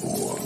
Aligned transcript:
Del 0.00 0.37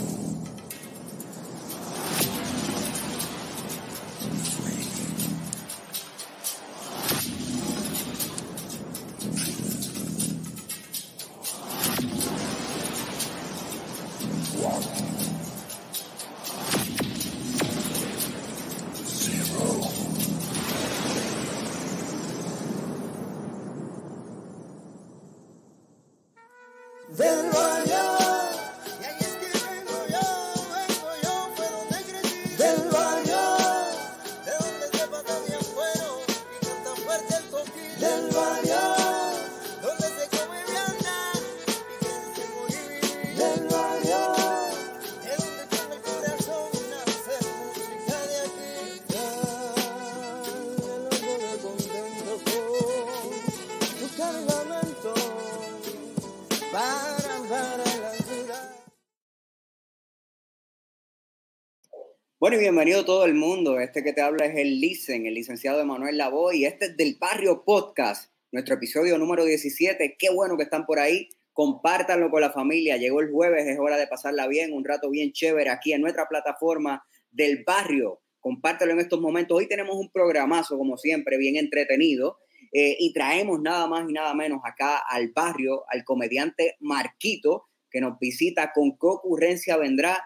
Bueno, 62.53 62.61
y 62.61 62.69
bienvenido 62.69 63.03
todo 63.03 63.25
el 63.25 63.33
mundo. 63.33 63.79
Este 63.79 64.03
que 64.03 64.13
te 64.13 64.21
habla 64.21 64.45
es 64.45 64.55
el 64.55 64.79
Licen, 64.79 65.25
el 65.25 65.33
licenciado 65.33 65.81
Emanuel 65.81 66.19
Lavoy, 66.19 66.57
y 66.57 66.65
este 66.65 66.85
es 66.85 66.97
del 66.97 67.17
Barrio 67.19 67.63
Podcast, 67.65 68.31
nuestro 68.51 68.75
episodio 68.75 69.17
número 69.17 69.43
17. 69.43 70.15
Qué 70.19 70.29
bueno 70.29 70.55
que 70.55 70.61
están 70.61 70.85
por 70.85 70.99
ahí. 70.99 71.29
Compártanlo 71.51 72.29
con 72.29 72.41
la 72.41 72.51
familia. 72.51 72.97
Llegó 72.97 73.21
el 73.21 73.31
jueves, 73.31 73.65
es 73.65 73.79
hora 73.79 73.97
de 73.97 74.05
pasarla 74.05 74.45
bien, 74.45 74.71
un 74.71 74.85
rato 74.85 75.09
bien 75.09 75.31
chévere 75.31 75.71
aquí 75.71 75.93
en 75.93 76.01
nuestra 76.01 76.27
plataforma 76.27 77.03
del 77.31 77.63
barrio. 77.65 78.21
Compártelo 78.39 78.91
en 78.91 78.99
estos 78.99 79.19
momentos. 79.19 79.57
Hoy 79.57 79.67
tenemos 79.67 79.95
un 79.95 80.11
programazo, 80.11 80.77
como 80.77 80.95
siempre, 80.95 81.39
bien 81.39 81.55
entretenido. 81.55 82.37
eh, 82.71 82.95
y 82.99 83.13
traemos 83.13 83.61
nada 83.61 83.87
más 83.87 84.07
y 84.07 84.13
nada 84.13 84.35
menos 84.35 84.61
acá 84.63 85.01
al 85.09 85.29
barrio 85.29 85.85
al 85.87 86.03
comediante 86.03 86.75
Marquito, 86.81 87.65
que 87.89 87.99
nos 87.99 88.19
visita 88.19 88.71
con 88.73 88.91
qué 88.91 89.07
ocurrencia 89.07 89.75
vendrá 89.75 90.23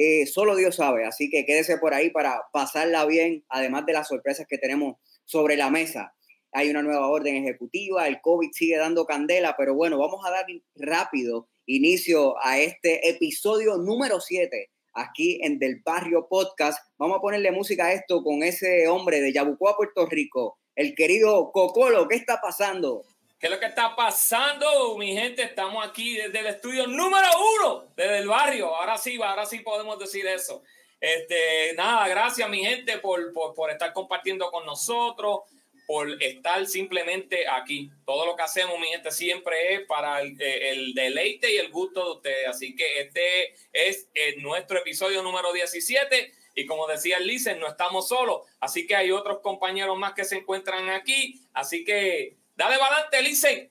eh, 0.00 0.26
solo 0.26 0.54
Dios 0.54 0.76
sabe, 0.76 1.04
así 1.04 1.28
que 1.28 1.44
quédese 1.44 1.76
por 1.76 1.92
ahí 1.92 2.10
para 2.10 2.42
pasarla 2.52 3.04
bien, 3.04 3.44
además 3.48 3.84
de 3.84 3.94
las 3.94 4.06
sorpresas 4.06 4.46
que 4.48 4.56
tenemos 4.56 4.94
sobre 5.24 5.56
la 5.56 5.70
mesa. 5.70 6.14
Hay 6.52 6.70
una 6.70 6.82
nueva 6.82 7.08
orden 7.08 7.34
ejecutiva, 7.34 8.06
el 8.06 8.20
COVID 8.20 8.50
sigue 8.52 8.76
dando 8.76 9.06
candela, 9.06 9.56
pero 9.58 9.74
bueno, 9.74 9.98
vamos 9.98 10.24
a 10.24 10.30
dar 10.30 10.46
rápido 10.76 11.48
inicio 11.66 12.36
a 12.40 12.60
este 12.60 13.08
episodio 13.08 13.76
número 13.76 14.20
7 14.20 14.70
aquí 14.94 15.40
en 15.42 15.58
Del 15.58 15.82
Barrio 15.84 16.28
Podcast. 16.30 16.78
Vamos 16.96 17.18
a 17.18 17.20
ponerle 17.20 17.50
música 17.50 17.86
a 17.86 17.92
esto 17.92 18.22
con 18.22 18.44
ese 18.44 18.86
hombre 18.86 19.20
de 19.20 19.32
Yabucoa, 19.32 19.76
Puerto 19.76 20.06
Rico, 20.06 20.60
el 20.76 20.94
querido 20.94 21.50
Cocolo. 21.50 22.06
¿Qué 22.06 22.14
está 22.14 22.40
pasando? 22.40 23.02
¿Qué 23.38 23.46
es 23.46 23.52
lo 23.52 23.60
que 23.60 23.66
está 23.66 23.94
pasando, 23.94 24.98
mi 24.98 25.12
gente? 25.12 25.42
Estamos 25.42 25.86
aquí 25.86 26.16
desde 26.16 26.40
el 26.40 26.46
estudio 26.48 26.88
número 26.88 27.28
uno 27.60 27.92
desde 27.94 28.18
el 28.18 28.26
barrio. 28.26 28.74
Ahora 28.74 28.98
sí, 28.98 29.16
ahora 29.22 29.46
sí 29.46 29.60
podemos 29.60 29.96
decir 29.96 30.26
eso. 30.26 30.64
Este, 31.00 31.72
nada, 31.76 32.08
gracias, 32.08 32.50
mi 32.50 32.64
gente, 32.64 32.98
por, 32.98 33.32
por, 33.32 33.54
por 33.54 33.70
estar 33.70 33.92
compartiendo 33.92 34.50
con 34.50 34.66
nosotros, 34.66 35.42
por 35.86 36.20
estar 36.20 36.66
simplemente 36.66 37.46
aquí. 37.46 37.88
Todo 38.04 38.26
lo 38.26 38.34
que 38.34 38.42
hacemos, 38.42 38.76
mi 38.80 38.88
gente, 38.88 39.12
siempre 39.12 39.74
es 39.74 39.86
para 39.86 40.20
el, 40.20 40.36
eh, 40.40 40.70
el 40.70 40.92
deleite 40.94 41.52
y 41.52 41.58
el 41.58 41.70
gusto 41.70 42.04
de 42.04 42.10
ustedes. 42.10 42.48
Así 42.48 42.74
que 42.74 43.02
este 43.02 43.54
es 43.72 44.08
eh, 44.14 44.34
nuestro 44.38 44.78
episodio 44.78 45.22
número 45.22 45.52
17. 45.52 46.32
Y 46.56 46.66
como 46.66 46.88
decía 46.88 47.18
el 47.18 47.28
Licen, 47.28 47.60
no 47.60 47.68
estamos 47.68 48.08
solos. 48.08 48.48
Así 48.58 48.84
que 48.84 48.96
hay 48.96 49.12
otros 49.12 49.38
compañeros 49.42 49.96
más 49.96 50.14
que 50.14 50.24
se 50.24 50.38
encuentran 50.38 50.88
aquí. 50.90 51.40
Así 51.52 51.84
que 51.84 52.37
dale 52.58 52.76
para 52.78 52.94
adelante, 52.96 53.22
Licen. 53.22 53.70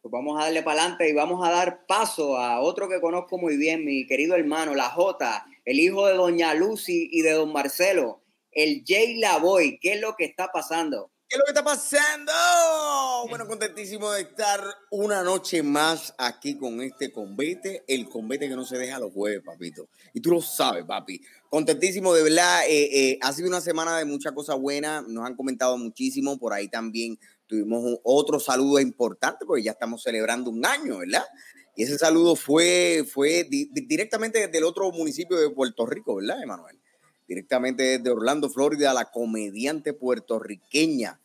Pues 0.00 0.12
vamos 0.12 0.40
a 0.40 0.44
darle 0.44 0.62
para 0.62 0.80
adelante 0.80 1.08
y 1.08 1.12
vamos 1.12 1.46
a 1.46 1.50
dar 1.50 1.84
paso 1.86 2.38
a 2.38 2.60
otro 2.60 2.88
que 2.88 3.00
conozco 3.00 3.36
muy 3.36 3.56
bien, 3.56 3.84
mi 3.84 4.06
querido 4.06 4.36
hermano, 4.36 4.74
la 4.74 4.90
J, 4.90 5.44
el 5.64 5.80
hijo 5.80 6.06
de 6.06 6.14
doña 6.14 6.54
Lucy 6.54 7.08
y 7.10 7.22
de 7.22 7.32
don 7.32 7.52
Marcelo, 7.52 8.22
el 8.52 8.84
Jay 8.86 9.16
Lavoy. 9.18 9.80
¿Qué 9.80 9.94
es 9.94 10.00
lo 10.00 10.14
que 10.16 10.24
está 10.24 10.48
pasando? 10.52 11.10
¿Qué 11.28 11.34
es 11.36 11.40
lo 11.40 11.44
que 11.44 11.50
está 11.50 11.62
pasando? 11.62 12.32
Bueno, 13.28 13.46
contentísimo 13.46 14.10
de 14.12 14.22
estar 14.22 14.64
una 14.90 15.22
noche 15.22 15.62
más 15.62 16.14
aquí 16.16 16.56
con 16.56 16.80
este 16.80 17.12
convete, 17.12 17.84
el 17.86 18.08
convete 18.08 18.48
que 18.48 18.56
no 18.56 18.64
se 18.64 18.78
deja 18.78 18.98
los 18.98 19.12
jueves, 19.12 19.42
papito. 19.44 19.90
Y 20.14 20.20
tú 20.20 20.30
lo 20.30 20.40
sabes, 20.40 20.86
papi. 20.86 21.20
Contentísimo, 21.50 22.14
de 22.14 22.22
verdad. 22.22 22.62
eh, 22.66 23.10
eh, 23.10 23.18
ha 23.20 23.32
sido 23.34 23.48
una 23.48 23.60
semana 23.60 23.98
de 23.98 24.06
muchas 24.06 24.32
cosas 24.32 24.58
buenas. 24.58 25.06
Nos 25.06 25.26
han 25.26 25.36
comentado 25.36 25.76
muchísimo. 25.76 26.38
Por 26.38 26.54
ahí 26.54 26.68
también 26.68 27.18
tuvimos 27.48 27.82
un- 27.82 27.98
otro 28.04 28.38
saludo 28.38 28.78
importante 28.78 29.44
porque 29.46 29.62
ya 29.64 29.72
estamos 29.72 30.02
celebrando 30.02 30.50
un 30.50 30.64
año, 30.64 30.98
¿verdad? 30.98 31.24
Y 31.74 31.82
ese 31.84 31.96
saludo 31.98 32.36
fue, 32.36 33.04
fue 33.12 33.44
di- 33.44 33.70
di- 33.72 33.86
directamente 33.86 34.38
desde 34.40 34.58
el 34.58 34.64
otro 34.64 34.90
municipio 34.92 35.36
de 35.38 35.50
Puerto 35.50 35.86
Rico, 35.86 36.16
¿verdad, 36.16 36.42
Emanuel? 36.42 36.78
Directamente 37.26 37.98
desde 37.98 38.10
Orlando, 38.10 38.48
Florida, 38.50 38.92
la 38.94 39.10
comediante 39.10 39.92
puertorriqueña 39.92 41.20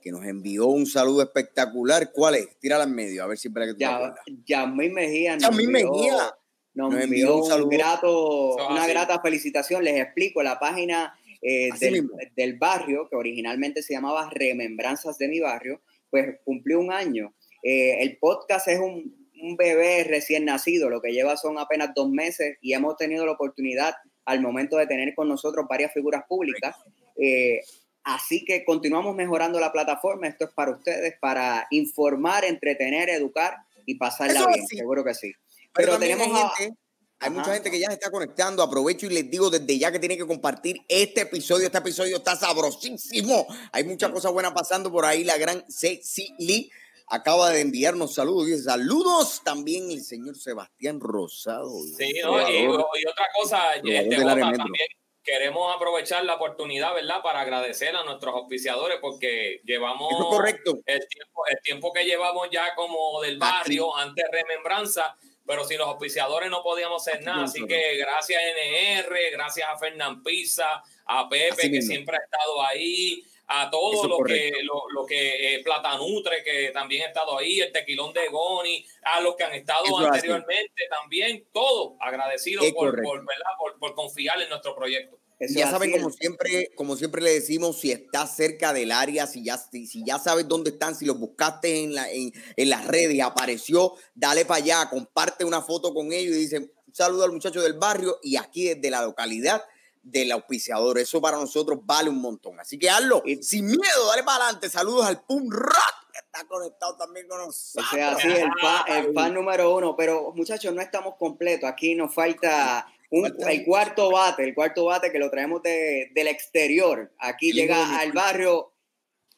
que 0.00 0.12
nos 0.12 0.24
envió 0.24 0.66
un 0.68 0.86
saludo 0.86 1.22
espectacular. 1.22 2.12
¿Cuál 2.12 2.36
es? 2.36 2.58
Tírala 2.60 2.84
en 2.84 2.94
medio, 2.94 3.22
a 3.24 3.26
ver 3.26 3.36
si 3.38 3.48
es 3.48 3.54
verdad 3.54 3.68
que 3.68 3.74
tú 3.74 3.80
Ya. 3.80 4.14
Yasmín 4.46 4.94
Mejía 4.94 5.34
nos 5.34 5.42
Yasmín 5.42 5.70
envió- 5.76 5.90
Mejía. 5.92 6.34
nos 6.74 6.92
Nos 6.94 7.02
envió 7.02 7.02
envió 7.04 7.34
un 7.36 7.42
un 7.42 7.48
saludo. 7.48 7.68
grato, 7.70 8.58
es 8.60 8.66
una 8.70 8.82
así. 8.84 8.90
grata 8.92 9.20
felicitación. 9.20 9.82
Les 9.84 10.00
explico, 10.00 10.42
la 10.42 10.58
página 10.60 11.12
eh, 11.42 11.70
del, 11.80 12.08
del 12.36 12.58
barrio, 12.58 13.08
que 13.08 13.16
originalmente 13.16 13.82
se 13.82 13.94
llamaba 13.94 14.30
Remembranzas 14.32 15.18
de 15.18 15.28
mi 15.28 15.40
barrio, 15.40 15.80
pues 16.10 16.36
cumplió 16.44 16.80
un 16.80 16.92
año. 16.92 17.34
Eh, 17.62 18.02
el 18.02 18.18
podcast 18.18 18.68
es 18.68 18.78
un, 18.78 19.28
un 19.40 19.56
bebé 19.56 20.04
recién 20.04 20.44
nacido, 20.44 20.90
lo 20.90 21.00
que 21.00 21.12
lleva 21.12 21.36
son 21.36 21.58
apenas 21.58 21.90
dos 21.94 22.08
meses 22.10 22.56
y 22.60 22.72
hemos 22.72 22.96
tenido 22.96 23.24
la 23.26 23.32
oportunidad 23.32 23.94
al 24.24 24.40
momento 24.40 24.76
de 24.76 24.86
tener 24.86 25.14
con 25.14 25.28
nosotros 25.28 25.66
varias 25.68 25.92
figuras 25.92 26.24
públicas. 26.28 26.76
Eh, 27.16 27.60
Así 28.04 28.42
que 28.42 28.64
continuamos 28.64 29.14
mejorando 29.14 29.60
la 29.60 29.70
plataforma. 29.70 30.28
Esto 30.28 30.46
es 30.46 30.50
para 30.54 30.70
ustedes, 30.70 31.16
para 31.20 31.66
informar, 31.70 32.42
entretener, 32.46 33.10
educar 33.10 33.56
y 33.84 33.96
pasarla 33.96 34.40
Eso 34.40 34.48
bien. 34.48 34.66
sí. 34.66 34.76
Seguro 34.78 35.04
que 35.04 35.12
sí. 35.12 35.32
Pero, 35.74 35.98
tenemos 35.98 36.28
a- 36.32 36.48
gente, 36.56 36.78
hay 37.20 37.30
Ajá. 37.30 37.38
mucha 37.38 37.52
gente 37.54 37.70
que 37.70 37.80
ya 37.80 37.88
se 37.88 37.94
está 37.94 38.10
conectando. 38.10 38.62
Aprovecho 38.62 39.06
y 39.06 39.10
les 39.10 39.28
digo 39.30 39.50
desde 39.50 39.78
ya 39.78 39.90
que 39.90 39.98
tienen 39.98 40.18
que 40.18 40.26
compartir 40.26 40.82
este 40.88 41.22
episodio. 41.22 41.66
Este 41.66 41.78
episodio 41.78 42.18
está 42.18 42.36
sabrosísimo. 42.36 43.46
Hay 43.72 43.84
muchas 43.84 44.10
cosas 44.10 44.32
buenas 44.32 44.52
pasando 44.52 44.90
por 44.92 45.04
ahí. 45.04 45.24
La 45.24 45.36
gran 45.36 45.64
Ceci 45.68 46.34
Lee 46.38 46.70
acaba 47.08 47.50
de 47.50 47.60
enviarnos 47.60 48.14
saludos. 48.14 48.46
Dice 48.46 48.62
saludos 48.62 49.42
también 49.44 49.90
el 49.90 50.02
señor 50.02 50.36
Sebastián 50.36 51.00
Rosado. 51.00 51.72
Sí, 51.96 52.20
¿no? 52.22 52.40
y, 52.50 52.66
otra 52.66 53.26
cosa, 53.34 53.74
este, 53.74 54.16
Jota, 54.16 54.36
también 54.36 54.88
queremos 55.24 55.74
aprovechar 55.74 56.24
la 56.24 56.36
oportunidad, 56.36 56.94
¿verdad? 56.94 57.20
Para 57.22 57.40
agradecer 57.40 57.94
a 57.94 58.04
nuestros 58.04 58.34
auspiciadores 58.34 58.98
porque 59.00 59.60
llevamos 59.64 60.12
es 60.12 60.18
correcto. 60.18 60.78
el 60.86 61.06
tiempo, 61.06 61.46
el 61.50 61.58
tiempo 61.62 61.92
que 61.92 62.04
llevamos 62.04 62.48
ya 62.50 62.74
como 62.74 63.20
del 63.20 63.38
barrio, 63.38 63.94
antes 63.96 64.24
remembranza, 64.32 65.16
pero 65.48 65.64
sin 65.64 65.78
los 65.78 65.88
auspiciadores 65.88 66.50
no 66.50 66.62
podíamos 66.62 67.08
hacer 67.08 67.24
nada. 67.24 67.44
Así 67.44 67.66
que 67.66 67.96
gracias 67.96 68.38
a 68.38 69.00
NR, 69.00 69.16
gracias 69.32 69.66
a 69.66 69.78
Fernán 69.78 70.22
Pizza, 70.22 70.82
a 71.06 71.26
Pepe, 71.26 71.52
Así 71.52 71.62
que 71.62 71.76
mismo. 71.78 71.90
siempre 71.90 72.16
ha 72.18 72.20
estado 72.22 72.62
ahí, 72.62 73.24
a 73.46 73.62
Eso 73.62 73.70
todo 73.70 74.02
es 74.04 74.08
lo 74.10 74.18
que, 74.24 74.52
lo, 74.62 74.82
lo 74.90 75.06
que 75.06 75.54
eh, 75.54 75.64
Platanutre, 75.64 76.44
que 76.44 76.70
también 76.74 77.04
ha 77.04 77.06
estado 77.06 77.38
ahí, 77.38 77.60
el 77.60 77.72
tequilón 77.72 78.12
de 78.12 78.28
Goni, 78.28 78.84
a 79.04 79.22
los 79.22 79.36
que 79.36 79.44
han 79.44 79.54
estado 79.54 79.86
Eso 79.86 79.96
anteriormente 79.96 80.86
también, 80.90 81.48
todo 81.50 81.96
agradecido 81.98 82.62
Es 82.62 82.74
por, 82.74 82.90
correcto. 82.90 83.08
por, 83.08 83.26
¿verdad? 83.26 83.50
por, 83.58 83.78
por 83.78 83.94
confiar 83.94 84.42
en 84.42 84.50
nuestro 84.50 84.76
proyecto. 84.76 85.18
Eso 85.38 85.58
ya 85.58 85.70
saben, 85.70 85.92
como 85.92 86.10
siempre, 86.10 86.70
como 86.74 86.96
siempre 86.96 87.22
le 87.22 87.32
decimos, 87.32 87.78
si 87.80 87.92
estás 87.92 88.34
cerca 88.34 88.72
del 88.72 88.90
área, 88.90 89.26
si 89.26 89.44
ya, 89.44 89.56
si, 89.56 89.86
si 89.86 90.02
ya 90.04 90.18
sabes 90.18 90.48
dónde 90.48 90.70
están, 90.70 90.96
si 90.96 91.04
los 91.04 91.18
buscaste 91.18 91.84
en, 91.84 91.94
la, 91.94 92.10
en, 92.10 92.32
en 92.56 92.68
las 92.70 92.86
redes 92.86 93.14
y 93.14 93.20
apareció, 93.20 93.94
dale 94.14 94.44
para 94.44 94.62
allá, 94.64 94.90
comparte 94.90 95.44
una 95.44 95.62
foto 95.62 95.94
con 95.94 96.12
ellos 96.12 96.34
y 96.36 96.40
dicen 96.40 96.72
saludo 96.92 97.24
al 97.24 97.32
muchacho 97.32 97.62
del 97.62 97.74
barrio 97.74 98.18
y 98.22 98.36
aquí 98.36 98.64
desde 98.74 98.90
la 98.90 99.02
localidad 99.02 99.62
del 100.02 100.32
auspiciador. 100.32 100.98
Eso 100.98 101.20
para 101.20 101.36
nosotros 101.36 101.78
vale 101.84 102.10
un 102.10 102.20
montón. 102.20 102.58
Así 102.58 102.76
que 102.78 102.90
hazlo 102.90 103.22
Y- 103.24 103.40
sin 103.42 103.66
miedo, 103.66 104.06
dale 104.08 104.24
para 104.24 104.44
adelante. 104.44 104.68
Saludos 104.68 105.06
al 105.06 105.22
Pum 105.24 105.48
Rock 105.50 106.08
que 106.12 106.18
está 106.18 106.44
conectado 106.48 106.96
también 106.96 107.28
con 107.28 107.40
O 107.40 107.46
nosotros. 107.46 107.86
sea, 107.92 108.12
así 108.12 108.26
el 108.26 108.48
fan, 108.60 108.84
el 109.06 109.14
fan 109.14 109.34
número 109.34 109.76
uno. 109.76 109.94
Pero 109.96 110.32
muchachos, 110.34 110.74
no 110.74 110.80
estamos 110.80 111.14
completos. 111.16 111.68
Aquí 111.70 111.94
nos 111.94 112.12
falta 112.12 112.86
un, 113.10 113.34
el 113.48 113.64
cuarto 113.64 114.10
bate, 114.10 114.44
el 114.44 114.54
cuarto 114.54 114.84
bate 114.86 115.10
que 115.10 115.18
lo 115.18 115.30
traemos 115.30 115.62
de, 115.62 116.10
del 116.14 116.28
exterior. 116.28 117.12
Aquí 117.18 117.52
llega 117.52 117.98
al 118.00 118.12
barrio 118.12 118.74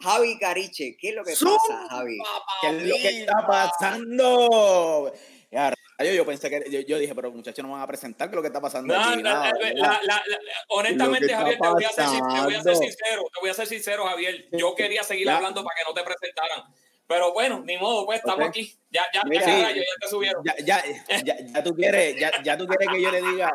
Javi 0.01 0.39
Cariche. 0.39 0.97
¿Qué 0.99 1.11
es 1.11 1.15
lo 1.15 1.25
que 1.25 1.33
pasa, 1.33 1.87
Javi? 1.89 2.19
¿Qué 2.63 2.69
es 2.69 2.83
lo 2.87 2.95
que 2.97 3.09
está 3.21 3.47
pasando? 3.47 5.13
Ya, 5.51 5.75
yo, 5.99 6.13
yo 6.13 6.25
pensé 6.25 6.49
que 6.49 6.65
yo, 6.71 6.81
yo 6.81 6.99
dije, 6.99 7.15
pero 7.15 7.31
muchachos 7.33 7.63
no 7.63 7.69
me 7.69 7.75
van 7.75 7.83
a 7.83 7.87
presentar, 7.87 8.29
¿qué 8.29 8.33
es 8.33 8.37
lo 8.37 8.43
que 8.43 8.49
está 8.49 8.61
pasando 8.61 8.95
No, 8.95 9.01
aquí? 9.01 9.17
no, 9.17 9.23
Nada, 9.23 9.53
la- 9.61 9.73
nada. 9.75 10.01
la- 10.05 10.23
la- 10.27 10.39
honestamente, 10.69 11.27
que 11.27 11.35
Javier, 11.35 11.59
te 11.61 11.69
voy, 11.69 11.85
a 11.85 11.91
ser, 11.91 12.07
sin- 12.07 12.29
te 12.29 12.41
voy 12.41 12.55
a 12.55 12.63
ser 12.63 12.73
pasando. 12.73 12.75
sincero, 12.75 13.23
te 13.35 13.41
voy 13.41 13.51
a 13.51 13.55
ser 13.55 13.67
sincero, 13.67 14.05
Javier. 14.07 14.49
Yo 14.53 14.75
quería 14.75 15.03
seguir 15.03 15.29
hablando 15.29 15.63
para 15.65 15.77
que 15.77 15.83
no 15.85 15.95
te 15.95 16.03
presentaran. 16.03 16.75
Pero 17.11 17.33
bueno, 17.33 17.61
ni 17.67 17.77
modo, 17.77 18.07
pues 18.07 18.21
estamos 18.21 18.47
aquí. 18.47 18.73
Ya, 18.89 19.03
ya, 19.13 19.23
Mira, 19.25 19.45
ya, 19.45 19.53
sí. 19.57 19.63
rayos, 19.65 19.85
ya 19.85 19.95
te 20.01 20.09
subieron. 20.09 20.45
Ya, 20.45 20.55
ya, 20.65 20.85
ya, 21.25 21.37
ya 21.45 21.65
tú 21.65 21.75
quieres, 21.75 22.17
ya, 22.21 22.31
ya 22.45 22.57
tú 22.57 22.69
quieres 22.69 22.89
que 22.89 23.03
yo 23.03 23.11
le 23.11 23.21
diga, 23.21 23.53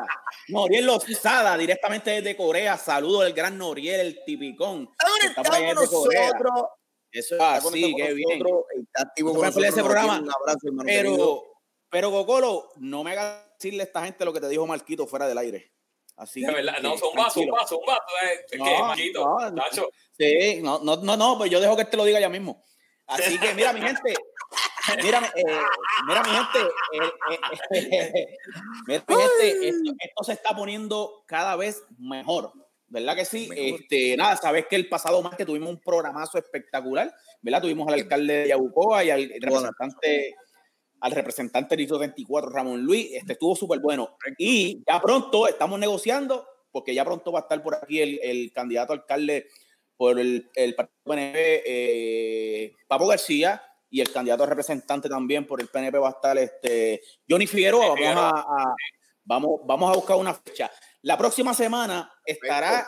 Noriel 0.50 0.86
Lozada, 0.86 1.57
directamente 1.57 2.12
desde 2.12 2.36
Corea, 2.36 2.78
saludo 2.78 3.22
del 3.22 3.31
gran 3.31 3.57
Noriel, 3.57 4.02
el 4.02 4.24
tipicón. 4.25 4.88
con 4.88 4.96
desde 5.22 5.36
Corea. 5.42 5.74
nosotros. 5.74 6.66
Eso 7.13 7.36
es 7.36 7.42
Está 7.42 7.56
así, 7.56 7.96
qué 7.96 8.13
bien. 8.13 8.40
nosotros, 8.40 8.66
Está 8.78 9.04
activo 9.04 9.31
con 9.31 9.42
perder 9.42 9.63
ese 9.69 9.78
nosotros, 9.78 9.86
programa, 9.86 10.19
Un 10.19 10.30
abrazo, 10.38 10.60
hermano 10.68 10.88
querido. 10.88 11.16
Pero, 11.16 11.44
pero 11.90 12.12
Cocolo, 12.12 12.72
no 12.75 13.06
me 13.06 13.12
hagas 13.12 13.38
decirle 13.57 13.84
a 13.84 13.86
esta 13.86 14.04
gente 14.04 14.25
lo 14.25 14.34
que 14.34 14.42
te 14.42 14.50
dijo 14.50 14.68
Marquito 14.68 15.07
fuera 15.07 15.30
del 15.30 15.38
aire. 15.38 15.72
Así 16.18 16.42
De 16.42 16.52
verdad, 16.52 16.75
no, 16.81 16.98
son 16.98 17.16
vasos, 17.16 17.38
un 17.44 17.52
vaso, 17.52 17.78
un 17.80 17.86
vaso. 17.86 18.02
Eh, 18.52 18.57
No, 18.57 18.66
¿Qué, 18.66 18.80
Maquito? 18.81 19.25
no. 19.25 19.52
Nacho, 19.52 19.88
Sí, 20.18 20.60
no, 20.62 20.80
no, 20.80 20.98
no, 20.98 21.16
no, 21.16 21.38
pues 21.38 21.50
yo 21.50 21.62
dejo 21.62 21.78
que 21.78 21.86
te 21.86 21.96
lo 21.96 22.04
diga 22.04 22.19
ya 22.19 22.28
mismo. 22.28 22.62
Así 23.07 23.40
que 23.40 23.54
mira, 23.54 23.72
mi 23.74 23.81
gente, 23.81 24.16
mira, 25.04 25.22
eh, 25.36 25.44
mira, 26.07 26.24
mi 26.24 26.30
gente, 26.30 26.60
eh, 26.94 27.12
eh, 27.31 28.12
eh, 28.13 28.38
mira, 28.88 29.04
mi 29.07 29.16
gente, 29.16 29.68
esto, 29.68 29.94
esto 30.00 30.24
se 30.24 30.34
está 30.34 30.56
poniendo 30.56 31.24
cada 31.28 31.56
vez 31.56 31.84
mejor, 31.98 32.52
¿verdad 32.88 33.16
que 33.16 33.25
sí? 33.25 33.48
Mejor. 33.48 33.81
Este, 33.81 34.18
nada, 34.18 34.36
sabes 34.38 34.66
que 34.68 34.75
el 34.75 34.90
pasado 34.90 35.22
martes 35.22 35.46
tuvimos 35.46 35.69
un 35.69 35.80
programazo 35.80 36.38
espectacular, 36.38 37.13
¿verdad? 37.42 37.62
Tuvimos 37.62 37.88
al 37.88 37.96
alcalde 37.96 38.34
de 38.34 38.48
Yabucoa 38.50 39.04
y 39.04 39.10
al 39.12 39.30
representante 39.40 40.36
al 41.02 41.12
representante 41.12 41.75
del 41.75 41.88
24, 41.88 42.50
Ramón 42.50 42.81
Luis, 42.81 43.10
este 43.13 43.34
estuvo 43.34 43.56
súper 43.56 43.80
bueno. 43.80 44.18
Y 44.40 44.81
ya 44.88 45.00
pronto 45.00 45.48
estamos 45.48 45.78
negociando, 45.78 46.48
porque 46.72 46.96
ya 46.96 47.06
pronto 47.06 47.31
va 47.31 47.40
a 47.40 47.42
estar 47.44 47.62
por 47.62 47.75
aquí 47.75 48.02
el, 48.02 48.19
el 48.24 48.52
candidato 48.52 48.94
a 48.94 48.96
alcalde 48.96 49.48
por 49.97 50.19
el, 50.19 50.50
el 50.56 50.75
partido 50.75 50.97
PNP, 51.06 51.63
eh, 51.65 52.74
Papo 52.88 53.07
García, 53.07 53.62
y 53.89 54.01
el 54.01 54.12
candidato 54.12 54.45
representante 54.45 55.07
también 55.07 55.45
por 55.47 55.62
el 55.62 55.68
PNP 55.68 55.97
va 56.00 56.09
a 56.09 56.12
estar 56.12 56.38
este, 56.38 57.01
Johnny 57.30 57.47
Figueroa. 57.47 57.89
Vamos 57.89 58.18
a, 58.18 58.30
a- 58.30 58.75
vamos, 59.24 59.62
vamos 59.65 59.92
a 59.92 59.95
buscar 59.95 60.18
una 60.18 60.33
fecha. 60.33 60.69
La 61.03 61.18
próxima 61.18 61.53
semana 61.53 62.12
estará 62.25 62.86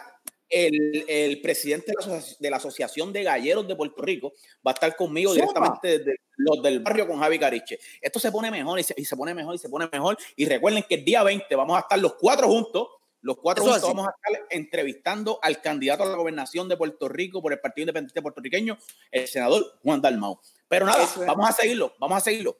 el, 0.50 1.06
el 1.07 1.42
presidente 1.42 1.94
de 2.39 2.50
la, 2.50 2.57
Asociación 2.57 3.12
de 3.13 3.24
Galleros 3.24 3.68
de 3.68 3.75
Puerto 3.75 4.01
Rico, 4.01 4.33
va 4.65 4.71
a 4.71 4.74
estar 4.74 4.95
conmigo 4.95 5.31
Zumba. 5.33 5.45
directamente 5.45 6.00
desde 6.00 6.15
los 6.38 6.62
del 6.62 6.80
barrio 6.80 7.07
con 7.07 7.19
Javi 7.19 7.38
Cariche. 7.39 7.80
Esto 8.01 8.19
se 8.19 8.31
pone 8.31 8.50
mejor 8.51 8.80
y 8.80 8.83
se, 8.83 8.94
y 8.98 9.06
se 9.06 9.15
pone 9.15 9.33
mejor 9.33 9.56
y 9.56 9.57
se 9.57 9.69
pone 9.69 9.88
mejor. 9.92 10.18
Y 10.36 10.45
recuerden 10.45 10.83
que 10.88 10.95
el 10.95 11.06
día 11.06 11.24
20 11.24 11.54
vamos 11.56 11.77
a 11.77 11.81
estar 11.81 12.00
los 12.00 12.15
cuatro 12.15 12.48
juntos. 12.48 12.88
Los 13.22 13.38
cuatro 13.38 13.64
juntos 13.64 13.81
vamos 13.81 14.08
a 14.08 14.12
estar 14.12 14.48
entrevistando 14.52 15.40
al 15.42 15.62
candidato 15.62 16.04
a 16.04 16.06
la 16.06 16.16
gobernación 16.16 16.69
de 16.69 16.78
Puerto 16.78 17.10
Rico 17.10 17.42
por 17.42 17.52
el 17.54 17.60
Partido 17.60 17.84
Independiente 17.84 18.22
Puertorriqueño, 18.22 18.78
el 19.12 19.28
senador 19.28 19.80
Juan 19.84 20.02
Dalmau. 20.02 20.40
Pero 20.68 20.86
nada, 20.86 21.04
es. 21.04 21.18
vamos 21.26 21.50
a 21.50 21.54
seguirlo, 21.54 21.95
vamos 22.00 22.18
a 22.18 22.21
seguirlo. 22.21 22.57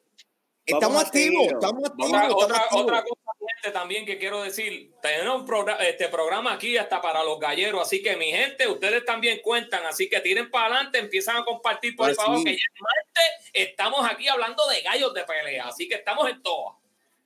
Estamos 0.66 1.02
activos, 1.02 1.48
estamos 1.48 1.86
activos. 1.86 2.12
Otra, 2.12 2.28
estamos 2.28 2.44
otra, 2.44 2.58
activos. 2.58 2.84
otra 2.84 3.04
cosa, 3.04 3.32
gente, 3.56 3.72
también 3.72 4.06
que 4.06 4.18
quiero 4.18 4.44
decir, 4.44 4.92
tenemos 5.02 5.40
un 5.40 5.46
programa, 5.46 5.82
este 5.86 6.10
programa 6.10 6.54
aquí 6.54 6.76
hasta 6.78 7.02
para 7.02 7.24
los 7.24 7.40
galleros, 7.40 7.82
así 7.82 8.04
que 8.04 8.18
mi 8.18 8.32
gente, 8.32 8.68
ustedes 8.68 9.06
también 9.06 9.40
cuentan, 9.42 9.86
así 9.86 10.10
que 10.10 10.20
tiren 10.20 10.52
para 10.52 10.66
adelante, 10.66 11.00
empiezan 11.00 11.38
a 11.38 11.46
compartir 11.46 11.96
por 11.96 12.08
Pues 12.08 12.18
favor, 12.18 12.40
sí. 12.40 12.44
que 12.44 12.52
ya 12.52 12.58
es 12.58 12.82
martes 12.82 13.52
estamos 13.54 14.06
aquí 14.10 14.28
hablando 14.28 14.68
de 14.68 14.82
gallos 14.82 15.14
de 15.14 15.24
pelea, 15.24 15.68
así 15.68 15.88
que 15.88 15.96
estamos 15.96 16.30
en 16.30 16.42
todo. 16.42 16.80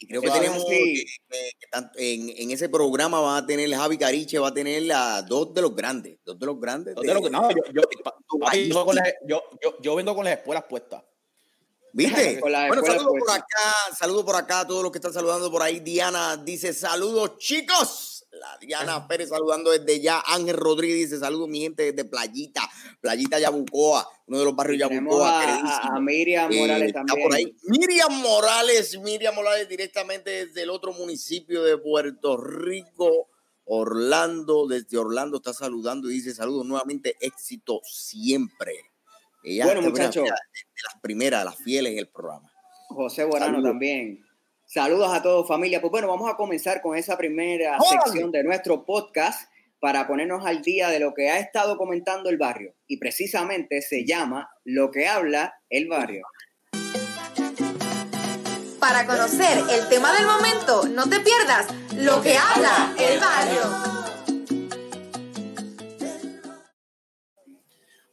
Y 0.04 0.08
creo 0.08 0.22
que 0.22 0.28
tenemos 0.40 0.66
que- 0.66 1.06
que 1.96 2.14
en, 2.14 2.30
en 2.36 2.52
ese 2.52 2.70
programa 2.70 3.20
va 3.22 3.38
a 3.38 3.46
tener 3.46 3.70
Javi 3.72 3.98
Cariche, 4.00 4.40
va 4.40 4.48
a 4.48 4.54
tener 4.54 4.92
a 4.92 5.22
dos 5.22 5.54
de 5.54 5.62
los 5.62 5.76
grandes, 5.76 6.18
dos 6.26 6.40
de 6.40 6.46
los 6.48 6.60
grandes. 6.60 6.96
Yo, 7.08 7.14
no, 7.30 7.50
yo, 7.52 7.82
yo- 7.82 7.82
pa- 8.04 8.16
papi, 8.40 8.70
yo, 8.70 8.86
con 8.86 8.96
las- 8.96 9.14
yo- 9.28 9.44
yo- 9.62 9.78
yo 9.80 9.96
vengo 9.96 10.16
con 10.16 10.26
las 10.26 10.38
espuelas 10.38 10.64
puestas. 10.68 11.04
¿Viste? 11.94 12.40
Bueno, 12.70 12.82
saludos 12.98 13.14
por 13.20 13.32
acá, 13.32 13.96
saludos 14.00 14.24
por 14.26 14.36
acá 14.38 14.60
a 14.62 14.68
todos 14.68 14.82
los 14.82 14.92
que 14.92 14.98
están 14.98 15.14
saludando 15.14 15.52
por 15.52 15.62
ahí. 15.62 15.80
Diana 15.82 16.36
dice 16.38 16.74
saludos, 16.74 17.38
chicos. 17.38 18.21
La 18.42 18.58
Diana 18.60 19.08
Pérez 19.08 19.30
saludando 19.30 19.70
desde 19.70 20.02
ya. 20.02 20.20
Ángel 20.26 20.58
Rodríguez 20.58 20.98
dice 20.98 21.20
saludos, 21.20 21.48
mi 21.48 21.62
gente, 21.62 21.92
desde 21.94 22.10
Playita, 22.10 22.68
Playita 23.00 23.38
Yabucoa, 23.38 24.08
uno 24.26 24.40
de 24.40 24.46
los 24.46 24.56
barrios 24.56 24.80
Yabucoa, 24.80 25.42
a, 25.44 25.96
a- 25.96 26.00
Miriam 26.00 26.52
Eh, 26.52 26.60
Morales 26.60 26.88
está 26.88 27.04
también. 27.06 27.28
por 27.28 27.36
ahí. 27.38 27.56
Miriam 27.66 28.14
Morales, 28.20 29.00
Miriam 29.00 29.36
Morales 29.36 29.70
directamente 29.70 30.48
desde 30.48 30.64
el 30.64 30.72
otro 30.72 30.92
municipio 30.92 31.62
de 31.62 31.78
Puerto 31.78 32.36
Rico, 32.38 33.28
Orlando, 33.64 34.66
desde 34.68 34.98
Orlando 34.98 35.38
está 35.38 35.54
saludando 35.54 36.10
y 36.10 36.16
dice 36.16 36.34
saludos 36.34 36.66
nuevamente, 36.66 37.16
éxito 37.22 37.80
siempre. 37.84 38.74
Ella 39.44 39.66
Bueno, 39.66 39.82
muchachos. 39.84 40.24
de 40.24 40.30
las 40.32 41.02
primeras, 41.02 41.46
las 41.46 41.58
fieles 41.58 41.94
en 41.94 42.00
el 42.00 42.08
programa. 42.10 42.52
José 42.90 43.24
Borano 43.24 43.54
Saludos. 43.54 43.70
también. 43.72 44.26
Saludos 44.74 45.14
a 45.14 45.22
todos, 45.22 45.46
familia. 45.50 45.82
Pues 45.82 45.92
bueno, 45.92 46.08
vamos 46.08 46.32
a 46.32 46.38
comenzar 46.38 46.82
con 46.82 46.96
esa 46.96 47.18
primera 47.18 47.76
¡Órale! 47.78 48.04
sección 48.06 48.32
de 48.32 48.42
nuestro 48.42 48.86
podcast 48.86 49.52
para 49.82 50.08
ponernos 50.08 50.46
al 50.46 50.62
día 50.62 50.88
de 50.88 51.02
lo 51.02 51.14
que 51.14 51.30
ha 51.30 51.40
estado 51.40 51.76
comentando 51.76 52.30
el 52.30 52.38
barrio. 52.38 52.74
Y 52.88 52.96
precisamente 52.96 53.82
se 53.82 54.06
llama 54.06 54.50
Lo 54.64 54.90
que 54.90 55.10
habla 55.10 55.56
el 55.70 55.90
barrio. 55.90 56.26
Para 58.80 59.06
conocer 59.06 59.62
el 59.72 59.90
tema 59.90 60.14
del 60.14 60.26
momento, 60.26 60.88
no 60.88 61.04
te 61.10 61.20
pierdas 61.20 61.68
lo 61.98 62.22
que 62.22 62.38
habla 62.38 62.96
el 62.98 63.20
barrio. 63.20 63.92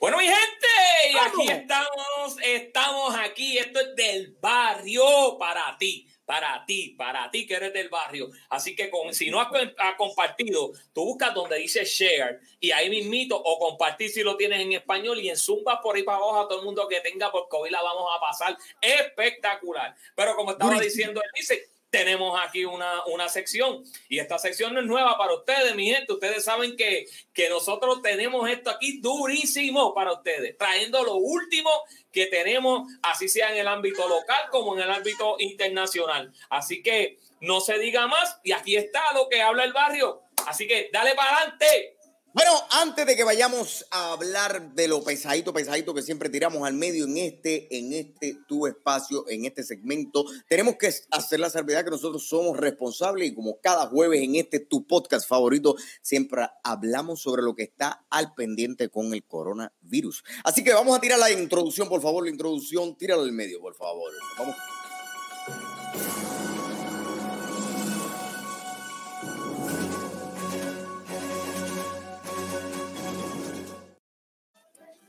Bueno, 0.01 0.19
mi 0.19 0.25
gente, 0.25 0.67
y 1.13 1.17
aquí 1.19 1.53
estamos, 1.53 2.37
estamos 2.43 3.15
aquí, 3.15 3.59
esto 3.59 3.79
es 3.79 3.95
del 3.95 4.37
barrio 4.41 5.39
para 5.39 5.77
ti, 5.79 6.09
para 6.29 6.63
ti, 6.67 6.91
para 6.91 7.31
ti 7.31 7.47
que 7.47 7.55
eres 7.55 7.73
del 7.73 7.89
barrio. 7.89 8.29
Así 8.51 8.77
que 8.77 8.91
con, 8.91 9.15
si 9.15 9.31
no 9.31 9.41
has, 9.41 9.49
has 9.79 9.95
compartido, 9.97 10.73
tú 10.93 11.07
buscas 11.07 11.33
donde 11.33 11.57
dice 11.57 11.87
share 11.87 12.39
y 12.61 12.71
ahí 12.71 12.91
mismito 12.91 13.35
o 13.35 13.59
compartir 13.59 14.11
si 14.11 14.23
lo 14.23 14.37
tienes 14.37 14.61
en 14.61 14.75
español 14.75 15.19
y 15.21 15.31
en 15.31 15.39
Zumba 15.39 15.81
por 15.81 15.97
ahí 15.97 16.03
para 16.03 16.19
abajo 16.19 16.41
a 16.41 16.47
todo 16.47 16.59
el 16.59 16.67
mundo 16.67 16.87
que 16.87 17.01
tenga 17.01 17.33
porque 17.33 17.57
hoy 17.57 17.71
la 17.71 17.81
vamos 17.81 18.11
a 18.15 18.21
pasar 18.21 18.59
espectacular. 18.79 19.97
Pero 20.15 20.37
como 20.37 20.51
estaba 20.51 20.79
diciendo, 20.79 21.23
él 21.25 21.31
dice, 21.35 21.71
tenemos 21.91 22.39
aquí 22.45 22.65
una, 22.65 23.05
una 23.07 23.29
sección 23.29 23.83
y 24.09 24.19
esta 24.19 24.39
sección 24.39 24.75
no 24.75 24.81
es 24.81 24.87
nueva 24.87 25.17
para 25.17 25.35
ustedes, 25.35 25.75
mi 25.75 25.91
gente. 25.91 26.13
Ustedes 26.13 26.45
saben 26.45 26.77
que, 26.77 27.07
que 27.33 27.49
nosotros 27.49 28.03
tenemos 28.03 28.49
esto 28.49 28.71
aquí 28.71 29.01
durísimo 29.01 29.95
para 29.95 30.13
ustedes, 30.13 30.57
trayendo 30.59 31.03
lo 31.03 31.15
último 31.15 31.71
que 32.13 32.27
tenemos, 32.27 32.91
así 33.03 33.29
sea 33.29 33.51
en 33.53 33.59
el 33.59 33.69
ámbito 33.69 34.07
local 34.09 34.49
como 34.51 34.75
en 34.75 34.83
el 34.83 34.91
ámbito 34.91 35.37
internacional. 35.39 36.33
Así 36.51 36.83
que 36.83 37.19
no 37.41 37.61
se 37.61 37.79
diga 37.79 38.07
más 38.07 38.39
y 38.43 38.53
aquí 38.53 38.77
está 38.77 39.13
lo 39.15 39.29
que 39.29 39.41
habla 39.43 39.65
el 39.65 39.73
barrio. 39.73 40.23
Así 40.47 40.67
que 40.67 40.91
dale 40.93 41.15
para 41.15 41.37
adelante. 41.37 41.98
Bueno, 42.39 42.53
antes 42.71 43.05
de 43.05 43.17
que 43.17 43.25
vayamos 43.25 43.85
a 43.91 44.13
hablar 44.13 44.73
de 44.77 44.87
lo 44.87 45.03
pesadito, 45.03 45.53
pesadito 45.53 45.93
que 45.93 46.03
siempre 46.03 46.29
tiramos 46.29 46.65
al 46.65 46.75
medio 46.75 47.05
en 47.07 47.17
este, 47.17 47.77
en 47.77 47.93
este 47.93 48.37
tu 48.47 48.69
espacio, 48.69 49.29
en 49.29 49.45
este 49.45 49.65
segmento, 49.65 50.25
tenemos 50.49 50.77
que 50.77 50.89
hacer 51.11 51.41
la 51.41 51.51
salvedad 51.51 51.83
que 51.85 51.91
nosotros 51.91 52.29
somos 52.29 52.57
responsables 52.57 53.29
y 53.29 53.35
como 53.35 53.59
cada 53.61 53.89
jueves 53.89 54.23
en 54.23 54.37
este 54.37 54.61
tu 54.61 54.87
podcast 54.87 55.29
favorito, 55.29 55.75
siempre 56.01 56.49
hablamos 56.63 57.21
sobre 57.21 57.43
lo 57.43 57.57
que 57.57 57.65
está 57.65 58.07
al 58.09 58.33
pendiente 58.35 58.89
con 58.89 59.13
el 59.13 59.25
coronavirus. 59.25 60.23
Así 60.45 60.63
que 60.63 60.73
vamos 60.73 60.97
a 60.97 61.01
tirar 61.01 61.19
la 61.19 61.33
introducción, 61.33 61.89
por 61.89 62.01
favor, 62.01 62.23
la 62.23 62.31
introducción, 62.31 62.97
tíralo 62.97 63.23
al 63.23 63.33
medio, 63.33 63.61
por 63.61 63.75
favor. 63.75 64.13
Vamos. 64.39 64.55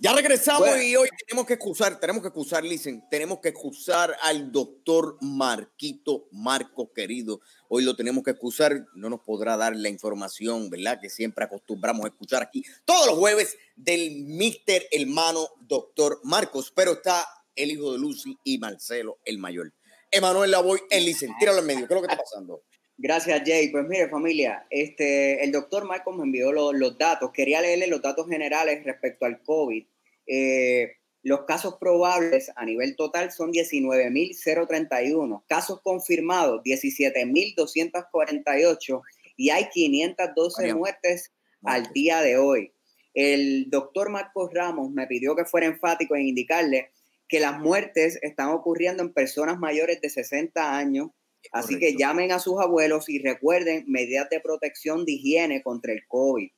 Ya 0.01 0.13
regresamos 0.13 0.62
Bueno. 0.62 0.82
y 0.82 0.96
hoy 0.96 1.10
tenemos 1.27 1.46
que 1.46 1.56
excusar, 1.56 2.00
tenemos 2.00 2.22
que 2.22 2.29
excusar, 2.29 2.63
Licen, 2.63 3.03
tenemos 3.12 3.39
que 3.39 3.50
excusar 3.50 4.15
al 4.22 4.50
doctor 4.50 5.18
Marquito 5.20 6.29
Marcos, 6.32 6.88
querido. 6.96 7.41
Hoy 7.68 7.84
lo 7.84 7.98
tenemos 7.98 8.24
que 8.24 8.32
excusar, 8.32 8.86
no 8.96 9.10
nos 9.10 9.20
podrá 9.20 9.58
dar 9.58 9.75
la 9.75 9.89
información, 9.89 10.70
¿verdad? 10.70 11.00
Que 11.01 11.10
siempre 11.10 11.44
acostumbramos 11.44 12.06
a 12.06 12.08
escuchar 12.08 12.41
aquí 12.41 12.63
todos 12.86 13.08
los 13.08 13.18
jueves 13.18 13.58
del 13.75 14.24
Mister 14.24 14.88
Hermano 14.89 15.50
Doctor 15.60 16.22
Marcos, 16.24 16.72
pero 16.74 16.94
está 16.94 17.27
el 17.53 17.72
hijo 17.72 17.91
de 17.91 18.00
Lucy 18.00 18.38
y 18.46 18.58
Marcelo, 18.58 19.20
el 19.25 19.38
mayor. 19.38 19.74
Emanuel 20.12 20.51
Lavoy, 20.51 20.79
el 20.91 21.03
Licen, 21.03 21.34
tíralo 21.39 21.60
en 21.60 21.65
medio, 21.65 21.88
¿qué 21.89 21.94
es 21.94 22.01
lo 22.01 22.08
que 22.08 22.13
está 22.13 22.24
pasando? 22.24 22.63
Gracias, 23.01 23.44
Jay. 23.46 23.70
Pues 23.70 23.86
mire, 23.88 24.10
familia, 24.10 24.68
este, 24.70 25.41
el 25.41 25.53
doctor 25.53 25.86
Marcos 25.86 26.18
me 26.18 26.24
envió 26.24 26.51
lo- 26.51 26.74
los 26.74 26.98
datos. 26.98 27.32
Quería 27.32 27.62
leerle 27.62 27.88
los 27.88 28.01
datos 28.01 28.27
generales 28.27 28.84
respecto 28.84 29.25
al 29.25 29.41
COVID. 29.41 29.86
Eh, 30.27 30.98
los 31.24 31.46
casos 31.46 31.77
probables 31.79 32.51
a 32.58 32.65
nivel 32.65 32.98
total 32.98 33.32
son 33.32 33.53
19.031. 33.53 35.46
Casos 35.48 35.79
confirmados, 35.82 36.62
17.248. 36.63 39.01
Y 39.38 39.50
hay 39.51 39.70
512 39.70 40.62
María. 40.62 40.75
muertes 40.75 41.32
al 41.63 41.94
día 41.94 42.22
de 42.22 42.38
hoy. 42.38 42.74
El 43.13 43.70
doctor 43.70 44.10
Marcos 44.10 44.51
Ramos 44.53 44.91
me 44.91 45.08
pidió 45.08 45.38
que 45.38 45.46
fuera 45.46 45.68
enfático 45.68 46.15
en 46.15 46.27
indicarle 46.27 46.91
que 47.27 47.39
las 47.39 47.58
muertes 47.60 48.20
están 48.22 48.50
ocurriendo 48.50 49.01
en 49.03 49.13
personas 49.13 49.58
mayores 49.58 50.01
de 50.01 50.10
60 50.10 50.77
años 50.77 51.12
Así 51.51 51.79
que 51.79 51.96
llamen 51.96 52.31
a 52.31 52.39
sus 52.39 52.60
abuelos 52.60 53.10
y 53.10 53.19
recuerden 53.19 53.86
medidas 53.88 54.29
de 54.29 54.39
protección 54.39 55.05
de 55.05 55.13
higiene 55.13 55.63
contra 55.63 55.93
el 55.93 56.05
COVID. 56.08 56.50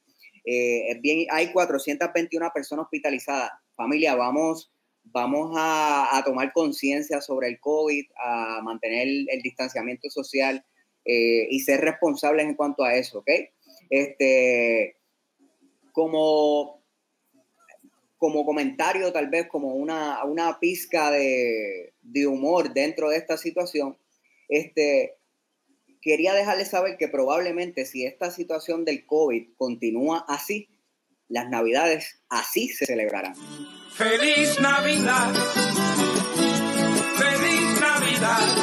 Eh, 0.46 1.00
bien, 1.02 1.28
hay 1.30 1.52
421 1.52 2.52
personas 2.54 2.86
hospitalizadas. 2.86 3.52
Familia, 3.76 4.16
vamos, 4.16 4.72
vamos 5.04 5.54
a, 5.56 6.18
a 6.18 6.24
tomar 6.24 6.52
conciencia 6.52 7.22
sobre 7.22 7.48
el 7.48 7.60
COVID, 7.60 8.06
a 8.18 8.62
mantener 8.64 9.08
el, 9.08 9.28
el 9.30 9.42
distanciamiento 9.42 10.10
social 10.10 10.66
eh, 11.06 11.48
y 11.50 11.60
ser 11.62 11.82
responsables 11.82 12.46
en 12.46 12.56
cuanto 12.56 12.84
a 12.84 12.96
eso, 12.96 13.20
¿ok? 13.20 13.30
Este, 13.90 14.98
como, 15.92 16.84
como 18.18 18.46
comentario, 18.46 19.12
tal 19.12 19.30
vez 19.30 19.48
como 19.48 19.76
una, 19.76 20.24
una 20.26 20.60
pizca 20.60 21.10
de, 21.12 21.94
de 22.02 22.28
humor 22.28 22.74
dentro 22.74 23.10
de 23.10 23.18
esta 23.18 23.36
situación, 23.38 23.98
este, 24.52 25.18
quería 26.02 26.34
dejarles 26.34 26.70
saber 26.70 26.98
que 26.98 27.08
probablemente 27.08 27.86
si 27.86 28.06
esta 28.06 28.30
situación 28.30 28.86
del 28.86 29.06
COVID 29.06 29.54
continúa 29.58 30.26
así, 30.28 30.70
las 31.30 31.50
navidades 31.50 32.22
así 32.30 32.68
se 32.68 32.86
celebrarán. 32.86 33.34
Feliz 33.94 34.60
Navidad. 34.60 35.34
Feliz 37.18 37.80
Navidad. 37.80 38.61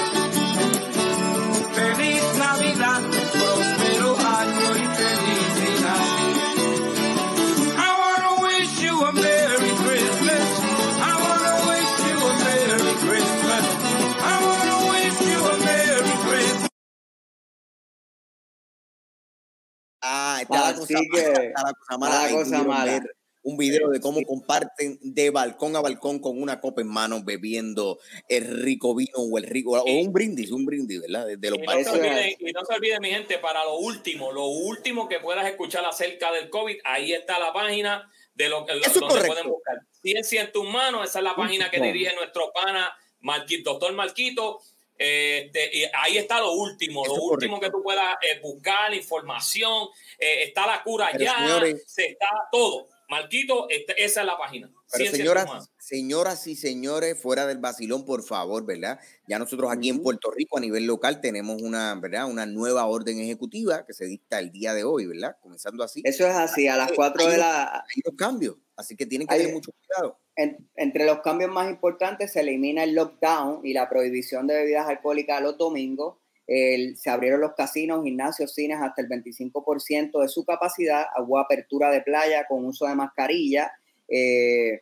Ah, 20.10 20.38
está 20.40 20.62
la 20.62 20.74
cosa 20.74 21.00
que, 21.12 21.22
mala, 21.22 21.44
está 21.48 21.62
la 21.62 21.72
cosa 21.74 21.98
mala. 21.98 22.14
está 22.14 22.22
la 22.22 22.28
Ahí 22.28 22.32
cosa 22.32 22.44
pudieron 22.44 22.66
mala. 22.66 22.92
ver 22.92 23.02
Un 23.42 23.56
video 23.56 23.88
de 23.90 24.00
cómo 24.00 24.22
comparten 24.24 24.98
de 25.02 25.30
balcón 25.30 25.76
a 25.76 25.80
balcón 25.80 26.18
con 26.18 26.40
una 26.40 26.60
copa 26.60 26.80
en 26.80 26.88
mano 26.88 27.22
bebiendo 27.22 27.98
el 28.28 28.62
rico 28.62 28.94
vino 28.94 29.16
o 29.16 29.38
el 29.38 29.44
rico, 29.44 29.72
o 29.72 29.84
un 30.00 30.12
brindis, 30.12 30.50
un 30.50 30.64
brindis, 30.66 31.00
¿verdad? 31.02 31.26
De, 31.26 31.36
de 31.36 31.50
los 31.50 31.58
Y 31.58 31.62
no, 31.62 31.72
se 31.84 32.28
es. 32.30 32.36
y 32.40 32.52
no 32.52 32.64
se 32.64 32.74
olviden, 32.74 33.00
mi 33.02 33.10
gente, 33.10 33.38
para 33.38 33.64
lo 33.64 33.78
último, 33.78 34.32
lo 34.32 34.46
último 34.46 35.08
que 35.08 35.20
puedas 35.20 35.46
escuchar 35.46 35.84
acerca 35.84 36.32
del 36.32 36.50
COVID, 36.50 36.78
ahí 36.84 37.12
está 37.12 37.38
la 37.38 37.52
página 37.52 38.10
de 38.34 38.48
lo 38.48 38.64
que 38.66 38.74
pueden 38.74 39.48
buscar. 39.48 39.78
Ciencia 40.00 40.42
en 40.42 40.52
tus 40.52 40.68
manos, 40.68 41.08
esa 41.08 41.18
es 41.18 41.24
la 41.24 41.34
página 41.36 41.70
que 41.70 41.80
dirige 41.80 42.14
nuestro 42.14 42.52
pana 42.52 42.90
Marquito, 43.20 43.70
doctor 43.72 43.92
Marquito. 43.94 44.60
Este, 44.98 45.70
y 45.78 45.84
ahí 45.94 46.18
está 46.18 46.40
lo 46.40 46.52
último, 46.52 47.04
Eso 47.04 47.16
lo 47.16 47.22
último 47.22 47.60
que 47.60 47.70
tú 47.70 47.82
puedas 47.82 48.16
eh, 48.20 48.40
buscar, 48.42 48.92
información, 48.92 49.88
eh, 50.18 50.42
está 50.44 50.66
la 50.66 50.82
cura 50.82 51.08
Pero, 51.12 51.24
ya, 51.24 51.38
señores- 51.38 51.84
se 51.86 52.06
está 52.06 52.26
todo. 52.50 52.88
Marquito, 53.08 53.68
este- 53.70 54.04
esa 54.04 54.20
es 54.20 54.26
la 54.26 54.36
página. 54.36 54.70
Pero 54.92 55.10
señoras, 55.10 55.70
señoras 55.78 56.46
y 56.46 56.56
señores, 56.56 57.20
fuera 57.20 57.46
del 57.46 57.58
vacilón, 57.58 58.04
por 58.04 58.22
favor, 58.22 58.66
¿verdad? 58.66 59.00
Ya 59.26 59.38
nosotros 59.38 59.70
aquí 59.72 59.88
en. 59.88 60.02
Puerto 60.02 60.30
Rico, 60.30 60.58
a 60.58 60.60
nivel 60.60 60.84
local, 60.84 61.20
tenemos 61.20 61.62
una, 61.62 61.94
¿verdad? 61.94 62.26
Una 62.26 62.44
nueva 62.44 62.86
orden 62.86 63.18
ejecutiva 63.20 63.86
que 63.86 63.92
se 63.94 64.04
dicta 64.04 64.38
el 64.38 64.50
día 64.50 64.74
de 64.74 64.84
hoy, 64.84 65.06
¿verdad? 65.06 65.36
Comenzando 65.40 65.84
así. 65.84 66.02
Eso 66.04 66.26
es 66.26 66.34
así, 66.34 66.68
a 66.68 66.76
las 66.76 66.92
4 66.92 67.26
de 67.26 67.38
la... 67.38 67.64
Hay 67.78 68.02
unos 68.04 68.16
cambios, 68.18 68.56
así 68.78 68.96
que 68.96 69.04
tienen 69.04 69.26
que 69.28 69.34
Hay- 69.34 69.40
tener 69.40 69.54
mucho 69.54 69.72
cuidado. 69.72 70.18
en- 70.36 70.56
entre 70.76 71.04
los 71.04 71.20
cambios 71.20 71.50
más 71.50 71.68
importantes 71.68 72.32
se 72.32 72.40
elimina 72.40 72.84
el 72.84 72.94
lockdown 72.94 73.60
y 73.66 73.74
la 73.74 73.88
prohibición 73.90 74.46
de 74.46 74.54
bebidas 74.54 74.88
alcohólicas 74.88 75.42
los 75.42 75.58
domingos. 75.58 76.16
El- 76.46 76.96
se 76.96 77.10
abrieron 77.10 77.40
los 77.42 77.52
casinos, 77.54 78.04
gimnasios, 78.04 78.54
cines 78.54 78.78
hasta 78.80 79.02
el 79.02 79.08
25% 79.08 80.20
de 80.20 80.28
su 80.28 80.46
capacidad. 80.46 81.04
Hubo 81.18 81.38
apertura 81.38 81.90
de 81.90 82.00
playa 82.00 82.46
con 82.48 82.64
uso 82.64 82.86
de 82.86 82.94
mascarilla. 82.94 83.70
eh, 84.10 84.80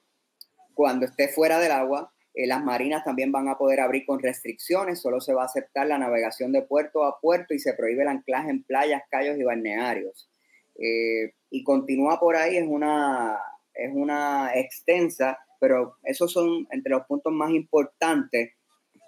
cuando 0.75 1.07
esté 1.07 1.27
fuera 1.27 1.59
del 1.59 1.73
agua, 1.73 2.13
eh, 2.35 2.47
las 2.47 2.63
marinas 2.63 3.03
también 3.03 3.33
van 3.33 3.49
a 3.49 3.59
poder 3.59 3.81
abrir 3.81 4.07
con 4.07 4.21
restricciones. 4.21 5.01
Solo 5.01 5.21
se 5.21 5.33
va 5.35 5.43
a 5.43 5.47
aceptar 5.47 5.87
la 5.89 5.99
navegación 5.99 6.53
de 6.53 6.63
puerto 6.63 7.03
a 7.05 7.19
puerto 7.19 7.53
y 7.55 7.59
se 7.59 7.73
prohíbe 7.75 8.03
el 8.03 8.09
anclaje 8.09 8.51
en 8.51 8.63
playas, 8.63 9.03
callos 9.11 9.37
y 9.39 9.43
balnearios. 9.43 10.31
Eh, 10.79 11.33
y 11.51 11.65
continúa 11.65 12.21
por 12.21 12.37
ahí, 12.37 12.57
es 12.59 12.67
una, 12.69 13.37
es 13.79 13.91
una 13.93 14.51
extensa, 14.55 15.39
pero 15.61 15.97
esos 16.05 16.33
son 16.33 16.67
entre 16.71 16.91
los 16.93 17.03
puntos 17.07 17.33
más 17.33 17.51
importantes. 17.51 18.53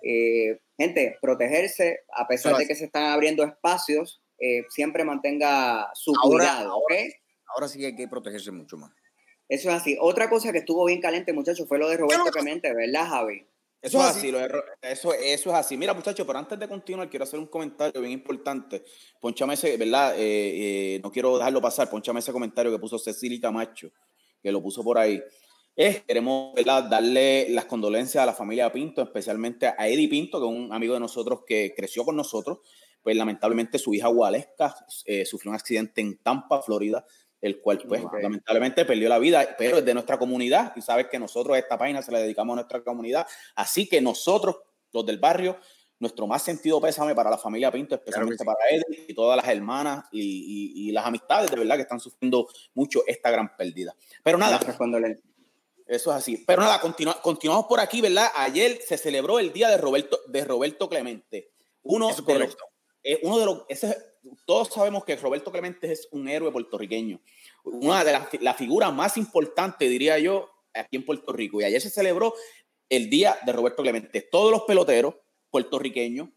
Eh, 0.02 0.58
gente, 0.76 1.16
protegerse, 1.20 2.00
a 2.14 2.26
pesar 2.28 2.56
de 2.56 2.66
que 2.66 2.74
se 2.74 2.84
están 2.84 3.04
abriendo 3.04 3.42
espacios, 3.44 4.22
eh, 4.38 4.62
siempre 4.68 5.04
mantenga 5.04 5.88
su 5.94 6.12
Ahora- 6.22 6.28
cuidado, 6.44 6.76
¿ok? 6.76 6.92
Ahora 7.54 7.68
sí 7.68 7.84
hay 7.84 7.96
que 7.96 8.06
protegerse 8.06 8.50
mucho 8.52 8.76
más. 8.76 8.92
Eso 9.48 9.70
es 9.70 9.74
así. 9.76 9.96
Otra 10.00 10.28
cosa 10.28 10.52
que 10.52 10.58
estuvo 10.58 10.84
bien 10.84 11.00
caliente, 11.00 11.32
muchachos, 11.32 11.66
fue 11.66 11.78
lo 11.78 11.88
de 11.88 11.96
Roberto 11.96 12.24
no- 12.26 12.30
Clemente, 12.30 12.72
¿verdad, 12.74 13.06
Javi? 13.08 13.46
Eso 13.80 13.98
Eso 13.98 14.10
es 14.10 14.16
así, 14.16 14.30
lo 14.32 14.38
de 14.38 14.48
Ro- 14.48 14.64
eso, 14.82 15.14
eso 15.14 15.50
es 15.50 15.56
así. 15.56 15.76
Mira, 15.76 15.94
muchachos, 15.94 16.26
pero 16.26 16.38
antes 16.38 16.58
de 16.58 16.66
continuar, 16.68 17.08
quiero 17.08 17.22
hacer 17.22 17.38
un 17.38 17.46
comentario 17.46 18.00
bien 18.00 18.12
importante. 18.12 18.82
Ponchame 19.20 19.54
ese, 19.54 19.76
¿verdad? 19.76 20.14
Eh, 20.18 20.96
eh, 20.96 21.00
no 21.02 21.10
quiero 21.12 21.38
dejarlo 21.38 21.60
pasar. 21.62 21.88
Ponchame 21.88 22.18
ese 22.18 22.32
comentario 22.32 22.72
que 22.72 22.78
puso 22.80 22.98
Cecilia 22.98 23.38
Camacho, 23.40 23.90
que 24.42 24.52
lo 24.52 24.62
puso 24.62 24.82
por 24.82 24.98
ahí. 24.98 25.22
Eh, 25.76 26.02
queremos 26.06 26.54
¿verdad? 26.54 26.84
darle 26.84 27.46
las 27.50 27.66
condolencias 27.66 28.22
a 28.22 28.26
la 28.26 28.32
familia 28.34 28.72
Pinto, 28.72 29.00
especialmente 29.02 29.66
a 29.68 29.88
Eddie 29.88 30.08
Pinto, 30.08 30.40
que 30.40 30.46
es 30.46 30.52
un 30.52 30.72
amigo 30.72 30.94
de 30.94 31.00
nosotros 31.00 31.40
que 31.46 31.72
creció 31.76 32.04
con 32.04 32.16
nosotros. 32.16 32.58
Pues 33.02 33.16
lamentablemente 33.16 33.78
su 33.78 33.94
hija 33.94 34.08
Waleska 34.08 34.74
eh, 35.04 35.24
sufrió 35.24 35.50
un 35.50 35.54
accidente 35.54 36.00
en 36.00 36.18
Tampa, 36.18 36.60
Florida, 36.62 37.04
el 37.40 37.60
cual 37.60 37.80
pues 37.86 38.02
Ok. 38.04 38.14
lamentablemente 38.20 38.84
perdió 38.84 39.08
la 39.08 39.20
vida, 39.20 39.54
pero 39.56 39.78
es 39.78 39.84
de 39.84 39.94
nuestra 39.94 40.18
comunidad 40.18 40.72
y 40.74 40.82
sabes 40.82 41.06
que 41.08 41.18
nosotros 41.20 41.54
a 41.54 41.60
esta 41.60 41.78
página 41.78 42.02
se 42.02 42.10
la 42.10 42.18
dedicamos 42.18 42.54
a 42.54 42.56
nuestra 42.56 42.82
comunidad. 42.82 43.26
Así 43.54 43.88
que 43.88 44.00
nosotros, 44.00 44.56
los 44.92 45.06
del 45.06 45.18
barrio, 45.18 45.58
nuestro 46.00 46.26
más 46.26 46.42
sentido 46.42 46.80
pésame 46.80 47.14
para 47.14 47.30
la 47.30 47.38
familia 47.38 47.70
Pinto, 47.72 47.94
especialmente 47.96 48.38
sí. 48.38 48.44
para 48.44 48.58
Eddie 48.70 49.06
y 49.08 49.14
todas 49.14 49.36
las 49.36 49.48
hermanas 49.48 50.04
y, 50.12 50.20
y- 50.22 50.88
y 50.88 50.92
las 50.92 51.04
amistades 51.06 51.50
de 51.50 51.56
verdad 51.56 51.76
que 51.76 51.82
están 51.82 52.00
sufriendo 52.00 52.48
mucho 52.74 53.02
esta 53.06 53.30
gran 53.30 53.56
pérdida. 53.56 53.94
Pero 54.22 54.38
nada, 54.38 54.58
eso 55.86 56.10
es 56.10 56.16
así. 56.16 56.44
Pero 56.46 56.62
nada, 56.62 56.80
continua- 56.80 57.20
continuamos 57.22 57.66
por 57.66 57.80
aquí, 57.80 58.00
¿verdad? 58.00 58.28
Ayer 58.36 58.78
se 58.86 58.98
celebró 58.98 59.38
el 59.38 59.52
día 59.52 59.68
de 59.70 59.78
Roberto, 59.78 60.20
de 60.28 60.44
Roberto 60.44 60.88
Clemente. 60.88 61.50
Uno 61.82 62.10
es 62.10 62.16
de 62.24 62.38
los, 62.38 62.56
eh, 63.02 63.20
uno 63.22 63.38
de 63.38 63.46
los, 63.46 63.64
ese- 63.68 63.96
todos 64.44 64.68
sabemos 64.68 65.04
que 65.04 65.16
Roberto 65.16 65.50
Clemente 65.50 65.90
es 65.90 66.06
un 66.12 66.28
héroe 66.28 66.52
puertorriqueño. 66.52 67.20
Una 67.64 68.04
de 68.04 68.12
las 68.12 68.28
la 68.40 68.52
figuras 68.54 68.92
más 68.92 69.16
importantes, 69.16 69.88
diría 69.88 70.18
yo, 70.18 70.50
aquí 70.74 70.96
en 70.96 71.04
Puerto 71.06 71.32
Rico. 71.32 71.60
Y 71.60 71.64
ayer 71.64 71.80
se 71.80 71.88
celebró 71.90 72.34
el 72.90 73.08
día 73.08 73.38
de 73.46 73.52
Roberto 73.52 73.82
Clemente. 73.82 74.20
Todos 74.30 74.50
los 74.52 74.62
peloteros 74.62 75.14
puertorriqueños, 75.50 76.28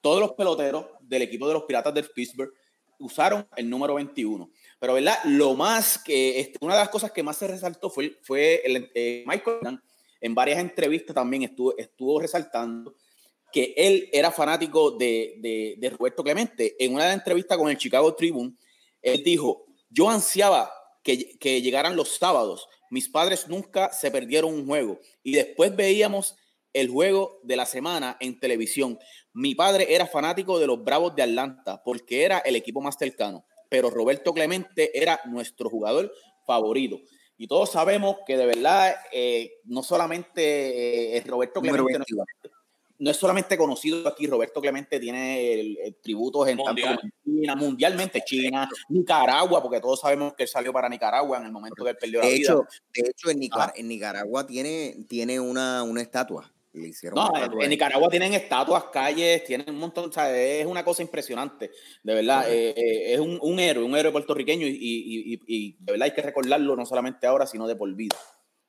todos 0.00 0.20
los 0.20 0.32
peloteros 0.32 0.86
del 1.00 1.22
equipo 1.22 1.46
de 1.48 1.54
los 1.54 1.64
Piratas 1.64 1.94
del 1.94 2.08
Pittsburgh 2.10 2.52
usaron 2.98 3.46
el 3.56 3.68
número 3.68 3.94
21. 3.94 4.50
Pero, 4.78 4.94
¿verdad? 4.94 5.18
Lo 5.24 5.54
más 5.54 5.98
que, 5.98 6.40
este, 6.40 6.58
una 6.60 6.74
de 6.74 6.80
las 6.80 6.88
cosas 6.88 7.12
que 7.12 7.22
más 7.22 7.36
se 7.36 7.48
resaltó 7.48 7.90
fue, 7.90 8.18
fue 8.22 8.62
el, 8.64 8.90
eh, 8.94 9.24
Michael 9.26 9.58
Jordan, 9.58 9.82
en 10.20 10.34
varias 10.34 10.58
entrevistas 10.58 11.14
también 11.14 11.44
estuvo, 11.44 11.76
estuvo 11.76 12.20
resaltando 12.20 12.96
que 13.52 13.72
él 13.76 14.08
era 14.12 14.30
fanático 14.30 14.90
de, 14.90 15.36
de, 15.38 15.76
de 15.78 15.90
Roberto 15.90 16.22
Clemente. 16.22 16.76
En 16.78 16.94
una 16.94 17.12
entrevista 17.12 17.56
con 17.56 17.70
el 17.70 17.78
Chicago 17.78 18.14
Tribune, 18.14 18.54
él 19.00 19.22
dijo, 19.24 19.66
yo 19.88 20.10
ansiaba 20.10 20.70
que, 21.02 21.38
que 21.38 21.62
llegaran 21.62 21.96
los 21.96 22.16
sábados. 22.16 22.68
Mis 22.90 23.08
padres 23.08 23.48
nunca 23.48 23.92
se 23.92 24.10
perdieron 24.10 24.52
un 24.52 24.66
juego. 24.66 24.98
Y 25.22 25.32
después 25.32 25.74
veíamos 25.74 26.36
el 26.72 26.88
juego 26.88 27.40
de 27.42 27.56
la 27.56 27.66
semana 27.66 28.16
en 28.20 28.38
televisión. 28.38 28.98
Mi 29.32 29.54
padre 29.54 29.94
era 29.94 30.06
fanático 30.06 30.58
de 30.58 30.66
los 30.66 30.82
Bravos 30.84 31.14
de 31.16 31.22
Atlanta 31.22 31.82
porque 31.84 32.24
era 32.24 32.38
el 32.38 32.56
equipo 32.56 32.80
más 32.80 32.96
cercano. 32.98 33.44
Pero 33.70 33.90
Roberto 33.90 34.32
Clemente 34.32 34.90
era 34.98 35.20
nuestro 35.26 35.68
jugador 35.70 36.12
favorito. 36.46 36.98
Y 37.36 37.46
todos 37.46 37.70
sabemos 37.70 38.16
que 38.26 38.36
de 38.36 38.46
verdad 38.46 38.94
eh, 39.12 39.52
no 39.64 39.82
solamente 39.82 41.16
eh, 41.16 41.22
Roberto 41.26 41.60
Clemente 41.60 41.92
no- 41.92 41.98
21. 41.98 42.24
no 43.00 43.10
es 43.10 43.16
solamente 43.16 43.56
conocido 43.56 44.08
aquí, 44.08 44.26
Roberto 44.26 44.60
Clemente 44.60 44.98
tiene 44.98 45.52
el, 45.54 45.78
el 45.78 45.94
tributos 46.02 46.48
en 46.48 46.56
Mundial. 46.56 46.98
tanto 47.00 47.16
China, 47.24 47.54
mundialmente 47.54 48.22
China, 48.26 48.68
Nicaragua, 48.88 49.62
porque 49.62 49.80
todos 49.80 50.00
sabemos 50.00 50.34
que 50.34 50.42
él 50.44 50.48
salió 50.48 50.72
para 50.72 50.88
Nicaragua 50.88 51.38
en 51.38 51.44
el 51.44 51.52
momento 51.52 51.84
que 51.84 51.90
él 51.90 51.96
perdió 51.96 52.20
la 52.20 52.26
De 52.26 52.32
vida. 52.34 52.52
hecho, 52.52 52.64
de 52.94 53.10
hecho 53.10 53.30
en, 53.30 53.38
Nicar- 53.38 53.60
Ajá. 53.70 53.72
en 53.76 53.86
Nicaragua 53.88 54.46
tiene, 54.46 55.04
tiene 55.08 55.38
una, 55.38 55.84
una 55.84 56.00
estatua. 56.02 56.52
Le 56.78 56.88
hicieron 56.88 57.16
No, 57.18 57.60
en, 57.62 57.70
Nicaragua 57.70 58.08
tienen 58.08 58.34
estatuas, 58.34 58.84
calles, 58.92 59.44
tienen 59.44 59.68
un 59.70 59.78
montón, 59.78 60.08
o 60.08 60.12
sea, 60.12 60.34
es 60.36 60.64
una 60.66 60.84
cosa 60.84 61.02
impresionante, 61.02 61.70
de 62.02 62.14
verdad, 62.14 62.50
eh, 62.52 62.70
eh, 62.76 63.14
es 63.14 63.20
un, 63.20 63.38
un 63.42 63.58
héroe, 63.60 63.84
un 63.84 63.96
héroe 63.96 64.12
puertorriqueño 64.12 64.66
y, 64.66 64.70
y- 64.70 65.34
y- 65.34 65.40
y 65.46 65.76
de 65.80 65.92
verdad 65.92 66.06
hay 66.06 66.14
que 66.14 66.22
recordarlo 66.22 66.76
no 66.76 66.86
solamente 66.86 67.26
ahora, 67.26 67.46
sino 67.46 67.66
de 67.66 67.76
por 67.76 67.92
vida. 67.94 68.16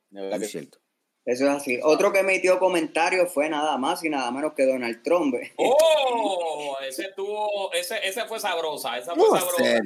De 0.10 0.22
verdad 0.22 0.38
Muy 0.38 0.46
que 0.46 0.52
sí. 0.52 0.52
cierto. 0.60 0.80
Eso 1.26 1.44
es 1.46 1.50
así. 1.52 1.80
Otro 1.84 2.12
que 2.12 2.20
emitió 2.20 2.58
comentarios 2.58 3.32
fue 3.32 3.50
nada 3.50 3.78
más 3.78 4.04
y 4.04 4.10
nada 4.10 4.32
menos 4.32 4.54
que 4.54 4.66
Donald 4.66 5.04
Trump. 5.04 5.36
¡Oh! 5.58 6.76
Ese 6.88 7.10
tuvo, 7.16 7.72
ese, 7.74 7.96
ese 8.08 8.26
fue 8.26 8.40
sabrosa, 8.40 8.98
esa 8.98 9.14
fue 9.14 9.24
¿Cómo 9.26 9.34
va 9.34 9.38
a 9.38 9.42
sabrosa. 9.42 9.64
ser? 9.64 9.82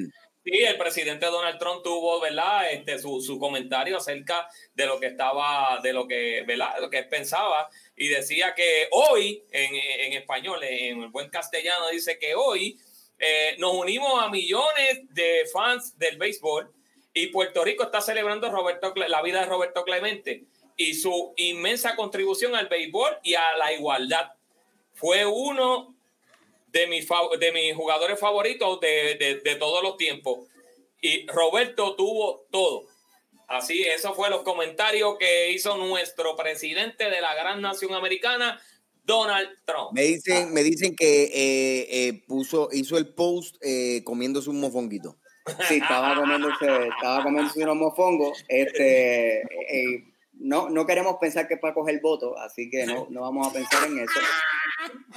Sí, 0.46 0.52
el 0.60 0.78
presidente 0.78 1.26
Donald 1.28 1.58
Trump 1.58 1.84
tuvo, 1.84 2.20
¿verdad? 2.20 2.70
Este, 2.70 3.00
su, 3.00 3.22
su 3.22 3.40
comentario 3.40 3.96
acerca 3.96 4.46
de 4.74 4.86
lo 4.86 5.00
que 5.00 5.08
estaba, 5.08 5.80
de 5.82 5.94
lo 5.94 6.06
que, 6.06 6.44
¿verdad? 6.46 6.76
Lo 6.82 6.90
que 6.90 7.00
él 7.00 7.08
pensaba 7.08 7.70
y 7.96 8.10
decía 8.10 8.54
que 8.54 8.90
hoy, 8.92 9.42
en, 9.52 9.74
en 9.74 10.14
español, 10.14 10.62
en 10.64 11.02
el 11.02 11.10
buen 11.10 11.30
castellano, 11.30 11.88
dice 11.90 12.20
que 12.20 12.36
hoy 12.36 12.78
eh, 13.20 13.56
nos 13.58 13.74
unimos 13.74 14.22
a 14.22 14.28
millones 14.28 15.04
de 15.12 15.46
fans 15.54 15.98
del 15.98 16.18
béisbol 16.18 16.74
y 17.14 17.28
Puerto 17.28 17.64
Rico 17.64 17.84
está 17.84 18.02
celebrando 18.02 18.52
Roberto, 18.52 18.94
la 18.96 19.22
vida 19.22 19.40
de 19.40 19.46
Roberto 19.46 19.86
Clemente 19.86 20.44
y 20.76 20.96
su 20.96 21.34
inmensa 21.38 21.96
contribución 21.96 22.54
al 22.54 22.68
béisbol 22.68 23.18
y 23.24 23.36
a 23.36 23.56
la 23.58 23.72
igualdad. 23.72 24.32
Fue 24.94 25.26
uno 25.26 25.93
de 26.74 26.88
mis, 26.88 27.08
de 27.40 27.52
mis 27.54 27.76
jugadores 27.76 28.20
favoritos 28.20 28.80
de, 28.82 29.16
de- 29.16 29.40
de 29.42 29.56
todos 29.56 29.82
los 29.82 29.96
tiempos. 29.96 30.40
Y 31.02 31.26
Roberto 31.28 31.96
tuvo 31.96 32.46
todo. 32.52 32.88
Así, 33.48 33.84
eso 33.84 34.14
fue 34.16 34.30
los 34.30 34.42
comentarios 34.42 35.18
que 35.20 35.52
hizo 35.52 35.78
nuestro 35.78 36.36
presidente 36.36 37.10
de 37.10 37.22
la 37.22 37.36
gran 37.36 37.62
nación 37.62 37.94
americana, 37.94 38.60
Donald 39.04 39.50
Trump. 39.66 39.92
Me 39.94 40.04
dicen, 40.04 40.54
me 40.54 40.64
dicen 40.64 40.96
que 40.96 41.24
eh, 41.26 41.88
eh, 42.08 42.24
puso, 42.28 42.70
hizo 42.72 42.98
el 42.98 43.14
post 43.14 43.58
eh, 43.62 44.02
comiéndose 44.04 44.50
un 44.50 44.60
mofonguito. 44.60 45.18
Sí, 45.68 45.76
estaba 45.76 46.16
comiéndose, 46.16 46.88
estaba 46.88 47.22
comiéndose 47.22 47.64
unos 47.64 47.76
mofongos. 47.76 48.46
Este, 48.48 49.40
eh, 49.42 50.06
no, 50.36 50.70
no 50.70 50.86
queremos 50.86 51.18
pensar 51.20 51.50
que 51.50 51.56
es 51.56 51.60
para 51.60 51.74
coger 51.74 52.00
votos, 52.02 52.34
así 52.40 52.70
que 52.70 52.86
no, 52.86 53.08
no 53.10 53.22
vamos 53.22 53.48
a 53.48 53.52
pensar 53.52 53.86
en 53.90 54.00
eso. 54.00 54.20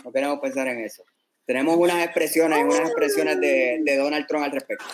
No 0.04 0.12
queremos 0.12 0.40
pensar 0.40 0.66
en 0.66 0.80
eso. 0.80 1.04
Tenemos 1.46 1.76
unas 1.76 2.04
expresiones, 2.04 2.64
unas 2.64 2.80
expresiones 2.80 3.40
de, 3.40 3.78
de 3.82 3.96
Donald 3.96 4.26
Trump 4.26 4.44
al 4.44 4.52
respecto. 4.52 4.84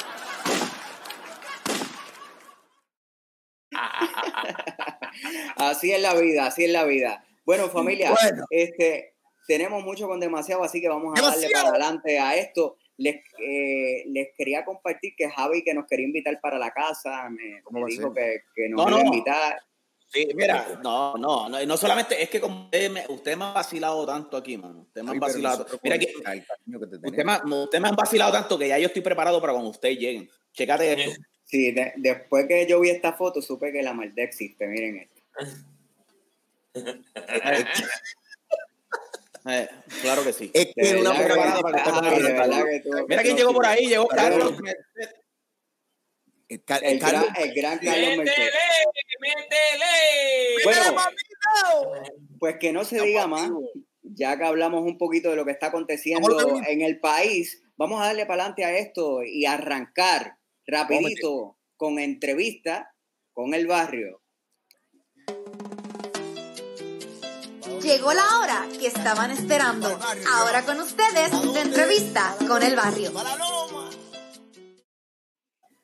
Así 5.56 5.92
es 5.92 6.00
la 6.00 6.14
vida, 6.14 6.46
así 6.46 6.64
es 6.64 6.70
la 6.70 6.84
vida. 6.84 7.24
Bueno, 7.44 7.68
familia, 7.68 8.12
Bueno. 8.20 8.44
este, 8.50 9.14
tenemos 9.46 9.82
mucho 9.84 10.06
con 10.06 10.20
demasiado, 10.20 10.62
así 10.64 10.80
que 10.80 10.88
vamos 10.88 11.18
a 11.18 11.22
darle 11.22 11.48
para 11.50 11.68
adelante 11.70 12.18
a 12.18 12.36
esto. 12.36 12.76
Les, 12.96 13.16
eh, 13.38 14.04
les 14.06 14.28
quería 14.36 14.64
compartir 14.64 15.14
que 15.16 15.28
Javi, 15.30 15.62
que 15.64 15.74
nos 15.74 15.86
quería 15.86 16.06
invitar 16.06 16.40
para 16.40 16.58
la 16.58 16.70
casa, 16.70 17.28
me, 17.30 17.62
¿Cómo 17.62 17.78
me 17.78 17.82
va 17.82 17.86
a 17.86 17.90
dijo 17.90 18.12
que, 18.12 18.42
que 18.54 18.68
nos 18.68 18.78
No, 18.84 18.88
iba 18.90 19.00
a 19.00 19.04
no. 19.04 19.10
Sí, 20.12 20.28
mira, 20.34 20.78
no, 20.82 21.16
no, 21.16 21.48
no, 21.48 21.64
no 21.64 21.76
solamente 21.78 22.22
es 22.22 22.28
que 22.28 22.38
como 22.40 22.64
usted 22.64 22.90
me, 22.90 23.06
usted 23.08 23.34
me 23.36 23.44
ha 23.46 23.52
vacilado 23.52 24.04
tanto 24.04 24.36
aquí, 24.36 24.58
mano. 24.58 24.80
Usted 24.82 25.02
me 25.02 25.12
ha 25.12 25.18
vacilado. 25.18 25.66
Mira, 25.82 25.98
que, 25.98 26.04
el 26.04 26.22
cariño 26.22 26.80
que 26.80 26.86
te 26.86 26.96
usted, 26.96 27.24
me, 27.24 27.32
ha- 27.32 27.42
usted 27.44 27.80
me 27.80 27.88
han 27.88 27.96
vacilado 27.96 28.30
tanto 28.32 28.58
que 28.58 28.68
ya 28.68 28.78
yo 28.78 28.88
estoy 28.88 29.00
preparado 29.00 29.40
para 29.40 29.54
cuando 29.54 29.70
ustedes 29.70 29.98
lleguen. 29.98 30.28
Checate 30.52 30.92
esto. 31.04 31.22
Sí, 31.44 31.70
de- 31.72 31.94
después 31.96 32.46
que 32.46 32.66
yo 32.66 32.80
vi 32.80 32.90
esta 32.90 33.14
foto, 33.14 33.40
supe 33.40 33.72
que 33.72 33.82
la 33.82 33.94
maldad 33.94 34.24
existe. 34.24 34.66
Miren 34.66 34.96
esto. 34.98 35.22
Eh, 39.44 39.68
claro 40.02 40.22
que 40.22 40.32
sí. 40.32 40.52
Es 40.54 40.68
que 40.72 40.96
una 41.00 41.12
preparada 41.14 41.60
para 41.62 41.82
que 41.82 42.82
Mira 43.08 43.22
quién 43.22 43.36
llegó 43.36 43.52
por 43.52 43.66
ahí, 43.66 43.86
llegó 43.88 44.06
Carlos. 44.06 44.52
Carlos. 46.60 46.90
El, 46.90 46.96
el 46.96 46.96
El 46.96 47.00
Carlos, 47.00 47.32
gran, 47.32 47.48
el 47.48 47.54
gran 47.54 47.78
Carlos 47.78 47.94
¡Métele! 47.94 48.16
Merced. 48.16 48.42
¡Métele! 49.20 50.64
Bueno, 50.64 51.02
pues 52.38 52.56
que 52.58 52.72
no 52.72 52.84
se 52.84 53.00
diga 53.00 53.26
más, 53.26 53.50
ya 54.02 54.36
que 54.36 54.44
hablamos 54.44 54.82
un 54.82 54.98
poquito 54.98 55.30
de 55.30 55.36
lo 55.36 55.44
que 55.44 55.52
está 55.52 55.66
aconteciendo 55.68 56.60
en 56.66 56.82
el 56.82 57.00
país, 57.00 57.62
vamos 57.76 58.00
a 58.00 58.06
darle 58.06 58.26
para 58.26 58.42
adelante 58.42 58.64
a 58.64 58.76
esto 58.76 59.22
y 59.22 59.46
arrancar 59.46 60.38
rapidito 60.66 61.58
con 61.76 61.98
entrevista 61.98 62.94
con 63.32 63.54
el 63.54 63.66
barrio. 63.66 64.22
Llegó 67.82 68.12
la 68.12 68.38
hora 68.38 68.68
que 68.78 68.86
estaban 68.86 69.32
esperando. 69.32 69.98
Ahora 70.32 70.62
con 70.62 70.80
ustedes, 70.80 71.32
de 71.52 71.60
entrevista 71.60 72.36
con 72.46 72.62
el 72.62 72.76
barrio. 72.76 73.12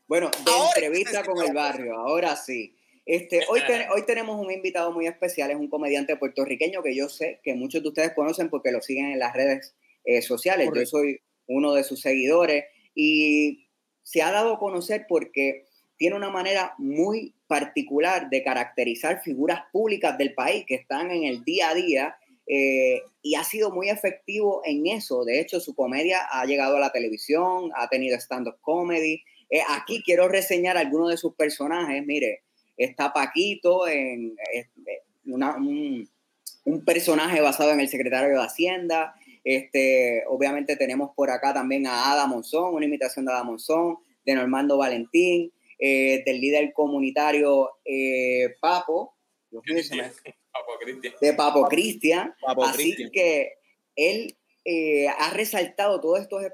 Bueno, 0.09 0.31
de 0.45 0.51
Ahora 0.51 0.71
entrevista 0.75 1.23
con 1.25 1.45
el 1.47 1.53
barrio, 1.53 1.95
ahora 1.95 2.35
sí. 2.35 2.75
Este, 3.05 3.41
hoy, 3.49 3.61
te- 3.67 3.89
hoy 3.95 4.03
tenemos 4.07 4.45
un 4.45 4.51
invitado 4.51 4.91
muy 4.93 5.07
especial, 5.07 5.51
es 5.51 5.57
un 5.57 5.69
comediante 5.69 6.17
puertorriqueño 6.17 6.83
que 6.83 6.95
yo 6.95 7.09
sé 7.09 7.41
que 7.43 7.55
muchos 7.55 7.83
de 7.83 7.89
ustedes 7.89 8.13
conocen 8.15 8.51
porque 8.51 8.71
lo 8.73 8.81
siguen 8.83 9.07
en 9.13 9.19
las 9.19 9.33
redes 9.35 9.75
eh, 10.05 10.21
sociales. 10.23 10.67
Yo 10.67 10.87
soy 10.87 11.21
uno 11.47 11.73
de 11.75 11.85
sus 11.85 12.01
seguidores 12.01 12.65
y 12.95 13.69
se 14.03 14.23
ha 14.23 14.31
dado 14.33 14.55
a 14.55 14.59
conocer 14.59 15.07
porque 15.09 15.65
tiene 15.97 16.17
una 16.17 16.31
manera 16.31 16.75
muy 16.79 17.35
particular 17.47 18.29
de 18.31 18.43
caracterizar 18.43 19.21
figuras 19.23 19.63
públicas 19.73 20.17
del 20.19 20.35
país 20.35 20.65
que 20.67 20.75
están 20.77 21.11
en 21.11 21.25
el 21.25 21.45
día 21.45 21.71
a 21.71 21.75
día 21.75 22.17
eh, 22.47 23.03
y 23.23 23.35
ha 23.35 23.45
sido 23.45 23.71
muy 23.71 23.89
efectivo 23.91 24.63
en 24.65 24.87
eso. 24.87 25.25
De 25.25 25.41
hecho, 25.41 25.61
su 25.61 25.75
comedia 25.75 26.27
ha 26.31 26.45
llegado 26.47 26.77
a 26.77 26.81
la 26.81 26.93
televisión, 26.93 27.71
ha 27.75 27.89
tenido 27.89 28.17
stand-up 28.19 28.59
comedy. 28.61 29.23
Eh, 29.51 29.61
aquí 29.69 30.03
quiero 30.05 30.29
reseñar 30.29 30.77
algunos 30.77 31.11
de 31.11 31.17
sus 31.17 31.35
personajes. 31.35 32.05
Mire, 32.05 32.43
está 32.77 33.13
Paquito, 33.13 33.89
en, 33.89 34.37
este, 34.53 35.03
una- 35.27 35.57
un, 35.57 36.09
un 36.65 36.85
personaje 36.85 37.41
basado 37.41 37.73
en 37.73 37.81
el 37.81 37.89
secretario 37.89 38.31
de 38.39 38.45
Hacienda. 38.45 39.15
Este, 39.45 40.25
obviamente 40.29 40.77
tenemos 40.77 41.11
por 41.15 41.31
acá 41.31 41.55
también 41.55 41.87
a 41.87 42.13
Ada 42.13 42.27
Monzón, 42.27 42.75
una 42.75 42.85
imitación 42.87 43.25
de 43.25 43.33
Ada 43.33 43.45
Monzón, 43.45 43.97
de 44.25 44.35
Normando 44.35 44.77
Valentín, 44.77 45.51
eh, 45.79 46.23
del 46.27 46.41
líder 46.41 46.73
comunitario 46.75 47.71
eh, 47.85 48.55
Papo, 48.61 49.15
Cristian. 49.65 50.13
de 51.21 51.33
Papo 51.33 51.67
Cristian. 51.69 52.35
Papo 52.41 52.65
Así 52.65 52.95
que 53.11 53.53
él 53.97 54.37
eh, 54.65 55.09
ha 55.09 55.31
resaltado 55.31 56.01
todas 56.01 56.23
estas 56.23 56.53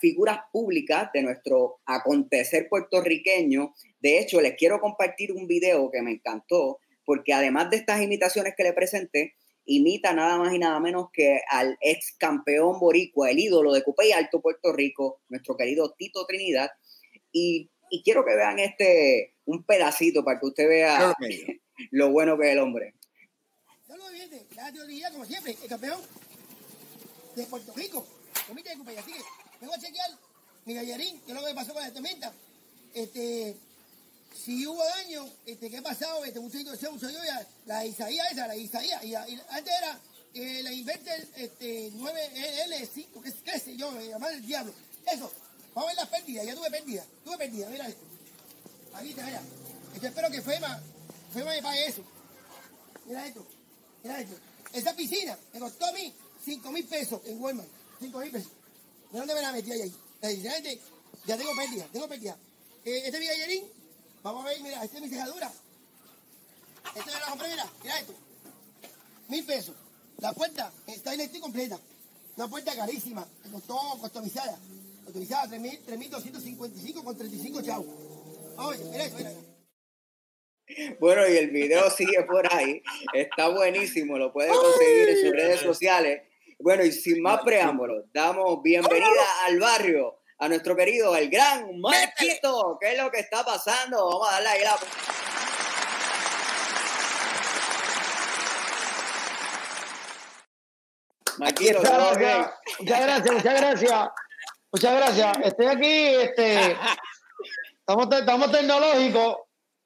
figuras 0.00 0.38
públicas 0.52 1.10
de 1.12 1.22
nuestro 1.22 1.80
acontecer 1.84 2.68
puertorriqueño. 2.68 3.74
De 4.00 4.18
hecho, 4.18 4.40
les 4.40 4.54
quiero 4.54 4.80
compartir 4.80 5.32
un 5.32 5.46
video 5.46 5.90
que 5.90 6.02
me 6.02 6.12
encantó, 6.12 6.78
porque 7.04 7.32
además 7.32 7.70
de 7.70 7.76
estas 7.76 8.00
imitaciones 8.00 8.54
que 8.56 8.62
le 8.62 8.72
presenté, 8.72 9.34
imita 9.64 10.12
nada 10.12 10.38
más 10.38 10.52
y 10.52 10.58
nada 10.58 10.80
menos 10.80 11.08
que 11.12 11.40
al 11.48 11.76
ex 11.80 12.16
campeón 12.18 12.80
boricua, 12.80 13.30
el 13.30 13.38
ídolo 13.38 13.72
de 13.72 13.82
Cupey 13.82 14.12
Alto, 14.12 14.40
Puerto 14.40 14.72
Rico, 14.72 15.20
nuestro 15.28 15.56
querido 15.56 15.94
Tito 15.96 16.26
Trinidad. 16.26 16.70
Y, 17.32 17.70
y 17.90 18.02
quiero 18.02 18.24
que 18.24 18.34
vean 18.34 18.58
este, 18.58 19.34
un 19.44 19.64
pedacito 19.64 20.24
para 20.24 20.40
que 20.40 20.46
usted 20.46 20.68
vea 20.68 21.14
lo 21.90 22.10
bueno 22.10 22.38
que 22.38 22.46
es 22.46 22.52
el 22.52 22.58
hombre. 22.58 22.94
Saludos, 23.86 24.10
evidente. 24.10 24.46
La 24.54 24.72
teoría, 24.72 25.10
como 25.10 25.24
siempre, 25.24 25.56
el 25.62 25.68
campeón 25.68 26.00
de 27.34 27.46
Puerto 27.46 27.72
Rico. 27.74 28.06
Comité 28.46 28.70
de 28.70 28.76
compañía. 28.76 29.00
Así 29.00 29.12
que 29.12 29.22
vengo 29.60 29.74
a 29.74 29.78
chequear 29.78 30.10
mi 30.64 30.74
gallerín, 30.74 31.20
que 31.22 31.32
es 31.32 31.40
lo 31.40 31.44
que 31.46 31.54
pasó 31.54 31.72
con 31.72 31.82
la 31.82 31.92
tormenta. 31.92 32.32
Este, 32.94 33.56
si 34.44 34.66
hubo 34.66 34.82
daño, 34.84 35.28
este, 35.46 35.70
¿qué 35.70 35.78
ha 35.78 35.82
pasado? 35.82 36.24
Este, 36.24 36.40
mucho, 36.40 36.58
mucho, 36.58 36.92
mucho, 36.92 37.10
ya, 37.10 37.46
la 37.66 37.84
Isaías 37.84 38.32
esa, 38.32 38.46
la 38.46 38.56
Isaías. 38.56 39.02
Y, 39.04 39.10
la- 39.10 39.28
y 39.28 39.40
antes 39.50 39.72
era 39.78 39.98
eh, 40.34 40.62
la 40.62 40.72
Inverter 40.72 41.28
este, 41.36 41.90
9L5, 41.92 43.22
que 43.22 43.32
qué 43.44 43.58
sé 43.58 43.76
yo, 43.76 43.90
me 43.92 44.06
llaman 44.08 44.32
el 44.34 44.46
diablo. 44.46 44.72
Eso, 45.06 45.30
vamos 45.74 45.84
a 45.90 45.94
ver 45.94 45.96
las 45.96 46.08
pérdidas. 46.08 46.46
Ya 46.46 46.54
tuve 46.54 46.70
pérdidas, 46.70 47.06
tuve 47.24 47.38
pérdidas, 47.38 47.70
mira 47.70 47.88
esto. 47.88 48.02
Aquí 48.94 49.10
está, 49.10 49.24
mira. 49.24 49.42
Yo 50.00 50.08
espero 50.08 50.30
que 50.30 50.42
FEMA, 50.42 50.82
FEMA 51.34 51.50
me 51.50 51.62
pague 51.62 51.86
eso. 51.86 52.02
Mira 53.06 53.26
esto, 53.26 53.46
mira 54.02 54.20
esto. 54.20 54.36
Esa 54.72 54.94
piscina 54.94 55.36
me 55.52 55.60
costó 55.60 55.84
a 55.86 55.92
mí 55.92 56.12
5 56.44 56.70
mil 56.72 56.84
pesos 56.86 57.20
en 57.26 57.40
Walmart. 57.40 57.68
5 58.00 58.18
mil 58.18 58.30
pesos. 58.30 58.52
¿De 59.10 59.18
dónde 59.18 59.34
me 59.34 59.42
la 59.42 59.52
metí 59.52 59.72
ahí? 59.72 59.94
Sinceramente, 60.22 60.80
ya 61.26 61.36
tengo 61.36 61.54
pérdida, 61.54 61.86
tengo 61.92 62.08
pérdida. 62.08 62.36
Eh, 62.84 63.02
este 63.04 63.16
es 63.16 63.20
mi 63.20 63.26
gallerín. 63.26 63.64
Vamos 64.22 64.44
a 64.44 64.48
ver, 64.48 64.60
mira, 64.60 64.84
esta 64.84 64.96
es 64.96 65.02
mi 65.02 65.08
cejadura. 65.08 65.52
Esta 66.94 67.06
me 67.06 67.20
la 67.20 67.26
compré, 67.26 67.48
mira, 67.48 67.72
mira 67.82 67.98
esto. 67.98 68.14
Mil 69.28 69.44
pesos. 69.44 69.74
La 70.18 70.32
puerta 70.32 70.72
está 70.86 71.14
eléctrica 71.14 71.42
completa. 71.42 71.78
Una 72.36 72.48
puerta 72.48 72.74
carísima, 72.74 73.26
que 73.42 73.50
costó 73.50 73.78
customizada. 74.00 74.58
Customizada 75.04 75.56
3.000 75.56 75.80
3.255 76.10 77.04
con 77.04 77.16
35 77.16 77.62
chavos. 77.62 77.86
Vamos 78.56 78.74
a 78.74 78.78
ver, 78.78 78.86
mira 78.86 79.04
esto, 79.04 79.18
mira. 79.18 79.32
Bueno, 81.00 81.28
y 81.28 81.36
el 81.36 81.50
video 81.50 81.90
sigue 81.90 82.22
por 82.22 82.52
ahí. 82.52 82.82
Está 83.12 83.48
buenísimo, 83.48 84.16
lo 84.16 84.32
puede 84.32 84.50
conseguir 84.50 85.08
en 85.10 85.20
sus 85.20 85.30
redes 85.32 85.60
sociales. 85.60 86.22
Bueno, 86.62 86.84
y 86.84 86.92
sin 86.92 87.20
más 87.22 87.40
preámbulos, 87.42 88.04
damos 88.12 88.62
bienvenida 88.62 89.06
al 89.44 89.58
barrio 89.58 90.20
a 90.38 90.48
nuestro 90.48 90.76
querido, 90.76 91.16
el 91.16 91.28
gran 91.28 91.78
Marquito. 91.80 92.78
¿Qué 92.80 92.92
es 92.92 92.98
lo 93.02 93.10
que 93.10 93.18
está 93.18 93.44
pasando? 93.44 93.96
Vamos 94.08 94.28
a 94.28 94.32
darle 94.34 94.48
ahí 94.48 94.62
la. 94.62 94.76
Marquito, 101.38 101.78
Muchas 101.78 101.98
¿todo 101.98 102.16
bien? 102.18 102.46
gracias, 102.80 102.80
muchas 102.80 103.00
gracias, 103.00 103.34
muchas 103.34 103.60
gracias. 103.60 104.08
Muchas 104.72 104.94
gracias. 104.96 105.38
Estoy 105.44 105.66
aquí, 105.66 106.06
este, 106.22 106.76
estamos, 107.80 108.08
te- 108.08 108.18
estamos 108.20 108.52
tecnológicos, 108.52 109.36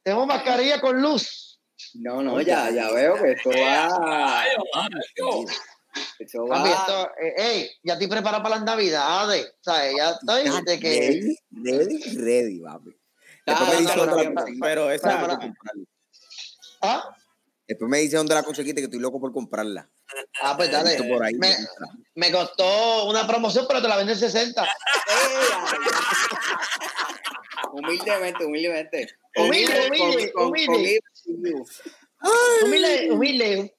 tenemos 0.03 0.27
mascarilla 0.27 0.81
con 0.81 1.01
luz. 1.01 1.61
No, 1.95 2.23
no, 2.23 2.41
ya, 2.41 2.71
ya 2.71 2.91
veo 2.91 3.15
que 3.21 3.33
esto 3.33 3.51
va. 3.51 4.45
Mario. 5.97 6.15
Esto 6.19 6.47
Papi, 6.47 6.69
esto, 6.71 7.11
eh, 7.39 7.71
ya 7.83 7.93
estoy 7.95 8.09
preparado 8.09 8.43
para 8.43 8.57
las 8.57 8.65
navidades, 8.65 9.55
¿sabes? 9.61 9.95
Ya 9.97 10.11
estoy 10.11 10.65
de 10.65 10.81
que... 10.81 11.37
Ready, 11.51 11.79
ready, 11.79 12.17
ready, 12.19 12.61
papi. 12.61 12.91
Está- 13.47 13.47
Después 13.47 13.69
me 13.71 13.77
dice 13.81 13.93
está 13.93 13.97
dónde 13.97 14.17
la 14.17 14.21
bien. 14.23 14.35
conseguí. 14.35 14.61
Pero 14.61 14.91
esa, 14.91 15.21
Para, 15.21 15.39
para. 15.39 15.53
¿Ah? 16.83 17.17
Después 17.69 17.91
me 17.91 17.99
dice 17.99 18.17
dónde 18.17 18.35
la 18.35 18.43
conseguiste, 18.43 18.81
que 18.81 18.85
estoy 18.85 19.01
loco 19.01 19.21
por 19.21 19.33
comprarla. 19.33 19.89
Ah, 20.43 20.55
pues 20.57 20.71
dale. 20.71 21.03
por 21.05 21.23
ahí. 21.25 21.35
Me, 21.35 21.53
me 22.15 22.31
costó 22.31 23.07
una 23.09 23.27
promoción, 23.27 23.65
pero 23.69 23.83
te 23.83 23.89
la 23.89 23.97
venden 23.97 24.17
60. 24.17 24.63
¡Ey! 24.63 24.69
Humildemente, 27.73 28.45
humildemente. 28.45 29.09
Humilde, 29.37 29.89
humilde, 29.89 30.33
humilde. 30.35 31.01
Humilde, 32.63 33.09
humilde. 33.13 33.77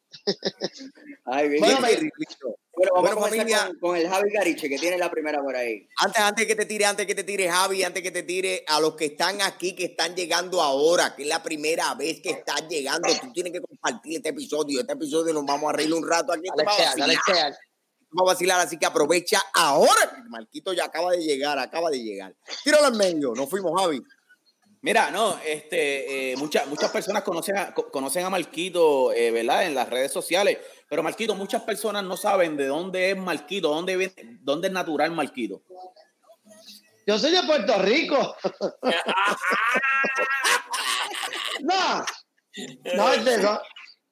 Ay, 1.26 1.50
bien. 1.50 1.62
Bueno, 1.62 2.92
vamos 2.94 3.02
bueno, 3.02 3.10
a 3.10 3.16
comenzar 3.16 3.38
familia. 3.38 3.66
con, 3.68 3.80
con 3.80 3.98
el 3.98 4.08
Javi 4.08 4.32
Gariche, 4.32 4.70
que 4.70 4.78
tiene 4.78 4.98
la 4.98 5.10
primera 5.10 5.42
por 5.42 5.56
ahí. 5.56 5.88
Antes, 5.98 6.22
antes 6.22 6.46
que 6.46 6.56
te 6.56 6.66
tire, 6.66 6.86
antes 6.86 7.08
que 7.08 7.16
te 7.16 7.24
tire 7.24 7.50
Javi, 7.50 7.84
antes 7.84 8.04
que 8.04 8.12
te 8.12 8.24
tire 8.24 8.64
a 8.68 8.80
los 8.80 8.96
que 8.96 9.06
están 9.06 9.42
aquí, 9.42 9.74
que 9.76 9.86
están 9.86 10.16
llegando 10.16 10.62
ahora, 10.62 11.16
que 11.16 11.24
es 11.24 11.28
la 11.28 11.42
primera 11.42 11.94
vez 11.96 12.22
que 12.22 12.30
están 12.30 12.68
llegando, 12.70 13.10
tú 13.20 13.32
tienes 13.34 13.52
que 13.52 13.62
compartir 13.62 14.18
este 14.18 14.30
episodio. 14.30 14.82
Este 14.82 14.94
episodio 14.94 15.34
nos 15.34 15.46
vamos 15.46 15.74
a 15.74 15.76
reír 15.76 15.94
un 15.94 16.08
rato 16.08 16.32
aquí. 16.32 16.44
Dale, 16.56 16.64
Esto 16.64 16.84
va 16.84 16.92
a 16.92 16.96
dale, 16.96 17.56
vacilar, 18.26 18.60
a 18.60 18.64
así 18.64 18.78
que 18.78 18.86
aprovecha 18.86 19.42
ahora. 19.54 20.24
Marquito 20.30 20.72
ya 20.74 20.86
acaba 20.86 21.12
de 21.12 21.24
llegar, 21.24 21.58
acaba 21.58 21.90
de 21.90 22.04
llegar. 22.04 22.36
Tíralo 22.64 22.90
en 22.90 22.98
medio, 22.98 23.34
nos 23.34 23.50
fuimos, 23.50 23.80
Javi. 23.80 24.02
Mira, 24.88 25.12
no, 25.12 25.38
este, 25.46 26.32
eh, 26.32 26.38
muchas, 26.38 26.66
muchas 26.68 26.90
personas 26.92 27.22
conocen 27.24 27.58
a, 27.58 27.74
co- 27.74 27.92
conocen 27.92 28.24
a 28.24 28.30
Marquito, 28.30 29.12
eh, 29.12 29.32
¿verdad? 29.32 29.66
En 29.66 29.76
las 29.76 29.90
redes 29.90 30.14
sociales, 30.14 30.60
pero 30.90 31.04
Marquito, 31.04 31.36
muchas 31.36 31.64
personas 31.64 32.06
no 32.06 32.16
saben 32.16 32.56
de 32.56 32.68
dónde 32.68 33.12
es 33.12 33.18
Marquito, 33.18 33.68
dónde, 33.68 33.98
viene- 33.98 34.14
dónde 34.40 34.70
es 34.70 34.74
natural 34.74 35.12
Marquito. 35.12 35.62
Yo 37.06 37.20
soy 37.20 37.32
de 37.32 37.44
Puerto 37.44 37.78
Rico. 37.82 38.38
no, 41.60 42.06
no 42.96 43.12
es 43.14 43.26
de 43.26 43.36
eso. 43.36 43.62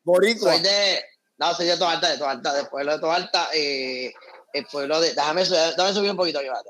Boricua. 0.04 0.54
Soy 0.56 0.62
de. 0.62 1.02
No, 1.38 1.54
soy 1.54 1.68
de 1.68 1.78
Toalta, 1.78 2.10
de 2.10 2.18
Toalta, 2.18 2.54
del 2.54 2.68
pueblo 2.68 2.92
de 2.94 3.00
Toalta. 3.00 3.48
Eh, 3.54 4.14
el 4.52 4.66
pueblo 4.66 5.00
de. 5.00 5.14
Déjame, 5.14 5.46
subir- 5.46 5.70
déjame 5.76 5.94
subir 5.94 6.12
un 6.12 6.18
poquito 6.18 6.40
aquí, 6.40 6.48
espérate. 6.48 6.70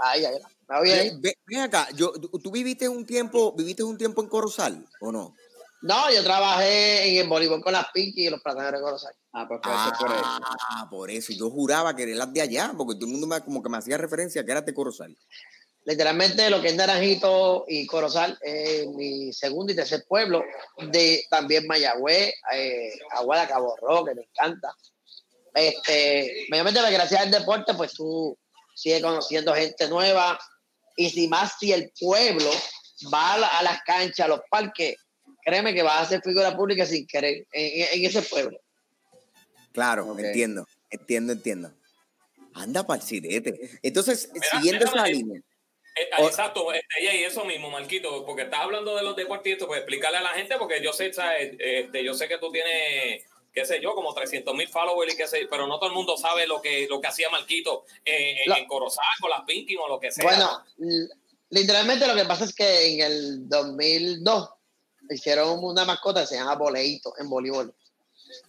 Ahí, 0.00 0.24
ahí. 0.26 0.36
¿Me 0.68 0.78
oye 0.78 0.92
ahí? 0.92 1.10
Ven, 1.18 1.60
acá, 1.60 1.88
yo, 1.94 2.12
tú, 2.12 2.50
viviste 2.50 2.88
un 2.88 3.04
tiempo, 3.04 3.52
viviste 3.52 3.82
un 3.82 3.98
tiempo 3.98 4.22
en 4.22 4.28
Corozal, 4.28 4.86
¿o 5.00 5.12
no? 5.12 5.34
No, 5.82 6.10
yo 6.10 6.24
trabajé 6.24 7.10
en 7.10 7.22
el 7.22 7.28
voleibol 7.28 7.60
con 7.60 7.74
las 7.74 7.86
Pinky 7.92 8.26
y 8.26 8.30
los 8.30 8.40
plataneros 8.40 8.80
de 8.80 8.84
Corozal. 8.84 9.14
Ah, 9.32 9.46
pues 9.46 9.60
por 9.60 9.72
eso, 9.72 9.92
por 9.98 10.12
eso. 10.12 10.24
Ah, 10.24 10.88
por 10.90 11.10
eso. 11.10 11.32
Yo 11.34 11.50
juraba 11.50 11.94
que 11.94 12.10
eras 12.10 12.32
de 12.32 12.40
allá, 12.40 12.72
porque 12.76 12.94
todo 12.94 13.04
el 13.04 13.12
mundo 13.12 13.26
me, 13.26 13.40
como 13.42 13.62
que 13.62 13.68
me 13.68 13.76
hacía 13.76 13.98
referencia 13.98 14.44
que 14.44 14.50
eras 14.50 14.64
de 14.64 14.72
Corozal. 14.72 15.14
Literalmente 15.84 16.48
lo 16.48 16.62
que 16.62 16.68
es 16.68 16.76
Naranjito 16.76 17.66
y 17.68 17.86
Corozal 17.86 18.38
es 18.40 18.86
mi 18.88 19.30
segundo 19.34 19.72
y 19.72 19.76
tercer 19.76 20.06
pueblo. 20.08 20.42
De 20.90 21.22
también 21.28 21.66
Mayagüez, 21.66 22.32
eh, 22.54 22.92
Aguada, 23.10 23.46
Cabo 23.46 23.76
Rojo, 23.76 24.06
que 24.06 24.14
me 24.14 24.22
encanta. 24.22 24.74
Este, 25.52 26.46
mayormente 26.48 26.80
pues, 26.80 26.92
gracias 26.92 27.20
al 27.20 27.30
deporte, 27.30 27.74
pues 27.74 27.92
tú 27.92 28.36
sigues 28.74 29.02
conociendo 29.02 29.54
gente 29.54 29.86
nueva. 29.88 30.38
Y 30.96 31.10
si 31.10 31.28
más 31.28 31.54
si 31.58 31.72
el 31.72 31.92
pueblo 31.98 32.50
va 33.12 33.34
a, 33.34 33.38
la- 33.38 33.58
a 33.58 33.62
las 33.62 33.82
canchas, 33.82 34.20
a 34.26 34.28
los 34.28 34.40
parques, 34.50 34.96
créeme 35.44 35.74
que 35.74 35.82
vas 35.82 36.02
a 36.02 36.08
ser 36.08 36.22
figura 36.22 36.56
pública 36.56 36.86
sin 36.86 37.06
querer 37.06 37.46
en, 37.52 38.04
ese 38.04 38.22
pueblo. 38.22 38.58
Claro, 39.72 40.16
entiendo, 40.18 40.66
entiendo, 40.90 41.32
entiendo. 41.32 41.72
Anda 42.54 42.86
para 42.86 43.00
el 43.00 43.06
sirete. 43.06 43.78
Entonces, 43.82 44.30
Mira, 44.32 44.46
siguiendo 44.52 44.84
déjame 44.84 45.00
esa 45.02 45.08
línea. 45.18 45.40
Eh, 45.96 46.08
O- 46.22 46.26
exacto, 46.28 46.72
este, 46.72 47.02
y 47.02 47.24
eso 47.24 47.44
mismo, 47.44 47.70
Marquito, 47.70 48.24
porque 48.24 48.42
estás 48.42 48.60
hablando 48.60 48.96
de 48.96 49.02
los 49.02 49.16
deportistas, 49.16 49.66
pues 49.66 49.78
explicarle 49.80 50.18
a 50.18 50.22
la 50.22 50.30
gente, 50.30 50.56
porque 50.58 50.82
yo 50.82 50.92
sé, 50.92 51.12
¿sabes? 51.12 51.54
Este, 51.58 52.04
yo 52.04 52.14
sé 52.14 52.28
que 52.28 52.38
tú 52.38 52.50
tienes, 52.52 53.24
qué 53.54 53.64
sé 53.64 53.80
yo, 53.80 53.94
como 53.94 54.12
300 54.12 54.54
mil 54.54 54.68
followers 54.68 55.14
y 55.14 55.16
qué 55.16 55.28
sé, 55.28 55.46
pero 55.48 55.66
no 55.66 55.78
todo 55.78 55.88
el 55.88 55.94
mundo 55.94 56.16
sabe 56.16 56.46
lo 56.46 56.60
que, 56.60 56.86
lo 56.90 57.00
que 57.00 57.06
hacía 57.06 57.30
Marquito 57.30 57.84
en, 58.04 58.38
en, 58.38 58.48
Lo- 58.48 58.56
en 58.56 58.66
Corozal, 58.66 59.04
con 59.20 59.30
las 59.30 59.42
Pinky 59.44 59.76
o 59.76 59.86
lo 59.88 60.00
que 60.00 60.10
sea. 60.10 60.24
Bueno, 60.24 60.64
literalmente 61.50 62.06
lo 62.06 62.14
que 62.14 62.24
pasa 62.24 62.44
es 62.44 62.54
que 62.54 62.94
en 62.94 63.00
el 63.00 63.48
2002 63.48 64.50
hicieron 65.10 65.62
una 65.62 65.84
mascota 65.84 66.22
que 66.22 66.26
se 66.26 66.36
llama 66.36 66.56
Boleito 66.56 67.14
en 67.18 67.28
voleibol. 67.28 67.74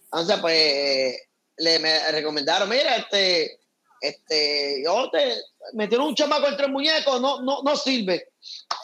Entonces, 0.04 0.38
pues, 0.40 1.16
le 1.58 1.78
me 1.78 2.10
recomendaron, 2.12 2.68
mira, 2.68 2.96
este, 2.96 3.60
este, 4.00 4.82
yo 4.84 5.10
te 5.10 5.34
metieron 5.74 6.08
un 6.08 6.14
chamaco 6.14 6.46
entre 6.48 6.66
el 6.66 6.72
muñeco, 6.72 7.18
no, 7.18 7.40
no, 7.42 7.62
no 7.62 7.76
sirve. 7.76 8.30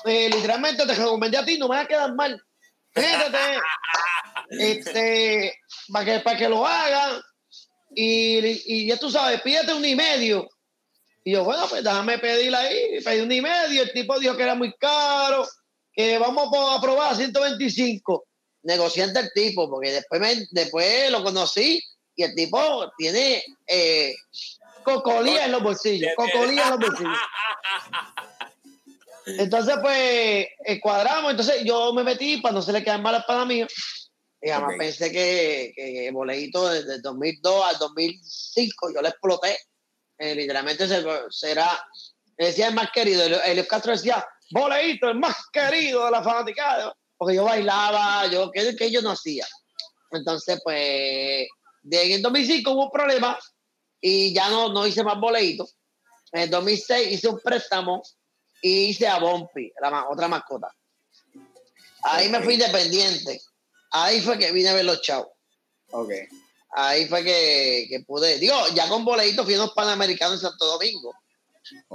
eh, 0.05 0.29
literalmente 0.31 0.87
te 0.87 0.95
recomendé 0.95 1.37
a 1.39 1.45
ti, 1.45 1.59
no 1.59 1.69
me 1.69 1.77
va 1.77 1.83
a 1.83 1.89
quedar 1.89 2.15
mal. 2.15 2.43
Métete, 2.95 3.61
este, 4.51 5.55
para 5.93 6.05
que, 6.05 6.21
para 6.21 6.39
que 6.39 6.49
lo 6.49 6.67
hagan. 6.67 7.21
Y, 7.95 8.39
y 8.67 8.87
ya 8.89 8.97
tú 8.97 9.11
sabes, 9.11 9.41
pídete 9.43 9.73
un 9.75 9.85
y 9.85 9.95
medio. 9.95 10.49
Y 11.25 11.33
yo, 11.33 11.45
bueno, 11.45 11.67
pues 11.69 11.85
déjame 11.85 12.19
pedir 12.19 12.55
ahí. 12.55 13.01
Pedí 13.05 13.21
un 13.21 13.33
y 13.33 13.41
medio. 13.41 13.83
El 13.83 13.93
tipo 13.93 14.19
dijo 14.19 14.37
que 14.37 14.43
era 14.43 14.55
muy 14.55 14.73
caro, 14.75 15.47
que 15.93 16.19
vamos 16.19 16.49
a 16.77 16.81
probar 16.81 17.13
a 17.13 17.17
125. 17.17 18.25
Negociante 18.65 19.21
el 19.21 19.31
tipo, 19.33 19.69
porque 19.69 19.91
después, 19.93 20.21
me- 20.21 20.47
después 20.51 21.11
lo 21.11 21.23
conocí 21.25 21.81
y 22.15 22.23
el 22.23 22.35
tipo 22.35 22.91
tiene 22.97 23.43
eh, 23.67 24.15
en 25.45 25.53
los 25.53 25.63
bolsillos. 25.63 26.11
Cocolía 26.17 26.65
en 26.65 26.71
los 26.71 26.79
bolsillos. 26.81 27.19
Entonces, 29.27 29.77
pues, 29.83 30.47
eh, 30.65 30.81
cuadramos. 30.81 31.31
Entonces, 31.31 31.63
yo 31.65 31.93
me 31.95 32.05
metí 32.05 32.39
para 32.39 32.55
no 32.55 32.63
se 32.63 32.73
le 32.73 32.83
quedan 32.83 33.03
malas 33.03 33.25
para 33.27 33.45
mí. 33.45 33.65
Y 34.41 34.51
además 34.51 34.73
Ok. 34.75 34.79
pensé 34.79 35.13
que, 35.13 35.73
que 35.77 36.09
el 36.09 36.13
boleíto 36.15 36.69
desde 36.69 36.95
el 36.97 37.03
2002 37.03 37.65
al 37.65 37.79
2005 37.79 38.91
yo 38.95 39.01
le 39.03 39.09
exploté. 39.09 39.57
Eh, 40.19 40.35
literalmente 40.35 40.87
se- 40.89 41.05
será, 41.31 41.69
decía 42.37 42.69
el 42.69 42.75
más 42.75 42.91
querido. 42.91 43.25
El, 43.25 43.35
el 43.35 43.67
Castro 43.67 43.93
decía, 43.93 44.25
boleíto, 44.51 45.09
el 45.09 45.19
más 45.19 45.37
querido 45.53 46.05
de 46.07 46.11
la 46.11 46.23
fanaticada. 46.23 46.95
Porque 47.17 47.37
yo 47.37 47.45
bailaba, 47.45 48.27
yo, 48.27 48.51
que, 48.51 48.75
que 48.75 48.91
yo 48.91 49.01
no 49.03 49.11
hacía. 49.13 49.47
Entonces, 50.11 50.61
pues, 50.65 51.47
de, 51.83 52.03
en 52.07 52.13
el 52.13 52.23
2005 52.23 52.71
hubo 52.73 52.85
un 52.87 52.91
problema 52.91 53.39
y 54.01 54.35
ya 54.35 54.49
no, 54.49 54.73
no 54.73 54.87
hice 54.87 55.05
más 55.05 55.19
boleitos. 55.21 55.77
En 56.33 56.43
el 56.43 56.51
2006 56.51 57.13
hice 57.13 57.29
un 57.29 57.39
préstamo 57.39 58.03
y 58.63 58.85
hice 58.87 59.07
a 59.09 59.19
Bumpy, 59.19 59.71
la 59.83 60.09
otra 60.09 60.29
mascota. 60.29 60.75
Ahí 62.05 62.29
me 62.31 62.41
fui 62.43 62.55
independiente. 62.55 63.41
Ahí 63.91 64.21
fue 64.23 64.39
que 64.39 64.51
vine 64.53 64.71
a 64.71 64.75
ver 64.75 64.85
los 64.87 65.03
chavos. 65.03 65.29
Ok. 65.91 66.11
Ahí 66.75 67.07
fue 67.07 67.23
que, 67.23 67.87
que 67.91 68.01
pude. 68.01 68.39
Digo, 68.39 68.55
ya 68.75 68.89
con 68.89 69.05
boleitos 69.05 69.45
fui 69.45 69.55
a 69.55 69.59
unos 69.59 69.75
panamericanos 69.75 70.37
en 70.37 70.49
Santo 70.49 70.65
Domingo. 70.65 71.13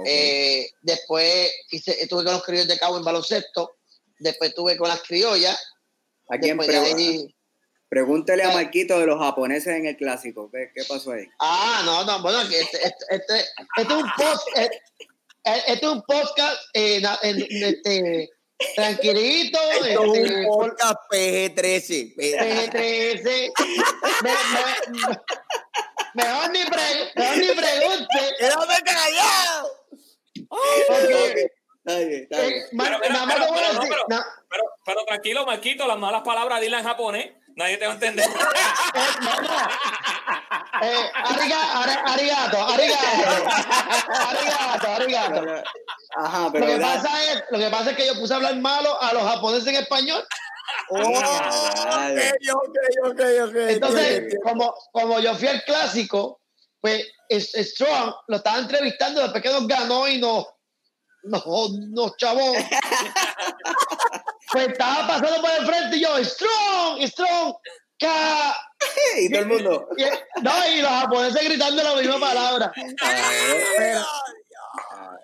Eh, 0.06 0.70
después 0.82 1.50
hice, 1.70 2.00
estuve 2.00 2.24
con 2.24 2.32
los 2.34 2.44
criollos 2.44 2.68
de 2.68 2.78
Cabo 2.78 2.96
en 2.98 3.04
baloncesto. 3.04 3.76
Después 4.18 4.50
estuve 4.50 4.76
con 4.76 4.88
las 4.88 5.02
criollas. 5.02 5.58
¿A 6.28 6.38
quién 6.38 6.60
ahí- 6.60 7.34
Pregúntele 7.88 8.44
a 8.44 8.50
Eh. 8.50 8.54
Marquito 8.54 8.98
de 9.00 9.06
los 9.06 9.18
japoneses 9.18 9.68
en 9.74 9.86
el 9.86 9.96
clásico. 9.96 10.50
¿Qué, 10.52 10.70
qué 10.74 10.84
pasó 10.84 11.12
ahí? 11.12 11.24
Ah, 11.40 11.82
no, 11.84 12.04
no, 12.04 12.22
bueno, 12.22 12.42
este, 12.42 12.60
este, 12.60 12.78
este, 13.08 13.38
este 13.38 13.44
es 13.76 13.88
un 13.90 14.10
post, 14.16 14.46
este, 15.56 15.72
este 15.72 15.86
es 15.86 15.92
un 15.92 16.02
podcast 16.02 16.60
eh, 16.74 17.00
na- 17.00 17.18
en- 17.22 17.46
este, 17.50 18.28
tranquilito, 18.76 19.58
Esto 19.72 19.84
es 19.84 19.90
este, 19.92 20.46
un 20.46 20.46
podcast 20.46 20.96
PG-13. 21.10 22.14
PG-13. 22.16 23.52
Me- 24.22 24.30
me- 24.30 24.98
me- 24.98 25.18
mejor 26.14 26.50
ni, 26.50 26.64
pre- 26.64 27.12
mejor 27.14 27.36
ni 27.38 27.46
pregunte, 27.48 28.34
¡Quédate 28.38 28.82
callado! 28.84 29.70
porque 30.88 31.46
eh, 31.90 32.26
Pero, 34.50 34.62
pero 34.84 35.04
tranquilo, 35.06 35.46
Marquito, 35.46 35.86
las 35.86 35.98
malas 35.98 36.22
palabras 36.22 36.60
dile 36.60 36.78
en 36.78 36.84
japonés. 36.84 37.32
Nadie 37.58 37.76
te 37.76 37.86
va 37.86 37.90
a 37.92 37.94
entender. 37.94 38.24
eh, 40.82 41.10
ariga- 41.24 41.72
ari- 41.82 42.02
arigato, 42.12 42.58
arigato, 42.68 43.50
arigato, 44.28 44.88
arigato. 44.92 45.40
Pero- 45.40 45.62
Ajá, 46.16 46.40
Lo 46.44 46.52
pero 46.52 46.66
que, 46.66 46.78
da- 46.78 46.94
pasa 46.94 47.24
es, 47.32 47.42
lo 47.50 47.58
que 47.58 47.68
pasa 47.70 47.90
es 47.90 47.96
que 47.96 48.06
yo 48.06 48.14
puse 48.14 48.32
a 48.32 48.36
hablar 48.36 48.56
malo 48.56 49.00
a 49.02 49.12
los 49.12 49.22
japoneses 49.24 49.66
en 49.68 49.76
español 49.76 50.24
Oh, 50.90 50.98
Dale. 51.20 52.30
ok, 52.52 52.76
ok, 53.04 53.10
ok, 53.10 53.20
ok. 53.48 53.56
Entonces, 53.70 54.34
como, 54.44 54.72
como 54.92 55.18
yo 55.18 55.34
fui 55.34 55.48
al 55.48 55.62
clásico, 55.64 56.40
pues 56.80 57.06
es- 57.28 57.52
Strong 57.52 58.14
lo 58.28 58.36
estaba 58.36 58.58
entrevistando 58.58 59.20
después 59.22 59.42
que 59.42 59.50
nos 59.50 59.66
ganó 59.66 60.06
y 60.06 60.18
nos, 60.18 60.46
nos, 61.24 61.44
nos 61.90 62.16
chavó. 62.18 62.52
pues 64.52 64.68
estaba 64.68 65.06
pasando 65.06 65.40
por 65.40 65.50
el 65.58 65.66
frente 65.66 65.96
y 65.96 66.00
yo, 66.02 66.22
Strong, 66.24 67.02
Strong, 67.06 67.54
Ka. 67.98 68.56
y 69.18 69.28
todo 69.30 69.40
el 69.42 69.46
mundo. 69.48 69.88
Y, 69.96 70.04
no, 70.42 70.68
y 70.72 70.80
los 70.82 70.90
japoneses 70.90 71.44
gritando 71.44 71.82
la 71.82 71.94
misma 71.96 72.18
palabra. 72.20 72.72
Pero, 73.76 74.00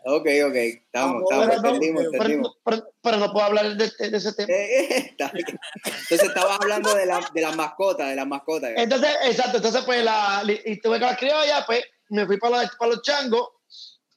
Ok, 0.07 0.27
ok. 0.47 0.55
Estamos, 0.55 1.23
estamos, 1.23 1.47
no, 1.47 1.53
entendimos, 1.55 2.03
pero, 2.11 2.23
entendimos. 2.25 2.57
pero- 2.63 2.89
pero 3.01 3.17
no 3.17 3.33
puedo 3.33 3.47
hablar 3.47 3.75
de, 3.75 3.91
de 4.11 4.17
ese 4.19 4.33
tema. 4.35 4.53
Eh, 4.53 4.81
eh, 4.85 4.97
está 5.11 5.31
bien. 5.33 5.47
Entonces 5.85 6.23
estabas 6.25 6.59
hablando 6.61 6.95
de, 6.95 7.07
la, 7.07 7.27
de 7.33 7.41
las 7.41 7.57
mascotas, 7.57 8.09
de 8.09 8.17
las 8.17 8.27
mascotas. 8.27 8.71
Entonces, 8.77 9.11
exacto, 9.25 9.57
entonces 9.59 9.83
pues 9.85 10.05
la, 10.05 10.43
y 10.47 10.61
estuve 10.73 10.99
con 11.01 11.09
las 11.09 11.17
criollas, 11.19 11.65
pues 11.65 11.85
me 12.11 12.27
fui 12.27 12.37
para, 12.39 12.63
los- 12.63 12.77
para 12.77 12.91
los 12.93 13.03
changos, 13.03 13.49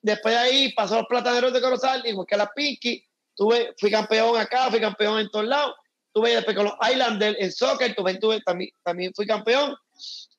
después 0.02 0.34
de 0.36 0.40
ahí 0.42 0.74
pasó 0.74 0.96
a 0.96 0.98
los 1.00 1.08
plataneros 1.08 1.54
de 1.54 1.62
Corozal 1.62 2.06
y 2.06 2.12
busqué 2.14 2.36
a 2.36 2.40
las 2.40 2.50
Pinky, 2.54 3.06
tuve, 3.38 3.74
fui 3.78 3.90
campeón 3.90 4.38
acá, 4.38 4.70
fui 4.70 4.82
campeón 4.82 5.20
en 5.20 5.30
todos 5.30 5.46
lados, 5.46 5.76
tuve 6.12 6.36
después 6.36 6.56
con 6.56 6.66
los 6.66 6.76
Islanders 6.92 7.38
en 7.40 7.52
soccer, 7.52 7.96
tuve, 7.96 8.16
tuve, 8.16 8.42
también, 8.42 8.72
también 8.84 9.14
fui 9.16 9.26
campeón, 9.26 9.76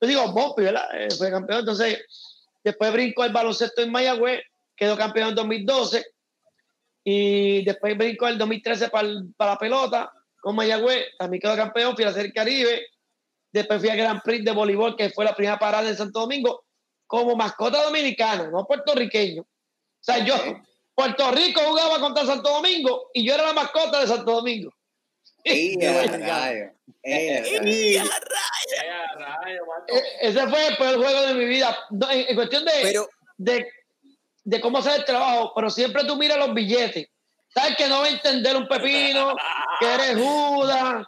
yo 0.00 0.08
digo, 0.08 0.32
Bopi, 0.32 0.64
¿verdad? 0.64 0.86
Eh, 0.94 1.08
fui 1.16 1.30
campeón, 1.30 1.60
entonces 1.60 2.04
después 2.62 2.92
brinco 2.92 3.24
el 3.24 3.32
baloncesto 3.32 3.80
en 3.80 3.90
Mayagüez, 3.90 4.42
quedó 4.76 4.96
campeón 4.96 5.30
en 5.30 5.34
2012, 5.36 6.04
y 7.04 7.64
después 7.64 7.96
brinco 7.96 8.28
el 8.28 8.36
2013 8.36 8.90
para, 8.90 9.08
para 9.36 9.52
la 9.52 9.58
pelota 9.58 10.12
con 10.40 10.54
Mayagüez, 10.54 11.06
también 11.18 11.40
quedó 11.40 11.56
campeón, 11.56 11.94
fui 11.94 12.04
a 12.04 12.08
hacer 12.08 12.26
el 12.26 12.32
Caribe, 12.32 12.86
Después 13.52 13.80
fui 13.80 13.88
a 13.88 13.96
Grand 13.96 14.22
Prix 14.22 14.44
de 14.44 14.52
voleibol, 14.52 14.96
que 14.96 15.10
fue 15.10 15.24
la 15.24 15.34
primera 15.34 15.58
parada 15.58 15.88
en 15.88 15.96
Santo 15.96 16.20
Domingo, 16.20 16.64
como 17.06 17.34
mascota 17.34 17.82
dominicana, 17.82 18.50
no 18.50 18.66
puertorriqueño. 18.66 19.42
O 19.42 19.46
sea, 20.00 20.24
yo, 20.24 20.34
Puerto 20.98 21.30
Rico 21.30 21.60
jugaba 21.60 22.00
contra 22.00 22.26
Santo 22.26 22.50
Domingo 22.50 23.10
y 23.14 23.24
yo 23.24 23.32
era 23.32 23.46
la 23.46 23.52
mascota 23.52 24.00
de 24.00 24.08
Santo 24.08 24.32
Domingo. 24.32 24.74
¡Ey, 25.44 25.76
a 25.86 26.16
rayo! 26.18 26.72
Ese 30.20 30.48
fue 30.48 30.66
el 30.66 30.76
peor 30.76 30.96
juego 30.96 31.22
de 31.22 31.34
mi 31.34 31.44
vida. 31.44 31.78
En, 32.10 32.30
en 32.30 32.34
cuestión 32.34 32.64
de, 32.64 32.72
Pero, 32.82 33.08
de, 33.36 33.70
de 34.42 34.60
cómo 34.60 34.78
hacer 34.78 34.98
el 34.98 35.04
trabajo, 35.04 35.52
pero 35.54 35.70
siempre 35.70 36.02
tú 36.02 36.16
miras 36.16 36.36
los 36.36 36.52
billetes. 36.52 37.06
Sabes 37.54 37.76
que 37.76 37.86
no 37.86 38.00
va 38.00 38.06
a 38.06 38.10
entender 38.10 38.56
un 38.56 38.66
pepino, 38.66 39.36
que 39.78 39.94
eres 39.94 40.16
Judas, 40.16 41.06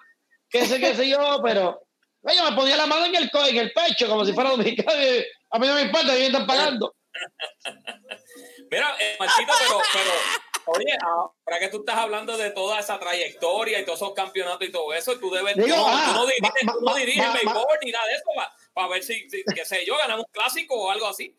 que 0.49 0.67
sé, 0.67 0.79
qué 0.79 0.95
sé 0.95 1.09
yo, 1.09 1.41
pero 1.43 1.83
oye, 2.23 2.41
me 2.49 2.55
ponía 2.55 2.77
la 2.77 2.87
mano 2.87 3.07
en 3.07 3.17
el, 3.17 3.29
en 3.49 3.57
el 3.57 3.73
pecho 3.73 4.07
como 4.07 4.25
si 4.25 4.33
fuera 4.35 4.51
dominicano. 4.51 5.03
y 5.03 5.25
A 5.51 5.59
mí 5.59 5.67
no 5.67 5.75
me 5.75 5.83
importa, 5.83 6.15
ellos 6.15 6.29
están 6.29 6.47
pagando. 6.47 6.95
Mira, 8.71 8.95
eh, 9.01 9.17
Marquito, 9.19 9.53
pero, 9.59 9.81
pero, 9.93 10.77
oye, 10.77 10.97
ahora 11.03 11.59
que 11.59 11.69
tú 11.69 11.79
estás 11.79 11.97
hablando 11.97 12.37
de 12.37 12.51
toda 12.51 12.79
esa 12.79 12.99
trayectoria 13.01 13.81
y 13.81 13.85
todos 13.85 14.01
esos 14.01 14.15
campeonatos 14.15 14.69
y 14.69 14.71
todo 14.71 14.93
eso, 14.93 15.19
tú 15.19 15.31
debes, 15.31 15.57
Digo, 15.57 15.69
tú, 15.69 15.75
no- 15.77 15.87
ah, 15.89 16.05
tú 16.07 16.21
no 16.21 16.27
diriges, 16.27 16.43
ma- 16.43 16.73
tú 16.73 16.81
ma- 16.81 16.91
no 16.93 16.97
diriges 16.97 17.27
ma- 17.45 17.65
ni 17.83 17.91
nada 17.91 18.07
de 18.07 18.13
eso 18.15 18.25
para 18.73 18.89
ver 18.89 19.03
si, 19.03 19.29
si, 19.29 19.43
qué 19.55 19.65
sé 19.65 19.85
yo, 19.85 19.97
ganamos 19.99 20.27
un 20.27 20.33
clásico 20.33 20.75
o 20.77 20.91
algo 20.91 21.07
así. 21.09 21.35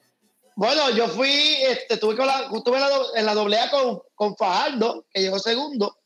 Bueno, 0.55 0.89
yo 0.91 1.07
fui, 1.07 1.29
este, 1.61 1.93
estuve, 1.93 2.17
con 2.17 2.27
la, 2.27 2.49
estuve 2.53 2.75
en 2.75 2.81
la, 2.81 2.89
en 3.15 3.25
la 3.25 3.33
doble 3.33 3.57
A 3.57 3.71
con, 3.71 4.01
con 4.13 4.35
Fajardo, 4.35 5.05
que 5.13 5.21
llegó 5.21 5.39
segundo, 5.39 5.97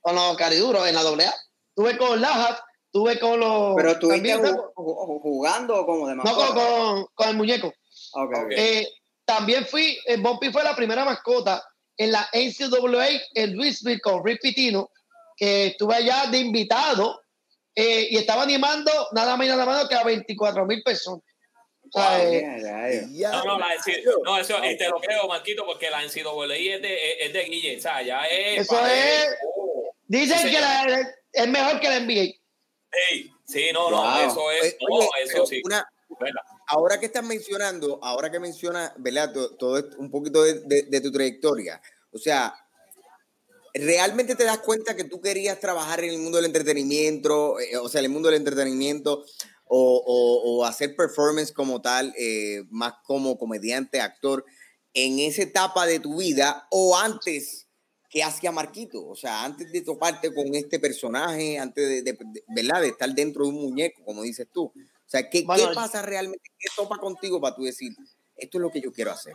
con 0.00 0.14
los 0.14 0.36
cariduros 0.36 0.86
en 0.86 0.94
la 0.94 1.02
doble 1.02 1.26
A. 1.26 1.34
Estuve 1.70 1.98
con 1.98 2.20
Lajas, 2.20 2.62
estuve 2.86 3.18
con 3.18 3.40
los... 3.40 3.74
¿Pero 3.76 3.90
estuviste 3.90 4.38
jugando 4.74 5.80
o 5.80 5.84
como 5.86 6.06
de 6.06 6.14
No, 6.14 6.22
con, 6.22 6.54
con, 6.54 7.06
con 7.14 7.28
el 7.28 7.36
muñeco. 7.36 7.66
Ok, 7.66 8.32
ok. 8.44 8.52
Eh, 8.52 8.86
también 9.24 9.66
fui, 9.66 9.98
eh, 10.06 10.16
Bumpy 10.16 10.50
fue 10.52 10.62
la 10.64 10.74
primera 10.76 11.04
mascota 11.04 11.62
en 11.96 12.12
la 12.12 12.28
NCAA 12.32 13.08
en 13.34 13.56
Louisville 13.56 14.00
con 14.00 14.24
Rick 14.24 14.40
Pitino, 14.42 14.90
que 15.36 15.68
estuve 15.68 15.94
allá 15.94 16.26
de 16.30 16.38
invitado 16.38 17.22
eh, 17.74 18.08
y 18.10 18.16
estaba 18.16 18.42
animando 18.42 18.90
nada 19.12 19.36
más 19.36 19.46
y 19.46 19.50
nada 19.50 19.64
menos 19.66 19.88
que 19.88 19.94
a 19.94 20.04
24 20.04 20.64
mil 20.66 20.82
personas. 20.82 21.22
Wow, 21.92 22.02
eh, 22.18 22.38
¡Ey, 22.38 22.44
a 22.44 22.72
rayo! 22.72 23.00
ya, 23.12 23.30
No, 23.32 23.44
no, 23.44 23.58
la 23.58 23.74
NC 23.74 24.02
no, 24.24 24.38
eso, 24.38 24.64
y 24.64 24.76
te 24.76 24.88
lo 24.88 24.96
creo, 25.00 25.28
Marquito, 25.28 25.64
porque 25.66 25.90
la 25.90 26.02
NCAA 26.02 26.54
es 26.56 26.82
de, 26.82 27.12
es 27.20 27.32
de 27.32 27.44
Guille, 27.44 27.76
o 27.76 27.80
sea, 27.80 28.02
ya 28.02 28.24
es... 28.26 28.62
Eso 28.62 28.86
es- 28.86 29.36
oh, 29.56 29.92
dicen 30.06 30.38
Sí, 30.38 30.50
que 30.50 30.60
la- 30.60 31.14
es 31.32 31.48
mejor 31.48 31.80
que 31.80 31.88
la 31.88 32.00
NBA. 32.00 32.34
ey, 33.10 33.30
sí, 33.46 33.70
no, 33.72 33.90
no, 33.90 33.96
Wow. 34.02 34.30
eso 34.30 34.50
es, 34.50 34.76
Oye, 34.80 35.04
no, 35.04 35.08
pero 35.12 35.24
eso 35.24 35.46
sí. 35.46 35.60
una-. 35.64 35.86
Ahora 36.68 36.98
que 37.00 37.06
estás 37.06 37.24
mencionando, 37.24 37.98
ahora 38.02 38.30
que 38.30 38.40
mencionas, 38.40 38.92
¿verdad? 38.98 39.32
Todo, 39.32 39.56
todo 39.56 39.90
un 39.98 40.10
poquito 40.10 40.42
de, 40.42 40.60
de- 40.60 40.82
de 40.82 41.00
tu 41.00 41.10
trayectoria. 41.12 41.80
O 42.12 42.18
sea, 42.18 42.54
¿realmente 43.72 44.34
te 44.36 44.44
das 44.44 44.58
cuenta 44.58 44.94
que 44.96 45.04
tú 45.04 45.20
querías 45.20 45.58
trabajar 45.60 46.02
en 46.04 46.10
el 46.10 46.18
mundo 46.18 46.36
del 46.36 46.46
entretenimiento, 46.46 47.58
eh, 47.60 47.76
o 47.76 47.88
sea, 47.88 48.00
en 48.00 48.06
el 48.06 48.10
mundo 48.12 48.28
del 48.28 48.38
entretenimiento, 48.38 49.24
o, 49.66 50.02
o- 50.06 50.58
o 50.60 50.64
hacer 50.64 50.94
performance 50.94 51.52
como 51.52 51.80
tal, 51.80 52.14
eh, 52.18 52.62
más 52.70 52.94
como 53.04 53.36
comediante, 53.38 54.00
actor, 54.00 54.44
en 54.92 55.18
esa 55.18 55.42
etapa 55.42 55.86
de 55.86 55.98
tu 55.98 56.18
vida, 56.18 56.66
o 56.70 56.96
antes 56.96 57.62
¿qué 58.10 58.22
hacía 58.22 58.52
Marquito? 58.52 59.04
O 59.08 59.16
sea, 59.16 59.42
antes 59.44 59.72
de 59.72 59.80
toparte 59.80 60.32
con 60.32 60.54
este 60.54 60.78
personaje, 60.78 61.58
antes 61.58 61.88
de, 61.88 62.02
de- 62.02 62.12
de- 62.12 62.44
¿verdad? 62.46 62.80
de 62.82 62.88
estar 62.88 63.12
dentro 63.12 63.42
de 63.42 63.48
un 63.50 63.56
muñeco, 63.56 64.04
como 64.04 64.22
dices 64.22 64.46
tú. 64.52 64.72
Sea, 65.14 65.30
¿qué, 65.30 65.42
Bueno, 65.44 65.68
¿qué 65.68 65.74
pasa 65.76 66.02
realmente? 66.02 66.50
¿Qué 66.58 66.68
topa 66.74 66.98
contigo 66.98 67.40
para 67.40 67.54
tú 67.54 67.62
decir, 67.62 67.92
esto 68.36 68.58
es 68.58 68.62
lo 68.62 68.68
que 68.70 68.80
yo 68.80 68.92
quiero 68.92 69.12
hacer? 69.12 69.32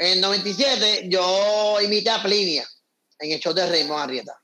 En 0.00 0.14
el 0.14 0.20
97 0.20 1.08
yo 1.08 1.80
imité 1.80 2.10
a 2.10 2.20
Plinia 2.20 2.66
en 3.20 3.30
el 3.30 3.38
show 3.38 3.52
de 3.54 3.68
Raymond 3.68 4.00
Arrieta. 4.02 4.40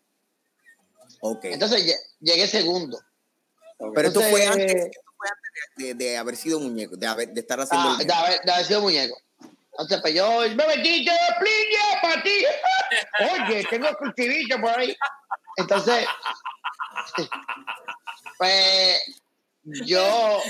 Ok. 1.21 1.47
Entonces 1.47 1.85
lle- 1.85 1.99
llegué 2.21 2.47
segundo. 2.47 3.01
Pero 3.93 4.07
esto 4.09 4.21
fue 4.21 4.47
antes, 4.47 4.73
esto 4.73 5.01
fue 5.17 5.29
antes 5.29 5.53
de, 5.79 5.85
de- 5.87 5.95
de 5.95 6.17
haber 6.17 6.37
sido 6.37 6.61
muñeco, 6.61 6.97
de, 6.97 7.07
haber- 7.09 7.33
de 7.33 7.41
estar 7.41 7.61
haciendo... 7.61 7.89
Ah, 7.91 7.97
el- 8.01 8.07
de, 8.07 8.13
haber, 8.13 8.41
de 8.43 8.53
haber 8.53 8.67
sido 8.67 8.81
muñeco. 8.83 9.21
Entonces, 9.73 9.99
pues 10.01 10.15
yo, 10.15 10.39
bebecito 10.39 11.11
de 11.13 11.35
Plinia 11.41 12.01
para 12.03 12.23
ti. 12.23 12.45
Oye, 13.51 13.65
tengo 13.69 13.89
exclusivito 13.89 14.61
por 14.61 14.71
ahí. 14.79 14.97
Entonces, 15.57 16.07
pues 18.39 19.01
yo 19.85 20.43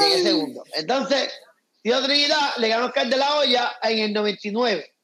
llegué 0.00 0.22
segundo. 0.22 0.64
Entonces, 0.74 1.32
Tío 1.82 2.02
Trinidad 2.02 2.56
le 2.58 2.68
ganó 2.68 2.86
Oscar 2.86 3.06
de 3.08 3.16
la 3.16 3.36
Hoya 3.36 3.72
en 3.82 3.98
el 4.00 4.12
99. 4.12 4.94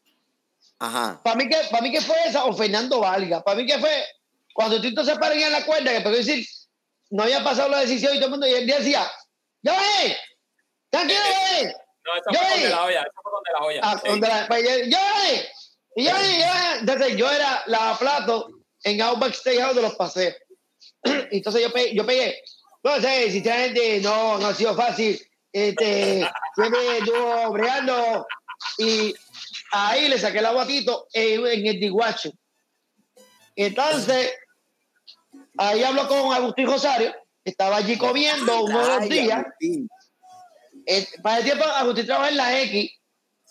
Ajá. 0.79 1.21
Para 1.25 1.37
mí, 1.37 1.49
que, 1.49 1.57
para 1.71 1.83
mí 1.83 1.91
que 1.91 2.01
fue 2.03 2.17
esa 2.27 2.45
o 2.45 2.53
Fernando 2.53 3.01
Valga. 3.01 3.43
Para 3.43 3.57
mí 3.57 3.67
que 3.67 3.79
fue 3.79 4.05
cuando 4.53 4.81
Tito 4.81 5.05
se 5.05 5.17
paró 5.17 5.35
en 5.35 5.53
la 5.53 5.65
cuerda, 5.65 5.93
que 5.93 6.01
puedo 6.03 6.17
decir, 6.17 6.47
no 7.11 7.23
había 7.23 7.43
pasado 7.43 7.69
la 7.71 7.81
decisión 7.81 8.15
y 8.15 8.17
todo 8.17 8.27
el 8.27 8.31
mundo, 8.33 8.47
y 8.47 8.53
él 8.55 8.67
decía, 8.67 9.11
¡Ya 9.63 9.73
ve! 9.73 10.17
¡Tranquilo, 10.91 11.21
ve! 11.53 11.75
No, 12.05 12.15
eso 12.17 12.25
Yo 12.33 12.39
fue 12.39 12.61
de 12.61 12.69
la 12.69 12.85
olla. 12.85 13.01
Eso 13.01 13.11
fue 13.23 13.33
con 13.33 13.43
de 13.43 13.53
la 13.53 13.67
olla. 13.67 13.81
Ah, 13.83 14.01
sí. 14.03 14.09
donde 14.09 14.29
la- 14.29 14.47
pues, 14.49 14.63
yo- 14.63 14.85
¡Ya 14.87 15.13
ve! 15.23 15.49
Y 15.97 16.05
yo, 16.05 16.11
y 16.11 16.39
yo- 16.41 16.79
entonces 16.81 17.17
yo 17.17 17.31
era 17.31 17.63
la 17.67 17.97
plato 17.99 18.49
en 18.85 19.01
Outback 19.01 19.33
Steakhouse 19.35 19.75
de 19.77 19.83
los 19.83 19.95
paseos. 19.95 20.35
Y 21.05 21.11
entonces 21.39 21.63
yo 21.63 21.73
pegué, 21.73 21.95
yo 21.95 22.05
pegué. 22.07 22.39
No 22.87 23.01
sé, 23.01 23.33
sinceramente 23.33 24.01
no, 24.01 24.39
no 24.39 24.47
ha 24.47 24.55
sido 24.55 24.73
fácil. 24.77 25.21
Este, 25.53 26.25
siempre 26.55 26.99
estuvo 26.99 27.51
bregando 27.51 28.25
y 28.79 29.13
ahí 29.73 30.09
le 30.09 30.17
saqué 30.21 30.39
el 30.39 30.47
aguatito 30.47 31.09
en, 31.13 31.45
en 31.49 31.67
el 31.67 31.81
diguacho. 31.81 32.31
Entonces, 33.57 34.33
ahí 35.59 35.83
habló 35.83 36.07
con 36.07 36.33
Agustín 36.33 36.67
Rosario, 36.67 37.13
estaba 37.45 37.79
allí 37.79 37.99
comiendo 37.99 38.63
uno 38.63 38.79
de 38.87 38.95
los 39.01 39.09
días. 39.09 39.39
Agustín, 39.41 39.89
Eh, 40.87 41.09
para 41.25 41.39
el 41.39 41.45
tiempo, 41.45 41.65
Agustín 41.65 42.07
trabaja 42.07 42.29
en 42.29 42.37
la 42.37 42.61
X. 42.63 42.91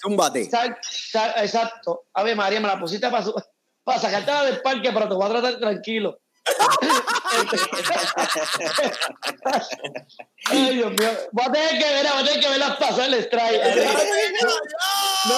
Zúmbate. 0.01 0.49
Sal- 0.49 0.77
sal- 0.81 1.33
exacto. 1.37 2.05
Ave 2.13 2.35
María, 2.35 2.61
me 2.61 2.67
la 2.69 2.79
pusiste 2.79 3.09
para, 3.09 3.25
para 3.83 3.99
sacarte 3.99 4.31
del 4.49 4.61
parque, 4.61 4.91
pero 4.93 5.09
te 5.09 5.15
voy 5.15 5.25
a 5.25 5.29
tratar 5.29 5.59
tranquilo. 5.59 6.21
Ay, 10.49 10.75
Dios 10.75 10.91
mío. 10.91 11.09
Voy 11.31 11.45
a 11.45 11.51
tener 11.51 11.69
que 11.81 11.93
ver, 11.93 12.05
voy 12.11 12.21
a 12.21 12.25
tener 12.25 12.39
que 12.41 12.49
verlas 12.49 12.77
pasar 12.77 13.07
el 13.07 13.13
strike. 13.15 13.61
No, 15.27 15.35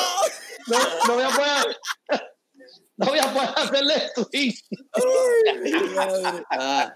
no, 0.67 0.79
no 1.07 1.13
voy 1.13 1.23
a 1.23 1.29
poder. 1.29 1.77
No 2.97 3.05
voy 3.07 3.19
a 3.19 3.31
poder 3.33 3.49
hacerle 3.55 3.93
swing. 4.15 4.53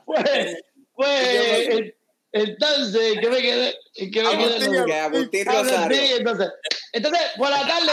Pues, 0.06 0.58
pues, 0.94 1.70
en- 1.70 1.94
entonces, 2.34 3.18
¿qué 3.22 3.30
me 3.30 3.42
quedé? 3.42 3.76
¿En 3.96 4.12
qué 4.12 4.24
me 4.24 4.30
quedé? 4.38 5.00
Agustín, 5.02 5.46
Rosario. 5.46 6.18
entonces, 6.18 6.50
entonces, 6.94 7.22
por 7.38 7.50
la 7.50 7.68
tarde 7.68 7.92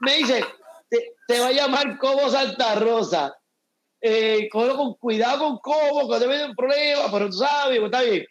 me 0.00 0.16
dice, 0.18 0.44
te, 0.90 1.14
te 1.26 1.40
va 1.40 1.46
a 1.48 1.52
llamar 1.52 1.98
Cobo 1.98 2.28
Santa 2.30 2.74
Rosa. 2.76 3.34
Eh, 4.02 4.48
con 4.50 4.94
cuidado 4.94 5.38
con 5.38 5.58
Cobo, 5.58 6.10
que 6.10 6.18
debe 6.18 6.46
un 6.46 6.54
problema, 6.54 7.10
pero 7.12 7.26
tú 7.26 7.36
sabes, 7.36 7.78
pues, 7.78 7.92
está 7.92 8.02
bien. 8.02 8.26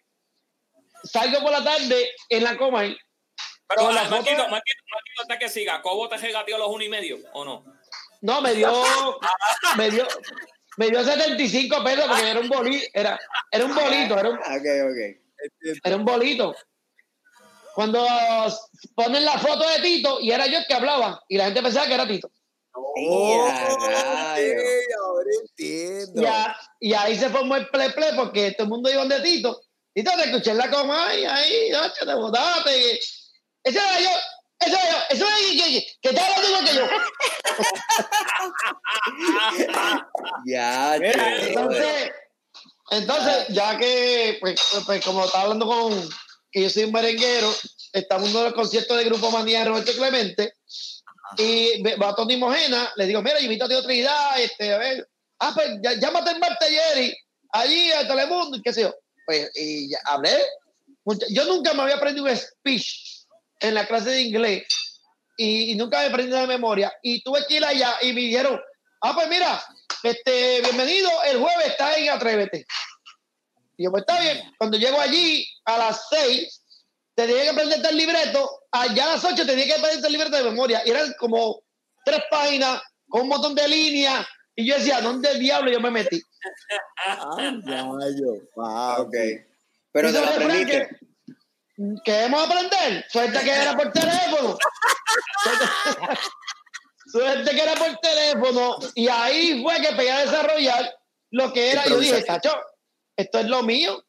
Salgo 1.03 1.41
por 1.41 1.51
la 1.51 1.63
tarde 1.63 2.11
en 2.29 2.43
la 2.43 2.57
coma 2.57 2.85
y 2.85 2.97
Pero, 3.67 3.83
Con 3.83 3.95
la 3.95 4.01
ah, 4.01 4.09
Marquito, 4.09 4.49
Marquito, 4.49 4.83
Marquito, 4.91 5.21
hasta 5.21 5.39
que 5.39 5.47
siga. 5.47 5.81
¿Cobo 5.81 6.09
te 6.09 6.17
regateó 6.17 6.57
los 6.57 6.69
uno 6.69 6.83
y 6.83 6.89
medio 6.89 7.19
o 7.33 7.45
no? 7.45 7.63
no, 8.21 8.41
me 8.41 8.53
dio, 8.53 8.71
me 9.77 9.91
dio, 9.91 10.07
me 10.77 10.89
dio 10.89 11.03
75 11.03 11.83
pesos 11.83 12.05
porque 12.07 12.29
era 12.29 12.39
un 12.39 12.49
bolito, 12.49 12.87
era, 12.93 13.19
era 13.51 13.65
un 13.65 13.75
bolito, 13.75 14.19
era 14.19 14.29
un, 14.29 14.37
ok, 14.37 14.45
ok. 14.91 15.81
era 15.83 15.95
un 15.95 16.05
bolito. 16.05 16.55
Cuando 17.75 18.05
ponen 18.95 19.23
la 19.23 19.37
foto 19.37 19.69
de 19.69 19.79
Tito 19.81 20.19
y 20.19 20.31
era 20.31 20.47
yo 20.47 20.57
el 20.57 20.65
que 20.67 20.73
hablaba 20.73 21.23
y 21.29 21.37
la 21.37 21.45
gente 21.45 21.61
pensaba 21.61 21.87
que 21.87 21.93
era 21.93 22.07
Tito. 22.07 22.29
Oh, 22.73 23.47
ahora 23.47 25.31
entiendo. 25.41 26.21
Y, 26.21 26.25
a- 26.25 26.57
y 26.79 26.93
ahí 26.93 27.15
se 27.17 27.29
formó 27.29 27.55
el 27.55 27.67
ple 27.69 27.89
ple 27.91 28.13
porque 28.15 28.51
todo 28.51 28.63
el 28.65 28.69
mundo 28.69 28.91
iba 28.91 29.05
de 29.05 29.19
Tito. 29.21 29.61
Tito, 29.93 30.11
te 30.15 30.23
escuché 30.29 30.51
en 30.51 30.57
la 30.59 30.69
coma, 30.69 31.07
ay, 31.07 31.25
ahí, 31.25 31.69
noche, 31.71 32.05
te 32.05 32.13
botaste. 32.13 32.99
Ese 33.63 33.77
era 33.79 33.99
yo, 33.99 34.09
ese 34.59 34.71
era 34.71 34.89
yo, 34.91 34.97
eso 35.09 35.25
era 35.25 35.35
que, 35.37 35.57
que, 35.57 35.87
que 36.01 36.09
te 36.13 36.19
hablando 36.21 36.69
que 36.69 36.75
yo. 36.75 36.85
Ya, 40.45 40.97
Mira, 40.99 41.37
Entonces, 41.47 42.11
entonces 42.91 43.47
ya 43.49 43.77
que, 43.77 44.37
pues, 44.39 44.59
pues, 44.85 45.03
como 45.03 45.25
estaba 45.25 45.43
hablando 45.45 45.65
con 45.67 46.09
que 46.51 46.63
yo 46.63 46.69
soy 46.69 46.83
un 46.85 46.91
merenguero, 46.91 47.53
estamos 47.93 48.25
en 48.25 48.31
uno 48.31 48.39
de 48.43 48.45
los 48.49 48.53
conciertos 48.55 48.97
de 48.97 49.03
Grupo 49.05 49.31
Manía 49.31 49.59
de 49.59 49.65
Roberto 49.65 49.91
Clemente, 49.93 50.53
y 51.37 51.81
va 52.01 52.15
Tony 52.15 52.37
Mojena, 52.37 52.91
le 52.95 53.05
digo, 53.05 53.21
mira, 53.21 53.37
yo 53.39 53.45
invito 53.45 53.65
a 53.65 53.69
Tío 53.69 53.83
Trinidad, 53.83 54.39
este, 54.41 54.73
a 54.73 54.77
ver, 54.77 55.07
ah, 55.39 55.51
pues 55.53 55.69
ya- 55.81 55.93
llámate 55.93 56.31
en 56.31 56.39
Martelleri, 56.39 57.15
allí 57.51 57.91
a 57.91 58.07
Telemundo, 58.07 58.57
y 58.57 58.61
qué 58.61 58.73
sé 58.73 58.81
yo. 58.81 58.95
Pues, 59.25 59.51
y 59.55 59.89
ya 59.89 59.99
hablé. 60.05 60.35
Yo 61.29 61.45
nunca 61.45 61.73
me 61.73 61.83
había 61.83 61.95
aprendido 61.95 62.25
un 62.25 62.35
speech 62.35 63.25
en 63.59 63.73
la 63.73 63.85
clase 63.87 64.09
de 64.09 64.21
inglés, 64.21 64.63
y, 65.37 65.71
y 65.71 65.75
nunca 65.75 65.99
me 65.99 66.07
aprendí 66.07 66.31
de 66.31 66.47
memoria, 66.47 66.91
y 67.03 67.21
tuve 67.23 67.45
que 67.47 67.55
ir 67.55 67.65
allá, 67.65 67.97
y 68.01 68.13
me 68.13 68.21
dijeron, 68.21 68.59
ah, 69.01 69.13
pues 69.13 69.27
mira, 69.29 69.63
este, 70.03 70.61
bienvenido, 70.61 71.09
el 71.23 71.39
jueves 71.39 71.67
está 71.67 71.97
en 71.97 72.09
Atrévete. 72.09 72.65
Y 73.77 73.85
yo, 73.85 73.91
pues 73.91 74.03
está 74.05 74.19
bien. 74.19 74.51
Cuando 74.57 74.77
llego 74.77 74.99
allí 74.99 75.47
a 75.63 75.77
las 75.77 76.09
6, 77.19 77.27
tenía 77.27 77.43
que 77.43 77.49
aprenderte 77.49 77.89
el 77.89 77.97
libreto. 77.97 78.63
Allá 78.71 79.03
a 79.03 79.13
las 79.15 79.23
8 79.23 79.45
tenía 79.45 79.65
que 79.65 79.73
aprenderte 79.73 80.07
el 80.07 80.13
libreto 80.13 80.37
de 80.37 80.43
memoria. 80.43 80.81
Y 80.85 80.89
eran 80.91 81.13
como 81.19 81.61
tres 82.05 82.21
páginas 82.29 82.81
con 83.07 83.21
un 83.23 83.27
montón 83.29 83.55
de 83.55 83.67
líneas. 83.67 84.25
Y 84.55 84.65
yo 84.67 84.75
decía, 84.75 85.01
¿dónde 85.01 85.35
diablo 85.39 85.71
yo 85.71 85.79
me 85.79 85.91
metí? 85.91 86.21
Ah, 88.61 88.97
ok. 88.99 89.13
Pero 89.91 90.11
te 90.11 90.19
lo 90.19 90.25
aprendiste. 90.27 90.87
que- 90.87 91.09
¿Queremos 92.03 92.45
aprender? 92.45 93.05
Suerte 93.09 93.39
que 93.39 93.51
era 93.51 93.73
por 93.77 93.89
teléfono. 93.93 94.57
Suerte 97.11 97.51
que 97.51 97.61
era 97.61 97.73
por 97.75 97.97
teléfono. 97.97 98.77
Y 98.95 99.07
ahí 99.07 99.61
fue 99.63 99.81
que 99.81 99.95
pegué 99.95 100.11
a 100.11 100.19
desarrollar 100.19 100.93
lo 101.31 101.53
que 101.53 101.71
era. 101.71 101.85
Yo 101.85 101.99
dije, 101.99 102.23
tacho, 102.23 102.61
esto 103.15 103.39
es 103.39 103.47
lo 103.47 103.63
mío. 103.63 104.03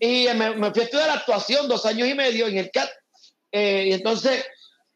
Y 0.00 0.26
me, 0.34 0.54
me 0.56 0.70
fui 0.70 0.82
a 0.82 0.84
estudiar 0.84 1.10
actuación 1.10 1.68
dos 1.68 1.84
años 1.86 2.08
y 2.08 2.14
medio 2.14 2.46
en 2.46 2.58
el 2.58 2.70
CAT. 2.70 2.88
Eh, 3.50 3.84
y 3.88 3.92
entonces 3.94 4.44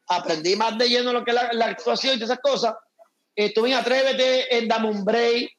aprendí 0.07 0.55
más 0.55 0.77
de 0.77 0.87
lleno 0.89 1.11
lo 1.11 1.23
que 1.25 1.31
es 1.31 1.35
la, 1.35 1.53
la 1.53 1.65
actuación 1.65 2.19
y 2.19 2.23
esas 2.23 2.39
cosas. 2.39 2.73
Estuve 3.35 3.69
en 3.69 3.75
Atrévete, 3.75 4.57
en 4.57 4.67
Damon 4.67 5.03
Bray, 5.03 5.49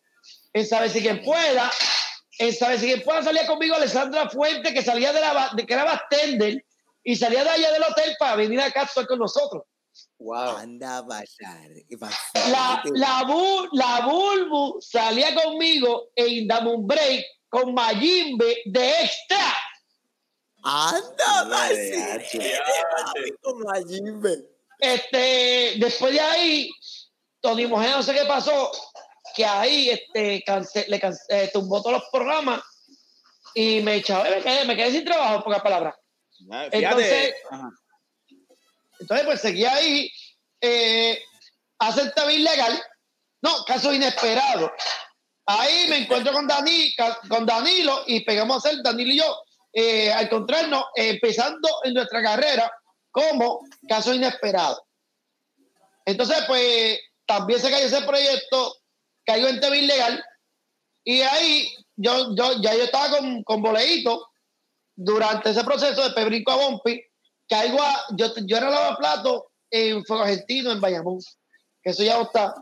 en 0.52 0.66
Sabe 0.66 0.88
si 0.88 1.00
quien 1.02 1.22
pueda. 1.22 1.70
En 2.38 2.54
Sabe 2.54 2.78
si 2.78 2.86
quien 2.86 3.02
pueda 3.02 3.22
salía 3.22 3.46
conmigo 3.46 3.74
Alessandra 3.74 4.28
Fuente, 4.30 4.72
que 4.72 4.82
salía 4.82 5.12
de 5.12 5.20
la 5.20 5.50
de, 5.54 5.66
que 5.66 5.74
era 5.74 5.84
bartender 5.84 6.64
y 7.02 7.16
salía 7.16 7.44
de 7.44 7.50
allá 7.50 7.72
del 7.72 7.82
hotel 7.82 8.14
para 8.18 8.36
venir 8.36 8.60
acá 8.60 8.80
a 8.80 8.84
actuar 8.84 9.06
con 9.06 9.18
nosotros. 9.18 9.64
Wow. 10.18 10.56
Anda 10.56 10.98
a 10.98 11.06
pasar. 11.06 11.68
La, 12.50 12.82
la, 12.92 13.22
Bu- 13.24 13.68
la 13.72 14.06
Bulbu 14.06 14.80
salía 14.80 15.34
conmigo 15.34 16.08
en 16.16 16.48
Damon 16.48 16.86
Break 16.86 17.24
con 17.54 17.72
Mayimbe 17.72 18.62
de 18.64 19.02
extra. 19.04 19.54
Anda. 20.64 21.68
Como 23.42 23.70
allí, 23.70 24.00
ve. 24.02 24.44
Este, 24.80 25.74
después 25.78 26.12
de 26.12 26.20
ahí, 26.20 26.70
Tony 27.40 27.66
Mojena 27.66 27.96
no 27.96 28.02
sé 28.02 28.12
qué 28.12 28.24
pasó, 28.24 28.72
que 29.36 29.44
ahí 29.46 29.90
este, 29.90 30.42
cance- 30.44 30.86
le 30.88 31.00
cance- 31.00 31.24
eh, 31.28 31.48
tumbó 31.52 31.80
todos 31.80 31.98
los 32.00 32.08
programas 32.10 32.60
y 33.54 33.80
me 33.82 33.96
echaba, 33.96 34.24
me 34.24 34.42
quedé, 34.42 34.64
me 34.64 34.74
quedé 34.76 34.90
sin 34.90 35.04
trabajo, 35.04 35.36
en 35.36 35.42
pocas 35.42 35.62
palabras. 35.62 35.94
Ah, 36.50 36.66
Entonces-. 36.72 37.34
Ajá. 37.50 37.70
Entonces, 38.98 39.26
pues 39.26 39.40
seguía 39.40 39.74
ahí, 39.74 40.10
eh, 40.60 41.22
hacen 41.78 42.10
también 42.16 42.40
ilegal. 42.40 42.82
No, 43.42 43.64
caso 43.66 43.92
inesperado. 43.92 44.72
Ahí 45.46 45.88
me 45.88 45.98
encuentro 45.98 46.32
con, 46.32 46.46
Dani, 46.46 46.94
con 47.28 47.44
Danilo 47.44 48.02
y 48.06 48.24
pegamos 48.24 48.56
a 48.56 48.68
hacer, 48.68 48.82
Danilo 48.82 49.12
y 49.12 49.18
yo, 49.18 49.42
eh, 49.72 50.12
a 50.12 50.22
encontrarnos 50.22 50.84
empezando 50.94 51.68
en 51.82 51.94
nuestra 51.94 52.22
carrera 52.22 52.72
como 53.10 53.60
caso 53.88 54.14
inesperado. 54.14 54.86
Entonces, 56.06 56.38
pues 56.46 56.98
también 57.26 57.60
se 57.60 57.70
cayó 57.70 57.86
ese 57.86 58.02
proyecto, 58.02 58.76
cayó 59.24 59.48
en 59.48 59.60
TV 59.60 59.78
ilegal. 59.78 60.24
Y 61.04 61.20
ahí 61.20 61.68
yo, 61.96 62.34
yo, 62.34 62.60
ya 62.60 62.74
yo 62.74 62.84
estaba 62.84 63.18
con, 63.18 63.42
con 63.42 63.62
boleíto 63.62 64.28
durante 64.96 65.50
ese 65.50 65.64
proceso 65.64 66.02
de 66.02 66.14
Pebrinco 66.14 66.52
a 66.52 66.56
Bompi. 66.56 67.02
Caigo 67.48 67.82
a, 67.82 68.04
yo, 68.16 68.32
yo 68.46 68.56
era 68.56 68.70
lavaplato 68.70 69.50
en 69.70 70.04
Fuego 70.04 70.22
Argentino, 70.22 70.72
en 70.72 70.80
Bayamón, 70.80 71.18
que 71.82 71.90
eso 71.90 72.02
ya 72.02 72.16
no 72.16 72.22
está. 72.22 72.54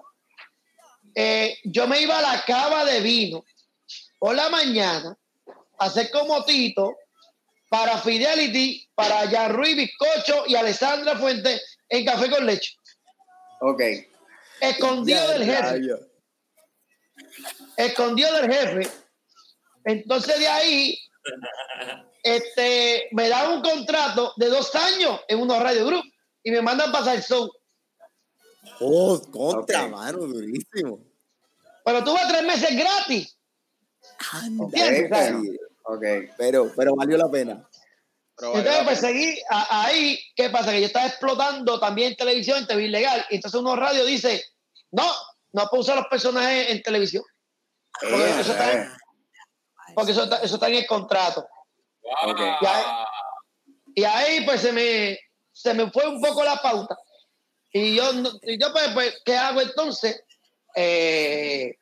Eh, 1.15 1.59
yo 1.65 1.87
me 1.87 2.01
iba 2.01 2.19
a 2.19 2.23
la 2.23 2.45
cava 2.45 2.85
de 2.85 3.01
vino 3.01 3.45
por 4.19 4.35
la 4.35 4.49
mañana 4.49 5.17
a 5.79 5.85
hacer 5.85 6.11
como 6.11 6.45
Tito 6.45 6.97
para 7.69 7.99
Fidelity, 7.99 8.89
para 8.95 9.25
Yarruy 9.27 9.75
Bizcocho 9.75 10.45
y 10.47 10.55
Alessandra 10.55 11.17
Fuentes 11.17 11.79
en 11.89 12.05
Café 12.05 12.31
con 12.31 12.47
Leche. 12.47 12.75
Ok. 13.61 13.81
Escondido 14.61 15.29
del 15.29 15.45
jefe. 15.45 15.81
Escondido 17.77 18.33
del 18.35 18.53
jefe. 18.53 18.91
Entonces 19.85 20.39
de 20.39 20.49
ahí 20.49 20.99
este, 22.23 23.09
me 23.13 23.29
dan 23.29 23.53
un 23.53 23.63
contrato 23.63 24.33
de 24.37 24.47
dos 24.47 24.75
años 24.75 25.21
en 25.29 25.41
unos 25.41 25.61
Radio 25.61 25.87
Group 25.87 26.05
y 26.43 26.51
me 26.51 26.63
mandan 26.63 26.93
pasar 26.93 27.17
el 27.17 27.23
show. 27.23 27.51
Oh, 28.85 29.20
contra, 29.30 29.87
mano, 29.89 30.18
durísimo. 30.18 30.99
Pero 31.85 32.05
tuve 32.05 32.20
tres 32.28 32.43
meses 32.45 32.76
gratis. 32.76 33.39
Ok, 34.59 34.72
¿Entiendes? 34.74 35.09
pero- 35.11 35.43
ok. 35.85 36.05
Pero, 36.37 36.72
pero 36.76 36.95
valió 36.97 37.16
la 37.16 37.30
pena. 37.30 37.68
Pero 38.37 38.57
Entonces, 38.57 38.83
pues 38.85 39.01
pena. 39.01 39.12
seguí 39.12 39.39
a- 39.51 39.85
ahí. 39.85 40.18
¿Qué 40.35 40.51
pasa? 40.51 40.70
Que 40.72 40.80
yo 40.80 40.87
estaba 40.87 41.07
explotando 41.07 41.78
también 41.78 42.12
en 42.12 42.16
televisión, 42.16 42.59
en 42.59 42.66
TV 42.66 42.85
ilegal. 42.85 43.24
Y 43.30 43.37
entonces 43.37 43.61
uno 43.61 43.76
radio 43.76 44.05
dice, 44.05 44.43
no, 44.91 45.05
no 45.53 45.66
puedo 45.68 45.83
usar 45.83 45.97
los 45.97 46.07
personajes 46.07 46.70
en 46.70 46.83
televisión. 46.83 47.22
Porque 48.01 48.16
Eh, 48.16 48.41
eso 48.41 48.53
está, 48.53 48.97
porque 49.95 50.12
eso 50.12 50.24
está, 50.24 50.37
eso 50.39 50.55
está 50.55 50.68
en 50.68 50.74
el 50.76 50.87
contrato. 50.87 51.47
Wow. 52.03 52.33
Ok. 52.33 52.41
Ya. 52.62 53.07
Y 53.95 54.05
ahí 54.05 54.45
pues 54.45 54.61
se 54.62 54.72
me, 54.72 55.18
se 55.53 55.74
me 55.74 55.91
fue 55.91 56.07
un 56.09 56.20
poco 56.20 56.43
la 56.43 56.57
pauta. 56.62 56.97
Y 57.73 57.95
yo, 57.97 58.11
y 58.43 58.59
yo 58.61 58.73
pues, 58.73 58.89
pues, 58.95 59.23
¿qué 59.25 59.37
hago 59.37 59.61
entonces? 59.61 60.23
Eh, 60.75 61.75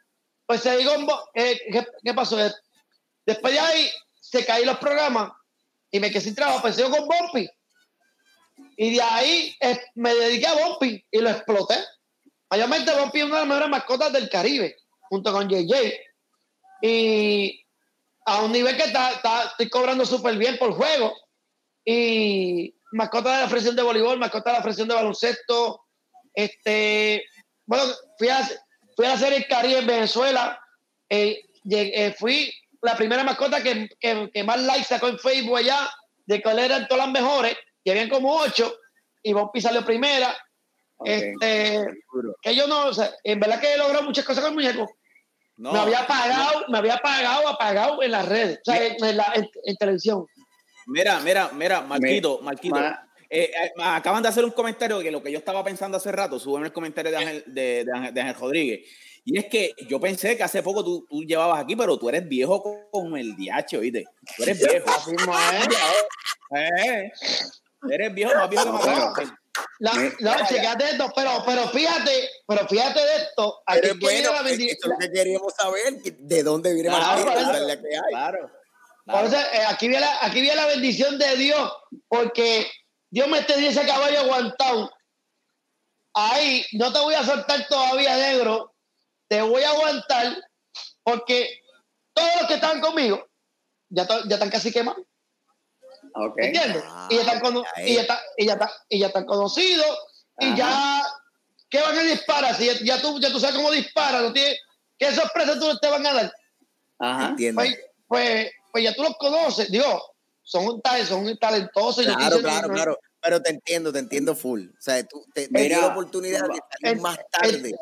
pues 0.46 0.62
se 0.62 0.76
digo, 0.76 0.92
eh, 1.34 1.60
¿qué, 1.72 1.86
qué 2.04 2.14
pasó? 2.14 2.36
Después 3.26 3.52
de 3.52 3.60
ahí 3.60 3.90
se 4.20 4.44
caí 4.44 4.64
los 4.64 4.78
programas 4.78 5.32
y 5.90 5.98
me 6.00 6.10
quedé 6.10 6.20
sin 6.20 6.34
trabajo, 6.34 6.62
pues 6.62 6.76
sigo 6.76 6.90
con 6.90 7.06
Bumpy. 7.08 7.48
Y 8.76 8.94
de 8.94 9.02
ahí 9.02 9.56
eh, 9.60 9.80
me 9.94 10.14
dediqué 10.14 10.46
a 10.46 10.54
Bumpy 10.54 11.04
y 11.10 11.18
lo 11.20 11.30
exploté. 11.30 11.76
Mayormente 12.50 12.92
Bumpy 12.92 13.18
es 13.20 13.24
una 13.26 13.34
de 13.36 13.40
las 13.40 13.48
mejores 13.48 13.68
mascotas 13.68 14.12
del 14.12 14.28
Caribe, 14.28 14.76
junto 15.08 15.32
con 15.32 15.48
JJ. 15.48 15.92
Y 16.82 17.64
a 18.26 18.42
un 18.42 18.52
nivel 18.52 18.76
que 18.76 18.84
está, 18.84 19.12
está- 19.12 19.44
estoy 19.44 19.68
cobrando 19.68 20.04
súper 20.06 20.36
bien 20.36 20.58
por 20.58 20.72
juego. 20.72 21.14
Y 21.84 22.74
mascota 22.92 23.36
de 23.36 23.42
la 23.42 23.48
fracción 23.48 23.76
de 23.76 23.82
voleibol, 23.82 24.18
mascota 24.18 24.50
de 24.50 24.56
la 24.58 24.62
fracción 24.62 24.88
de 24.88 24.94
baloncesto. 24.94 25.84
Este, 26.34 27.24
bueno, 27.66 27.84
fui 28.18 28.28
a, 28.28 28.48
fui 28.96 29.06
a 29.06 29.12
hacer 29.14 29.32
el 29.32 29.46
Caribe 29.46 29.78
en 29.78 29.86
Venezuela. 29.86 30.60
Eh, 31.08 31.42
llegué- 31.64 31.92
eh, 32.06 32.14
fui 32.18 32.52
la 32.82 32.96
primera 32.96 33.24
mascota 33.24 33.62
que, 33.62 33.88
que, 34.00 34.30
que 34.32 34.44
más 34.44 34.60
likes 34.60 34.84
sacó 34.84 35.08
en 35.08 35.18
Facebook 35.18 35.58
allá, 35.58 35.90
de 36.26 36.40
cuál 36.42 36.58
eran 36.60 36.86
todas 36.88 37.06
las 37.06 37.12
mejores, 37.12 37.56
y 37.84 37.90
habían 37.90 38.08
como 38.08 38.32
ocho, 38.36 38.74
y 39.22 39.32
Bompi 39.32 39.60
salió 39.60 39.84
primera. 39.84 40.36
Este, 41.04 41.84
que 42.42 42.54
yo 42.54 42.66
no, 42.66 42.86
o 42.86 42.94
sea, 42.94 43.10
en 43.24 43.40
verdad 43.40 43.60
que 43.60 43.72
he 43.72 43.76
logrado 43.78 44.02
muchas 44.04 44.24
cosas 44.24 44.42
con 44.44 44.50
el 44.52 44.54
muñeco. 44.56 44.90
No, 45.56 45.72
me 45.72 45.78
había 45.78 46.06
pagado, 46.06 46.64
me 46.68 46.78
había 46.78 46.96
pagado, 46.98 47.48
apagado 47.48 48.02
en 48.02 48.12
las 48.12 48.26
redes, 48.26 48.58
o 48.66 48.70
sea, 48.70 48.82
en, 48.86 49.04
en 49.04 49.16
la- 49.16 49.32
en- 49.34 49.50
en 49.64 49.76
televisión. 49.76 50.26
Mira, 50.90 51.20
mira, 51.20 51.50
mira, 51.54 51.80
Marquito, 51.82 52.40
Marquito. 52.42 52.74
Ma- 52.74 53.06
eh, 53.32 53.48
eh, 53.54 53.72
acaban 53.78 54.24
de 54.24 54.28
hacer 54.28 54.44
un 54.44 54.50
comentario 54.50 54.98
que 54.98 55.12
lo 55.12 55.22
que 55.22 55.30
yo 55.30 55.38
estaba 55.38 55.62
pensando 55.62 55.96
hace 55.96 56.10
rato, 56.10 56.40
suben 56.40 56.64
el 56.64 56.72
comentario 56.72 57.12
de 57.12 57.16
Ángel, 57.16 57.44
de, 57.46 57.84
de 57.84 57.92
Ángel, 57.94 58.12
de 58.14 58.20
Ángel 58.20 58.34
Rodríguez. 58.34 58.80
Y 59.24 59.38
es 59.38 59.46
que 59.46 59.72
yo 59.86 60.00
pensé 60.00 60.36
que 60.36 60.42
hace 60.42 60.62
poco 60.64 60.82
tú, 60.82 61.06
tú 61.08 61.22
llevabas 61.22 61.62
aquí, 61.62 61.76
pero 61.76 61.96
tú 61.96 62.08
eres 62.08 62.26
viejo 62.28 62.88
con, 62.90 63.16
el 63.16 63.36
DH, 63.36 63.78
oíste. 63.78 64.04
Tú 64.36 64.42
eres 64.42 64.58
viejo. 64.58 64.90
Así 64.90 65.12
es. 65.14 66.58
Eh, 66.58 67.12
eres 67.88 68.14
viejo, 68.14 68.34
más 68.34 68.50
viejo 68.50 68.64
que 68.64 68.70
más 68.72 68.84
viejo. 68.84 69.36
La, 69.78 70.46
checate 70.46 70.90
esto, 70.90 71.12
pero, 71.14 71.30
pero 71.46 71.68
fíjate, 71.68 72.28
pero 72.46 72.66
fíjate 72.66 72.98
de 72.98 73.16
esto. 73.16 73.62
Aquí 73.66 73.80
Pero 73.82 73.94
es 73.94 74.00
bueno, 74.00 74.32
la 74.32 74.50
esto 74.50 74.64
es 74.64 74.78
lo 74.86 74.98
que 74.98 75.10
queríamos 75.12 75.54
saber, 75.54 76.02
de 76.02 76.42
dónde 76.42 76.74
viene 76.74 76.88
Claro, 76.88 77.66
la 77.66 77.80
que 77.80 77.88
hay. 77.88 78.10
Claro. 78.10 78.59
Por 79.10 79.24
eso, 79.24 79.36
eh, 79.36 79.64
aquí, 79.68 79.88
viene 79.88 80.00
la, 80.04 80.18
aquí 80.24 80.40
viene 80.40 80.56
la 80.56 80.66
bendición 80.66 81.18
de 81.18 81.36
Dios, 81.36 81.72
porque 82.08 82.70
Dios 83.10 83.28
me 83.28 83.42
tenía 83.42 83.70
ese 83.70 83.86
caballo 83.86 84.20
aguantado. 84.20 84.90
Ahí, 86.14 86.64
no 86.72 86.92
te 86.92 86.98
voy 87.00 87.14
a 87.14 87.24
soltar 87.24 87.66
todavía, 87.68 88.16
negro. 88.16 88.74
Te 89.28 89.42
voy 89.42 89.62
a 89.62 89.70
aguantar, 89.70 90.36
porque 91.02 91.60
todos 92.12 92.30
los 92.40 92.46
que 92.48 92.54
están 92.54 92.80
conmigo 92.80 93.24
ya, 93.88 94.06
to- 94.06 94.24
ya 94.28 94.34
están 94.34 94.50
casi 94.50 94.72
quemados. 94.72 95.02
¿Entiendes? 96.36 96.82
Ah, 96.86 97.06
y, 97.10 97.16
ya 97.16 97.22
están 97.22 97.56
y, 97.56 97.94
ya 97.94 97.94
es. 97.94 97.98
está- 97.98 98.20
y, 98.36 98.46
ya 98.46 98.52
está- 98.54 98.72
y 98.88 98.98
ya 99.00 99.06
están 99.06 99.24
conocidos. 99.26 99.98
Y 100.38 100.54
ya, 100.56 101.02
¿qué 101.68 101.80
van 101.80 101.96
a 101.98 102.02
disparar? 102.02 102.54
Si 102.56 102.66
ya, 102.66 102.72
ya 102.82 103.00
tú, 103.00 103.20
ya 103.20 103.30
tú 103.30 103.38
sabes 103.38 103.54
cómo 103.56 103.70
disparan, 103.70 104.22
no 104.24 104.32
tiene- 104.32 104.58
¿qué 104.98 105.12
sorpresa 105.12 105.58
tú 105.58 105.78
te 105.78 105.88
van 105.88 106.06
a 106.06 106.12
dar? 106.12 106.34
Ajá. 106.98 107.28
Entiendo. 107.28 107.60
Pues, 107.60 107.78
pues, 108.08 108.50
pues 108.72 108.84
ya 108.84 108.94
tú 108.94 109.02
los 109.02 109.16
conoces, 109.18 109.70
digo, 109.70 110.02
son, 110.42 110.66
un 110.66 110.80
tal- 110.82 111.04
son 111.04 111.36
talentosos. 111.38 112.04
y 112.04 112.06
Claro, 112.06 112.36
dicen- 112.36 112.40
claro, 112.42 112.68
no- 112.68 112.74
claro. 112.74 112.98
Pero 113.22 113.42
te 113.42 113.50
entiendo, 113.50 113.92
te 113.92 113.98
entiendo 113.98 114.34
full. 114.34 114.68
O 114.70 114.80
sea, 114.80 115.02
tú 115.06 115.22
te, 115.34 115.46
Mira, 115.50 115.76
dio 115.76 115.80
la 115.82 115.86
oportunidad 115.88 116.40
de 116.40 116.46
salir 116.46 116.96
el- 116.96 117.00
más 117.00 117.18
tarde. 117.30 117.72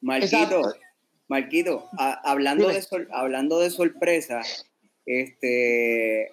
Marquito, 0.00 0.36
Exacto. 0.36 0.72
Marquito, 1.26 1.88
a- 1.98 2.20
hablando, 2.30 2.64
Dime. 2.68 2.74
de 2.76 2.82
sor- 2.82 3.08
hablando 3.10 3.58
de 3.58 3.70
sorpresa, 3.70 4.40
este, 5.04 6.32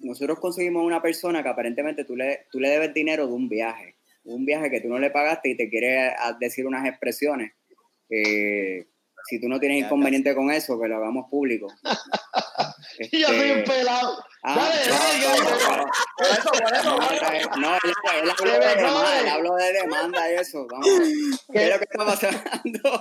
nosotros 0.00 0.38
conseguimos 0.40 0.84
una 0.84 1.00
persona 1.00 1.42
que 1.42 1.48
aparentemente 1.48 2.04
tú 2.04 2.16
le, 2.16 2.46
tú 2.50 2.58
le 2.60 2.68
debes 2.70 2.92
dinero 2.92 3.26
de 3.26 3.32
un 3.32 3.48
viaje, 3.48 3.96
un 4.24 4.44
viaje 4.44 4.70
que 4.70 4.80
tú 4.80 4.88
no 4.88 4.98
le 4.98 5.10
pagaste 5.10 5.50
y 5.50 5.56
te 5.56 5.68
quiere 5.70 6.08
a- 6.08 6.36
decir 6.40 6.66
unas 6.66 6.86
expresiones. 6.86 7.52
Eh, 8.10 8.86
si 9.28 9.40
tú 9.40 9.48
no 9.48 9.60
tienes 9.60 9.84
inconveniente 9.84 10.34
con 10.34 10.50
eso, 10.50 10.80
que 10.80 10.88
lo 10.88 10.96
hagamos 10.96 11.26
público. 11.30 11.66
Y 12.98 13.18
yo 13.20 13.28
soy 13.28 13.50
un 13.50 13.58
Este, 13.58 13.70
pelado. 13.70 14.24
ah, 14.42 14.56
dale, 14.56 14.86
no, 14.88 14.94
dale, 14.98 15.18
no, 15.20 15.28
dale. 15.28 15.76
no, 15.76 15.76
no. 15.76 15.86
Por 16.16 16.26
eso, 16.26 16.50
por 16.50 16.74
eso, 16.74 16.90
No, 16.90 16.96
por 16.96 17.34
eso. 17.36 17.50
no, 17.58 17.74
él, 17.74 17.92
habló 18.30 18.34
Que 18.36 18.50
de 18.50 18.58
me 18.58 18.66
demanda, 18.76 19.20
él 19.20 19.28
habló 19.28 19.54
de 19.56 19.72
demanda 19.72 20.32
y 20.32 20.34
eso. 20.36 20.66
Vamos, 20.70 20.88
¿qué 21.52 21.64
es 21.64 21.70
lo 21.70 21.78
que 21.78 21.84
está 21.90 22.06
pasando? 22.06 23.00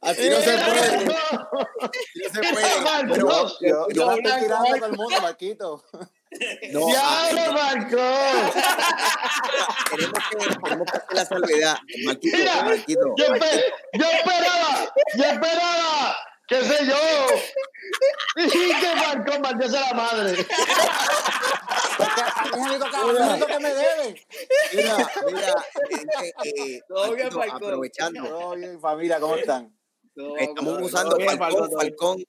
Así 0.00 0.28
no 0.28 0.36
se 0.40 0.58
puede. 0.58 1.16
Así 1.82 2.18
no 2.22 2.28
se 2.32 2.52
puede. 2.52 2.66
Pero, 2.66 2.80
Marco. 2.82 3.16
Yo, 3.16 3.48
yo 3.60 3.88
Yo 3.90 4.06
la 4.06 4.14
estoy 4.14 4.46
blanco, 4.46 5.82
no, 6.72 6.86
Diablo, 6.86 7.52
Marco. 7.52 7.96
tenemos 9.90 10.18
que, 10.30 10.36
tenemos 10.62 10.86
que 10.90 10.96
hacer 10.96 11.14
la 11.14 11.24
salvedad. 11.24 11.78
Marquito, 12.04 12.36
Mira, 12.38 12.62
Marquito. 12.62 13.14
Yo, 13.16 13.24
espe- 13.26 13.64
yo 13.92 14.06
esperaba, 14.10 14.92
yo 15.16 15.24
esperaba, 15.24 16.16
qué 16.48 16.62
sé 16.62 16.86
yo. 16.86 16.96
Y 18.36 18.48
que 18.50 18.94
Marco 18.96 19.40
marcóse 19.40 19.78
la 19.80 19.92
madre. 19.94 20.32
Es 20.40 20.46
el 22.52 22.58
único 22.58 22.90
caballito 22.90 23.46
que 23.46 23.58
me 23.60 23.74
debe. 23.74 24.26
Mira, 24.74 24.96
mira, 25.26 25.54
eh, 26.44 26.44
eh, 26.44 26.80
Marquito, 26.88 27.42
aprovechando. 27.42 28.24
Todo 28.28 28.54
bien, 28.56 28.80
familia, 28.80 29.20
¿cómo 29.20 29.36
están? 29.36 29.72
Estamos 30.38 30.82
usando 30.82 31.16
Falcón, 31.18 31.70
Falcón, 31.72 32.24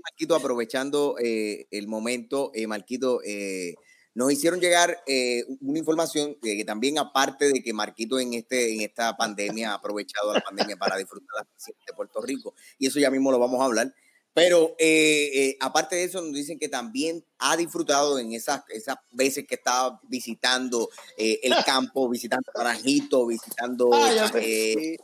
Marquito 0.00 0.34
aprovechando 0.34 1.16
eh, 1.18 1.66
el 1.70 1.88
momento. 1.88 2.50
Eh, 2.54 2.66
Marquito, 2.66 3.20
eh, 3.24 3.74
nos 4.14 4.30
hicieron 4.30 4.60
llegar 4.60 5.02
eh, 5.06 5.44
una 5.60 5.78
información 5.78 6.36
que 6.42 6.64
también 6.64 6.98
aparte 6.98 7.48
de 7.50 7.62
que 7.62 7.72
Marquito 7.72 8.18
en 8.20 8.34
este 8.34 8.74
en 8.74 8.82
esta 8.82 9.16
pandemia 9.16 9.70
ha 9.70 9.74
aprovechado 9.74 10.32
la 10.34 10.40
pandemia 10.40 10.76
para 10.76 10.96
disfrutar 10.96 11.46
de 11.64 11.92
Puerto 11.94 12.20
Rico 12.20 12.54
y 12.78 12.86
eso 12.86 13.00
ya 13.00 13.10
mismo 13.10 13.30
lo 13.32 13.38
vamos 13.38 13.60
a 13.60 13.64
hablar. 13.64 13.94
Pero 14.34 14.74
eh, 14.78 15.30
eh, 15.34 15.56
aparte 15.60 15.96
de 15.96 16.04
eso, 16.04 16.22
nos 16.22 16.32
dicen 16.32 16.58
que 16.58 16.68
también 16.68 17.22
ha 17.38 17.54
disfrutado 17.56 18.18
en 18.18 18.32
esas, 18.32 18.62
esas 18.68 18.96
veces 19.10 19.44
que 19.46 19.56
estaba 19.56 20.00
visitando 20.04 20.88
eh, 21.18 21.38
el 21.42 21.52
campo, 21.66 22.08
visitando 22.08 22.50
Naranjito, 22.56 23.26
visitando. 23.26 23.90
Ah, 23.92 24.10
ya 24.14 24.28
sé. 24.28 24.38
eh, 24.40 24.94
eh, 24.94 24.98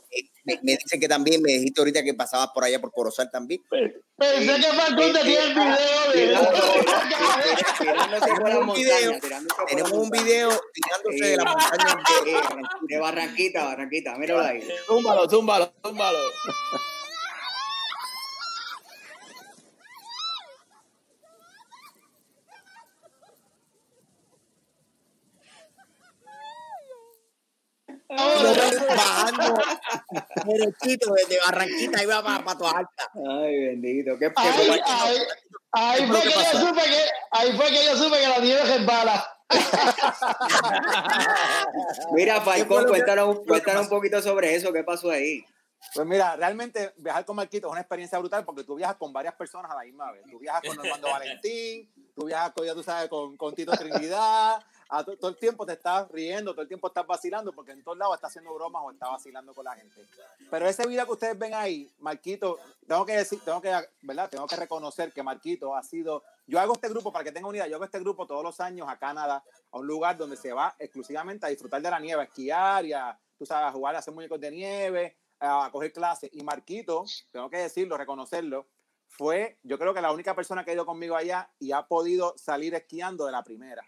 me, 0.45 0.59
me 0.63 0.71
dicen 0.77 0.99
que 0.99 1.07
también, 1.07 1.43
me 1.43 1.51
dijiste 1.51 1.79
ahorita 1.79 2.03
que 2.03 2.15
pasabas 2.15 2.49
por 2.55 2.63
allá 2.63 2.81
por 2.81 2.91
Corozal 2.91 3.29
también. 3.29 3.61
Pensé 3.69 4.01
que 4.45 5.23
video 5.23 5.41
de 6.13 6.25
la 6.31 6.39
un 8.59 8.73
video, 8.73 9.11
la 9.11 9.19
Tenemos 9.67 9.91
un 9.91 10.09
video 10.09 10.49
tirándose 10.73 11.25
de 11.25 11.37
la 11.37 11.43
montaña 11.45 11.99
de, 12.25 12.41
de 12.95 12.99
Barranquita, 12.99 13.65
Barranquita, 13.65 14.17
míralo 14.17 14.41
ahí. 14.41 14.67
Zúmbalo, 14.87 15.29
zúmbalo, 15.29 15.71
zúmbalo. 15.83 16.17
Lo 28.09 28.53
ves 28.53 28.87
bajando 28.87 29.53
derechito 30.45 31.13
desde 31.13 31.37
Barranquita 31.45 32.03
iba 32.03 32.23
para, 32.23 32.43
para 32.43 32.57
Toa 32.57 32.71
Alta. 32.71 33.11
Ay, 33.13 33.67
bendito. 33.67 34.17
¿Qué, 34.17 34.29
qué 34.29 34.33
Ahí, 34.35 34.67
fue? 34.67 34.81
ahí, 34.83 35.17
ahí 35.71 36.01
¿Qué 36.01 36.07
fue 36.07 36.21
que 36.21 36.31
yo 36.31 36.59
supe 36.59 36.81
que, 36.81 37.03
ahí 37.31 37.51
fue 37.55 37.67
que 37.67 37.85
yo 37.85 37.95
supe 37.95 38.17
que 38.19 38.27
la 38.27 38.39
nieve 38.39 38.63
resbala. 38.63 39.35
Mira, 42.13 42.35
¿Qué 42.35 42.41
fue 42.41 42.53
Falcón, 42.53 42.87
cuéntanos, 42.87 43.39
que 43.39 43.45
cuéntanos 43.45 43.83
un 43.83 43.89
poquito 43.89 44.21
sobre 44.21 44.55
eso. 44.55 44.73
¿Qué 44.73 44.83
pasó 44.83 45.11
ahí? 45.11 45.45
Pues 45.93 46.05
mira, 46.05 46.35
realmente 46.35 46.93
viajar 46.97 47.23
con 47.25 47.37
Marquito 47.37 47.67
es 47.67 47.71
una 47.71 47.81
experiencia 47.81 48.19
brutal 48.19 48.43
porque 48.43 48.63
tú 48.63 48.75
viajas 48.75 48.97
con 48.97 49.13
varias 49.13 49.33
personas 49.35 49.71
a 49.71 49.75
la 49.75 49.83
misma 49.83 50.11
vez. 50.11 50.23
Tú 50.29 50.37
viajas 50.37 50.61
con 50.65 50.75
Normando 50.75 51.07
Valentín, 51.11 51.89
tú 52.15 52.25
viajas 52.25 52.51
con, 52.51 52.65
ya 52.65 52.73
tú 52.73 52.83
sabes, 52.83 53.07
con, 53.07 53.37
con 53.37 53.55
Tito 53.55 53.71
Trinidad. 53.71 54.61
A 54.91 55.03
to- 55.03 55.15
todo 55.17 55.29
el 55.29 55.37
tiempo 55.37 55.65
te 55.65 55.73
estás 55.73 56.09
riendo, 56.09 56.51
todo 56.51 56.63
el 56.63 56.67
tiempo 56.67 56.87
estás 56.87 57.05
vacilando 57.05 57.53
porque 57.53 57.71
en 57.73 57.83
todos 57.83 57.97
lados 57.97 58.15
está 58.15 58.27
haciendo 58.27 58.51
bromas 58.53 58.81
o 58.83 58.91
está 58.91 59.07
vacilando 59.09 59.53
con 59.53 59.63
la 59.65 59.75
gente. 59.75 60.01
Pero 60.49 60.67
ese 60.67 60.87
video 60.87 61.05
que 61.05 61.11
ustedes 61.11 61.37
ven 61.37 61.53
ahí, 61.53 61.91
Marquito, 61.99 62.57
tengo 62.87 63.05
que 63.05 63.13
decir, 63.13 63.39
tengo 63.45 63.61
que, 63.61 63.71
¿verdad? 64.01 64.29
Tengo 64.29 64.47
que 64.47 64.55
reconocer 64.55 65.13
que 65.13 65.21
Marquito 65.21 65.75
ha 65.75 65.83
sido. 65.83 66.23
Yo 66.47 66.59
hago 66.59 66.73
este 66.73 66.89
grupo, 66.89 67.11
para 67.11 67.23
que 67.23 67.31
tengan 67.31 67.49
unidad, 67.49 67.67
yo 67.67 67.75
hago 67.75 67.85
este 67.85 67.99
grupo 67.99 68.25
todos 68.25 68.43
los 68.43 68.59
años 68.59 68.87
a 68.89 68.97
Canadá, 68.97 69.43
a 69.71 69.77
un 69.77 69.85
lugar 69.85 70.17
donde 70.17 70.35
se 70.35 70.51
va 70.53 70.75
exclusivamente 70.79 71.45
a 71.45 71.49
disfrutar 71.49 71.81
de 71.81 71.91
la 71.91 71.99
nieve, 71.99 72.21
a 72.21 72.25
esquiar 72.25 72.83
y 72.85 72.93
a, 72.93 73.15
tú 73.37 73.45
sabes, 73.45 73.67
a 73.67 73.71
jugar, 73.71 73.95
a 73.95 73.99
hacer 73.99 74.13
muñecos 74.13 74.39
de 74.39 74.49
nieve, 74.49 75.15
a 75.39 75.69
coger 75.71 75.93
clases. 75.93 76.31
Y 76.33 76.41
Marquito, 76.41 77.05
tengo 77.31 77.47
que 77.49 77.57
decirlo, 77.57 77.95
reconocerlo, 77.95 78.65
fue, 79.07 79.59
yo 79.61 79.77
creo 79.77 79.93
que 79.93 80.01
la 80.01 80.11
única 80.11 80.33
persona 80.35 80.65
que 80.65 80.71
ha 80.71 80.73
ido 80.73 80.85
conmigo 80.87 81.15
allá 81.15 81.47
y 81.59 81.71
ha 81.73 81.83
podido 81.83 82.33
salir 82.37 82.73
esquiando 82.73 83.27
de 83.27 83.31
la 83.31 83.43
primera. 83.43 83.85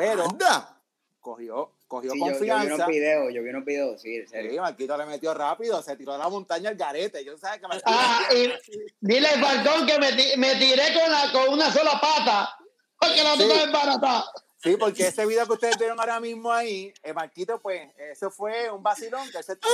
Pero 0.00 0.24
Anda. 0.24 0.76
cogió, 1.20 1.72
cogió 1.86 2.12
Sí, 2.12 2.18
yo, 2.18 2.26
yo 2.26 2.32
vi 2.32 2.38
confianza. 2.38 2.74
unos 2.74 2.86
videos, 2.88 3.34
yo 3.34 3.42
vi 3.42 3.50
unos 3.50 3.64
videos, 3.64 4.00
sí, 4.00 4.16
en 4.16 4.26
Sí, 4.26 4.30
serio. 4.32 4.62
Marquito 4.62 4.96
le 4.96 5.06
metió 5.06 5.34
rápido, 5.34 5.82
se 5.82 5.96
tiró 5.96 6.12
de 6.12 6.18
la 6.18 6.28
montaña 6.28 6.70
al 6.70 6.76
garete. 6.76 7.24
Yo 7.24 7.36
sabes 7.36 7.60
que 7.60 7.66
Marquito- 7.68 7.84
Ah, 7.86 8.22
y 8.34 8.50
dile 9.00 9.28
al 9.28 9.40
Falcón 9.40 9.86
que 9.86 9.98
me, 9.98 10.12
ti- 10.12 10.36
me 10.38 10.54
tiré 10.56 10.82
con, 10.98 11.10
la, 11.10 11.30
con 11.32 11.54
una 11.54 11.70
sola 11.72 12.00
pata. 12.00 12.56
Porque 12.98 13.22
la 13.22 13.34
Sí. 13.34 13.42
otra 13.44 13.62
es 13.64 13.72
barata. 13.72 14.24
Sí, 14.62 14.76
porque 14.76 15.06
ese 15.06 15.24
video 15.24 15.46
que 15.46 15.54
ustedes 15.54 15.78
vieron 15.78 15.98
ahora 15.98 16.20
mismo 16.20 16.52
ahí, 16.52 16.92
eh, 17.02 17.14
Marquito, 17.14 17.58
pues, 17.62 17.80
eso 17.96 18.30
fue 18.30 18.70
un 18.70 18.82
vacilón, 18.82 19.30
que 19.30 19.38
ese- 19.38 19.56
tú 19.56 19.66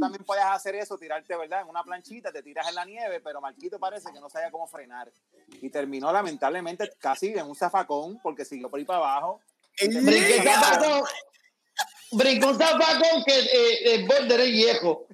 también 0.00 0.24
puedes 0.24 0.42
hacer 0.44 0.74
eso, 0.76 0.96
tirarte, 0.96 1.36
¿verdad? 1.36 1.60
En 1.60 1.68
una 1.68 1.84
planchita, 1.84 2.32
te 2.32 2.42
tiras 2.42 2.66
en 2.68 2.74
la 2.74 2.86
nieve, 2.86 3.20
pero 3.20 3.38
Marquito 3.42 3.78
parece 3.78 4.10
que 4.10 4.18
no 4.18 4.30
sabía 4.30 4.50
cómo 4.50 4.66
frenar. 4.66 5.12
Y 5.60 5.68
terminó 5.68 6.10
lamentablemente 6.10 6.90
casi 6.98 7.34
en 7.34 7.46
un 7.46 7.54
zafacón, 7.54 8.18
porque 8.22 8.46
siguió 8.46 8.70
por 8.70 8.78
ahí 8.78 8.86
para 8.86 8.98
abajo. 9.00 9.42
Brinqué 9.80 10.42
zapacón. 10.42 11.02
Brincó 12.12 12.48
un 12.48 12.58
zapacón 12.58 13.24
que 13.24 13.38
eh, 13.38 13.94
el 13.94 14.06
borde 14.06 14.34
era 14.34 14.44
viejo. 14.44 15.06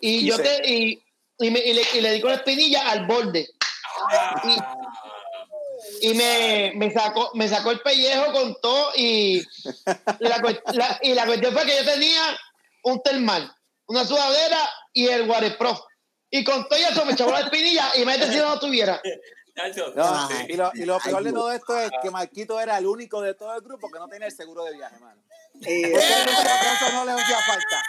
Y 0.00 0.10
Y 0.18 0.26
yo 0.26 0.36
se- 0.36 0.42
te, 0.42 0.70
y, 0.70 1.02
y, 1.38 1.50
me- 1.50 1.60
y 1.60 1.72
le, 1.74 1.82
y 1.94 2.00
le 2.00 2.12
di 2.12 2.20
con 2.20 2.30
la 2.30 2.36
espinilla 2.36 2.90
al 2.90 3.06
borde. 3.06 3.48
Y, 4.44 6.08
y 6.10 6.14
me, 6.14 6.72
me 6.76 6.90
sacó, 6.92 7.30
me 7.34 7.48
sacó 7.48 7.70
el 7.70 7.80
pellejo 7.80 8.32
con 8.32 8.56
todo 8.60 8.92
y, 8.96 9.42
la, 10.20 10.98
y 11.02 11.14
la 11.14 11.26
cuestión 11.26 11.52
fue 11.52 11.64
que 11.66 11.76
yo 11.76 11.84
tenía 11.84 12.38
un 12.84 13.02
termal, 13.02 13.52
una 13.86 14.04
sudadera 14.04 14.58
y 14.92 15.06
el 15.08 15.28
waterproof. 15.28 15.78
Y 16.30 16.44
con 16.44 16.66
todo 16.68 16.78
eso 16.78 17.04
me 17.04 17.12
echó 17.12 17.30
la 17.30 17.40
espinilla 17.40 17.90
y 17.96 18.04
me 18.04 18.14
si 18.14 18.36
no 18.38 18.54
lo 18.54 18.58
tuviera. 18.60 19.00
Chacho, 19.54 19.92
No, 19.94 20.28
sí. 20.28 20.34
y, 20.48 20.52
lo, 20.56 20.70
y 20.74 20.84
lo 20.86 20.98
peor 20.98 21.22
de 21.22 21.32
todo 21.32 21.52
esto 21.52 21.78
es 21.78 21.90
que 22.02 22.10
Marquito 22.10 22.58
era 22.58 22.78
el 22.78 22.86
único 22.86 23.20
de 23.20 23.34
todo 23.34 23.54
el 23.54 23.60
grupo 23.60 23.90
que 23.90 23.98
no 23.98 24.08
tenía 24.08 24.26
el 24.28 24.32
seguro 24.34 24.64
de 24.64 24.72
viaje, 24.72 24.98
mano. 24.98 25.20
Y- 25.60 25.82
Porque 25.92 25.98
eso 25.98 26.92
no 26.94 27.04
le 27.04 27.12
hacía 27.12 27.36
falta. 27.46 27.82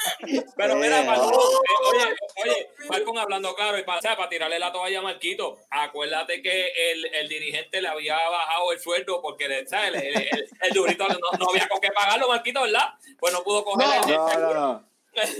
Pero 0.57 0.75
mira, 0.75 0.99
Eh, 1.01 1.05
Falcón, 1.05 1.31
eh, 1.33 1.93
oye, 1.93 2.15
oye, 2.43 2.69
Falcón 2.87 3.17
hablando 3.17 3.55
claro, 3.55 3.79
y 3.79 3.83
para, 3.83 3.99
o 3.99 4.01
sea, 4.01 4.17
para 4.17 4.27
tirarle 4.29 4.59
la 4.59 4.73
toalla 4.73 4.99
a 4.99 5.01
Marquito, 5.01 5.57
acuérdate 5.69 6.41
que 6.41 6.91
el, 6.91 7.05
el 7.15 7.29
dirigente 7.29 7.81
le 7.81 7.87
había 7.87 8.15
bajado 8.29 8.71
el 8.73 8.79
sueldo 8.81 9.21
porque. 9.21 9.45
El, 9.45 9.53
el- 9.53 9.95
el- 9.95 10.49
el 10.61 10.73
durito 10.73 11.07
no, 11.07 11.17
no 11.39 11.45
había 11.49 11.67
con 11.69 11.79
qué 11.79 11.91
pagarlo, 11.91 12.27
Marquito, 12.27 12.61
¿verdad? 12.63 12.89
Pues 13.19 13.31
no 13.33 13.41
pudo 13.43 13.63
coger 13.63 13.87
No. 13.87 13.93
el, 13.93 14.11
No, 14.15 14.39
no, 14.39 14.53
no. 14.53 14.89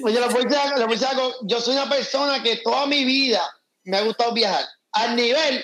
Oye, 0.04 0.20
le 0.20 0.28
voy 0.28 0.44
a 0.56 0.86
voy 0.86 1.04
algo. 1.04 1.34
Yo 1.44 1.60
soy 1.60 1.74
una 1.76 1.90
persona 1.90 2.42
que 2.42 2.58
toda 2.58 2.86
mi 2.86 3.04
vida 3.04 3.42
me 3.84 3.98
ha 3.98 4.02
gustado 4.02 4.34
viajar. 4.34 4.66
Al 4.94 5.16
nivel 5.16 5.64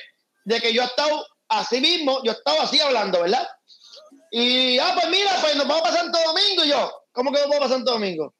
de 0.50 0.60
que 0.60 0.74
yo 0.74 0.82
he 0.82 0.86
estado 0.86 1.28
así 1.48 1.80
mismo, 1.80 2.24
yo 2.24 2.32
he 2.32 2.36
estado 2.36 2.62
así 2.62 2.80
hablando, 2.80 3.22
¿verdad? 3.22 3.48
Y, 4.32 4.80
ah, 4.80 4.94
pues 4.96 5.08
mira, 5.10 5.32
pues 5.40 5.56
nos 5.56 5.68
vamos 5.68 5.84
para 5.84 5.98
Santo 5.98 6.18
Domingo. 6.26 6.64
Y 6.64 6.70
yo, 6.70 7.04
¿cómo 7.12 7.32
que 7.32 7.40
nos 7.40 7.50
vamos 7.50 7.60
para 7.60 7.74
Santo 7.76 7.92
Domingo? 7.92 8.34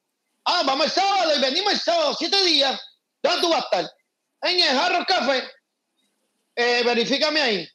Ah, 0.44 0.62
vamos 0.66 0.86
el 0.86 0.92
sábado 0.92 1.36
y 1.36 1.40
venimos 1.40 1.72
el 1.72 1.78
sábado, 1.78 2.12
siete 2.18 2.44
días. 2.44 2.80
¿Dónde 3.22 3.40
tú 3.40 3.48
vas 3.50 3.60
a 3.60 3.64
estar? 3.64 3.92
En 4.42 4.58
el 4.58 4.76
Jarro 4.76 5.06
Café. 5.06 5.48
Eh, 6.56 6.82
verifícame 6.84 7.40
ahí. 7.40 7.68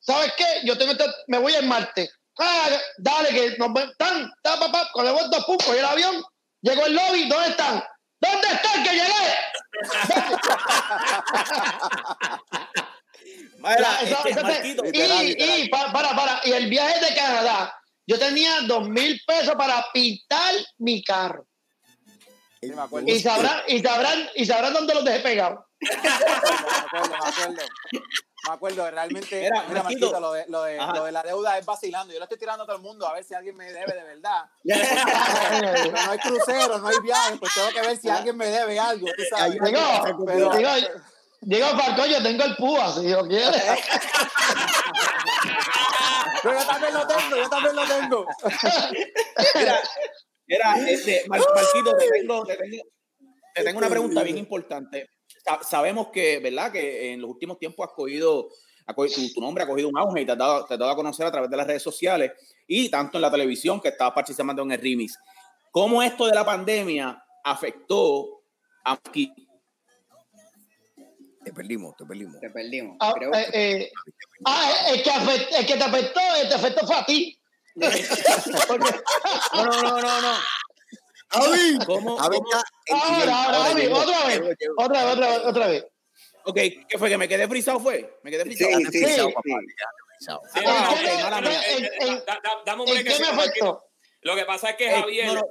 ¿sabes 0.00 0.32
qué? 0.38 0.46
Yo 0.64 0.78
tengo 0.78 0.92
este- 0.92 1.04
me 1.26 1.36
voy 1.36 1.54
el 1.54 1.66
martes. 1.66 2.10
Ah, 2.38 2.70
dale, 2.96 3.28
que 3.28 3.58
nos 3.58 3.74
ven. 3.74 3.92
Tan, 3.98 4.32
papá, 4.42 4.88
con 4.92 5.06
el 5.06 5.12
dos 5.30 5.44
puntos, 5.44 5.66
cogí 5.66 5.78
el 5.78 5.84
avión, 5.84 6.24
llegó 6.62 6.86
el 6.86 6.94
lobby, 6.94 7.28
¿dónde 7.28 7.50
están? 7.50 7.84
¿Dónde 8.20 8.48
están 8.48 8.82
que 8.82 8.90
llegué? 8.90 9.36
y, 13.62 14.74
literal, 14.92 15.26
literal. 15.26 15.58
y, 15.60 15.68
pa- 15.68 15.92
para, 15.92 16.14
para, 16.16 16.40
y 16.44 16.52
el 16.52 16.68
viaje 16.68 17.00
de 17.04 17.14
Canadá, 17.14 17.74
yo 18.06 18.18
tenía 18.18 18.60
dos 18.62 18.88
mil 18.88 19.20
pesos 19.26 19.54
para 19.54 19.84
pintar 19.92 20.54
mi 20.78 21.02
carro. 21.04 21.46
Sí, 22.60 22.68
me 22.70 22.82
acuerdo. 22.82 23.08
Y 23.08 23.18
sabrán, 23.20 23.60
y 23.66 23.80
sabrán, 23.80 24.28
y 24.36 24.46
sabrán 24.46 24.72
dónde 24.72 24.94
los 24.94 25.04
dejé 25.04 25.20
pegados. 25.20 25.60
me 25.80 25.88
acuerdo, 25.88 27.08
me 27.08 27.16
acuerdo. 27.16 27.62
Me 28.44 28.52
acuerdo, 28.54 28.90
realmente, 28.90 29.40
Mira, 29.40 29.64
mira, 29.68 29.82
Marquito. 29.84 30.18
Lo 30.20 30.32
de, 30.32 30.44
lo, 30.48 30.62
de, 30.64 30.76
lo 30.76 31.04
de 31.04 31.12
la 31.12 31.22
deuda 31.22 31.58
es 31.58 31.64
vacilando. 31.64 32.12
Yo 32.12 32.18
le 32.18 32.24
estoy 32.24 32.38
tirando 32.38 32.64
a 32.64 32.66
todo 32.66 32.74
el 32.76 32.82
mundo 32.82 33.06
a 33.06 33.12
ver 33.14 33.22
si 33.22 33.34
alguien 33.34 33.56
me 33.56 33.72
debe 33.72 33.94
de 33.94 34.02
verdad. 34.02 34.46
Pero 34.64 35.92
no 35.92 36.10
hay 36.10 36.18
crucero, 36.18 36.78
no 36.78 36.88
hay 36.88 36.98
viaje, 37.02 37.36
pues 37.38 37.52
tengo 37.54 37.68
que 37.70 37.80
ver 37.82 37.96
si 37.98 38.08
alguien 38.08 38.36
me 38.36 38.46
debe 38.46 38.80
algo, 38.80 39.06
tú 39.16 39.22
sabes. 39.30 39.52
Digo, 39.52 39.80
Pero- 40.26 40.50
digo, 40.56 40.70
digo, 41.42 41.66
Falcón, 41.78 42.08
yo 42.10 42.22
tengo 42.22 42.44
el 42.44 42.56
púa, 42.56 42.92
si 42.92 43.08
lo 43.08 43.26
quieres. 43.26 43.62
Pero 46.42 46.58
yo 46.58 46.66
también 46.66 46.94
lo 46.94 47.06
tengo, 47.06 47.36
yo 47.36 47.48
también 47.48 47.76
lo 47.76 47.82
tengo. 47.86 48.26
Mira, 49.54 49.80
mira, 50.46 50.90
este, 50.90 51.22
Mar- 51.28 51.40
Marquito, 51.54 51.96
te 51.96 52.08
tengo, 52.10 52.44
te, 52.44 52.56
tengo, 52.56 52.82
te 53.54 53.64
tengo 53.64 53.78
una 53.78 53.88
pregunta 53.88 54.22
bien 54.22 54.38
importante. 54.38 55.08
Sa- 55.44 55.62
Sabemos 55.62 56.08
que, 56.12 56.38
¿verdad? 56.40 56.72
Que 56.72 57.12
en 57.12 57.20
los 57.20 57.30
últimos 57.30 57.58
tiempos 57.58 57.86
has 57.88 57.94
cogido, 57.94 58.48
ha 58.86 58.94
cogido- 58.94 59.14
tu, 59.14 59.32
tu 59.34 59.40
nombre 59.40 59.64
ha 59.64 59.68
cogido 59.68 59.88
un 59.88 59.98
auge 59.98 60.22
y 60.22 60.26
te 60.26 60.32
has, 60.32 60.38
dado, 60.38 60.64
te 60.66 60.74
has 60.74 60.80
dado 60.80 60.92
a 60.92 60.96
conocer 60.96 61.26
a 61.26 61.32
través 61.32 61.50
de 61.50 61.56
las 61.56 61.66
redes 61.66 61.82
sociales 61.82 62.32
y 62.66 62.88
tanto 62.90 63.18
en 63.18 63.22
la 63.22 63.30
televisión 63.30 63.80
que 63.80 63.88
estabas 63.88 64.14
participando 64.14 64.62
en 64.62 64.72
el 64.72 64.80
remix. 64.80 65.16
¿Cómo 65.70 66.02
esto 66.02 66.26
de 66.26 66.34
la 66.34 66.44
pandemia 66.44 67.22
afectó 67.44 68.42
a 68.84 68.98
Marquito? 69.04 69.42
Te 71.44 71.52
perdimos, 71.52 71.96
te 71.96 72.04
perdimos. 72.04 72.40
Te 72.40 72.50
perdimos. 72.50 72.96
Ah, 73.00 73.12
Creo 73.16 73.34
eh, 73.34 73.48
eh, 73.52 73.92
ah, 74.44 74.72
el, 74.90 75.02
que 75.02 75.10
afect- 75.10 75.48
el 75.58 75.66
que 75.66 75.76
te 75.76 75.82
afectó, 75.84 76.20
el 76.36 76.42
que 76.42 76.48
te 76.48 76.54
afectó 76.54 76.86
fue 76.86 76.96
a 76.96 77.04
ti. 77.06 77.38
No, 79.54 79.64
no, 79.64 79.82
no, 79.82 80.00
no, 80.00 80.20
no. 80.20 80.34
¡Avi! 81.30 81.78
¿Cómo, 81.86 82.20
Avi 82.20 82.36
en 82.36 82.96
Ahora, 82.96 83.44
ahora, 83.44 83.64
Avi, 83.70 83.86
otra 83.86 84.26
vez. 84.26 84.40
Otra 84.76 85.04
vez, 85.04 85.14
otra 85.14 85.28
vez, 85.30 85.40
otra 85.46 85.66
vez. 85.68 85.86
Ok, 86.44 86.56
¿qué 86.88 86.98
fue? 86.98 87.08
¿Que 87.08 87.16
me 87.18 87.28
quedé 87.28 87.48
frisado 87.48 87.80
fue? 87.80 88.18
¿Me 88.22 88.30
quedé 88.30 88.44
frisado? 88.44 88.70
sí, 88.78 88.84
sí, 88.86 88.98
sí. 88.98 89.20
eh, 89.20 89.34
En- 91.78 91.84
eh, 91.84 91.90
en- 92.00 92.16
da- 92.26 92.40
da- 92.42 92.62
Dame 92.66 92.82
un 92.82 92.88
¿En 92.88 92.94
brequecito, 92.94 93.28
qué 93.30 93.34
me 93.36 93.42
afectó? 93.42 93.84
Lo 94.24 94.36
que 94.36 94.44
pasa 94.44 94.70
es 94.70 94.76
que 94.76 94.88
Javier, 94.88 95.26
no, 95.26 95.34
no. 95.34 95.48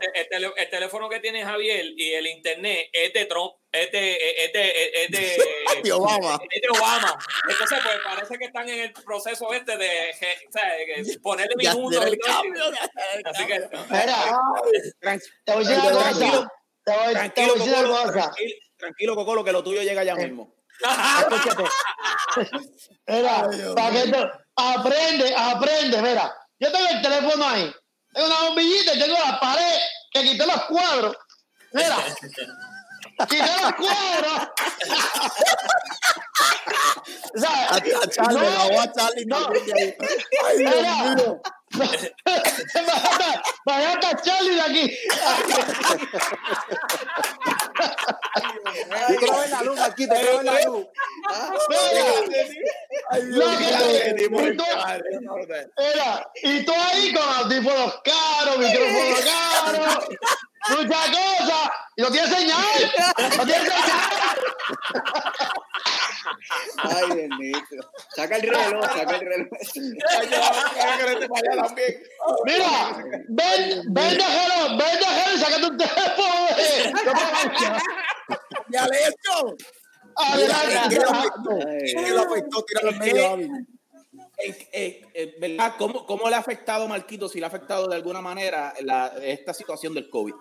El, 0.55 0.69
teléfono 0.69 1.09
que 1.09 1.19
tiene 1.19 1.43
Javier 1.43 1.86
y 1.97 2.13
el 2.13 2.26
internet 2.28 2.88
es 2.93 3.11
de 3.11 3.26
Trump, 3.26 3.53
es 3.72 3.91
de, 3.91 4.13
es 4.45 4.53
de, 4.53 4.93
es 5.03 5.11
de, 5.11 5.43
De 5.84 5.91
Obama. 5.91 6.39
Es 6.49 6.61
de 6.61 6.69
Obama. 6.69 7.17
Entonces, 7.49 7.80
pues 7.84 7.95
parece 8.03 8.38
que 8.38 8.45
están 8.45 8.69
en 8.69 8.80
el 8.80 8.93
proceso 8.93 9.51
este 9.53 9.76
de, 9.76 10.13
je- 10.13 10.47
o 10.47 10.51
sea, 10.53 10.74
de 10.74 11.19
ponerle 11.22 11.55
minutos. 11.57 12.05
Así 13.26 13.45
que, 13.45 13.59
Tran- 15.01 15.22
te 15.43 15.53
voy 15.53 15.65
a 15.65 15.69
decir 15.69 15.84
una 15.91 15.99
Tranquilo, 15.99 16.32
cosa. 16.32 16.51
Te 16.84 16.91
voy, 16.93 17.03
a 17.05 17.11
Tranquilo, 17.11 17.53
decir 17.55 17.69
una 17.74 17.82
Cocolo, 17.82 18.01
cosa. 18.03 18.13
tranquilo, 18.13 18.55
tranquilo, 18.78 19.15
Cocolo, 19.15 19.43
que 19.43 19.51
lo 19.51 19.63
tuyo 19.63 19.82
llega 19.82 20.03
ya 20.03 20.15
mismo. 20.15 20.55
Escúchate. 21.19 21.63
Mira, 23.07 23.49
para 23.76 23.91
que 23.91 24.11
tú- 24.11 24.30
aprende, 24.55 25.34
aprende, 25.36 26.01
mira. 26.01 26.34
Yo 26.59 26.72
tengo 26.72 26.88
el 26.89 27.01
teléfono 27.01 27.45
ahí. 27.47 27.74
Tengo 28.14 28.28
una 28.28 28.39
bombillita 28.47 28.93
y 28.93 28.99
tengo 28.99 29.18
la 29.18 29.39
pared 29.39 29.80
que 30.12 30.22
quité 30.24 30.45
los 30.45 30.62
cuadros. 30.66 31.16
Mira. 31.74 31.97
Quité 33.30 33.45
los 33.62 33.74
cuadros. 33.74 34.49
O 37.34 37.39
sea, 37.39 37.49
A, 37.70 37.76
a 37.76 37.80
Charlie, 38.09 38.36
no, 38.39 38.82
a 38.82 38.91
Charlie. 38.91 39.26
no. 39.26 39.38
Ay, 40.45 40.57
Dios 40.57 40.76
mío. 41.16 41.41
Vaya 43.65 43.93
a 43.93 44.22
Charlie 44.22 44.55
de 44.55 44.61
aquí. 44.61 44.97
Yo 49.09 49.15
quiero 49.17 49.38
ver 49.39 49.49
la 49.49 49.61
luz, 49.63 49.80
Marquito, 49.80 50.13
quiero 50.15 50.38
ver 50.38 50.45
la 50.45 50.61
luz. 50.61 50.86
Ay, 53.09 53.22
mío. 53.26 54.41
y 56.43 56.65
tú- 56.65 56.74
ahí 56.74 57.13
con 57.13 57.24
audífonos 57.36 58.01
caros, 58.03 58.57
micrófonos 58.57 59.19
caros, 59.22 60.09
muchas 60.69 61.09
cosas, 61.09 61.69
y 61.95 62.01
no 62.01 62.11
tienes 62.11 62.30
señal, 62.30 62.91
no 63.38 63.45
tienes 63.45 63.63
señal. 63.63 64.01
Ay, 66.84 67.07
bendito. 67.15 67.76
Saca 68.15 68.36
el 68.38 68.41
reloj, 68.43 68.84
saca 68.86 69.15
el 69.15 69.19
reloj. 69.22 69.47
Mira, 72.45 73.03
ven, 73.30 73.84
ven 73.93 74.18
de 74.18 74.24
Jero, 74.24 74.70
ven 74.70 74.99
de 74.99 75.05
Jero 75.05 75.36
y 75.36 75.39
sácate 75.39 75.66
un 75.66 75.78
teléfono. 75.78 76.47
eh. 76.57 76.93
Ya 78.70 78.88
le 78.88 78.97
he 78.97 79.07
hecho. 79.07 79.55
Adelante. 80.16 80.99
Ay, 81.09 81.93
¿Quién 81.93 82.16
lo 82.16 82.22
afectó? 82.22 82.64
Tíralo 82.66 82.89
en 82.91 82.97
medio, 82.99 83.30
Javi. 83.30 83.49
Eh, 84.38 84.70
eh, 84.74 85.01
eh, 85.14 85.36
¿verdad? 85.39 85.74
¿Cómo, 85.78 86.05
¿Cómo 86.05 86.30
le 86.30 86.36
ha 86.36 86.39
afectado, 86.39 86.88
Marquito, 86.88 87.30
si 87.30 87.39
le 87.39 87.45
ha 87.45 87.47
afectado 87.47 87.88
de 87.88 87.95
alguna 87.95 88.22
manera 88.22 88.74
la, 88.82 89.07
esta 89.22 89.53
situación 89.53 89.93
del 89.93 90.09
COVID? 90.09 90.34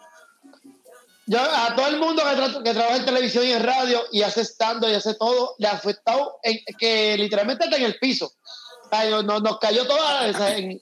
Yo, 1.26 1.38
a 1.38 1.74
todo 1.76 1.86
el 1.88 1.98
mundo 1.98 2.22
que, 2.24 2.30
tra- 2.30 2.62
que 2.62 2.72
trabaja 2.74 2.96
en 2.96 3.04
televisión 3.04 3.44
y 3.46 3.52
en 3.52 3.62
radio 3.62 4.00
y 4.10 4.22
hace 4.22 4.40
stand 4.44 4.82
y 4.88 4.94
hace 4.94 5.14
todo, 5.14 5.54
le 5.58 5.68
ha 5.68 5.72
afectado 5.72 6.40
en, 6.42 6.58
que 6.78 7.16
literalmente 7.16 7.64
está 7.64 7.76
en 7.76 7.84
el 7.84 7.98
piso. 7.98 8.32
Ay, 8.90 9.10
no- 9.10 9.22
no- 9.22 9.38
nos 9.40 9.58
cayó 9.58 9.86
toda. 9.86 10.26
en- 10.56 10.80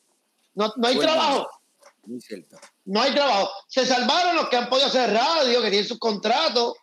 no, 0.59 0.73
no 0.77 0.89
hay 0.89 0.97
Bueno. 0.97 1.13
trabajo. 1.13 1.51
Muy 2.05 2.21
cierto. 2.21 2.57
no 2.87 3.03
hay 3.03 3.13
trabajo. 3.13 3.51
Se 3.69 3.85
salvaron 3.85 4.35
los 4.37 4.49
que 4.49 4.57
han 4.57 4.69
podido 4.69 4.89
hacer 4.89 5.13
radio, 5.13 5.61
que 5.63 5.71
tienen 5.71 5.87
sus 5.89 5.99
contratos, 5.99 6.75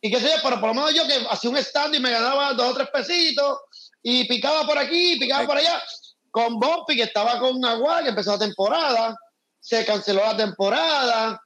y 0.00 0.10
qué 0.10 0.18
sé 0.18 0.28
yo, 0.30 0.36
pero 0.42 0.58
por 0.58 0.70
lo 0.70 0.74
menos 0.74 0.94
yo 0.94 1.06
que 1.06 1.26
hacía 1.28 1.50
un 1.50 1.58
stand 1.58 1.94
y 1.94 2.00
me 2.00 2.10
ganaba 2.10 2.54
dos 2.54 2.70
o 2.70 2.74
tres 2.74 2.88
pesitos, 2.90 3.58
y 4.02 4.24
picaba 4.24 4.66
por 4.66 4.78
aquí, 4.78 5.16
picaba 5.20 5.46
por 5.46 5.58
allá, 5.58 5.82
con 6.30 6.58
Bumpy, 6.58 6.96
que 6.96 7.02
estaba 7.02 7.38
con 7.38 7.62
Agua, 7.64 8.02
que 8.02 8.08
empezó 8.08 8.32
la 8.32 8.38
temporada, 8.38 9.16
se 9.60 9.84
canceló 9.84 10.22
la 10.24 10.36
temporada, 10.36 11.40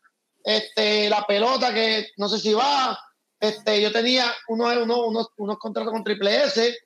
este, 0.45 1.11
la 1.11 1.27
pelota 1.27 1.75
que 1.75 2.09
no 2.17 2.29
sé 2.29 2.39
si 2.39 2.55
va, 2.55 2.99
este, 3.41 3.83
yo 3.83 3.91
tenía 3.91 4.33
unos, 4.49 4.77
unos, 4.77 4.99
unos, 5.09 5.29
unos 5.39 5.59
contratos 5.59 5.93
con 5.93 6.05
Triple 6.05 6.45
S, 6.45 6.79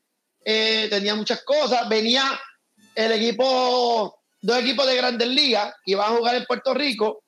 eh, 0.44 0.86
tenía 0.88 1.14
muchas 1.14 1.42
cosas, 1.42 1.88
venía 1.88 2.24
el 2.94 3.12
equipo, 3.12 4.17
dos 4.40 4.58
equipos 4.58 4.86
de 4.86 4.96
grandes 4.96 5.28
ligas 5.28 5.74
que 5.84 5.92
iban 5.92 6.12
a 6.12 6.16
jugar 6.16 6.34
en 6.36 6.44
Puerto 6.46 6.74
Rico, 6.74 7.22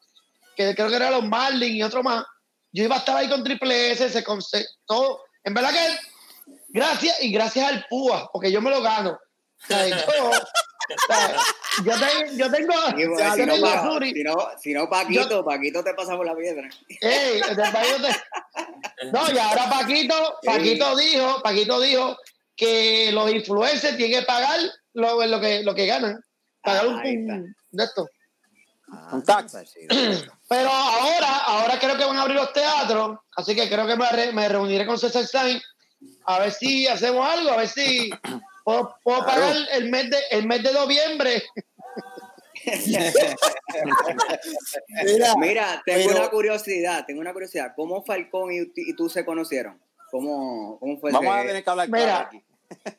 que 0.57 0.75
creo 0.75 0.89
que 0.89 0.97
eran 0.97 1.13
los 1.13 1.25
Marlins 1.25 1.75
y 1.77 1.83
otro 1.83 2.03
más. 2.03 2.25
Yo 2.73 2.85
iba 2.85 2.97
a 2.97 2.99
estar 3.01 3.17
ahí 3.17 3.29
con 3.29 3.43
Triple 3.43 3.93
S, 3.93 4.09
se 4.11 4.25
conce- 4.25 4.67
todo. 4.87 5.23
En 5.43 5.55
verdad 5.55 5.71
que 5.73 6.55
gracias 6.69 7.23
y 7.23 7.33
gracias 7.33 7.67
al 7.69 7.87
PUA, 7.89 8.31
porque 8.33 8.53
yo 8.53 8.61
me 8.61 8.71
lo 8.71 8.81
gano. 8.83 9.11
O 9.63 9.67
sea, 9.67 9.87
yo, 9.89 9.97
o 10.29 10.33
sea, 11.07 11.37
yo, 11.85 11.93
te- 11.99 12.37
yo 12.37 12.51
tengo, 12.51 12.73
si, 13.35 13.41
no, 13.47 13.55
Pa- 13.61 13.83
si, 14.15 14.23
no, 14.23 14.49
si 14.63 14.73
no, 14.75 14.89
Paquito, 14.89 15.45
Paquito 15.45 15.83
te 15.85 15.95
pasa 15.95 16.17
por 16.17 16.27
la 16.27 16.35
piedra. 16.37 16.69
Ey, 17.01 17.41
No, 19.13 19.33
y 19.33 19.39
ahora 19.39 19.69
Paquito, 19.71 20.37
Paquito 20.45 20.97
dijo, 20.97 21.43
Paquito 21.43 21.81
dijo 21.81 22.17
que 22.57 23.11
los 23.13 23.31
influencers 23.33 23.97
tienen 23.97 24.21
que 24.21 24.27
pagar 24.27 24.59
lo, 24.93 25.25
lo 25.27 25.41
que, 25.41 25.63
lo 25.63 25.75
que 25.75 25.87
ganan. 25.87 26.23
Pagar 26.63 26.87
un, 26.89 26.95
un- 26.95 27.57
de 27.71 27.85
esto. 27.85 28.09
Un 29.13 29.23
tax. 29.23 29.57
Pero 30.49 30.69
ahora, 30.69 31.37
ahora 31.47 31.79
creo 31.79 31.97
que 31.97 32.05
van 32.05 32.17
a 32.17 32.23
abrir 32.23 32.37
los 32.37 32.53
teatros, 32.53 33.19
así 33.37 33.55
que 33.55 33.69
creo 33.69 33.87
que 33.87 33.97
me, 33.97 34.09
re- 34.11 34.33
me 34.33 34.49
reuniré 34.49 34.85
con 34.85 34.99
César 34.99 35.25
Stein 35.25 35.61
a 36.27 36.39
ver 36.41 36.53
si 36.53 36.87
hacemos 36.89 37.25
algo, 37.29 37.51
a 37.53 37.57
ver 37.59 37.69
si 37.69 38.11
puedo, 38.65 38.97
puedo 39.05 39.25
Claro. 39.25 39.41
pagar 39.43 39.57
el 39.75 39.91
mes 39.91 40.11
de 40.11 40.19
el 40.33 40.47
mes 40.47 40.63
de 40.63 40.73
noviembre. 40.73 41.43
Mira, 45.05 45.35
Mira, 45.39 45.83
tengo 45.87 46.09
pero- 46.09 46.21
una 46.21 46.31
curiosidad, 46.31 47.05
tengo 47.07 47.21
una 47.21 47.33
curiosidad. 47.33 47.73
¿Cómo 47.77 48.03
Falcón 48.05 48.53
y, 48.53 48.73
y 48.75 48.95
tú 48.95 49.09
se 49.09 49.25
conocieron? 49.25 49.81
¿Cómo, 50.11 50.79
cómo 50.81 50.99
fue 50.99 51.13
Vamos 51.13 51.35
a 51.37 51.43
tener 51.43 51.63
que 51.63 51.71
hablar 51.71 51.89
Mira. 51.89 52.05
claro 52.05 52.27
aquí. 52.27 52.45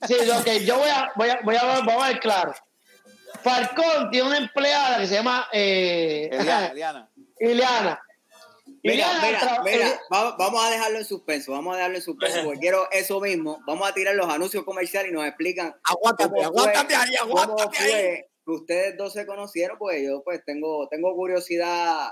Sí, 0.08 0.16
que 0.46 0.66
yo 0.66 0.78
voy 0.80 0.90
a, 0.90 1.12
voy 1.16 1.30
a, 1.30 1.40
voy 1.44 1.56
a, 1.56 1.64
vamos 1.64 2.04
a 2.04 2.08
ver 2.08 2.20
claro. 2.20 2.54
Falcón 3.44 4.10
tiene 4.12 4.28
una 4.28 4.38
empleada 4.38 5.00
que 5.00 5.08
se 5.08 5.16
llama 5.16 5.48
eh, 5.52 6.30
Eliana, 6.32 7.10
Eliana. 7.40 8.02
Mira, 8.84 9.08
mira, 9.22 9.62
mira, 9.64 10.00
va- 10.12 10.36
vamos 10.38 10.64
a 10.66 10.70
dejarlo 10.72 10.98
en 10.98 11.06
suspenso, 11.06 11.52
vamos 11.52 11.74
a 11.74 11.78
dejarlo 11.78 11.98
en 11.98 12.02
suspenso, 12.04 12.40
porque 12.46 12.60
quiero 12.60 12.88
eso 12.92 13.20
mismo. 13.20 13.60
Vamos 13.68 13.88
a 13.88 13.94
tirar 13.94 14.16
los 14.16 14.28
anuncios 14.28 14.64
comerciales 14.64 15.12
y 15.12 15.14
nos 15.14 15.26
explican 15.26 15.76
Aguántate, 15.84 16.30
cómo 16.30 16.36
fue- 16.36 16.46
aguántate 16.46 16.96
ahí, 16.96 17.10
cómo 17.22 17.40
aguántate 17.40 17.78
ahí. 17.94 18.20
ustedes 18.46 18.98
dos 18.98 19.14
se 19.14 19.26
conocieron, 19.28 19.78
pues 19.78 20.02
yo 20.04 20.24
pues 20.24 20.44
tengo, 20.46 20.88
tengo 20.90 21.14
curiosidad 21.16 22.10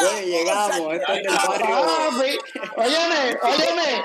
Bueno, 0.00 0.20
llegamos, 0.26 0.94
esto 0.94 1.12
es 1.12 1.22
del 1.22 1.34
barrio. 1.34 1.86
Papi, 1.86 2.38
óyeme, 2.76 3.38
óyeme. 3.42 4.04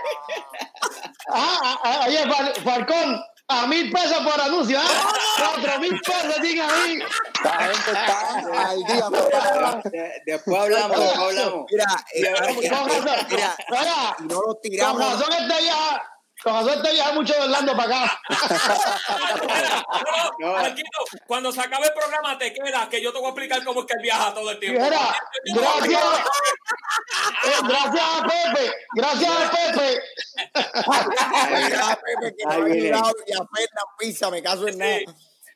Ah, 1.29 1.59
ah, 1.63 1.79
ah, 1.83 2.05
oye, 2.07 2.23
Fal- 2.27 2.53
Falcón, 2.63 3.21
a 3.47 3.67
mil 3.67 3.91
pesos 3.91 4.17
por 4.23 4.39
anuncio. 4.39 4.79
¿ah? 4.79 5.11
Cuatro 5.37 5.79
mil 5.79 5.99
pesos, 6.01 6.41
diga 6.41 6.67
ahí. 6.71 6.99
Esta 7.33 7.51
gente 7.59 7.91
está 7.91 8.69
al 8.69 8.83
día, 8.83 9.09
papá. 9.09 9.46
De- 9.83 10.11
después 10.25 10.57
hablamos, 10.61 10.99
después 10.99 11.19
hablamos. 11.19 11.65
Mira, 11.71 11.85
eh, 12.13 12.69
Con 12.69 12.89
razón, 12.89 13.03
mira, 13.29 13.55
mira, 13.69 14.15
y 14.19 14.23
no 14.23 14.33
lo 14.35 14.41
con 14.41 14.61
tiramos. 14.61 14.99
razón 15.01 15.33
este 15.33 15.61
viaja, 15.63 16.11
con 16.43 16.53
razón 16.53 16.73
este 16.77 16.91
viaja 16.93 17.11
mucho 17.13 17.33
de 17.33 17.39
Orlando 17.41 17.75
para 17.77 18.03
acá. 18.03 18.21
No. 20.39 20.53
Marquito, 20.53 20.99
cuando 21.25 21.51
se 21.51 21.59
acabe 21.61 21.87
el 21.87 21.93
programa 21.93 22.37
te 22.37 22.53
quedas, 22.53 22.87
que 22.89 23.01
yo 23.01 23.11
te 23.11 23.17
voy 23.17 23.25
a 23.27 23.29
explicar 23.29 23.63
cómo 23.63 23.79
es 23.81 23.85
que 23.87 23.93
él 23.93 23.99
viaja 24.03 24.31
todo 24.35 24.51
el 24.51 24.59
tiempo. 24.59 24.79
Mira, 24.83 24.99
gracias, 25.45 26.03
eh, 27.43 27.59
gracias 27.63 28.03
a 28.03 28.21
Pepe, 28.23 28.73
gracias 28.93 29.31
a 29.31 29.51
Pepe. 29.51 30.01
Ay, 30.85 31.69
ya, 31.71 31.99
Pepe, 32.03 32.35
que 32.37 32.43
no 32.45 32.51
ha 32.51 32.55
ayudado 32.55 33.15
y 33.25 33.33
a 33.33 33.37
Fernan 33.37 33.85
Pizza, 33.97 34.29
me 34.29 34.43
caso 34.43 34.67
en 34.67 34.77
nada. 34.77 34.99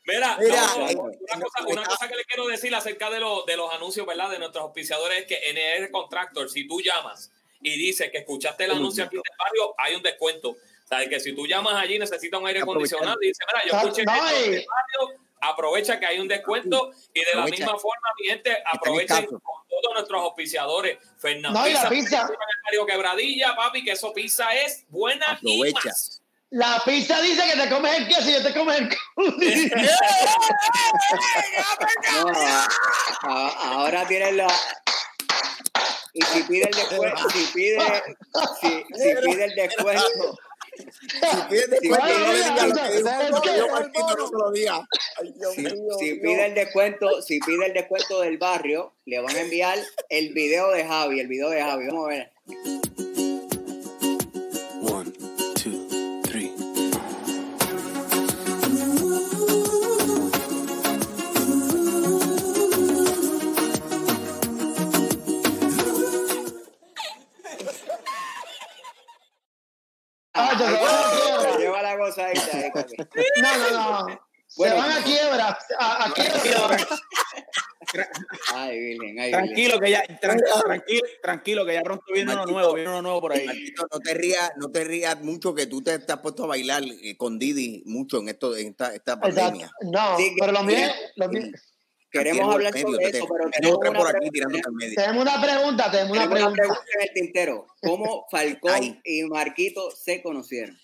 Mira, 0.05 0.35
Mira, 0.39 0.65
no, 0.77 0.89
eh, 0.89 0.95
una, 0.95 1.45
cosa, 1.45 1.67
una 1.67 1.83
cosa 1.83 2.07
que 2.07 2.15
le 2.15 2.25
quiero 2.25 2.47
decir 2.47 2.73
acerca 2.73 3.09
de, 3.11 3.19
los 3.19 3.45
de 3.45 3.55
los 3.55 3.71
anuncios, 3.71 4.05
¿verdad? 4.05 4.29
De 4.31 4.39
nuestros 4.39 4.63
auspiciadores 4.63 5.19
es 5.19 5.25
que 5.27 5.39
NR 5.51 5.91
Contractor, 5.91 6.49
si 6.49 6.67
tú 6.67 6.81
llamas 6.81 7.31
y 7.61 7.77
dices 7.77 8.09
que 8.11 8.19
escuchaste 8.19 8.63
el 8.65 8.71
anuncio 8.71 9.03
aquí 9.03 9.15
en 9.17 9.21
el 9.23 9.37
barrio, 9.37 9.75
hay 9.77 9.95
un 9.95 10.01
descuento. 10.01 10.49
O 10.51 10.87
sea, 10.87 11.07
que 11.07 11.19
si 11.19 11.33
tú 11.35 11.45
llamas 11.45 11.75
allí, 11.75 11.99
necesitas 11.99 12.39
un 12.39 12.47
aire 12.47 12.61
acondicionado 12.61 13.17
y 13.21 13.27
dices, 13.27 13.45
mira, 13.47 13.63
yo 13.65 13.77
escuché 13.77 14.01
esto 14.01 14.13
en 14.13 14.53
y- 14.53 14.55
el 14.55 14.65
barrio, 14.67 15.19
aprovecha 15.39 15.99
que 15.99 16.05
hay 16.07 16.19
un 16.19 16.27
descuento 16.27 16.91
y 17.13 17.19
de 17.19 17.25
la 17.35 17.41
Aprovecha. 17.43 17.65
misma 17.65 17.79
forma, 17.79 18.07
mi 18.19 18.27
gente, 18.27 18.57
aprovechen 18.65 19.25
con 19.27 19.39
todos 19.39 19.93
nuestros 19.93 20.21
auspiciadores. 20.23 20.97
Fernando 21.19 21.59
No, 21.59 21.67
y 21.67 21.71
Pizza, 21.71 21.89
pizza. 21.89 22.29
barrio 22.65 22.85
Quebradilla, 22.87 23.55
papi, 23.55 23.83
que 23.83 23.91
eso 23.91 24.11
pizza 24.13 24.53
es 24.55 24.85
buena 24.89 25.39
y 25.43 25.61
Aprovecha. 25.61 25.89
más. 25.89 26.20
La 26.51 26.81
pizza 26.85 27.19
dice 27.21 27.41
que 27.49 27.59
te 27.61 27.69
comes 27.69 27.97
el 27.97 28.07
queso 28.07 28.29
y 28.29 28.33
yo 28.33 28.43
te 28.43 28.53
comes 28.53 28.77
el 28.79 28.89
culo. 29.15 29.37
No, 32.13 32.29
a- 33.29 33.71
ahora 33.73 34.07
tienes 34.07 34.33
la. 34.35 34.47
Y 36.13 36.21
si 36.23 36.43
pide 36.43 36.65
el 36.69 36.75
descuento, 36.75 37.29
si 37.29 37.45
pide, 37.53 37.77
si, 38.59 38.67
si 38.69 39.15
pide 39.23 39.45
el 39.45 39.55
descuento, 39.55 40.37
Si 40.75 40.85
pide 41.49 41.63
Sí, 41.63 41.69
descuento, 41.69 42.19
no 42.19 42.33
le 42.33 43.29
lo 43.29 43.41
que 43.41 43.49
que- 43.49 43.57
yo, 43.57 43.67
Marquito, 43.69 44.15
no 44.17 44.27
se 44.27 44.33
lo 44.35 44.51
diga. 44.51 44.87
Ay, 45.21 45.33
Dios 45.37 45.53
si, 45.55 45.61
mío, 45.61 45.73
si 45.99 46.05
Dios. 46.05 46.19
pide 46.21 46.45
el 46.47 46.53
descuento, 46.55 47.21
si 47.21 47.39
pide 47.39 47.65
el 47.67 47.73
descuento 47.73 48.19
del 48.21 48.37
barrio, 48.37 48.93
le 49.05 49.19
van 49.21 49.35
a 49.35 49.39
enviar 49.39 49.79
el 50.09 50.33
video 50.33 50.69
de 50.71 50.85
Javi, 50.85 51.19
el 51.21 51.27
video 51.27 51.49
de 51.49 51.61
Javi. 51.61 51.87
Vamos 51.87 52.05
a 52.05 52.09
ver. 52.09 52.31
No, 73.41 73.57
no, 73.57 74.07
no. 74.09 74.19
Bueno. 74.57 74.75
Se 74.75 74.81
van 74.81 74.91
a 74.91 75.03
quiebra. 75.03 75.59
A, 75.79 76.05
a 76.05 76.13
quiebra. 76.13 76.77
Ay, 78.53 78.79
Virgen, 78.79 79.19
ay, 79.19 79.31
Virgen. 79.31 79.31
Tranquilo 79.31 79.79
que 79.79 79.91
ya, 79.91 80.03
tran- 80.21 80.61
tranquilo, 80.63 81.01
tranquilo 81.21 81.65
que 81.65 81.73
ya 81.73 81.81
pronto 81.81 82.03
viene 82.13 82.31
uno 82.31 82.35
Marquito. 82.41 82.57
nuevo, 82.59 82.73
viene 82.73 82.89
uno 82.89 83.01
nuevo 83.01 83.21
por 83.21 83.33
ahí. 83.33 83.45
Marquito, 83.45 83.87
no 83.91 83.99
te 83.99 84.13
rías, 84.13 84.51
no 84.57 84.71
te 84.71 84.83
rías 84.83 85.21
mucho 85.21 85.53
que 85.55 85.67
tú 85.67 85.81
te, 85.81 85.99
te 85.99 86.11
has 86.13 86.19
puesto 86.19 86.43
a 86.43 86.47
bailar 86.47 86.83
eh, 86.83 87.15
con 87.17 87.39
Didi 87.39 87.83
mucho 87.85 88.19
en 88.19 88.29
esto, 88.29 88.55
en 88.55 88.67
esta, 88.67 88.93
esta 88.93 89.19
pandemia. 89.19 89.65
Exacto. 89.65 89.87
No, 89.91 90.17
Sí, 90.17 90.35
pero 90.39 90.51
lo 90.51 90.63
mío, 90.63 90.77
lo 91.15 91.29
mío- 91.29 91.47
Queremos 92.11 92.53
hablar 92.53 92.73
medio, 92.73 92.87
sobre 92.87 93.05
eso, 93.07 93.25
pero 93.25 93.49
tenemos 93.51 93.77
una, 93.79 93.93
por 93.99 94.15
aquí 94.17 94.29
pregunta, 94.31 94.69
tenemos 94.97 95.21
una 95.21 95.41
pregunta, 95.41 95.91
tenemos 95.91 96.11
una 96.11 96.21
tenemos 96.23 96.27
una 96.27 96.27
pregunta. 96.27 96.53
pregunta 96.61 96.83
en 96.95 97.01
el 97.01 97.13
tintero. 97.13 97.67
¿Cómo 97.81 98.25
Falcón 98.29 98.71
Ay. 98.73 98.99
y 99.05 99.23
Marquito 99.23 99.89
se 99.91 100.21
conocieron? 100.21 100.77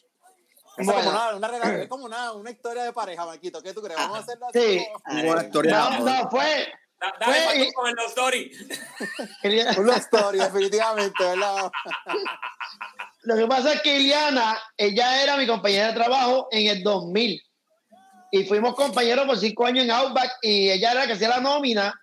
Es 0.78 0.86
Bueno. 0.86 1.02
como, 1.04 1.10
una, 1.10 1.36
una, 1.36 1.48
rela- 1.50 1.82
es 1.84 1.88
como 1.88 2.06
una, 2.06 2.32
una 2.34 2.52
historia 2.52 2.84
de 2.84 2.94
pareja, 2.94 3.26
Marquito. 3.26 3.62
¿Qué 3.62 3.74
tú 3.74 3.82
crees? 3.82 3.98
Vamos 4.00 4.20
a 4.20 4.22
hacerlo 4.22 4.48
así. 4.48 4.60
Sí. 4.80 4.88
como- 5.04 5.32
Una 5.32 5.44
historia 5.44 5.76
de 5.78 6.00
No, 6.00 6.00
no, 6.24 6.30
fue. 6.30 6.74
Da- 7.00 7.14
Dale, 7.20 7.34
Fue- 7.46 7.58
Marco, 7.60 7.74
con 7.74 7.90
el 7.90 7.96
love 7.96 8.08
story. 8.10 8.52
Un 9.80 9.86
love 9.88 9.98
story, 9.98 10.40
definitivamente, 10.40 11.24
¿verdad? 11.24 11.72
Lo 13.24 13.36
que 13.36 13.46
pasa 13.48 13.74
es 13.74 13.82
que 13.82 13.98
Iliana, 14.00 14.58
ella 14.78 15.22
era 15.24 15.38
mi 15.38 15.46
compañera 15.46 15.88
de 15.88 15.94
trabajo 15.94 16.48
en 16.52 16.68
el 16.68 16.84
2000. 16.84 17.42
Y 18.32 18.44
fuimos 18.46 18.76
compañeros 18.76 19.26
por 19.26 19.38
cinco 19.38 19.66
años 19.66 19.86
en 19.86 19.92
Outback 19.92 20.38
y 20.42 20.70
ella 20.70 20.92
era 20.92 21.02
la 21.02 21.08
que 21.08 21.14
hacía 21.14 21.30
la 21.30 21.40
nómina. 21.40 21.94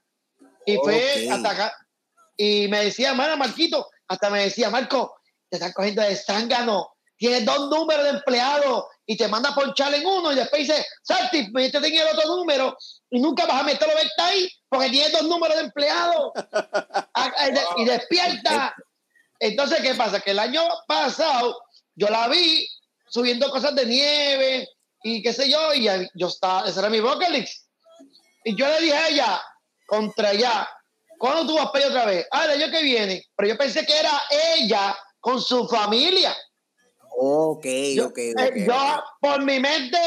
Y 0.66 0.76
fue 0.76 1.26
Ok. 1.26 1.32
hasta 1.32 1.50
acá. 1.50 1.76
Y 2.36 2.68
me 2.68 2.84
decía, 2.84 3.14
mano, 3.14 3.36
Marquito, 3.36 3.88
hasta 4.08 4.30
me 4.30 4.44
decía, 4.44 4.70
Marco, 4.70 5.16
te 5.48 5.56
están 5.56 5.72
cogiendo 5.72 6.02
de 6.02 6.16
zángano. 6.16 6.93
Tienes 7.16 7.44
dos 7.44 7.70
números 7.70 8.04
de 8.04 8.10
empleados 8.10 8.84
y 9.06 9.16
te 9.16 9.28
manda 9.28 9.50
a 9.50 9.54
ponchar 9.54 9.94
en 9.94 10.04
uno 10.04 10.32
y 10.32 10.36
después 10.36 10.66
dice, 10.66 10.84
Santi, 11.02 11.48
métete 11.52 11.86
en 11.86 11.94
el 11.94 12.08
otro 12.08 12.36
número 12.36 12.76
y 13.10 13.20
nunca 13.20 13.46
vas 13.46 13.60
a 13.60 13.64
meterlo 13.64 13.94
venta 13.94 14.26
ahí 14.26 14.50
porque 14.68 14.90
tienes 14.90 15.12
dos 15.12 15.24
números 15.24 15.56
de 15.56 15.64
empleados. 15.64 16.32
Ah, 17.16 17.32
eh, 17.46 17.54
Y 17.76 17.84
despierta. 17.84 18.74
Entonces, 19.38 19.80
¿qué 19.82 19.94
pasa? 19.94 20.18
Que 20.18 20.32
el 20.32 20.38
año 20.40 20.62
pasado 20.88 21.56
yo 21.94 22.08
la 22.08 22.26
vi 22.26 22.68
subiendo 23.08 23.48
cosas 23.50 23.74
de 23.76 23.86
nieve 23.86 24.68
y 25.04 25.22
qué 25.22 25.32
sé 25.32 25.48
yo, 25.48 25.72
y 25.74 25.86
yo 26.14 26.26
estaba, 26.26 26.66
ese 26.66 26.80
era 26.80 26.88
mi 26.88 27.00
list. 27.30 27.66
Y 28.44 28.56
yo 28.56 28.66
le 28.66 28.80
dije 28.80 28.96
a 28.96 29.08
ella, 29.08 29.42
contra 29.86 30.32
ella, 30.32 30.68
¿cuándo 31.18 31.46
tú 31.46 31.54
vas 31.56 31.70
para 31.70 31.84
allá 31.84 31.88
otra 31.88 32.06
vez? 32.06 32.26
Ah, 32.32 32.46
el 32.46 32.62
año 32.62 32.72
que 32.72 32.82
viene. 32.82 33.22
Pero 33.36 33.50
yo 33.50 33.58
pensé 33.58 33.86
que 33.86 33.98
era 33.98 34.22
ella 34.56 34.96
con 35.20 35.40
su 35.40 35.68
familia. 35.68 36.34
Ok, 37.26 37.64
Yo, 37.94 38.06
ok, 38.08 38.18
eh, 38.18 38.34
ok. 38.36 38.56
yo, 38.66 39.04
por 39.20 39.42
mi 39.42 39.58
mente, 39.58 39.98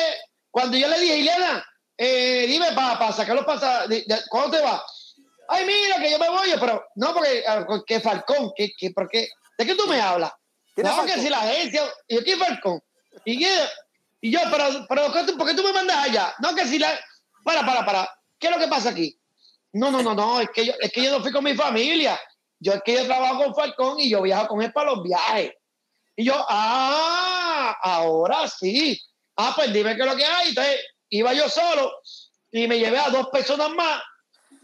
cuando 0.51 0.77
yo 0.77 0.87
le 0.87 0.99
dije, 0.99 1.17
Ileana, 1.17 1.65
eh, 1.97 2.45
dime 2.47 2.73
para 2.73 3.11
sacar 3.11 3.35
los 3.35 3.45
pasajes, 3.45 4.05
¿cuándo 4.29 4.55
te 4.57 4.63
vas? 4.63 4.81
Ay, 5.49 5.65
mira, 5.65 5.97
que 5.99 6.11
yo 6.11 6.19
me 6.19 6.29
voy, 6.29 6.49
pero 6.59 6.83
no, 6.95 7.13
porque, 7.13 7.43
ah, 7.47 7.65
que 7.87 7.99
Falcón, 7.99 8.51
que, 8.55 8.69
que, 8.77 8.91
porque, 8.91 9.29
¿de 9.57 9.65
qué 9.65 9.73
tú 9.73 9.87
me 9.87 9.99
hablas? 9.99 10.31
¿Quién 10.75 10.85
es 10.85 10.93
No, 10.93 11.01
que 11.03 11.07
Falcón? 11.13 11.23
si 11.25 11.29
la 11.31 11.39
agencia, 11.39 11.81
y 12.07 12.15
yo, 12.17 12.23
¿quién 12.23 12.37
Falcón? 12.39 12.79
Y 13.25 13.41
yo, 13.43 13.49
y 14.21 14.31
yo 14.31 14.39
pero, 14.51 14.85
pero 14.87 15.11
¿qué 15.11 15.23
tú- 15.23 15.37
¿por 15.37 15.47
qué 15.47 15.55
tú 15.55 15.63
me 15.63 15.73
mandas 15.73 15.97
allá? 15.97 16.35
No, 16.39 16.53
que 16.53 16.65
si 16.67 16.77
la, 16.77 16.91
para, 17.43 17.65
para, 17.65 17.83
para, 17.83 18.09
¿qué 18.37 18.47
es 18.47 18.53
lo 18.53 18.59
que 18.59 18.67
pasa 18.67 18.89
aquí? 18.89 19.19
No, 19.73 19.89
no, 19.89 20.03
no, 20.03 20.13
no, 20.13 20.39
es 20.39 20.49
que 20.51 20.65
yo, 20.65 20.73
es 20.79 20.91
que 20.91 21.03
yo 21.03 21.11
no 21.11 21.21
fui 21.23 21.31
con 21.31 21.43
mi 21.43 21.55
familia. 21.55 22.19
Yo 22.59 22.73
es 22.73 22.81
que 22.83 22.93
yo 22.93 23.05
trabajo 23.05 23.43
con 23.43 23.55
Falcón 23.55 23.99
y 23.99 24.09
yo 24.09 24.21
viajo 24.21 24.47
con 24.47 24.61
él 24.61 24.71
para 24.73 24.91
los 24.91 25.03
viajes. 25.03 25.51
Y 26.19 26.25
yo, 26.25 26.33
ah, 26.49 27.77
ahora 27.81 28.47
sí. 28.49 28.99
Ah, 29.37 29.53
pues 29.55 29.71
dime 29.71 29.95
qué 29.95 30.01
es 30.01 30.07
lo 30.07 30.15
que 30.15 30.25
hay. 30.25 30.49
Entonces 30.49 30.81
iba 31.09 31.31
yo 31.33 31.47
solo 31.47 31.93
y 32.51 32.67
me 32.67 32.79
llevé 32.79 32.97
a 32.99 33.09
dos 33.09 33.27
personas 33.29 33.69
más 33.69 34.01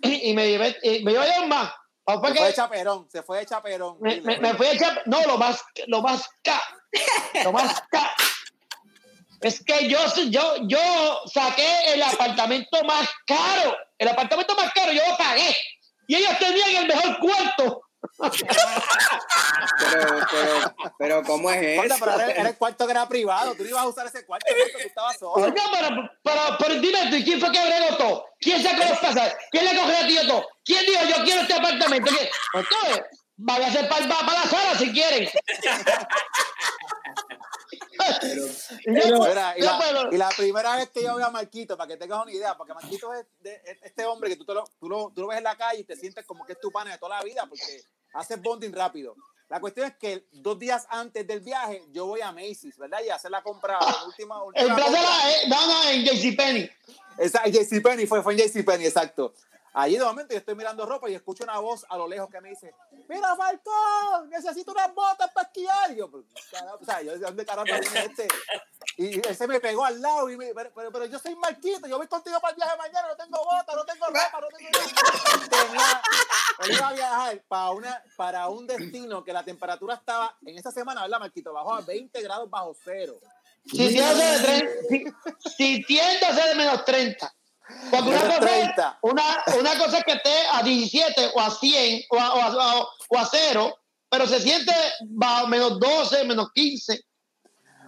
y 0.01 0.33
me 0.33 0.49
llevé, 0.49 0.77
y 0.83 1.03
me 1.03 1.11
llevé 1.13 1.45
más. 1.47 1.71
Se 2.05 2.17
fue 2.19 2.33
de 2.47 2.53
chaperón, 2.53 3.07
se 3.09 3.23
fue 3.23 3.37
de 3.39 3.45
chaperón. 3.45 3.97
me, 4.01 4.19
me- 4.21 4.39
me 4.39 4.53
fui 4.55 4.65
a 4.67 4.73
echar, 4.73 5.03
no, 5.05 5.21
lo 5.25 5.37
más, 5.37 5.63
lo 5.87 6.01
más 6.01 6.27
ca, 6.43 6.61
lo 7.45 7.51
más 7.53 7.81
ca. 7.89 8.11
Es 9.39 9.63
que 9.63 9.87
yo, 9.87 9.99
yo, 10.29 10.55
yo 10.63 11.21
saqué 11.33 11.93
el 11.93 12.01
apartamento 12.01 12.83
más 12.83 13.07
caro, 13.27 13.77
el 13.97 14.07
apartamento 14.09 14.55
más 14.55 14.73
caro, 14.73 14.91
yo 14.91 15.01
lo 15.07 15.17
pagué. 15.17 15.55
Y 16.07 16.15
ellos 16.15 16.37
tenían 16.39 16.75
el 16.75 16.87
mejor 16.87 17.19
cuarto. 17.19 17.81
Pero, 19.79 20.27
pero, 20.31 20.75
pero 20.97 21.23
¿cómo 21.23 21.49
es 21.51 21.61
eso? 21.61 21.95
pero 21.99 22.13
era, 22.15 22.31
era 22.31 22.49
el 22.49 22.57
cuarto 22.57 22.85
que 22.85 22.91
era 22.91 23.07
privado. 23.07 23.55
Tú 23.55 23.63
no 23.63 23.69
ibas 23.69 23.83
a 23.83 23.87
usar 23.87 24.07
ese 24.07 24.25
cuarto, 24.25 24.45
tú 24.49 24.79
estabas 24.79 25.17
solo. 25.17 25.45
Oiga, 25.45 25.63
pero, 25.71 26.09
pero, 26.23 26.41
pero 26.59 26.75
dime 26.75 27.09
tú, 27.09 27.15
¿y 27.15 27.23
quién 27.23 27.39
fue 27.39 27.51
que 27.51 27.59
bregó 27.59 27.97
todo? 27.97 28.25
¿Quién 28.39 28.61
sacó 28.61 28.83
los 28.89 28.99
pasajes? 28.99 29.35
¿Quién 29.51 29.65
le 29.65 29.79
cogió 29.79 29.97
a 29.97 30.07
tío 30.07 30.27
todo? 30.27 30.47
¿Quién 30.65 30.85
dijo 30.85 31.03
yo 31.03 31.23
quiero 31.23 31.41
este 31.41 31.53
apartamento? 31.53 32.11
¿Quién? 32.11 32.29
Entonces, 32.53 33.05
váyase 33.37 33.83
para, 33.85 34.07
para 34.07 34.43
la 34.43 34.49
sala 34.49 34.77
si 34.77 34.91
quieren. 34.91 35.29
Y 38.85 39.09
yo, 39.09 39.19
Mira, 39.19 39.53
y, 39.57 39.61
la, 39.61 39.79
pero- 39.79 40.11
y 40.13 40.17
la 40.17 40.29
primera 40.29 40.75
vez 40.75 40.89
que 40.89 41.03
yo 41.03 41.15
veo 41.15 41.25
a 41.27 41.31
Marquito, 41.31 41.77
para 41.77 41.87
que 41.87 41.97
tengas 41.97 42.21
una 42.21 42.31
idea, 42.31 42.55
porque 42.57 42.73
Marquito 42.73 43.13
es, 43.13 43.25
de- 43.41 43.61
es 43.65 43.77
este 43.83 44.05
hombre 44.05 44.29
que 44.29 44.35
tú, 44.35 44.45
te 44.45 44.53
lo, 44.53 44.63
tú, 44.79 44.89
lo, 44.89 45.11
tú 45.15 45.21
lo 45.21 45.27
ves 45.27 45.37
en 45.37 45.43
la 45.43 45.55
calle 45.55 45.81
y 45.81 45.83
te 45.83 45.95
sientes 45.95 46.25
como 46.25 46.45
que 46.45 46.53
es 46.53 46.59
tu 46.59 46.71
pana 46.71 46.91
de 46.91 46.97
toda 46.97 47.17
la 47.17 47.23
vida, 47.23 47.45
porque 47.47 47.83
haces 48.13 48.41
bonding 48.41 48.73
rápido. 48.73 49.15
La 49.49 49.59
cuestión 49.59 49.85
es 49.87 49.95
que 49.97 50.25
dos 50.31 50.57
días 50.57 50.87
antes 50.89 51.27
del 51.27 51.41
viaje, 51.41 51.83
yo 51.91 52.07
voy 52.07 52.21
a 52.21 52.31
Macy's, 52.31 52.75
¿verdad? 52.77 52.99
Y 53.05 53.09
hacer 53.09 53.29
la 53.29 53.43
compra, 53.43 53.77
última, 54.07 54.37
El 54.55 54.65
última 54.67 54.83
compra. 54.85 55.01
era, 55.01 55.31
eh, 55.31 55.47
no, 55.47 55.67
no, 55.67 55.89
en 55.89 56.05
JCPenney. 56.05 56.71
Esa, 57.19 57.43
JCPenney 57.45 58.07
fue, 58.07 58.23
fue 58.23 58.33
en 58.33 58.39
JCPenney, 58.39 58.87
exacto. 58.87 59.33
Allí 59.75 59.97
de 59.97 60.03
momento 60.05 60.33
yo 60.33 60.37
estoy 60.39 60.53
mirando 60.55 60.85
ropa 60.85 61.09
y 61.09 61.15
escucho 61.15 61.43
una 61.43 61.57
voz 61.59 61.83
a 61.89 61.97
lo 61.97 62.07
lejos 62.07 62.29
que 62.29 62.39
me 62.39 62.49
dice, 62.49 62.75
mira 63.09 63.35
Falcón, 63.35 64.29
necesito 64.29 64.71
unas 64.71 64.93
botas 64.93 65.31
para 65.33 65.47
esquiar. 65.47 65.95
Yo, 65.95 66.05
o 66.05 66.85
sea, 66.85 67.01
yo, 67.01 67.13
¿de 67.13 67.17
dónde 67.19 67.45
carajo 67.45 67.65
viene 67.65 68.05
este? 68.05 68.27
Y 68.97 69.15
él 69.27 69.35
se 69.35 69.47
me 69.47 69.59
pegó 69.59 69.83
al 69.83 69.99
lado 69.99 70.29
y 70.29 70.37
me, 70.37 70.53
pero, 70.53 70.71
pero, 70.75 70.91
pero 70.91 71.05
yo 71.05 71.17
soy 71.17 71.35
Marquito, 71.35 71.87
yo 71.87 71.97
voy 71.97 72.05
contigo 72.07 72.39
para 72.39 72.51
el 72.51 72.57
viaje 72.57 72.77
mañana, 72.77 73.07
no 73.07 73.15
tengo 73.15 73.43
botas, 73.43 73.75
no 73.75 73.85
tengo 73.85 74.05
ropa, 74.05 74.41
no 74.41 74.47
tengo. 74.55 74.69
Tenía- 75.49 76.01
él 76.59 76.71
iba 76.71 76.87
a 76.89 76.93
viajar 76.93 77.43
para, 77.47 77.71
una, 77.71 78.03
para 78.15 78.49
un 78.49 78.67
destino 78.67 79.23
que 79.23 79.33
la 79.33 79.43
temperatura 79.43 79.95
estaba, 79.95 80.37
en 80.45 80.55
esta 80.57 80.71
semana, 80.71 81.01
¿verdad, 81.01 81.19
Marquito? 81.19 81.51
Bajó 81.51 81.73
a 81.73 81.81
20 81.81 82.21
grados 82.21 82.47
bajo 82.49 82.75
cero. 82.83 83.15
Sintiéndose 83.65 84.23
de, 84.23 84.39
tre- 84.39 85.15
si- 85.47 85.49
sintiéndose 85.57 86.49
de 86.49 86.55
menos 86.55 86.85
30. 86.85 87.33
Porque 87.91 88.09
una 88.09 88.19
cosa, 88.21 88.33
es, 88.33 88.39
30. 88.75 88.99
una, 89.01 89.43
una 89.59 89.77
cosa 89.77 89.97
es 89.99 90.03
que 90.03 90.13
esté 90.13 90.33
a 90.51 90.63
17 90.63 91.31
o 91.35 91.39
a 91.39 91.49
100 91.51 92.03
o 92.09 92.19
a, 92.19 92.33
o 92.33 92.41
a, 92.41 92.79
o- 92.81 92.89
o 93.09 93.17
a 93.17 93.25
0, 93.25 93.77
pero 94.09 94.25
se 94.27 94.39
siente 94.39 94.73
bajo 95.09 95.47
menos 95.47 95.79
12, 95.79 96.23
menos 96.25 96.51
15. 96.53 96.99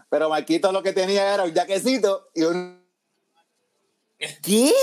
Pero 0.09 0.29
Marquito 0.29 0.71
lo 0.71 0.83
que 0.83 0.93
tenía 0.93 1.33
era 1.33 1.43
un 1.43 1.53
jaquecito 1.53 2.29
y 2.35 2.43
un... 2.43 2.85
¿Qué? 4.41 4.73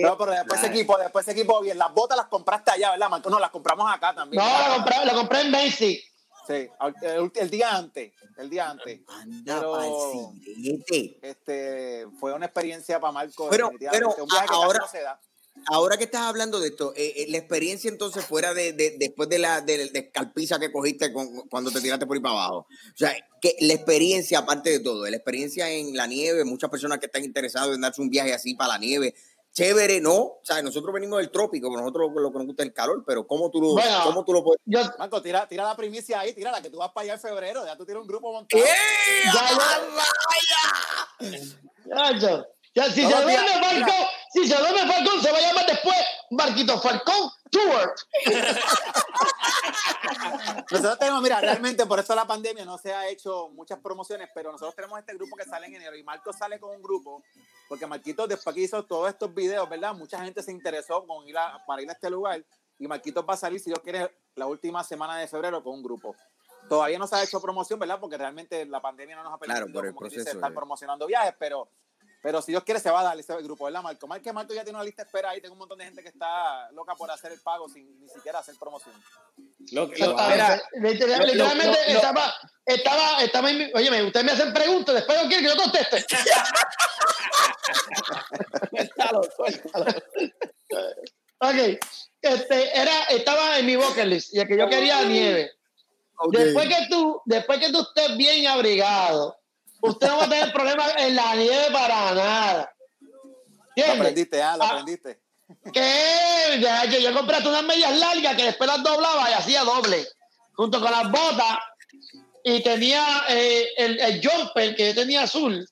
No, 0.00 0.16
pero 0.16 0.32
después 0.32 0.60
ese 0.62 0.70
equipo, 0.72 0.96
después 0.98 1.26
ese 1.26 1.38
equipo 1.38 1.60
bien. 1.60 1.78
Las 1.78 1.92
botas 1.92 2.16
las 2.16 2.26
compraste 2.26 2.70
allá, 2.72 2.92
¿verdad, 2.92 3.08
Marco? 3.10 3.28
No, 3.30 3.38
las 3.38 3.50
compramos 3.50 3.92
acá 3.92 4.14
también. 4.14 4.42
No, 4.42 4.48
la 4.48 4.74
compré, 4.76 5.04
la 5.04 5.12
compré 5.12 5.40
en 5.42 5.50
Macy. 5.50 6.02
Sí, 6.50 6.68
el, 7.02 7.30
el 7.34 7.50
día 7.50 7.76
antes, 7.76 8.12
el 8.38 8.50
día 8.50 8.70
antes. 8.70 9.00
Anda 9.08 9.60
Pero-. 9.60 10.32
Este, 11.22 12.06
fue 12.18 12.32
una 12.34 12.46
experiencia 12.46 12.98
para 13.00 13.12
Marco. 13.12 13.48
Pero- 13.50 13.66
definitivamente, 13.70 14.06
pero 14.16 14.22
un 14.24 14.28
viaje 14.28 14.46
que 14.48 14.54
ahora- 14.54 14.78
casi 14.80 14.94
no 14.96 14.98
se 15.00 15.04
da. 15.04 15.20
Ahora 15.66 15.98
que 15.98 16.04
estás 16.04 16.22
hablando 16.22 16.58
de 16.58 16.68
esto, 16.68 16.94
eh, 16.96 17.12
eh, 17.16 17.26
la 17.28 17.36
experiencia 17.36 17.90
entonces 17.90 18.24
fuera 18.24 18.54
de, 18.54 18.72
de- 18.72 18.96
después 18.98 19.28
de 19.28 19.38
la 19.38 19.60
de, 19.60 19.90
de 19.90 19.98
escalpiza 19.98 20.58
que 20.58 20.72
cogiste 20.72 21.12
con- 21.12 21.48
cuando 21.50 21.70
te 21.70 21.80
tiraste 21.82 22.06
por 22.06 22.16
ahí 22.16 22.22
para 22.22 22.34
abajo. 22.34 22.66
O 22.68 22.96
sea, 22.96 23.14
que 23.42 23.56
la 23.60 23.74
experiencia, 23.74 24.38
aparte 24.38 24.70
de 24.70 24.80
todo, 24.80 25.04
la 25.08 25.16
experiencia 25.16 25.68
en 25.70 25.94
la 25.94 26.06
nieve, 26.06 26.44
muchas 26.44 26.70
personas 26.70 26.98
que 26.98 27.06
están 27.06 27.24
interesadas 27.24 27.74
en 27.74 27.80
darse 27.82 28.00
un 28.00 28.08
viaje 28.08 28.32
así 28.32 28.54
para 28.54 28.68
la 28.74 28.78
nieve, 28.78 29.14
chévere, 29.52 30.00
¿no? 30.00 30.16
O 30.16 30.40
sea, 30.42 30.62
nosotros 30.62 30.92
venimos 30.92 31.18
del 31.18 31.30
trópico, 31.30 31.68
pero 31.68 31.80
nosotros 31.80 32.10
lo 32.14 32.30
que 32.32 32.38
nos 32.38 32.46
gusta 32.46 32.62
es 32.62 32.68
el 32.68 32.74
calor, 32.74 33.04
pero 33.06 33.26
¿cómo 33.26 33.50
tú 33.50 33.60
lo, 33.60 33.72
Bueno. 33.72 34.00
cómo 34.04 34.24
tú 34.24 34.32
lo 34.32 34.42
puedes? 34.44 34.60
Yo, 34.64 34.80
Marco, 34.98 35.20
tira, 35.22 35.46
tira 35.48 35.64
la 35.64 35.76
primicia 35.76 36.20
ahí, 36.20 36.32
tira 36.32 36.50
la 36.52 36.62
que 36.62 36.70
tú 36.70 36.78
vas 36.78 36.90
para 36.92 37.04
allá 37.04 37.14
en 37.14 37.20
febrero. 37.20 37.64
Ya 37.64 37.76
tú 37.76 37.84
tienes 37.84 38.00
un 38.02 38.08
grupo 38.08 38.32
montado. 38.32 38.62
ya, 38.62 39.50
ya, 41.86 42.18
ya, 42.18 42.44
ya, 42.74 42.84
si 42.84 43.02
se 43.02 43.08
duerme 43.08 43.36
Falcón, 43.36 44.06
si 44.32 44.46
se 44.48 44.56
duerme 44.56 44.92
Falcón, 44.92 45.20
se 45.22 45.30
va 45.32 45.38
a 45.38 45.40
llamar 45.40 45.66
después 45.66 45.96
Marquito 46.30 46.80
Falcón 46.80 47.30
Tour. 47.50 47.94
Nosotros 50.70 50.98
tenemos, 50.98 51.22
mira, 51.22 51.40
realmente 51.40 51.84
por 51.86 51.98
eso 51.98 52.14
la 52.14 52.26
pandemia 52.26 52.64
no 52.64 52.78
se 52.78 52.92
ha 52.94 53.08
hecho 53.08 53.48
muchas 53.50 53.78
promociones, 53.80 54.28
pero 54.34 54.52
nosotros 54.52 54.74
tenemos 54.74 54.98
este 54.98 55.14
grupo 55.14 55.36
que 55.36 55.44
sale 55.44 55.66
en 55.66 55.74
enero 55.74 55.96
y 55.96 56.02
Marco 56.04 56.32
sale 56.32 56.58
con 56.60 56.70
un 56.74 56.82
grupo, 56.82 57.22
porque 57.68 57.86
Marquito 57.86 58.26
después 58.26 58.54
que 58.54 58.62
hizo 58.62 58.84
todos 58.84 59.08
estos 59.08 59.34
videos, 59.34 59.68
¿verdad? 59.68 59.94
Mucha 59.94 60.22
gente 60.22 60.42
se 60.42 60.52
interesó 60.52 61.04
con 61.06 61.26
ir 61.28 61.36
a- 61.36 61.62
para 61.66 61.82
ir 61.82 61.88
a 61.88 61.92
este 61.92 62.08
lugar 62.10 62.44
y 62.78 62.86
Marquito 62.86 63.24
va 63.24 63.34
a 63.34 63.36
salir, 63.36 63.60
si 63.60 63.70
Dios 63.70 63.80
quiere, 63.80 64.16
la 64.36 64.46
última 64.46 64.82
semana 64.84 65.16
de 65.18 65.26
febrero 65.28 65.62
con 65.62 65.74
un 65.74 65.82
grupo. 65.82 66.14
Todavía 66.68 66.98
no 66.98 67.06
se 67.06 67.16
ha 67.16 67.22
hecho 67.24 67.40
promoción, 67.40 67.78
¿verdad? 67.80 67.98
Porque 68.00 68.16
realmente 68.16 68.64
la 68.64 68.80
pandemia 68.80 69.16
no 69.16 69.24
nos 69.24 69.34
ha 69.34 69.38
permitido 69.38 69.66
Claro, 69.66 69.72
por 69.74 69.86
el 69.86 69.92
como 69.92 70.00
quien 70.08 70.10
dice, 70.10 70.22
proceso 70.22 70.38
estar 70.38 70.54
promocionando 70.54 71.06
viajes, 71.06 71.34
pero, 71.38 71.68
pero 72.22 72.42
si 72.42 72.52
Dios 72.52 72.62
quiere 72.64 72.78
se 72.80 72.90
va 72.90 73.00
a 73.00 73.04
dar 73.04 73.18
ese 73.18 73.34
grupo, 73.42 73.64
¿verdad, 73.64 73.82
Marco? 73.82 74.06
Marco, 74.06 74.22
que 74.24 74.32
Marco 74.32 74.52
ya 74.54 74.62
tiene 74.62 74.76
una 74.76 74.84
lista 74.84 75.02
de 75.02 75.06
espera 75.08 75.30
ahí, 75.30 75.40
tengo 75.40 75.54
un 75.54 75.58
montón 75.60 75.78
de 75.78 75.84
gente 75.86 76.02
que 76.02 76.08
está 76.10 76.70
loca 76.72 76.94
por 76.94 77.10
hacer 77.10 77.32
el 77.32 77.40
pago 77.40 77.68
sin 77.68 77.98
ni 78.00 78.08
siquiera 78.08 78.38
hacer 78.40 78.54
promoción. 78.58 78.94
Lo, 79.72 79.86
lo- 79.86 79.92
literalmente 80.80 81.66
lo- 81.88 81.96
estaba, 81.96 82.34
estaba, 82.66 83.22
estaba 83.22 83.50
en 83.50 83.58
mi- 83.58 83.70
oye, 83.74 84.02
ustedes 84.04 84.26
me 84.26 84.32
hacen 84.32 84.52
preguntas, 84.52 84.94
después 84.94 85.22
no 85.22 85.28
quieren 85.28 85.46
que 85.46 85.50
yo 85.50 85.56
conteste. 85.62 86.04
suéltalo, 88.70 89.20
suéltalo. 89.36 89.84
Ok, 91.42 91.78
este, 92.22 92.78
era, 92.78 93.04
estaba 93.04 93.58
en 93.58 93.66
mi 93.66 93.76
bucket 93.76 94.04
list, 94.06 94.34
y 94.34 94.40
el 94.40 94.46
que 94.48 94.58
yo 94.58 94.68
quería 94.68 95.02
nieve. 95.04 95.52
Después 96.32 96.68
que 96.68 96.86
tú, 96.90 97.22
después 97.24 97.58
que 97.60 97.72
tú 97.72 97.80
estés 97.80 98.14
bien 98.18 98.46
abrigado, 98.46 99.39
usted 99.82 100.06
no 100.08 100.18
va 100.18 100.24
a 100.24 100.28
tener 100.28 100.52
problemas 100.52 100.92
en 100.98 101.16
la 101.16 101.34
nieve 101.34 101.66
para 101.72 102.14
nada. 102.14 102.74
Aprendiste, 103.92 104.42
ah, 104.42 104.56
lo 104.56 104.64
Ah. 104.64 104.68
aprendiste. 104.70 105.20
Que 105.72 106.58
ya, 106.60 106.84
yo, 106.84 106.98
yo 107.00 107.12
compré 107.12 107.38
unas 107.38 107.64
medias 107.64 107.96
largas 107.98 108.36
que 108.36 108.44
después 108.44 108.68
las 108.68 108.82
doblaba 108.82 109.28
y 109.30 109.32
hacía 109.34 109.62
doble, 109.64 110.06
junto 110.54 110.80
con 110.80 110.90
las 110.90 111.10
botas, 111.10 111.58
y 112.44 112.62
tenía 112.62 113.24
eh, 113.28 113.68
el, 113.76 114.00
el 114.00 114.20
jumper 114.26 114.76
que 114.76 114.88
yo 114.88 114.94
tenía 114.94 115.22
azul, 115.22 115.66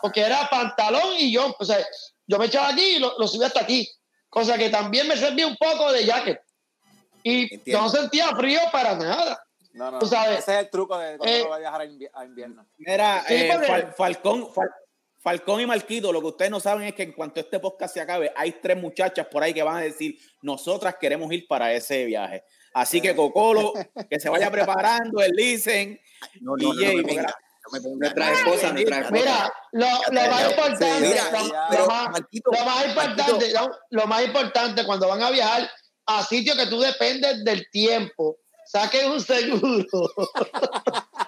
porque 0.00 0.20
era 0.20 0.48
pantalón 0.48 1.14
y 1.18 1.34
jumper. 1.34 1.56
O 1.58 1.64
sea, 1.64 1.84
yo 2.26 2.38
me 2.38 2.46
echaba 2.46 2.68
aquí 2.68 2.82
y 2.82 2.98
lo, 2.98 3.18
lo 3.18 3.26
subía 3.26 3.48
hasta 3.48 3.60
aquí, 3.60 3.88
cosa 4.28 4.56
que 4.56 4.70
también 4.70 5.08
me 5.08 5.16
servía 5.16 5.46
un 5.46 5.56
poco 5.56 5.90
de 5.92 6.04
jacket. 6.04 6.40
Y 7.24 7.52
Entiendo. 7.54 7.82
no 7.82 7.88
sentía 7.88 8.28
frío 8.36 8.60
para 8.70 8.94
nada. 8.94 9.42
No, 9.76 9.90
no, 9.90 9.98
Tú 9.98 10.06
sabes, 10.06 10.38
ese 10.38 10.54
es 10.54 10.58
el 10.60 10.70
truco 10.70 10.98
de 10.98 11.16
cuando 11.18 11.36
eh, 11.36 11.40
uno 11.42 11.50
va 11.50 11.56
a 11.56 11.58
viajar 11.60 11.80
a, 11.82 11.84
invi- 11.84 12.10
a 12.12 12.24
invierno. 12.24 12.66
Mira, 12.78 13.22
Sí, 13.28 13.34
eh, 13.34 13.50
Fal- 13.66 13.94
Falcón, 13.94 14.48
Fal- 14.52 14.70
Falcón 15.22 15.60
y 15.60 15.66
Marquito, 15.66 16.12
lo 16.12 16.20
que 16.20 16.28
ustedes 16.28 16.50
no 16.50 16.60
saben 16.60 16.86
es 16.86 16.94
que 16.94 17.02
en 17.02 17.12
cuanto 17.12 17.40
este 17.40 17.58
podcast 17.60 17.92
se 17.94 18.00
acabe, 18.00 18.32
hay 18.36 18.52
tres 18.62 18.76
muchachas 18.76 19.26
por 19.26 19.42
ahí 19.42 19.52
que 19.52 19.62
van 19.62 19.76
a 19.76 19.80
decir, 19.80 20.16
nosotras 20.42 20.96
queremos 21.00 21.30
ir 21.32 21.46
para 21.48 21.72
ese 21.72 22.04
viaje. 22.04 22.44
Así 22.72 23.00
que 23.00 23.14
Cocolo, 23.14 23.72
que 24.10 24.18
se 24.20 24.28
vaya 24.28 24.50
preparando, 24.50 25.20
el 25.20 25.32
Listen, 25.32 26.00
No, 26.40 26.56
no, 26.56 26.68
no, 26.68 26.74
no, 26.74 26.78
DJ, 26.80 27.02
no 27.02 27.96
Nuestra 27.98 28.32
esposa, 28.32 28.72
nuestra 28.72 28.96
esposa. 29.00 29.10
Mira, 29.12 29.52
lo, 29.72 29.86
lo 30.12 30.30
más 30.30 30.50
importante, 30.50 30.86
Sí, 30.86 31.08
Mira, 31.08 31.30
lo, 31.32 31.78
lo 31.78 31.86
más, 31.86 32.10
Marquito, 32.12 32.50
lo 32.52 32.64
más 32.64 32.86
importante, 32.86 33.52
lo, 33.52 33.70
lo 33.90 34.06
más 34.06 34.24
importante 34.24 34.86
cuando 34.86 35.08
van 35.08 35.22
a 35.22 35.30
viajar 35.30 35.68
a 36.06 36.22
sitios 36.24 36.56
que 36.56 36.66
tú 36.68 36.80
dependes 36.80 37.42
del 37.44 37.68
tiempo, 37.70 38.38
saquen 38.66 39.10
un 39.10 39.20
seguro. 39.20 40.10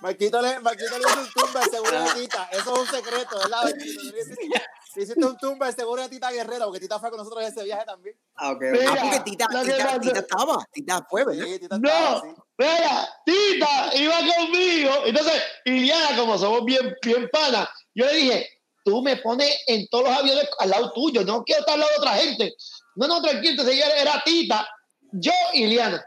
Marquito 0.00 0.42
le, 0.42 0.58
Marquito 0.58 0.98
le 0.98 1.04
hizo 1.08 1.20
un 1.20 1.28
tumba 1.30 1.60
de 1.60 1.70
seguro 1.70 2.02
de 2.02 2.10
Tita. 2.20 2.48
Eso 2.50 2.74
es 2.74 2.80
un 2.80 2.86
secreto, 2.88 3.38
¿verdad, 3.38 3.62
Marquito? 3.62 4.02
Le 4.02 4.20
hiciste, 4.20 4.48
le 4.96 5.02
hiciste 5.02 5.24
un 5.24 5.36
tumba 5.38 5.66
de 5.66 5.72
seguro 5.74 6.02
de 6.02 6.08
Tita 6.08 6.32
Guerrero, 6.32 6.64
porque 6.66 6.80
Tita 6.80 6.98
fue 6.98 7.10
con 7.10 7.18
nosotros 7.18 7.44
en 7.44 7.52
ese 7.52 7.62
viaje 7.62 7.84
también. 7.86 8.16
Ah, 8.34 8.50
ok. 8.50 8.60
Mira, 8.72 8.90
Ah, 8.90 8.98
porque 9.00 9.20
Tita, 9.30 9.46
Tita, 9.46 10.00
Tita 10.00 10.18
estaba, 10.18 10.66
Tita 10.72 11.06
fue, 11.08 11.24
¿verdad? 11.24 11.44
Sí, 11.44 11.58
Tita 11.60 11.76
estaba 11.76 12.22
No, 12.24 12.44
mira, 12.58 13.08
Tita 13.24 13.96
iba 13.96 14.16
conmigo. 14.36 14.90
Entonces, 15.06 15.42
Iliana, 15.66 16.16
como 16.16 16.36
somos 16.36 16.64
bien, 16.64 16.96
bien 17.00 17.28
panas, 17.32 17.68
yo 17.94 18.04
le 18.06 18.14
dije, 18.14 18.48
tú 18.84 19.02
me 19.02 19.16
pones 19.18 19.56
en 19.68 19.86
todos 19.88 20.08
los 20.08 20.18
aviones 20.18 20.48
al 20.58 20.70
lado 20.70 20.92
tuyo, 20.92 21.22
no 21.24 21.44
quiero 21.44 21.60
estar 21.60 21.74
al 21.74 21.80
lado 21.80 21.92
de 21.92 21.98
otra 21.98 22.14
gente. 22.14 22.54
No, 22.96 23.06
no, 23.06 23.22
tranquilo, 23.22 23.50
entonces 23.50 23.76
ella 23.76 23.96
era 23.96 24.20
Tita, 24.24 24.68
yo 25.12 25.32
y 25.52 25.64
Iliana. 25.64 26.04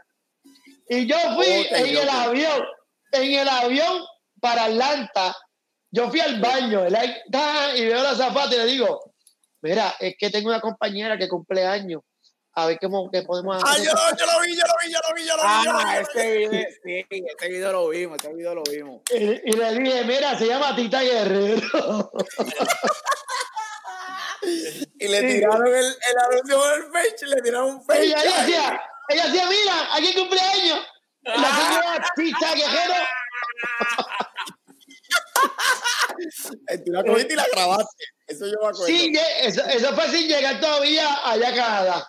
Y 0.88 1.06
yo 1.06 1.16
fui 1.34 1.46
en 1.70 1.96
el 1.96 2.08
avión, 2.08 2.64
en 3.12 3.32
el 3.34 3.48
avión 3.48 4.04
para 4.40 4.64
Atlanta. 4.64 5.36
Yo 5.90 6.10
fui 6.10 6.20
al 6.20 6.40
baño 6.40 6.86
y 6.86 7.84
veo 7.86 8.02
la 8.02 8.14
zapata 8.14 8.54
y 8.54 8.58
le 8.58 8.66
digo, 8.66 9.12
mira, 9.62 9.94
es 9.98 10.14
que 10.18 10.30
tengo 10.30 10.48
una 10.48 10.60
compañera 10.60 11.16
que 11.18 11.28
cumple 11.28 11.66
años. 11.66 12.02
A 12.58 12.64
ver 12.66 12.78
cómo 12.80 13.10
qué 13.10 13.20
podemos 13.22 13.62
Ah, 13.62 13.70
hacer. 13.72 13.84
yo, 13.84 13.92
yo 14.18 14.26
lo 14.26 14.40
vi, 14.40 14.56
yo 14.56 14.62
lo 14.66 14.74
vi, 14.82 14.92
yo 14.92 14.98
lo 15.06 15.14
vi, 15.14 15.24
yo 15.26 15.36
lo 15.36 15.42
vi. 15.42 15.64
yo 15.66 15.72
lo 15.72 15.78
Ah, 15.78 16.00
ese 16.00 16.36
video, 16.38 16.66
sí, 16.82 17.04
ese 17.38 17.48
video 17.50 17.72
lo 17.72 17.88
vimos, 17.90 18.18
ese 18.18 18.32
video 18.32 18.54
lo 18.54 18.62
vimos. 18.62 19.02
Y, 19.12 19.16
y 19.16 19.52
le 19.52 19.74
dije, 19.74 20.04
mira, 20.04 20.38
se 20.38 20.46
llama 20.46 20.74
Tita 20.74 21.02
Guerrero. 21.02 22.10
Y 24.98 25.08
le 25.08 25.22
tiraron 25.22 25.66
el, 25.66 25.74
el 25.84 26.18
anuncio 26.30 26.56
por 26.56 26.72
el 26.74 26.84
face, 26.92 27.26
le 27.26 27.42
tiraron 27.42 27.70
un 27.76 27.84
ella 27.96 28.22
decía, 28.22 28.80
ella 29.08 29.26
decía, 29.26 29.48
mira, 29.48 29.94
aquí 29.94 30.14
cumpleaños. 30.14 30.78
La 31.22 31.56
señora 31.56 32.04
Tita 32.14 32.54
Guerrero. 32.54 32.94
Tú 36.84 36.92
la 36.92 37.04
cogiste 37.04 37.32
y 37.34 37.36
la 37.36 37.46
grabaste. 37.52 38.04
Eso 38.26 38.46
yo 38.46 38.52
me 38.62 38.68
acuerdo. 38.68 38.86
Lle- 38.86 39.20
eso, 39.42 39.64
eso 39.66 39.94
fue 39.94 40.08
sin 40.08 40.28
llegar 40.28 40.58
todavía 40.60 41.06
allá 41.28 41.48
a 41.48 41.54
Canadá. 41.54 42.08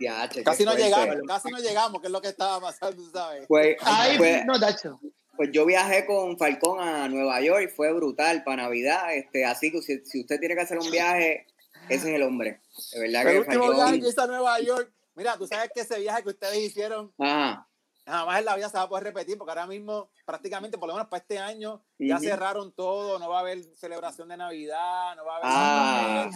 Ya, 0.00 0.28
che, 0.28 0.42
Casi 0.44 0.64
no 0.64 0.74
llegamos, 0.76 1.16
casi 1.26 1.48
no 1.50 1.58
llegamos, 1.58 2.00
que 2.02 2.06
es 2.08 2.12
lo 2.12 2.20
que 2.20 2.28
estaba 2.28 2.60
pasando, 2.60 3.02
¿sabes? 3.10 3.46
Pues, 3.48 3.76
Ahí, 3.80 4.18
pues, 4.18 4.44
no, 4.44 4.60
Tacho. 4.60 5.00
pues 5.36 5.48
yo 5.52 5.64
viajé 5.64 6.04
con 6.04 6.36
Falcón 6.38 6.86
a 6.86 7.08
Nueva 7.08 7.40
York 7.40 7.72
fue 7.74 7.92
brutal 7.94 8.44
para 8.44 8.64
Navidad. 8.64 9.14
Este, 9.14 9.46
así 9.46 9.72
que 9.72 9.80
si, 9.80 10.04
si 10.04 10.20
usted 10.20 10.38
tiene 10.38 10.54
que 10.54 10.60
hacer 10.60 10.78
un 10.78 10.90
viaje, 10.90 11.46
ese 11.88 12.10
es 12.10 12.14
el 12.16 12.22
hombre. 12.22 12.60
De 12.92 13.00
verdad 13.00 13.22
El 13.26 13.32
que 13.32 13.38
último 13.38 13.64
viaje 13.72 13.74
que 13.74 13.80
Falcón. 14.02 14.08
hizo 14.10 14.22
a 14.22 14.26
Nueva 14.26 14.60
York. 14.60 14.92
Mira, 15.16 15.36
tú 15.36 15.46
sabes 15.46 15.70
que 15.74 15.80
ese 15.80 15.98
viaje 15.98 16.22
que 16.22 16.28
ustedes 16.28 16.58
hicieron, 16.58 17.12
Ajá. 17.18 17.66
jamás 18.06 18.38
en 18.38 18.44
la 18.44 18.54
vida 18.54 18.68
se 18.68 18.76
va 18.76 18.82
a 18.84 18.88
poder 18.88 19.04
repetir, 19.04 19.36
porque 19.38 19.50
ahora 19.50 19.66
mismo, 19.66 20.10
prácticamente, 20.24 20.78
por 20.78 20.86
lo 20.88 20.94
menos 20.94 21.08
para 21.08 21.20
este 21.22 21.38
año, 21.38 21.82
ya 21.98 22.18
cerraron 22.20 22.70
todo, 22.72 23.18
no 23.18 23.28
va 23.30 23.38
a 23.38 23.40
haber 23.40 23.64
celebración 23.76 24.28
de 24.28 24.36
Navidad, 24.36 25.16
no 25.16 25.24
va 25.24 25.38
a 25.38 25.38
haber, 25.38 26.28
Ah. 26.28 26.30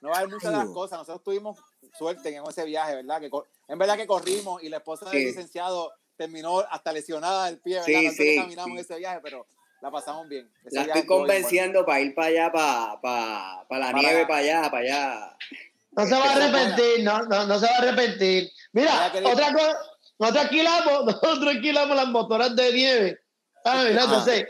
no 0.00 0.08
va 0.08 0.14
a 0.16 0.18
haber 0.20 0.30
muchas 0.32 0.50
de 0.50 0.56
las 0.58 0.68
cosas. 0.70 0.98
Nosotros 0.98 1.22
tuvimos 1.22 1.58
suerte 1.96 2.34
en 2.34 2.42
ese 2.44 2.64
viaje, 2.64 2.96
¿verdad? 2.96 3.20
Que 3.20 3.30
en 3.68 3.78
verdad 3.78 3.96
que 3.96 4.06
corrimos 4.06 4.62
y 4.62 4.68
la 4.70 4.78
esposa 4.78 5.08
del 5.10 5.24
licenciado 5.26 5.92
terminó 6.16 6.60
hasta 6.60 6.90
lesionada 6.92 7.46
del 7.46 7.60
pie, 7.60 7.74
¿verdad? 7.74 7.86
Sí, 7.86 7.94
Nosotros 8.06 8.16
sí, 8.26 8.36
caminamos 8.36 8.78
ese 8.80 8.96
viaje, 8.96 9.20
pero 9.22 9.46
la 9.82 9.90
pasamos 9.90 10.28
bien. 10.28 10.50
Ese 10.64 10.76
La 10.76 10.82
estoy 10.84 11.06
convenciendo 11.06 11.84
para 11.84 12.00
ir 12.00 12.14
para 12.14 12.28
allá, 12.28 12.50
para, 12.52 13.00
para, 13.00 13.66
para 13.68 13.86
la 13.86 13.92
Para- 13.92 13.98
nieve, 14.00 14.26
para 14.26 14.38
allá, 14.38 14.70
para 14.70 14.78
allá. 14.78 15.36
No 15.92 16.06
se 16.06 16.14
va 16.14 16.24
a 16.24 16.32
arrepentir, 16.32 17.04
no, 17.04 17.22
no, 17.24 17.46
no 17.46 17.58
se 17.58 17.66
va 17.66 17.72
a 17.72 17.78
arrepentir. 17.78 18.50
Mira, 18.72 19.12
otra 19.24 19.52
cosa, 19.52 19.78
nosotros 20.18 20.44
alquilamos, 20.44 21.04
nosotros 21.22 21.46
alquilamos 21.48 21.96
las 21.96 22.08
motoras 22.08 22.56
de 22.56 22.72
nieve. 22.72 23.18
Ah, 23.64 23.84
mira, 23.88 24.02
entonces, 24.04 24.46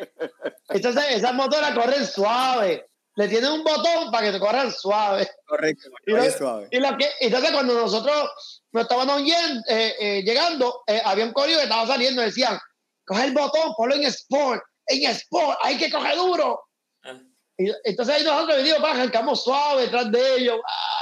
entonces 0.69 1.05
esas 1.11 1.35
motoras 1.35 1.73
corren 1.73 2.07
suave. 2.07 2.89
Le 3.15 3.29
tienen 3.29 3.53
un 3.53 3.63
botón 3.63 4.11
para 4.11 4.27
que 4.27 4.33
te 4.33 4.39
corran 4.41 4.73
suave. 4.73 5.29
Correcto. 5.45 5.91
Y, 6.07 6.13
lo- 6.13 6.31
suave. 6.31 6.69
y 6.71 6.79
lo 6.79 6.97
que, 6.97 7.11
entonces 7.21 7.51
cuando 7.51 7.75
nosotros 7.75 8.31
nos 8.73 8.83
estábamos 8.85 9.21
yen- 9.23 9.63
eh, 9.69 9.95
eh, 10.01 10.23
llegando, 10.23 10.83
eh, 10.87 11.03
había 11.05 11.27
un 11.27 11.33
código 11.35 11.59
que 11.59 11.65
estaba 11.65 11.87
saliendo, 11.87 12.23
decían, 12.23 12.59
coge 13.05 13.25
el 13.25 13.33
botón, 13.33 13.75
ponlo 13.77 13.97
en 13.97 14.05
Sport, 14.05 14.63
en 14.87 15.11
Sport, 15.11 15.59
hay 15.63 15.77
que 15.77 15.91
coger 15.91 16.17
duro. 16.17 16.63
Ah. 17.05 17.19
Y, 17.59 17.71
entonces 17.85 18.15
ahí 18.17 18.25
nosotros 18.25 18.57
venimos, 18.57 18.79
para 18.81 18.95
arrancamos 18.95 19.45
suave 19.45 19.83
detrás 19.83 20.11
de 20.11 20.37
ellos. 20.37 20.57
¡Ah! 20.67 20.99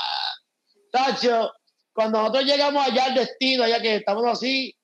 Tacho, 0.91 1.53
cuando 1.93 2.19
nosotros 2.19 2.45
llegamos 2.45 2.87
allá 2.87 3.07
al 3.07 3.15
destino, 3.15 3.65
allá 3.65 3.81
que 3.81 3.97
estamos 3.97 4.25
así, 4.27 4.77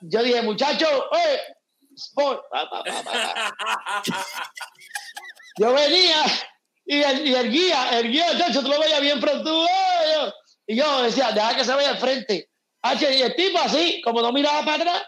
yo 0.00 0.22
dije, 0.22 0.42
pa". 2.14 2.84
Yo 5.58 5.72
venía 5.72 6.24
y 6.84 7.02
el, 7.02 7.26
y 7.26 7.34
el 7.34 7.50
guía, 7.50 7.98
el 7.98 8.10
guía, 8.10 8.38
chacho, 8.38 8.62
tú 8.62 8.68
lo 8.68 8.78
veías 8.78 9.00
bien 9.00 9.20
pronto. 9.20 9.66
¡eh! 9.66 10.32
Y 10.66 10.76
yo 10.76 11.02
decía, 11.02 11.32
deja 11.32 11.56
que 11.56 11.64
se 11.64 11.74
vaya 11.74 11.90
al 11.90 11.98
frente. 11.98 12.48
Y 13.00 13.22
el 13.22 13.34
tipo 13.34 13.58
así, 13.58 14.00
como 14.02 14.22
no 14.22 14.32
miraba 14.32 14.64
para 14.64 14.76
atrás, 14.76 15.02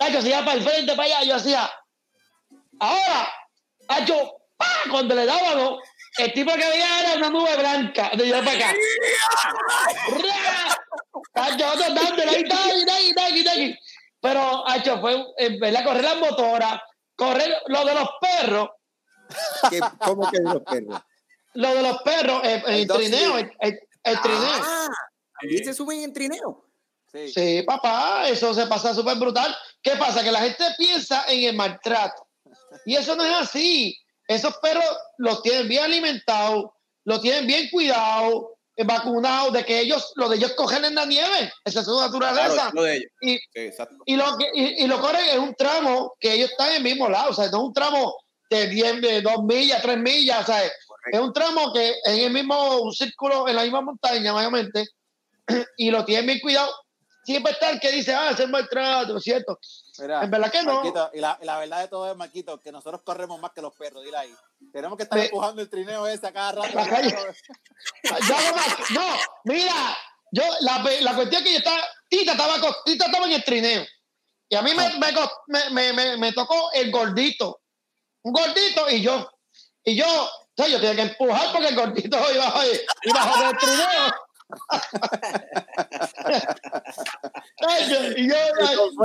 Hacho, 0.00 0.22
se 0.22 0.28
iba 0.28 0.44
para 0.44 0.58
el 0.58 0.62
frente, 0.62 0.94
para 0.94 1.16
allá. 1.16 1.24
Yo 1.24 1.34
hacía, 1.36 1.70
ahora, 2.78 3.32
Hacho, 3.88 4.36
¡pa! 4.56 4.66
cuando 4.90 5.14
le 5.14 5.26
dábamos, 5.26 5.80
el 6.18 6.32
tipo 6.32 6.52
que 6.52 6.68
veía 6.68 7.00
era 7.00 7.14
una 7.16 7.30
nube 7.30 7.56
blanca 7.56 8.10
de 8.16 8.24
allá 8.24 8.44
para 8.44 8.56
acá. 8.56 8.74
Otro 11.34 11.94
dándole 11.94 12.30
ahí, 12.30 12.44
taqui, 12.48 13.14
taqui, 13.14 13.44
taqui. 13.44 13.78
Pero, 14.20 14.66
Hacho, 14.68 15.00
fue, 15.00 15.24
en 15.36 15.58
verdad, 15.60 15.84
correr 15.84 16.02
las 16.04 16.16
motoras, 16.16 16.80
correr 17.16 17.52
lo 17.66 17.84
de 17.84 17.94
los 17.94 18.08
perros, 18.20 18.68
¿Qué- 19.70 19.80
¿Cómo 20.04 20.28
que 20.30 20.38
de 20.38 20.44
los 20.44 20.62
perros? 20.62 21.00
lo 21.54 21.74
de 21.74 21.82
los 21.82 22.02
perros, 22.02 22.40
eh, 22.44 22.62
el, 22.66 22.74
El 22.74 22.86
dog 22.86 22.96
trineo, 22.98 23.38
el, 23.38 23.52
el- 23.60 23.80
el 24.04 24.20
trineo. 24.20 24.50
Ah, 24.62 24.88
¿también 25.40 25.64
se 25.64 25.74
suben 25.74 26.02
en 26.02 26.12
trineo? 26.12 26.64
Sí. 27.12 27.32
Sí, 27.32 27.62
papá, 27.66 28.28
eso 28.28 28.52
se 28.54 28.66
pasa 28.66 28.92
súper 28.94 29.16
brutal. 29.16 29.54
¿Qué 29.82 29.92
pasa? 29.96 30.22
Que 30.22 30.32
la 30.32 30.40
gente 30.40 30.64
piensa 30.76 31.24
en 31.28 31.44
el 31.48 31.56
maltrato. 31.56 32.26
Y 32.84 32.96
eso 32.96 33.14
no 33.16 33.24
es 33.24 33.34
así. 33.34 33.98
Esos 34.28 34.56
perros 34.58 34.84
los 35.16 35.42
tienen 35.42 35.66
bien 35.66 35.84
alimentados, 35.84 36.66
los 37.04 37.20
tienen 37.22 37.46
bien 37.46 37.68
cuidados, 37.70 38.44
eh, 38.76 38.84
vacunados, 38.84 39.52
de 39.54 39.64
que 39.64 39.80
ellos, 39.80 40.12
lo 40.14 40.28
de 40.28 40.36
ellos 40.36 40.52
cogen 40.52 40.84
en 40.84 40.94
la 40.94 41.06
nieve. 41.06 41.52
Esa 41.64 41.80
es 41.80 41.86
su 41.86 41.98
naturaleza. 41.98 42.52
Claro, 42.52 42.70
lo 42.74 42.82
de 42.84 42.96
ellos. 42.96 43.10
Y, 43.22 43.36
Sí, 43.36 43.42
exacto. 43.54 43.96
y 44.06 44.16
lo 44.16 44.36
que 44.36 44.46
y, 44.54 44.84
y 44.84 44.86
lo 44.86 45.00
corren 45.00 45.28
es 45.30 45.38
un 45.38 45.54
tramo 45.54 46.14
que 46.20 46.34
ellos 46.34 46.50
están 46.50 46.70
en 46.70 46.76
el 46.76 46.82
mismo 46.82 47.08
lado, 47.08 47.30
o 47.30 47.34
sea, 47.34 47.48
no 47.50 47.58
es 47.58 47.64
un 47.64 47.72
tramo 47.72 48.14
de 48.50 48.68
10, 48.68 49.00
de 49.00 49.22
2 49.22 49.42
millas, 49.44 49.82
3 49.82 49.98
millas, 49.98 50.46
¿sabes? 50.46 50.72
Es 51.10 51.20
un 51.20 51.32
tramo 51.32 51.72
que 51.72 51.94
en 52.04 52.18
el 52.20 52.32
mismo 52.32 52.82
un 52.82 52.92
círculo, 52.92 53.48
en 53.48 53.56
la 53.56 53.62
misma 53.62 53.80
montaña, 53.80 54.32
mayormente, 54.32 54.86
y 55.76 55.90
lo 55.90 56.04
tienen 56.04 56.26
bien 56.26 56.40
cuidado. 56.40 56.70
Siempre 57.24 57.52
está 57.52 57.70
el 57.70 57.80
que 57.80 57.92
dice, 57.92 58.14
ah, 58.14 58.30
es 58.30 58.48
maltrato, 58.48 59.16
¿es 59.16 59.24
cierto? 59.24 59.58
Mira, 59.98 60.22
En 60.22 60.30
verdad 60.30 60.50
que 60.52 60.62
no. 60.62 60.74
Marquito, 60.74 61.10
y, 61.14 61.20
la, 61.20 61.38
y 61.42 61.44
la 61.44 61.58
verdad 61.58 61.80
de 61.80 61.88
todo 61.88 62.10
es, 62.10 62.16
Marquito, 62.16 62.60
que 62.60 62.70
nosotros 62.72 63.02
corremos 63.04 63.40
más 63.40 63.50
que 63.52 63.62
los 63.62 63.74
perros, 63.74 64.04
dile 64.04 64.16
ahí. 64.16 64.34
Tenemos 64.72 64.96
que 64.96 65.04
estar 65.04 65.18
Me- 65.18 65.24
empujando 65.26 65.60
el 65.62 65.68
trineo 65.68 66.06
ese 66.06 66.26
a 66.26 66.32
cada 66.32 66.52
rato. 66.52 66.68
La 66.74 66.88
calle. 66.88 67.16
Más- 68.10 68.90
no, 68.90 69.06
mira, 69.44 69.96
yo, 70.32 70.44
la, 70.60 70.78
la 71.00 71.14
cuestión 71.14 71.42
es 71.42 71.46
que 71.48 71.52
yo 71.52 71.58
estaba, 71.58 71.82
Tita 72.08 72.32
estaba, 72.32 72.54
Tita 72.84 73.06
estaba 73.06 73.26
en 73.26 73.32
el 73.32 73.44
trineo. 73.44 73.84
Y 74.48 74.56
a 74.56 74.62
mí 74.62 74.72
me, 74.74 74.88
me, 74.98 75.70
me, 75.70 75.92
me, 75.92 76.16
me, 76.16 76.32
tocó 76.32 76.70
el 76.72 76.90
gordito. 76.90 77.60
Un 78.22 78.32
gordito 78.32 78.88
y 78.90 79.02
yo. 79.02 79.30
Y 79.84 79.94
yo, 79.96 80.06
o 80.06 80.30
sea, 80.56 80.68
yo 80.68 80.80
tenía 80.80 80.96
que 80.96 81.02
empujar 81.12 81.52
porque 81.52 81.68
el 81.68 81.76
gordito 81.76 82.16
iba, 82.34 82.52
iba 83.04 83.22
a 83.22 83.26
joder 83.32 83.50
el 83.50 83.58
trineo. 83.58 84.14
Y 88.16 88.28
yo, 88.28 88.36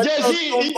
yo 0.03 0.27
sí, 0.29 0.51
y- 0.61 0.75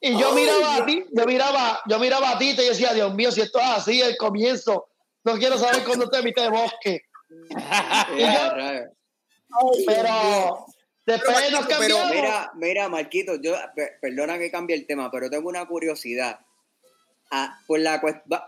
y 0.00 0.18
yo 0.18 0.32
miraba 0.32 0.76
a 0.76 0.86
ti, 0.86 1.04
yo 1.12 1.24
miraba, 1.26 1.80
yo 1.86 1.98
miraba 1.98 2.30
a 2.30 2.38
Tita 2.38 2.62
y 2.62 2.68
decía, 2.68 2.92
Dios 2.92 3.14
mío, 3.14 3.30
si 3.32 3.40
esto 3.40 3.58
es 3.58 3.64
así, 3.66 4.00
el 4.02 4.16
comienzo, 4.16 4.88
no 5.24 5.34
quiero 5.38 5.56
saber 5.58 5.84
cuándo 5.84 6.08
te 6.10 6.20
viste 6.22 6.42
de 6.42 6.50
bosque. 6.50 7.02
Y 8.16 8.20
yo- 8.22 8.54
pero 9.86 10.66
después 11.06 11.52
nos 11.52 11.66
pero 11.66 11.78
cambiamos. 11.78 12.10
Mira, 12.10 12.50
mira, 12.54 12.88
Marquito, 12.88 13.36
yo, 13.40 13.54
per- 13.74 13.98
perdona 14.00 14.36
que 14.38 14.50
cambie 14.50 14.74
el 14.76 14.86
tema, 14.86 15.10
pero 15.10 15.30
tengo 15.30 15.48
una 15.48 15.66
curiosidad. 15.66 16.40
A, 17.30 17.58
por 17.66 17.80
la, 17.80 18.00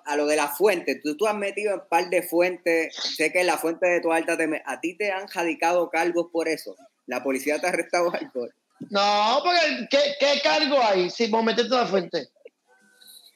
a 0.04 0.16
lo 0.16 0.26
de 0.26 0.36
la 0.36 0.48
fuente, 0.48 1.00
tú, 1.02 1.16
tú 1.16 1.26
has 1.26 1.34
metido 1.34 1.72
en 1.74 1.80
par 1.88 2.08
de 2.08 2.22
fuentes, 2.22 2.94
sé 2.94 3.32
que 3.32 3.40
en 3.40 3.46
la 3.48 3.58
fuente 3.58 3.86
de 3.86 4.00
tu 4.00 4.12
alta, 4.12 4.36
te 4.36 4.46
me- 4.46 4.62
a 4.64 4.78
ti 4.80 4.94
te 4.96 5.10
han 5.10 5.26
radicado 5.28 5.90
cargos 5.90 6.28
por 6.32 6.46
eso. 6.46 6.76
La 7.06 7.22
policía 7.22 7.58
te 7.60 7.66
ha 7.66 7.70
arrestado. 7.70 8.12
No, 8.90 9.40
porque 9.42 9.88
¿qué, 9.90 9.98
qué 10.20 10.40
cargo 10.42 10.80
hay 10.82 11.10
si 11.10 11.26
vos 11.28 11.42
meterte 11.42 11.74
en 11.74 11.80
la 11.80 11.86
fuente? 11.86 12.28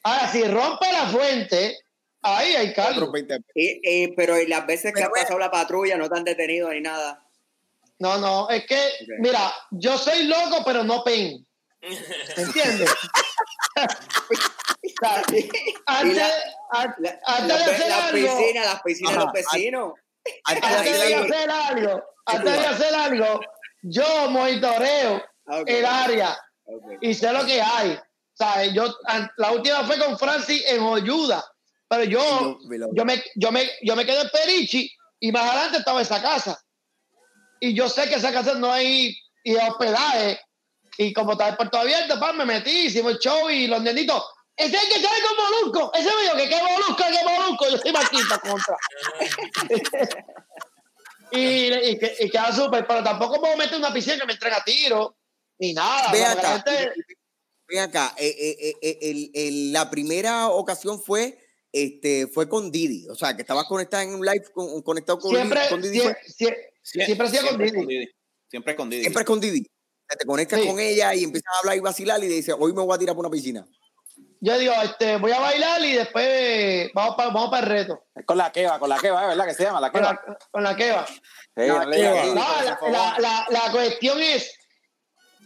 Ahora, 0.03 0.29
si 0.31 0.45
rompe 0.45 0.93
la 0.93 1.07
fuente, 1.09 1.79
ahí 2.23 2.55
hay 2.57 2.73
cargo. 2.75 2.99
Otros 2.99 3.13
20 3.13 3.39
Y, 3.55 3.81
y- 4.05 4.09
pero 4.15 4.39
y 4.39 4.47
las 4.47 4.67
veces 4.67 4.93
que 4.95 5.03
ha 5.03 5.11
pasado 5.11 5.39
la 5.39 5.51
patrulla 5.51 5.97
no 5.97 6.09
te 6.09 6.17
han 6.19 6.25
detenido 6.25 6.71
ni 6.73 6.81
nada. 6.81 7.25
No, 7.99 8.19
no, 8.19 8.49
es 8.51 8.65
que, 8.67 8.79
mira, 9.19 9.53
yo 9.73 9.99
soy 9.99 10.25
loco, 10.25 10.63
pero 10.65 10.85
no 10.85 11.03
pen. 11.03 11.45
¿Entiendes? 12.37 12.91
Sea, 15.01 15.23
antes, 15.87 16.17
la- 16.17 16.97
La- 16.99 17.19
antes 17.27 17.49
de 17.49 17.73
hacer 17.73 17.89
las 17.89 18.05
algo, 18.05 18.37
piscinas, 18.39 18.67
las 18.67 18.83
piscinas 18.83 19.13
de 19.13 19.19
los 19.19 19.33
vecinos. 19.33 19.93
Antes 20.45 20.65
antes 20.65 21.01
de 21.01 21.07
de 21.09 21.15
hacer 21.15 21.51
algo, 21.51 22.05
antes 22.27 22.53
de 22.53 22.67
hacer 22.67 22.95
algo, 22.95 23.41
yo 23.83 24.31
monitoreo 24.31 25.23
Ah, 25.47 25.61
ok. 25.61 25.69
el 25.69 25.85
área 25.87 26.39
Ok. 26.67 26.85
y 27.01 27.15
sé 27.15 27.33
lo 27.33 27.45
que 27.47 27.61
hay. 27.61 27.93
O 27.93 28.03
sea, 28.35 28.65
yo, 28.67 28.95
la 29.37 29.51
última 29.53 29.83
fue 29.85 29.99
con 29.99 30.19
Francis 30.19 30.63
en 30.69 30.81
Oyuda, 30.83 31.45
pero 31.89 32.05
yo, 32.05 32.59
yo, 32.95 33.05
me, 33.05 33.23
yo, 33.35 33.51
me, 33.51 33.69
yo 33.83 33.97
me 33.97 34.07
quedé 34.07 34.21
en 34.21 34.29
Perichi 34.31 34.91
y 35.19 35.33
más 35.33 35.43
adelante 35.51 35.79
estaba 35.79 36.01
esa 36.03 36.23
casa. 36.23 36.61
Y 37.59 37.75
yo 37.75 37.89
sé 37.89 38.09
que 38.09 38.15
esa 38.15 38.33
casa 38.33 38.55
no 38.55 38.71
hay 38.73 39.15
y 39.45 39.57
hospedaje. 39.57 40.41
Y 40.99 41.13
como 41.13 41.33
estaba 41.33 41.51
el 41.51 41.57
puerto 41.57 41.79
abierto, 41.79 42.19
pa, 42.21 42.33
me 42.33 42.45
metí, 42.45 42.87
hicimos 42.87 43.13
el 43.13 43.19
show 43.19 43.49
y 43.51 43.67
los 43.67 43.83
nenitos. 43.83 44.23
Ese 44.57 44.77
es 44.77 44.83
el 44.83 44.89
que 44.91 45.01
sale 45.01 45.21
con 45.23 45.37
Molusco. 45.37 45.93
Ese 45.95 46.11
me 46.15 46.23
dijo 46.23 46.37
que 46.37 46.49
qué 46.49 46.63
Molusco, 46.63 46.97
qué 46.97 47.25
Molusco. 47.25 47.69
Yo 47.71 47.79
soy 47.79 47.93
Marquita 47.93 48.39
contra. 48.39 48.77
y, 51.33 51.73
y, 51.91 51.99
que- 51.99 52.17
y 52.21 52.31
queda 52.31 52.53
súper, 52.55 52.87
pero 52.87 53.03
tampoco 53.03 53.41
puedo 53.41 53.57
meter 53.57 53.79
una 53.79 53.93
piscina 53.93 54.19
que 54.19 54.27
me 54.27 54.33
entrega 54.33 54.63
tiro, 54.65 55.17
ni 55.59 55.73
nada. 55.73 56.11
Ve 56.13 56.25
acá, 56.25 56.63
gente- 56.65 56.93
ven 57.69 57.79
acá. 57.81 58.15
eh, 58.19 58.35
eh, 58.39 58.75
eh, 58.83 58.99
el- 59.03 59.31
el- 59.35 59.73
la 59.73 59.91
primera 59.91 60.49
ocasión 60.49 61.01
fue, 61.01 61.39
este, 61.73 62.27
fue 62.27 62.49
con 62.49 62.71
Didi. 62.71 63.09
O 63.09 63.15
sea, 63.15 63.35
que 63.37 63.43
estabas 63.43 63.67
conectada 63.67 64.03
en 64.03 64.15
un 64.15 64.27
live 64.27 64.45
con- 64.53 64.83
conectado 64.83 65.19
con, 65.19 65.31
siempre, 65.35 65.61
con 65.69 65.81
Didi. 65.81 66.01
sie- 66.01 66.03
fue- 66.03 66.17
sie- 66.83 67.05
siempre, 67.07 67.27
hacía 67.29 67.43
con 67.49 67.59
Didi. 67.59 67.71
Siempre 68.51 68.75
con 68.77 68.91
Didi. 68.91 69.03
Siempre 69.03 69.25
con 69.25 69.41
Didi. 69.41 69.67
Te 70.19 70.27
conectas 70.27 70.61
Sí. 70.61 70.67
con 70.67 70.81
ella 70.81 71.15
y 71.15 71.23
empiezas 71.23 71.55
a 71.55 71.59
hablar 71.61 71.77
y 71.77 71.81
vacilar 71.81 72.23
y 72.25 72.27
dices, 72.27 72.53
hoy 72.59 72.73
me 72.73 72.83
voy 72.83 72.93
a 72.97 72.99
tirar 72.99 73.15
por 73.15 73.25
una 73.25 73.31
piscina. 73.33 73.65
Yo 74.43 74.59
digo, 74.59 74.73
este, 74.83 75.19
voy 75.19 75.33
a 75.33 75.39
bailar 75.39 75.85
y 75.85 75.93
después 75.93 76.91
vamos 76.95 77.15
para 77.15 77.29
vamos 77.29 77.51
para 77.51 77.63
el 77.67 77.73
reto. 77.73 78.05
Es 78.15 78.25
con 78.25 78.39
la 78.39 78.51
queva, 78.51 78.79
con 78.79 78.89
la 78.89 78.99
queva, 78.99 79.27
¿verdad? 79.27 79.47
Que 79.47 79.55
se 79.55 79.65
llama 79.65 79.81
la 79.83 79.93
Con 79.93 80.01
queva. 80.01 80.13
la, 80.13 80.39
con 80.51 80.63
la 80.65 80.77
que 80.77 80.93
va. 80.93 81.07
Sí, 81.07 81.17
La 81.57 81.85
no 81.85 81.91
queva. 81.91 82.25
No, 82.25 83.19
la, 83.51 83.69
cuestión 83.71 84.21
es 84.23 84.51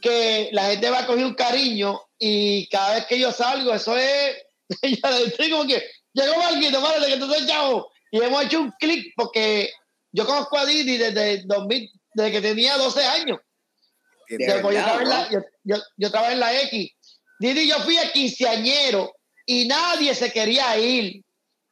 que 0.01 0.49
la 0.53 0.67
gente 0.67 0.91
va 0.91 1.01
a 1.01 1.07
coger 1.07 1.25
un 1.25 1.35
cariño 1.35 2.01
y 2.19 2.69
cada 2.69 2.95
vez 2.95 3.07
que 3.07 3.19
yo 3.19 3.33
salgo, 3.33 3.75
eso 3.75 3.97
es. 3.97 4.37
estoy 4.83 5.51
como 5.51 5.67
que 5.67 5.83
llegó 6.13 6.37
Marquito, 6.37 6.81
párate 6.81 7.07
que 7.07 7.17
tú 7.19 7.27
soy 7.27 7.47
chavo. 7.47 7.91
Y 8.13 8.23
hemos 8.23 8.45
hecho 8.45 8.61
un 8.61 8.71
clic 8.79 9.13
porque 9.17 9.73
yo 10.13 10.25
conozco 10.25 10.57
a 10.57 10.67
Didi 10.67 10.99
desde 10.99 11.43
2000, 11.45 11.91
desde 12.15 12.31
que 12.31 12.41
tenía 12.41 12.77
12 12.77 13.05
años. 13.05 13.39
De 14.29 14.47
Yo, 14.47 14.61
yo 14.61 14.69
verdad, 14.69 14.85
trabajé 14.85 15.03
en 15.03 15.09
la, 15.09 15.25
¿no? 15.25 15.31
yo, 15.33 15.41
yo, 15.65 15.77
yo 15.97 16.11
trabajé 16.13 16.33
en 16.35 16.41
la 16.41 16.61
X. 16.63 16.93
Didi, 17.39 17.69
yo 17.69 17.79
fui 17.81 17.99
a 17.99 18.13
quinceañero 18.13 19.13
y 19.47 19.67
nadie 19.67 20.15
se 20.15 20.33
quería 20.33 20.77
ir. 20.79 21.23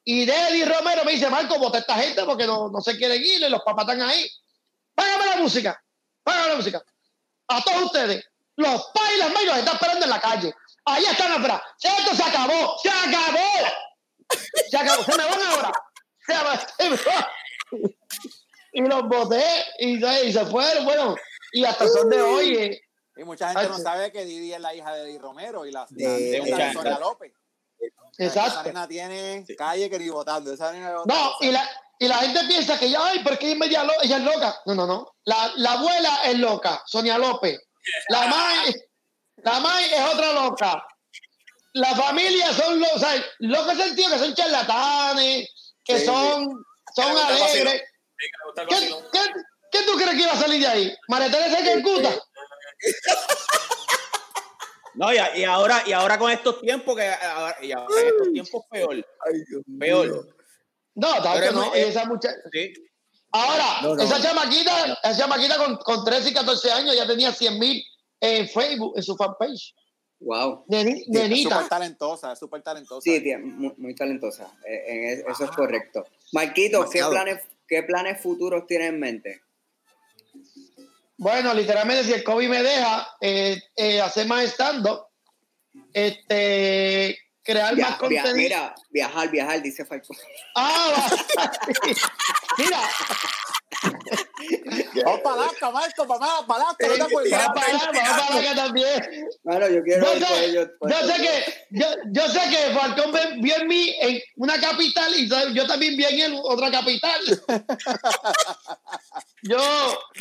Y 0.04 0.24
Deddy 0.24 0.64
Romero 0.64 1.04
me 1.04 1.12
dice, 1.12 1.30
Marco, 1.30 1.58
bota 1.58 1.78
a 1.78 1.80
esta 1.80 1.94
gente 1.96 2.24
porque 2.24 2.46
no, 2.46 2.68
no 2.70 2.80
se 2.80 2.96
quieren 2.96 3.22
ir 3.22 3.42
y 3.42 3.48
los 3.48 3.62
papás 3.62 3.84
están 3.86 4.02
ahí. 4.02 4.28
Págame 4.94 5.26
la 5.26 5.36
música, 5.36 5.80
págame 6.24 6.48
la 6.48 6.56
música. 6.56 6.82
A 7.48 7.62
todos 7.62 7.84
ustedes, 7.84 8.24
los 8.56 8.90
pais 8.92 9.14
y 9.16 9.18
las 9.18 9.30
los 9.30 9.58
están 9.58 9.74
esperando 9.74 10.04
en 10.04 10.10
la 10.10 10.20
calle. 10.20 10.52
Ahí 10.84 11.04
están 11.04 11.32
afuera. 11.32 11.62
Esto 11.80 12.16
se 12.16 12.22
acabó, 12.22 12.76
se 12.82 12.90
acabó. 12.90 13.68
Se 14.70 14.76
acabó, 14.76 15.04
se 15.04 15.16
me 15.16 15.24
van 15.24 15.42
ahora. 15.42 15.72
Se 16.78 16.90
me. 16.90 16.98
Y 18.74 18.80
los 18.82 19.02
boté 19.02 19.44
y, 19.78 20.04
y 20.04 20.32
se 20.32 20.46
fueron, 20.46 20.84
bueno, 20.84 21.14
y 21.52 21.64
hasta 21.64 21.86
son 21.88 22.08
de 22.08 22.22
hoy. 22.22 22.56
eh, 22.56 22.80
Y 23.16 23.24
mucha 23.24 23.48
gente 23.52 23.68
no 23.68 23.78
sabe 23.78 24.10
que 24.10 24.24
Didi 24.24 24.54
es 24.54 24.60
la 24.60 24.74
hija 24.74 24.92
de 24.94 25.04
Eddie 25.10 25.18
Romero 25.18 25.66
y 25.66 25.72
la, 25.72 25.86
De- 25.90 26.42
la 26.48 26.66
de 26.66 26.72
Sonia. 26.72 26.98
López. 26.98 27.32
Esa 28.18 28.46
Exacto. 28.46 28.62
nena 28.68 28.86
tiene 28.86 29.44
calle 29.56 29.90
que 29.90 29.98
ni 29.98 30.08
votando. 30.08 30.52
Esa 30.52 30.72
nena 30.72 30.92
No, 31.04 31.32
y 31.40 31.50
la, 31.50 31.68
y 31.98 32.08
la 32.08 32.16
gente 32.16 32.40
piensa 32.46 32.78
que 32.78 32.88
ya, 32.90 33.04
ay, 33.06 33.20
porque 33.24 33.50
ella 33.52 33.82
es, 33.84 34.04
ella 34.04 34.16
es 34.18 34.22
loca. 34.22 34.60
No, 34.66 34.74
no, 34.74 34.86
no. 34.86 35.14
La, 35.24 35.52
la 35.56 35.72
abuela 35.72 36.20
es 36.24 36.38
loca, 36.38 36.82
Sonia 36.86 37.18
López. 37.18 37.60
La 38.08 38.26
mai, 38.28 38.74
la 39.38 39.60
mai 39.60 39.84
es 39.92 40.14
otra 40.14 40.32
loca. 40.32 40.86
La 41.74 41.94
familia 41.96 42.52
son 42.52 42.78
los, 42.80 42.92
o 42.92 42.98
sea, 42.98 43.14
locos 43.40 43.76
sentido 43.76 44.10
que 44.10 44.18
son 44.18 44.34
charlatanes, 44.34 45.48
que 45.84 45.98
Sí, 45.98 46.04
son, 46.06 46.64
son 46.94 47.06
Que 47.06 47.10
el 47.12 47.18
alegres. 47.18 47.82
Sí, 48.18 48.26
que 48.68 48.74
el 48.74 48.90
¿Qué, 48.90 48.96
qué, 49.12 49.20
qué 49.72 49.82
tú 49.86 49.92
crees 49.96 50.10
que 50.10 50.22
iba 50.22 50.32
a 50.32 50.36
salir 50.38 50.60
de 50.60 50.66
ahí? 50.68 50.96
María 51.08 51.30
Teresa 51.30 51.64
Calcuta. 51.64 52.10
No, 54.94 55.10
y, 55.12 55.16
a- 55.16 55.34
y 55.36 55.44
ahora, 55.44 55.82
y 55.86 55.92
ahora 55.92 56.18
con 56.18 56.30
estos 56.30 56.60
tiempos, 56.60 56.94
que 56.96 57.10
y 57.66 57.72
ahora 57.72 58.00
en 58.00 58.06
estos 58.08 58.30
tiempos 58.32 58.62
peor. 58.70 58.92
Ay, 58.94 59.42
Dios 59.48 59.62
mío. 59.66 59.78
Peor. 59.78 60.36
No, 60.94 61.22
tal 61.22 61.42
es 61.42 61.52
no. 61.54 61.74
y 61.74 61.80
esa 61.80 62.04
muchacha. 62.04 62.36
Sí. 62.52 62.74
Ahora, 63.30 63.80
No, 63.82 63.94
no. 63.94 64.02
esa 64.02 64.20
chamaquita, 64.20 64.98
esa 65.02 65.16
chamaquita 65.16 65.56
con, 65.56 65.76
con 65.78 66.04
13 66.04 66.28
y 66.28 66.34
14 66.34 66.72
años 66.72 66.94
ya 66.94 67.06
tenía 67.06 67.32
100 67.32 67.58
mil 67.58 67.82
en 68.20 68.46
Facebook, 68.50 68.92
en 68.96 69.02
su 69.02 69.16
fanpage. 69.16 69.74
Wow. 70.20 70.66
Neni- 70.68 71.04
nenita. 71.08 71.54
súper 71.54 71.68
talentosa, 71.70 72.36
súper 72.36 72.62
talentosa. 72.62 73.00
Sí, 73.02 73.18
tía, 73.22 73.38
muy, 73.38 73.72
muy 73.78 73.94
talentosa. 73.94 74.52
Eh, 74.68 74.84
en 74.88 75.04
es- 75.08 75.24
eso 75.26 75.44
es 75.44 75.50
correcto. 75.52 76.04
Marquito, 76.32 76.86
¿qué 76.90 77.02
planes, 77.08 77.42
¿qué 77.66 77.82
planes 77.82 78.20
futuros 78.20 78.66
tienes 78.66 78.90
en 78.90 79.00
mente? 79.00 79.40
Bueno, 81.22 81.54
literalmente, 81.54 82.02
si 82.02 82.12
el 82.14 82.24
COVID 82.24 82.48
me 82.48 82.62
deja 82.64 83.06
eh, 83.20 83.56
eh, 83.76 84.00
hacer 84.00 84.26
más 84.26 84.42
stand-up, 84.46 85.06
este, 85.92 87.16
crear 87.44 87.76
Via- 87.76 87.90
más 87.90 87.98
via- 88.00 88.22
contenido. 88.22 88.34
mira, 88.34 88.74
viajar, 88.90 89.30
viajar, 89.30 89.62
dice 89.62 89.84
Falcón. 89.84 90.16
Ah, 90.56 90.92
va. 91.38 91.52
mira, 92.58 92.80
Vamos 95.04 95.20
para 95.20 95.42
Alaska, 95.42 95.70
Marco, 95.70 96.06
para 96.06 96.20
para 96.46 96.62
Alaska, 96.64 96.86
no 96.88 96.94
te 96.94 97.02
acuerdas. 97.02 97.30
vamos 97.46 97.54
para 97.54 97.72
vamos 97.72 98.26
para 98.26 98.38
allá 98.40 98.54
también. 98.54 99.26
Bueno, 99.44 99.68
yo 99.68 99.82
quiero 99.82 100.14
Yo 100.14 100.36
ir 100.36 100.42
ellos. 100.50 100.68
por 100.78 100.90
yo 100.90 100.98
sé 101.06 101.22
que, 101.22 101.66
yo, 101.70 101.86
yo 102.12 102.28
sé 102.28 102.40
que 102.50 102.74
Falcón 102.74 103.12
vio 103.40 103.56
en 103.56 103.68
mí 103.68 103.94
en 104.00 104.20
una 104.36 104.60
capital 104.60 105.12
y 105.16 105.28
yo- 105.28 105.48
yo 105.50 105.66
también 105.66 105.96
vi 105.96 106.04
en 106.04 106.20
él 106.20 106.40
otra 106.42 106.70
capital. 106.70 107.20
yo, 109.42 109.58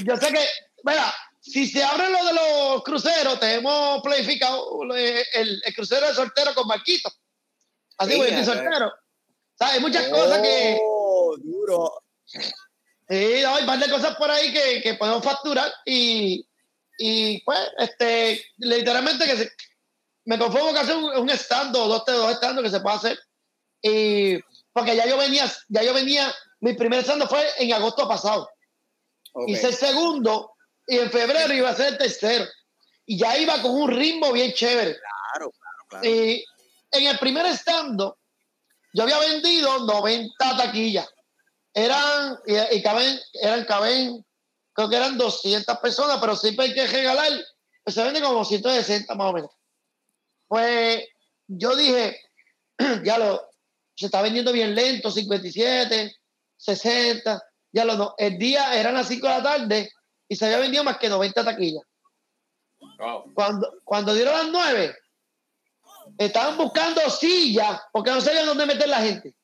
yo 0.03 0.17
sé 0.17 0.27
que, 0.31 0.45
mira, 0.83 1.13
si 1.39 1.67
se 1.67 1.83
abren 1.83 2.11
lo 2.11 2.25
de 2.25 2.33
los 2.33 2.83
cruceros, 2.83 3.39
tenemos 3.39 4.01
planificado 4.01 4.95
eh, 4.95 5.25
el, 5.33 5.61
el 5.65 5.75
crucero 5.75 6.07
de 6.07 6.13
soltero 6.15 6.53
con 6.53 6.67
Marquito. 6.67 7.11
Así, 7.97 8.13
estoy 8.13 8.31
ver. 8.31 8.45
soltero. 8.45 8.91
¿Sabes? 9.57 9.75
Hay 9.75 9.79
muchas 9.79 10.07
cosas 10.09 10.39
que. 10.41 10.77
Oh, 10.81 11.35
duro. 11.37 12.03
Sí, 12.25 13.39
no, 13.43 13.55
hay 13.55 13.61
un 13.61 13.67
par 13.67 13.79
de 13.79 13.89
cosas 13.91 14.15
por 14.15 14.31
ahí 14.31 14.53
que, 14.53 14.81
que 14.81 14.93
podemos 14.93 15.23
facturar 15.23 15.71
y, 15.85 16.47
y 16.97 17.41
pues, 17.43 17.59
este, 17.77 18.43
literalmente 18.57 19.25
que 19.25 19.35
se- 19.37 19.51
me 20.25 20.39
conformo 20.39 20.71
que 20.73 20.79
hacer 20.79 20.95
un, 20.95 21.05
un 21.17 21.29
stand 21.31 21.75
o 21.75 21.87
dos, 21.87 22.03
dos 22.05 22.31
stand 22.35 22.61
que 22.63 22.69
se 22.69 22.79
pueda 22.79 22.95
hacer. 22.95 23.19
Y, 23.81 24.39
porque 24.71 24.95
ya 24.95 25.05
yo 25.07 25.17
venía, 25.17 25.51
ya 25.67 25.83
yo 25.83 25.93
venía, 25.93 26.33
mi 26.61 26.73
primer 26.73 27.01
stand 27.01 27.27
fue 27.27 27.45
en 27.57 27.73
agosto 27.73 28.07
pasado. 28.07 28.49
Ok. 29.33 29.49
Hice 29.49 29.67
el 29.67 29.75
segundo 29.75 30.50
y 30.91 30.97
en 30.97 31.09
febrero 31.09 31.53
iba 31.53 31.69
a 31.69 31.75
ser 31.75 31.93
el 31.93 31.97
tercero. 31.97 32.45
Y 33.05 33.17
ya 33.17 33.37
iba 33.37 33.61
con 33.61 33.71
un 33.71 33.89
ritmo 33.89 34.33
bien 34.33 34.51
chévere. 34.51 34.97
Claro, 34.97 35.51
claro, 35.51 35.85
claro. 35.87 36.05
Y 36.05 36.43
en 36.91 37.07
el 37.07 37.17
primer 37.17 37.45
stand 37.45 37.97
yo 38.93 39.03
había 39.03 39.19
vendido 39.19 39.85
90 39.85 40.57
taquillas. 40.57 41.07
Eran, 41.73 42.37
y, 42.45 42.75
y 42.75 42.83
caben, 42.83 43.17
eran, 43.41 43.63
caben, 43.63 44.25
creo 44.73 44.89
que 44.89 44.97
eran 44.97 45.17
200 45.17 45.77
personas, 45.77 46.17
pero 46.19 46.35
siempre 46.35 46.65
hay 46.65 46.73
que 46.73 46.85
regalar, 46.85 47.31
pues 47.85 47.95
se 47.95 48.03
vende 48.03 48.21
como 48.21 48.43
160 48.43 49.15
más 49.15 49.27
o 49.27 49.33
menos. 49.33 49.51
Pues 50.49 51.05
yo 51.47 51.73
dije, 51.77 52.19
ya 53.05 53.17
lo, 53.17 53.49
se 53.95 54.07
está 54.07 54.21
vendiendo 54.21 54.51
bien 54.51 54.75
lento, 54.75 55.09
57, 55.09 56.13
60, 56.57 57.41
ya 57.71 57.85
lo, 57.85 57.95
no, 57.95 58.13
el 58.17 58.37
día 58.37 58.77
eran 58.77 58.95
las 58.95 59.07
5 59.07 59.25
de 59.25 59.33
la 59.33 59.41
tarde 59.43 59.91
y 60.31 60.35
se 60.37 60.45
había 60.45 60.59
vendido 60.59 60.81
más 60.85 60.97
que 60.97 61.09
90 61.09 61.43
taquillas. 61.43 61.83
Wow. 62.97 63.33
Cuando, 63.33 63.69
cuando 63.83 64.13
dieron 64.13 64.33
las 64.33 64.47
9, 64.47 64.95
estaban 66.17 66.55
buscando 66.57 67.01
sillas 67.09 67.81
porque 67.91 68.11
no 68.11 68.21
sabían 68.21 68.45
dónde 68.45 68.65
meter 68.65 68.87
la 68.87 69.01
gente. 69.01 69.35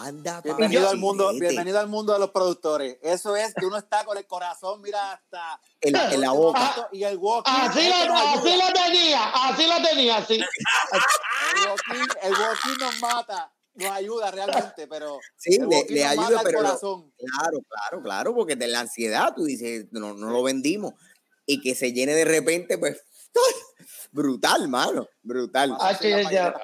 Anda, 0.00 0.42
Bienvenido 0.42 0.88
al 0.90 0.98
mundo, 0.98 1.30
bienvenido 1.32 1.78
al 1.80 1.86
mundo 1.88 2.12
de 2.12 2.18
los 2.18 2.30
productores. 2.30 2.98
Eso 3.00 3.36
es 3.36 3.54
que 3.54 3.64
uno 3.64 3.78
está 3.78 4.04
con 4.04 4.18
el 4.18 4.26
corazón, 4.26 4.82
mira, 4.82 5.12
hasta 5.12 5.60
En, 5.80 5.94
la- 5.94 6.12
en 6.12 6.20
la 6.20 6.32
boca. 6.32 6.88
y 6.92 7.02
el 7.04 7.16
walking. 7.16 7.50
Así 7.52 7.88
lo 7.88 8.72
tenía, 8.74 9.30
así 9.30 9.66
lo 9.66 9.88
tenía, 9.88 10.16
así. 10.18 10.34
El 10.34 11.68
walking, 11.70 12.08
el 12.20 12.32
walking 12.32 12.78
nos 12.80 13.00
mata, 13.00 13.50
nos 13.76 13.90
ayuda 13.92 14.30
realmente, 14.30 14.86
pero 14.86 15.18
Sí, 15.36 15.58
le, 15.88 16.04
ayuda, 16.04 16.40
pero 16.42 16.58
corazón. 16.58 17.12
claro, 17.16 17.58
claro, 17.68 18.02
claro, 18.02 18.34
porque 18.34 18.56
de 18.56 18.68
la 18.68 18.80
ansiedad 18.80 19.32
tú 19.34 19.44
dices, 19.44 19.86
no, 19.90 20.14
no 20.14 20.30
lo 20.30 20.42
vendimos. 20.42 20.94
Y 21.46 21.60
que 21.60 21.74
se 21.74 21.92
llene 21.92 22.14
de 22.14 22.24
repente, 22.24 22.76
pues, 22.78 23.00
brutal, 24.10 24.68
mano, 24.68 25.06
brutal. 25.22 25.76
Ah, 25.78 25.94
sí, 25.94 26.10
ya. 26.30 26.54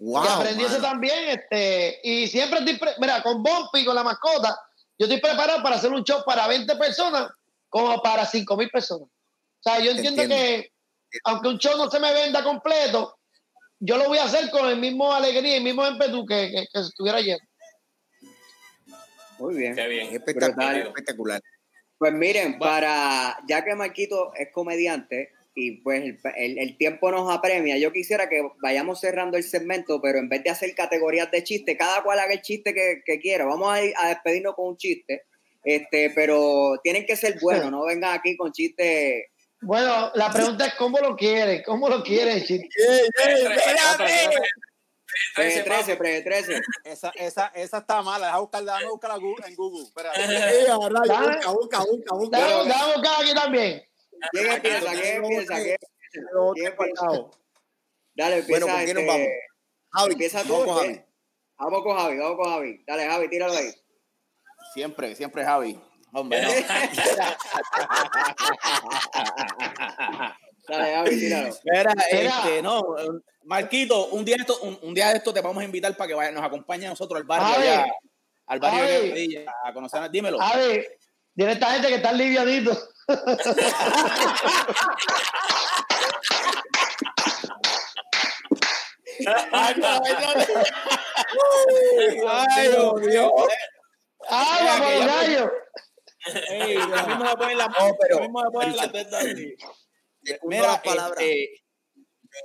Wow, 0.00 0.24
y 0.24 0.28
aprendí 0.28 0.64
eso 0.64 0.72
mano. 0.78 0.82
también, 0.84 1.28
este, 1.28 2.00
y 2.02 2.26
siempre 2.26 2.58
estoy, 2.60 2.76
pre- 2.78 2.94
mira, 2.98 3.22
con 3.22 3.42
Bumpy, 3.42 3.84
con 3.84 3.94
la 3.94 4.02
mascota, 4.02 4.58
yo 4.98 5.06
estoy 5.06 5.20
preparado 5.20 5.62
para 5.62 5.76
hacer 5.76 5.92
un 5.92 6.02
show 6.02 6.22
para 6.24 6.48
20 6.48 6.74
personas 6.76 7.30
como 7.68 8.02
para 8.02 8.26
5 8.26 8.56
mil 8.56 8.68
personas. 8.70 9.08
O 9.08 9.62
sea, 9.62 9.78
yo 9.78 9.92
entiendo, 9.92 10.22
Entiendo. 10.22 10.34
que, 10.34 10.72
aunque 11.24 11.48
un 11.48 11.58
show 11.58 11.76
no 11.76 11.88
se 11.88 12.00
me 12.00 12.12
venda 12.12 12.42
completo, 12.42 13.16
yo 13.84 13.96
lo 13.98 14.06
voy 14.06 14.18
a 14.18 14.24
hacer 14.24 14.48
con 14.50 14.68
el 14.68 14.78
mismo 14.78 15.12
alegría 15.12 15.54
y 15.54 15.56
el 15.56 15.64
mismo 15.64 15.84
ímpetu 15.86 16.24
que, 16.24 16.50
que, 16.72 16.80
estuviera 16.80 17.20
lleno. 17.20 17.40
Muy 19.40 19.56
bien. 19.56 19.74
Qué 19.74 19.82
Es 19.82 19.88
bien. 19.88 20.06
espectacular. 20.14 21.42
Pues 21.98 22.12
miren, 22.12 22.58
para 22.58 23.38
ya 23.48 23.64
que 23.64 23.74
Marquito 23.74 24.32
es 24.36 24.48
comediante 24.52 25.30
y 25.54 25.82
pues 25.82 26.02
el, 26.02 26.18
el- 26.36 26.58
el 26.58 26.76
tiempo 26.78 27.10
nos 27.10 27.32
apremia, 27.32 27.76
yo 27.76 27.92
quisiera 27.92 28.28
que 28.28 28.40
vayamos 28.62 29.00
cerrando 29.00 29.36
el 29.36 29.42
segmento, 29.42 30.00
pero 30.00 30.18
en 30.18 30.28
vez 30.28 30.44
de 30.44 30.50
hacer 30.50 30.74
categorías 30.76 31.30
de 31.32 31.42
chiste, 31.42 31.76
cada 31.76 32.02
cual 32.04 32.20
haga 32.20 32.34
el 32.34 32.42
chiste 32.42 32.72
que, 32.72 33.02
que 33.04 33.18
quiera. 33.18 33.44
Vamos 33.46 33.72
a, 33.72 33.82
ir 33.84 33.92
a 33.96 34.08
despedirnos 34.08 34.54
con 34.54 34.68
un 34.68 34.76
chiste, 34.76 35.24
este, 35.64 36.10
pero 36.14 36.80
tienen 36.84 37.04
que 37.04 37.16
ser 37.16 37.38
buenos, 37.40 37.70
no 37.72 37.84
vengan 37.84 38.14
aquí 38.16 38.36
con 38.36 38.52
chistes. 38.52 39.24
Bueno, 39.62 40.10
la 40.14 40.32
pregunta 40.32 40.66
es 40.66 40.74
cómo 40.74 40.98
lo 40.98 41.14
quieren, 41.16 41.62
cómo 41.64 41.88
lo 41.88 42.02
quieren, 42.02 42.42
chicos. 42.42 42.68
Pre 45.34 45.62
13, 45.62 45.96
pre 45.96 46.22
13. 46.22 46.60
Esa, 46.84 47.10
esa, 47.14 47.46
esa 47.54 47.78
está 47.78 48.02
mala, 48.02 48.26
deja 48.26 48.38
buscarla, 48.40 48.72
déjame 48.72 48.90
buscarla 48.90 49.46
en 49.46 49.54
Google. 49.54 49.84
Espérate. 49.84 50.20
Eh, 50.20 50.66
a 50.68 50.88
rayos, 50.88 51.08
Dale. 51.08 51.36
busca, 51.36 51.50
busca, 51.52 51.84
busca, 51.84 52.14
busca. 52.14 52.38
Dame, 52.38 52.68
dame 52.68 52.92
buscar 52.94 53.22
aquí 53.22 53.34
también. 53.34 53.82
¿Quién 54.32 54.46
empieza? 54.52 54.90
¿Quién 54.92 55.24
empieza? 55.24 55.54
¿Quién 55.54 56.66
empieza? 56.66 57.06
Dale, 58.14 58.38
empieza. 58.38 58.64
Bueno, 58.64 58.66
¿con 58.66 58.84
quién 58.84 58.94
nos 58.94 59.04
este, 59.04 59.06
vamos? 59.06 59.28
Javi, 59.92 60.12
Empieza 60.12 60.42
tú. 60.42 60.52
vamos 60.52 60.66
con 60.66 60.86
este. 60.86 60.98
Javi. 60.98 61.08
Vamos 61.58 61.82
con 61.82 61.96
Javi, 61.96 62.18
vamos 62.18 62.36
con 62.36 62.52
Javi. 62.52 62.84
Dale, 62.86 63.06
Javi, 63.06 63.28
tíralo 63.28 63.52
ahí. 63.52 63.74
Siempre, 64.74 65.14
siempre 65.14 65.44
Javi. 65.44 65.80
Hombre, 66.12 66.42
no. 66.42 66.48
Dale, 70.68 71.10
tíralo. 71.10 71.54
Mira, 71.64 71.92
este, 72.10 72.62
no, 72.62 72.82
Marquito, 73.44 74.06
un 74.08 74.22
día, 74.24 74.36
de 74.36 74.42
esto, 74.42 74.58
un, 74.60 74.78
un 74.82 74.94
día 74.94 75.08
de 75.08 75.16
esto 75.16 75.32
te 75.32 75.40
vamos 75.40 75.60
a 75.62 75.64
invitar 75.64 75.96
para 75.96 76.08
que 76.08 76.14
vaya, 76.14 76.30
nos 76.30 76.44
acompañe 76.44 76.86
a 76.86 76.90
nosotros 76.90 77.20
al 77.20 77.26
barrio 77.26 77.58
allá, 77.58 77.86
al 78.46 78.60
barrio 78.60 78.84
de 78.84 79.44
a 79.64 79.72
conocer, 79.72 80.08
dímelo. 80.10 80.40
A 80.40 80.56
ver, 80.56 80.86
a 81.38 81.50
esta 81.50 81.72
gente 81.72 81.88
que 81.88 81.94
está 81.96 82.12
livianito. 82.12 82.78
Ay, 89.52 89.74
no, 89.76 89.86
ay, 89.88 90.16
no. 90.20 90.28
Ay, 92.28 92.68
Dios 92.68 92.94
mío. 93.00 93.32
¡Habla 94.28 94.76
por 94.78 94.92
el 94.92 95.06
gallo! 95.06 95.52
Ey, 96.48 96.74
ya 96.74 97.06
mismo 97.06 97.34
ponen 97.36 97.58
la 97.58 97.66
No, 97.66 97.96
pero- 98.00 98.16
ya 98.16 98.22
mismo 98.22 98.42
me 98.42 98.50
ponen 98.50 98.76
la 98.76 98.92
teta 98.92 99.18
así. 99.18 99.54
Mira, 100.44 100.62
las 100.68 100.80
palabras. 100.82 101.18
este, 101.20 101.62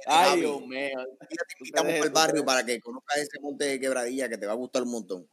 ay. 0.08 0.40
Dios 0.42 0.62
mío. 0.62 0.90
Ya 1.22 1.28
te 1.28 1.56
invitamos 1.60 1.94
al 2.02 2.10
barrio 2.10 2.46
para 2.46 2.66
que 2.66 2.80
conozcas 2.82 3.18
ese 3.18 3.40
monte 3.40 3.66
de 3.66 3.80
quebradilla 3.80 4.28
que 4.30 4.38
te 4.38 4.46
va 4.48 4.54
a 4.54 4.56
gustar 4.56 4.84
un 4.84 4.92
montón. 4.92 5.30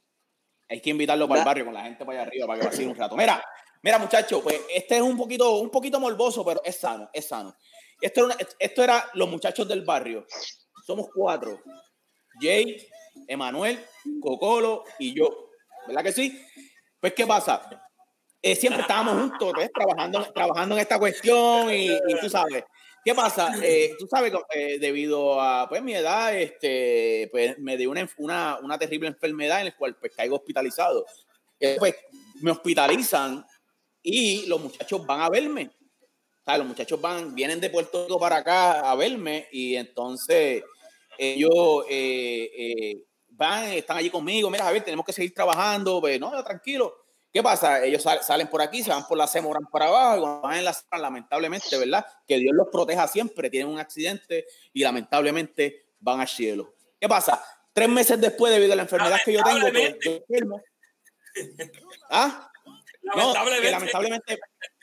Hay 0.69 0.81
que 0.81 0.91
invitarlo 0.91 1.27
para 1.29 1.41
el 1.41 1.47
barrio 1.47 1.65
con 1.67 1.75
la 1.75 1.85
gente 1.85 2.05
para 2.05 2.21
allá 2.21 2.29
arriba 2.29 2.47
para 2.47 2.61
que 2.61 2.67
vacile 2.67 2.87
un 2.89 2.97
rato. 2.97 3.17
Mira, 3.17 3.45
mira, 3.83 3.99
muchachos, 3.99 4.41
pues 4.43 4.61
este 4.75 4.97
es 4.97 5.03
un 5.03 5.17
poquito, 5.17 5.59
un 5.59 5.71
poquito 5.71 5.99
morboso, 6.01 6.45
pero 6.45 6.61
es 6.65 6.77
sano, 6.77 7.09
es 7.13 7.27
sano. 7.27 7.55
Esto 8.01 8.21
era, 8.27 8.35
una- 8.35 8.49
esto 8.59 8.83
era 8.85 9.11
los 9.15 9.29
muchachos 9.29 9.67
del 9.69 9.83
barrio. 9.85 10.27
Somos 10.87 11.09
cuatro. 11.15 11.63
Jay, 12.41 12.77
Emanuel, 13.29 13.79
Cocolo 14.21 14.85
y 14.99 15.15
yo. 15.15 15.51
¿Verdad 15.87 16.03
que 16.03 16.13
sí? 16.13 16.43
Pues, 17.01 17.13
¿qué 17.15 17.27
pasa? 17.27 17.84
Eh, 18.47 18.55
siempre 18.57 18.83
estábamos 18.83 19.15
juntos, 19.15 19.53
pues, 19.55 19.73
trabajando, 19.73 20.23
trabajando 20.35 20.75
en 20.75 20.83
esta 20.83 20.99
cuestión 20.99 21.73
y, 21.73 21.87
y 21.87 22.21
tú 22.21 22.29
sabes. 22.29 22.63
¿Qué 23.03 23.15
pasa? 23.15 23.55
Eh, 23.63 23.95
tú 23.99 24.07
sabes 24.07 24.35
eh, 24.55 24.79
debido 24.79 25.41
a 25.41 25.67
pues, 25.67 25.83
mi 25.83 25.95
edad, 25.95 26.39
este, 26.39 27.31
pues, 27.33 27.59
me 27.59 27.79
dio 27.79 27.91
una, 27.91 28.07
una, 28.19 28.59
una 28.63 28.79
terrible 28.79 29.09
enfermedad 29.09 29.61
en 29.61 29.67
la 29.69 29.77
cual 29.77 29.97
pues, 29.97 30.15
caigo 30.15 30.37
hospitalizado. 30.37 31.07
Eh, 31.59 31.77
pues, 31.79 31.95
me 32.43 32.51
hospitalizan 32.51 33.47
y 34.03 34.45
los 34.45 34.61
muchachos 34.61 35.07
van 35.07 35.23
a 35.23 35.31
verme. 35.31 35.71
O 35.71 36.45
sea, 36.45 36.59
los 36.59 36.67
muchachos 36.67 37.01
van, 37.01 37.35
vienen 37.35 37.63
de 37.63 37.71
Puerto 37.71 38.05
Rico 38.05 38.21
para 38.21 38.37
acá 38.37 38.91
a 38.91 38.95
verme 38.95 39.49
y 39.53 39.75
entonces 39.77 40.63
ellos 41.17 41.87
eh, 41.89 42.51
eh, 42.55 43.05
van, 43.31 43.73
están 43.73 43.97
allí 43.97 44.11
conmigo, 44.11 44.51
mira, 44.51 44.69
a 44.69 44.73
ver, 44.73 44.85
tenemos 44.85 45.07
que 45.07 45.15
seguir 45.15 45.33
trabajando, 45.33 46.03
pues 46.03 46.21
no, 46.21 46.45
tranquilo. 46.45 47.04
¿Qué 47.35 47.43
pasa? 47.43 47.85
Ellos 47.85 48.01
sal- 48.01 48.23
salen 48.23 48.47
por 48.47 48.63
aquí, 48.63 48.85
se 48.85 48.91
van 48.91 49.05
por 49.09 49.19
la 49.19 49.27
Semoran 49.27 49.67
para 49.67 49.87
abajo 49.89 50.17
y 50.17 50.21
cuando 50.21 50.41
van 50.43 50.59
en 50.59 50.65
la 50.65 50.73
Semoran, 50.73 51.03
lamentablemente, 51.03 51.77
¿verdad? 51.77 52.07
Que 52.29 52.39
Dios 52.39 52.55
los 52.55 52.69
proteja 52.71 53.09
siempre, 53.09 53.51
tienen 53.51 53.73
un 53.73 53.81
accidente 53.81 54.47
y 54.73 54.83
lamentablemente 54.85 55.89
van 55.99 56.21
al 56.21 56.29
cielo. 56.29 56.73
¿Qué 57.01 57.09
pasa? 57.09 57.45
Tres 57.73 57.89
meses 57.89 58.21
después, 58.21 58.53
debido 58.53 58.73
a 58.73 58.77
la 58.77 58.83
enfermedad 58.83 59.19
que 59.25 59.33
yo 59.33 59.43
tengo, 59.43 59.59
pues, 59.63 59.73
Lamentablemente. 59.73 60.11
yo 60.11 60.17
enfermo. 60.29 60.63
¿Ah? 62.09 62.49
No, 63.03 63.13
que 63.13 63.19
Lamentablemente. 63.19 63.71
lamentablemente, 63.73 64.39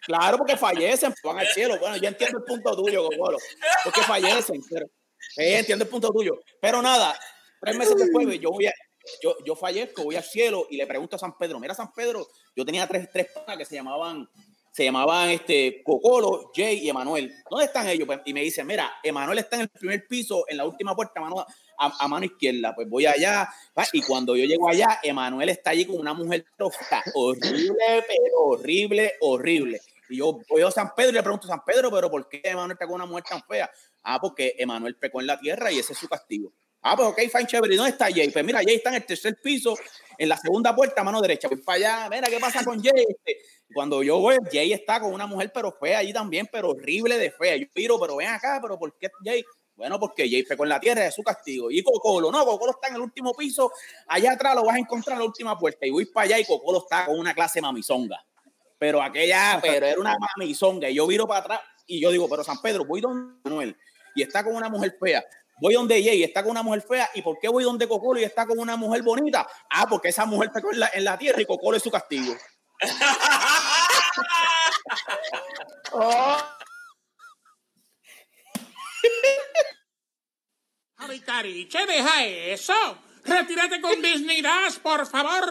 claro, 0.05 0.37
porque 0.37 0.57
fallecen, 0.57 1.11
pues, 1.13 1.23
van 1.23 1.39
al 1.39 1.47
cielo. 1.53 1.79
Bueno, 1.79 1.95
yo 1.95 2.09
entiendo 2.09 2.37
el 2.39 2.43
punto 2.43 2.75
tuyo, 2.75 3.03
Gogolo, 3.03 3.37
porque 3.85 4.01
fallecen, 4.01 4.61
pero 4.69 4.87
sí, 5.35 5.41
entiendo 5.53 5.85
el 5.85 5.89
punto 5.89 6.11
tuyo. 6.11 6.33
Pero 6.61 6.81
nada, 6.81 7.17
tres 7.61 7.77
meses 7.77 7.95
después, 7.95 8.25
pues, 8.27 8.39
yo 8.41 8.51
voy 8.51 8.65
a, 8.67 8.73
yo, 9.21 9.35
yo 9.45 9.55
fallezco, 9.55 10.03
voy 10.03 10.15
al 10.15 10.23
cielo 10.23 10.67
y 10.69 10.77
le 10.77 10.87
pregunto 10.87 11.15
a 11.15 11.19
San 11.19 11.37
Pedro, 11.37 11.59
mira 11.59 11.73
San 11.73 11.91
Pedro, 11.93 12.27
yo 12.55 12.65
tenía 12.65 12.87
tres, 12.87 13.09
tres 13.11 13.27
panas 13.33 13.57
que 13.57 13.65
se 13.65 13.75
llamaban, 13.75 14.27
se 14.71 14.85
llamaban 14.85 15.29
este 15.29 15.81
Cocolo, 15.83 16.51
Jay 16.55 16.79
y 16.79 16.89
Emanuel. 16.89 17.33
¿Dónde 17.49 17.65
están 17.65 17.87
ellos? 17.87 18.05
Pues, 18.05 18.19
y 18.25 18.33
me 18.33 18.41
dicen, 18.41 18.65
mira, 18.65 18.91
Emanuel 19.03 19.39
está 19.39 19.57
en 19.57 19.63
el 19.63 19.69
primer 19.69 20.07
piso, 20.07 20.45
en 20.47 20.57
la 20.57 20.65
última 20.65 20.95
puerta, 20.95 21.19
mano, 21.19 21.45
a, 21.77 22.07
mano 22.07 22.25
izquierda. 22.25 22.73
Pues 22.75 22.87
voy 22.89 23.05
allá, 23.05 23.49
va, 23.77 23.85
y 23.91 24.01
cuando 24.01 24.35
yo 24.35 24.45
llego 24.45 24.69
allá, 24.69 24.99
Emanuel 25.03 25.49
está 25.49 25.71
allí 25.71 25.85
con 25.85 25.97
una 25.97 26.13
mujer 26.13 26.45
está 26.57 27.03
horrible, 27.15 28.05
pero 28.07 28.37
horrible, 28.45 29.13
horrible. 29.19 29.81
Y 30.09 30.17
yo 30.17 30.39
voy 30.49 30.61
a 30.61 30.71
San 30.71 30.93
Pedro 30.95 31.11
y 31.11 31.13
le 31.13 31.23
pregunto 31.23 31.47
San 31.47 31.63
Pedro, 31.65 31.89
pero 31.89 32.09
¿por 32.09 32.27
qué 32.29 32.41
Emanuel 32.43 32.73
está 32.73 32.85
con 32.85 32.95
una 32.95 33.05
mujer 33.05 33.23
tan 33.27 33.41
fea? 33.43 33.69
Ah, 34.03 34.19
porque 34.19 34.55
Emanuel 34.57 34.95
pecó 34.95 35.21
en 35.21 35.27
la 35.27 35.39
tierra 35.39 35.71
y 35.71 35.79
ese 35.79 35.93
es 35.93 35.99
su 35.99 36.07
castigo. 36.07 36.53
Ah, 36.81 36.95
pues 36.95 37.09
ok, 37.09 37.19
fine, 37.31 37.47
chévere. 37.47 37.73
¿Y 37.73 37.77
dónde 37.77 37.91
está 37.91 38.05
Jay? 38.05 38.29
Pues 38.29 38.43
mira, 38.43 38.59
Jay 38.59 38.75
está 38.75 38.89
en 38.89 38.95
el 38.95 39.05
tercer 39.05 39.39
piso, 39.41 39.77
en 40.17 40.29
la 40.29 40.37
segunda 40.37 40.75
puerta, 40.75 41.03
mano 41.03 41.21
derecha. 41.21 41.47
Voy 41.47 41.57
para 41.57 41.75
allá, 41.75 42.09
mira, 42.09 42.27
¿qué 42.27 42.39
pasa 42.39 42.63
con 42.65 42.81
Jay? 42.81 43.05
Este, 43.07 43.37
cuando 43.73 44.01
yo 44.01 44.17
voy, 44.19 44.37
Jay 44.51 44.73
está 44.73 44.99
con 44.99 45.13
una 45.13 45.27
mujer, 45.27 45.51
pero 45.53 45.71
fea 45.71 45.99
allí 45.99 46.11
también, 46.11 46.49
pero 46.51 46.71
horrible 46.71 47.17
de 47.17 47.29
fea. 47.31 47.55
Yo 47.55 47.67
miro, 47.75 47.99
pero 47.99 48.15
ven 48.15 48.29
acá, 48.29 48.59
pero 48.61 48.79
¿por 48.79 48.97
qué 48.97 49.09
Jay? 49.23 49.45
Bueno, 49.75 49.99
porque 49.99 50.29
Jay 50.29 50.43
pecó 50.43 50.63
en 50.63 50.69
la 50.69 50.79
tierra, 50.79 51.05
es 51.05 51.13
su 51.13 51.23
castigo. 51.23 51.69
Y 51.69 51.83
Cocolo, 51.83 52.31
no, 52.31 52.43
Cocolo 52.45 52.71
está 52.71 52.87
en 52.87 52.95
el 52.95 53.01
último 53.01 53.33
piso, 53.33 53.71
allá 54.07 54.33
atrás 54.33 54.55
lo 54.55 54.63
vas 54.63 54.75
a 54.75 54.79
encontrar 54.79 55.15
en 55.15 55.19
la 55.19 55.25
última 55.25 55.57
puerta. 55.57 55.85
Y 55.85 55.91
voy 55.91 56.05
para 56.05 56.25
allá 56.25 56.39
y 56.39 56.45
Cocolo 56.45 56.79
está 56.79 57.05
con 57.05 57.19
una 57.19 57.33
clase 57.35 57.61
mamizonga. 57.61 58.25
Pero 58.79 59.01
aquella, 59.01 59.59
pero 59.61 59.85
era 59.85 59.99
una 59.99 60.17
mamizonga. 60.17 60.89
Y 60.89 60.95
yo 60.95 61.05
viro 61.05 61.27
para 61.27 61.41
atrás 61.41 61.61
y 61.85 62.01
yo 62.01 62.09
digo, 62.09 62.27
pero 62.27 62.43
San 62.43 62.59
Pedro, 62.61 62.85
voy 62.85 63.01
donde 63.01 63.39
Manuel 63.43 63.77
y 64.15 64.23
está 64.23 64.43
con 64.43 64.55
una 64.55 64.69
mujer 64.69 64.97
fea. 64.99 65.23
Voy 65.61 65.75
donde 65.75 66.03
Jay 66.03 66.17
y 66.17 66.23
está 66.23 66.41
con 66.41 66.51
una 66.51 66.63
mujer 66.63 66.81
fea. 66.81 67.09
¿Y 67.13 67.21
por 67.21 67.37
qué 67.39 67.47
voy 67.47 67.63
donde 67.63 67.87
Cocolo 67.87 68.19
y 68.19 68.23
está 68.23 68.47
con 68.47 68.57
una 68.57 68.75
mujer 68.75 69.03
bonita? 69.03 69.47
Ah, 69.69 69.85
porque 69.87 70.09
esa 70.09 70.25
mujer 70.25 70.51
pecó 70.51 70.71
en 70.71 70.79
la, 70.79 70.89
en 70.91 71.03
la 71.03 71.19
tierra 71.19 71.39
y 71.39 71.45
Cocolo 71.45 71.77
es 71.77 71.83
su 71.83 71.91
castigo. 71.91 72.35
Oh, 75.93 76.37
Javi 80.97 81.19
Cariche, 81.19 81.85
deja 81.85 82.23
eso. 82.23 82.73
Retírate 83.25 83.81
con 83.81 84.01
dignidad, 84.01 84.71
por 84.81 85.05
favor. 85.05 85.43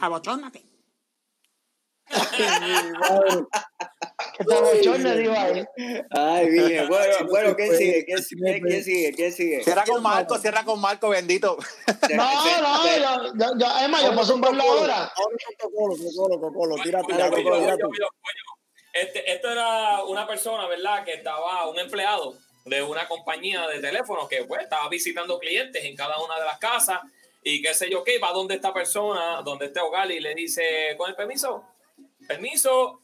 Abochónate. 0.00 0.66
que 4.36 4.44
te 4.44 4.54
bochorna, 4.54 5.14
digo 5.14 5.32
ahí. 5.32 5.64
Ay, 6.10 6.50
bien. 6.50 6.88
Bueno, 6.88 7.14
bueno, 7.28 7.56
¿quién 7.56 7.76
sigue? 7.76 8.04
¿Quién 8.04 8.22
sigue? 8.22 8.60
¿Quién 8.60 8.84
sigue? 8.84 9.12
¿Quién 9.14 9.32
sigue? 9.32 9.64
Cierra 9.64 9.84
con 9.84 10.02
Marco, 10.02 10.38
cierra 10.38 10.64
con 10.64 10.80
Marco, 10.80 11.08
bendito. 11.08 11.56
No, 12.14 12.60
no, 12.62 12.86
yo, 12.86 13.32
yo, 13.34 13.58
yo, 13.58 13.66
Emma, 13.84 14.02
yo 14.02 14.14
paso 14.14 14.34
un 14.34 14.40
pueblo 14.40 14.62
ahora. 14.62 15.12
Cocolo, 15.60 15.96
Cocolo, 15.96 16.40
Cocolo, 16.40 16.82
tira 16.82 17.00
Oye, 17.00 17.30
Cocolo, 17.30 17.58
tira 17.58 17.76
tú. 17.76 17.90
Este, 18.92 19.30
esto 19.30 19.50
era 19.50 20.04
una 20.04 20.26
persona, 20.26 20.66
¿verdad? 20.66 21.04
Que 21.04 21.14
estaba, 21.14 21.68
un 21.68 21.78
empleado 21.78 22.34
de 22.64 22.82
una 22.82 23.06
compañía 23.06 23.66
de 23.68 23.80
teléfonos 23.80 24.28
que 24.28 24.44
pues, 24.44 24.62
estaba 24.62 24.88
visitando 24.88 25.38
clientes 25.38 25.84
en 25.84 25.94
cada 25.94 26.18
una 26.18 26.38
de 26.38 26.44
las 26.44 26.58
casas 26.58 27.00
y 27.42 27.62
qué 27.62 27.74
sé 27.74 27.88
yo 27.88 28.02
qué, 28.02 28.18
va 28.18 28.32
donde 28.32 28.56
esta 28.56 28.74
persona, 28.74 29.40
donde 29.44 29.66
este 29.66 29.78
hogar 29.80 30.10
y 30.10 30.18
le 30.18 30.34
dice, 30.34 30.94
con 30.98 31.08
el 31.08 31.14
permiso, 31.14 31.64
permiso, 32.26 33.02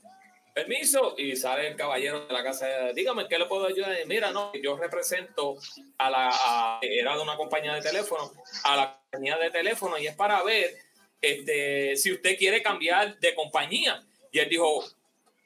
permiso, 0.52 1.14
y 1.18 1.34
sale 1.36 1.68
el 1.68 1.76
caballero 1.76 2.26
de 2.26 2.32
la 2.32 2.42
casa, 2.42 2.66
dígame, 2.94 3.26
¿qué 3.28 3.38
le 3.38 3.46
puedo 3.46 3.66
ayudar? 3.66 3.98
Y 4.02 4.06
mira, 4.06 4.30
no, 4.30 4.52
yo 4.54 4.76
represento 4.76 5.56
a 5.98 6.10
la, 6.10 6.30
a- 6.32 6.78
era 6.82 7.16
de 7.16 7.22
una 7.22 7.36
compañía 7.36 7.74
de 7.74 7.80
teléfono, 7.82 8.32
a 8.64 8.76
la 8.76 9.00
compañía 9.10 9.36
de 9.38 9.50
teléfono 9.50 9.98
y 9.98 10.06
es 10.06 10.14
para 10.16 10.42
ver 10.42 10.76
este, 11.20 11.96
si 11.96 12.12
usted 12.12 12.36
quiere 12.36 12.62
cambiar 12.62 13.18
de 13.18 13.34
compañía. 13.34 14.02
Y 14.30 14.38
él 14.38 14.48
dijo, 14.48 14.84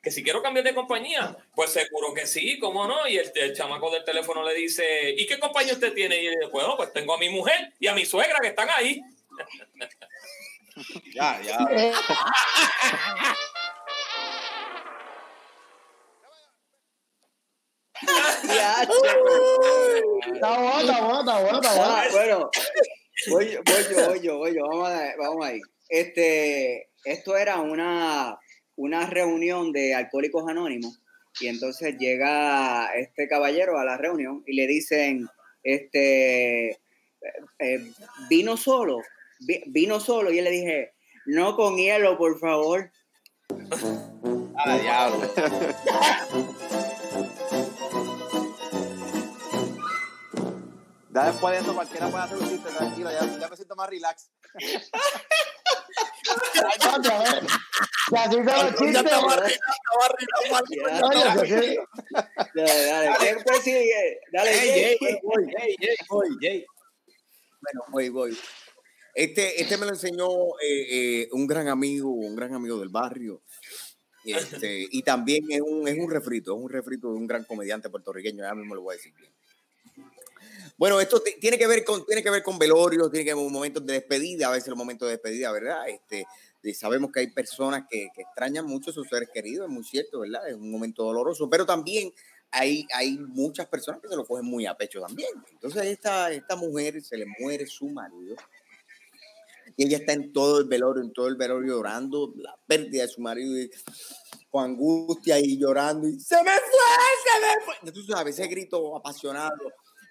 que 0.02 0.10
si 0.12 0.22
quiero 0.22 0.40
cambiar 0.40 0.64
de 0.64 0.74
compañía, 0.74 1.36
pues 1.54 1.70
seguro 1.72 2.14
que 2.14 2.26
sí, 2.26 2.58
¿cómo 2.60 2.86
no? 2.86 3.08
Y 3.08 3.18
el, 3.18 3.30
el 3.34 3.56
chamaco 3.56 3.90
del 3.90 4.04
teléfono 4.04 4.44
le 4.44 4.54
dice, 4.54 5.10
¿y 5.16 5.26
qué 5.26 5.38
compañía 5.38 5.72
usted 5.72 5.92
tiene? 5.92 6.22
Y 6.22 6.26
él 6.28 6.34
dice, 6.38 6.50
bueno, 6.52 6.76
pues 6.76 6.92
tengo 6.92 7.14
a 7.14 7.18
mi 7.18 7.28
mujer 7.28 7.72
y 7.80 7.88
a 7.88 7.94
mi 7.94 8.06
suegra 8.06 8.38
que 8.40 8.48
están 8.48 8.68
ahí. 8.70 9.00
Ya, 11.14 11.40
ya. 11.42 11.58
Está 20.32 20.58
bueno, 20.58 20.92
está 20.92 21.00
bueno, 21.00 21.18
está 21.20 21.40
bueno, 21.40 21.60
está 21.60 21.74
bueno. 21.74 22.10
Bueno, 22.12 22.50
voy, 23.30 23.50
yo, 23.50 23.60
voy 23.64 23.84
yo, 23.90 24.06
voy 24.08 24.20
yo, 24.20 24.38
voy 24.38 24.54
yo. 24.54 24.62
Vamos, 24.68 24.88
a, 24.90 25.14
vamos 25.18 25.46
ahí. 25.46 25.60
Este, 25.88 26.90
esto 27.04 27.36
era 27.36 27.60
una, 27.60 28.38
una 28.76 29.06
reunión 29.06 29.72
de 29.72 29.94
alcohólicos 29.94 30.48
anónimos 30.48 31.00
y 31.40 31.48
entonces 31.48 31.96
llega 31.98 32.90
este 32.94 33.28
caballero 33.28 33.78
a 33.78 33.84
la 33.84 33.96
reunión 33.96 34.42
y 34.46 34.56
le 34.56 34.66
dicen, 34.66 35.26
este, 35.62 36.70
eh, 36.70 36.78
eh, 37.60 37.80
vino 38.28 38.56
solo, 38.56 38.98
Vi- 39.40 39.62
vino 39.66 40.00
solo 40.00 40.32
y 40.32 40.38
él 40.38 40.44
le 40.44 40.50
dije, 40.50 40.94
no 41.26 41.56
con 41.56 41.76
hielo, 41.76 42.16
por 42.18 42.38
favor. 42.38 42.90
Ah, 44.58 44.78
diablo. 44.78 45.32
Ya 51.16 51.24
después 51.32 51.54
de 51.54 51.60
eso, 51.62 51.74
cualquiera 51.74 52.10
puede 52.10 52.24
hacer 52.24 52.36
un 52.36 52.46
chiste, 52.46 52.68
tranquilo, 52.68 53.10
ya, 53.10 53.38
ya 53.38 53.48
me 53.48 53.56
siento 53.56 53.74
más 53.74 53.88
relax. 53.88 54.30
Que 56.52 56.66
así 56.66 56.80
son 56.82 57.02
los 57.02 57.10
Ya 58.12 58.28
chistes. 58.76 59.02
Ya, 62.54 62.64
dale, 62.64 62.84
dale. 62.84 63.10
¿Quién 63.18 63.38
pues 63.44 63.60
sigue? 63.62 64.20
Dale, 64.30 64.52
Jay. 64.52 64.68
Jay, 64.68 64.98
Jay, 65.00 65.18
Jay, 65.80 65.96
Jay. 66.42 66.66
Bueno, 67.62 67.80
voy, 67.88 68.08
voy. 68.10 68.38
Este, 69.14 69.62
este 69.62 69.78
me 69.78 69.86
lo 69.86 69.92
enseñó 69.92 70.28
eh, 70.60 71.22
eh, 71.22 71.28
un 71.32 71.46
gran 71.46 71.68
amigo, 71.68 72.10
un 72.10 72.36
gran 72.36 72.52
amigo 72.52 72.78
del 72.78 72.90
barrio. 72.90 73.40
Este, 74.22 74.86
y 74.90 75.02
también 75.02 75.44
es 75.48 75.62
un, 75.62 75.88
es 75.88 75.98
un 75.98 76.10
refrito, 76.10 76.54
es 76.54 76.62
un 76.62 76.68
refrito 76.68 77.08
de 77.10 77.14
un 77.14 77.26
gran 77.26 77.44
comediante 77.44 77.88
puertorriqueño, 77.88 78.44
ya 78.44 78.54
mismo 78.54 78.74
lo 78.74 78.82
voy 78.82 78.92
a 78.92 78.96
decir 78.98 79.14
bien. 79.14 79.32
Bueno, 80.78 81.00
esto 81.00 81.20
ti- 81.22 81.36
tiene 81.40 81.58
que 81.58 81.66
ver 81.66 81.84
con, 81.84 82.04
tiene 82.04 82.22
que 82.22 82.30
ver 82.30 82.42
con 82.42 82.58
velorios, 82.58 83.10
tiene 83.10 83.24
que 83.24 83.34
ver 83.34 83.42
con 83.42 83.52
momentos 83.52 83.84
de 83.86 83.94
despedida, 83.94 84.48
a 84.48 84.52
veces 84.52 84.68
los 84.68 84.76
momentos 84.76 85.06
de 85.08 85.12
despedida, 85.12 85.50
¿verdad? 85.52 85.88
Este, 85.88 86.26
y 86.62 86.74
sabemos 86.74 87.10
que 87.12 87.20
hay 87.20 87.28
personas 87.30 87.84
que, 87.88 88.08
que 88.14 88.22
extrañan 88.22 88.66
mucho 88.66 88.90
a 88.90 88.92
sus 88.94 89.08
seres 89.08 89.30
queridos, 89.32 89.68
es 89.68 89.72
muy 89.72 89.84
cierto, 89.84 90.20
¿verdad? 90.20 90.46
Es 90.48 90.54
un 90.54 90.70
momento 90.70 91.04
doloroso, 91.04 91.48
pero 91.48 91.64
también 91.64 92.12
hay, 92.50 92.86
hay 92.94 93.16
muchas 93.18 93.66
personas 93.66 94.00
que 94.02 94.08
se 94.08 94.16
lo 94.16 94.24
cogen 94.26 94.44
muy 94.44 94.66
a 94.66 94.76
pecho 94.76 95.00
también. 95.00 95.30
Entonces, 95.52 95.84
esta, 95.86 96.30
esta 96.30 96.56
mujer 96.56 97.02
se 97.02 97.16
le 97.16 97.26
muere 97.38 97.66
su 97.66 97.88
marido 97.88 98.36
y 99.76 99.84
ella 99.86 99.98
está 99.98 100.12
en 100.12 100.32
todo 100.32 100.58
el 100.60 100.64
velorio, 100.66 101.02
en 101.02 101.12
todo 101.12 101.28
el 101.28 101.36
velorio 101.36 101.74
llorando 101.76 102.32
la 102.36 102.56
pérdida 102.66 103.02
de 103.02 103.08
su 103.08 103.20
marido 103.20 103.56
y 103.58 103.70
con 104.50 104.64
angustia 104.64 105.38
y 105.38 105.58
llorando 105.58 106.08
y 106.08 106.18
se 106.20 106.36
me 106.42 106.50
fue, 106.50 106.60
se 107.24 107.40
me 107.40 107.64
fue. 107.64 107.74
Entonces, 107.82 108.14
a 108.14 108.24
veces 108.24 108.48
grito 108.48 108.96
apasionado 108.96 109.56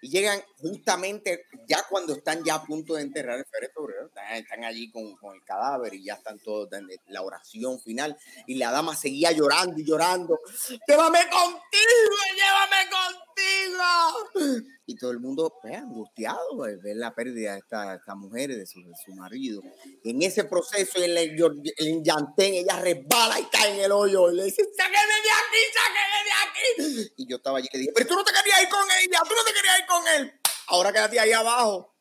y 0.02 0.10
llegan 0.10 0.42
justamente 0.58 1.46
ya 1.68 1.84
cuando 1.90 2.14
están 2.14 2.44
ya 2.44 2.56
a 2.56 2.64
punto 2.64 2.96
de 2.96 3.04
enterrar 3.04 3.40
el 3.40 3.46
féretro, 3.46 3.88
están, 4.32 4.64
allí 4.64 4.92
con, 4.92 5.16
con 5.18 5.36
el 5.36 5.44
cadáver 5.44 5.94
y 5.94 6.04
ya 6.04 6.16
están 6.16 6.40
todos 6.40 6.72
en 6.74 6.88
la 7.08 7.22
oración 7.22 7.80
final 7.80 8.18
y 8.48 8.56
la 8.56 8.72
dama 8.72 8.96
seguía 8.96 9.32
llorando 9.32 9.80
y 9.80 9.86
llorando, 9.86 10.40
llévame 10.88 11.20
contigo, 11.30 12.18
llévame 12.36 12.90
contigo. 12.90 14.66
Y 14.88 14.96
todo 14.96 15.12
el 15.12 15.20
mundo 15.20 15.58
pues, 15.62 15.76
angustiado 15.76 16.64
de 16.64 16.78
ver 16.78 16.98
la 16.98 17.14
pérdida 17.16 17.54
de 17.54 17.60
esta, 17.60 17.96
esta 17.96 18.14
mujer, 18.14 18.56
de 18.56 18.68
su, 18.68 18.80
de 18.82 18.94
su 19.04 19.14
marido. 19.14 19.62
En 20.04 20.22
ese 20.22 20.44
proceso, 20.44 21.02
en 21.02 21.18
el, 21.18 22.04
llantén, 22.04 22.54
ella 22.54 22.80
resbala 22.80 23.40
y 23.40 23.46
cae 23.46 23.74
en 23.74 23.80
el 23.86 23.92
hoyo 23.92 24.32
y 24.32 24.36
le 24.36 24.44
dice, 24.44 24.64
sáqueme 24.78 25.16
de 25.24 25.32
aquí, 25.32 25.62
sáqueme 25.74 26.20
de 26.24 27.02
aquí. 27.02 27.14
Y 27.18 27.28
yo 27.28 27.38
estaba 27.38 27.58
allí 27.58 27.68
y 27.72 27.78
le 27.78 27.82
dije, 27.82 27.94
pero 27.96 28.08
tú 28.08 28.16
no 28.16 28.24
te 28.24 28.32
querías 28.32 28.62
ir 28.62 28.70
con 28.70 28.86
ella, 29.02 29.20
tú 29.28 29.36
no 29.36 29.44
te 29.44 29.54
querías 29.54 29.80
ir 29.80 29.86
con 29.88 29.95
él. 30.08 30.40
Ahora 30.68 30.92
quédate 30.92 31.20
ahí 31.20 31.32
abajo. 31.34 31.96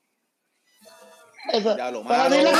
Eso. 1.52 1.76
Ya 1.76 1.90
lo 1.90 2.02
Pero 2.02 2.18
malo. 2.18 2.34
dile 2.36 2.50
que- 2.50 2.56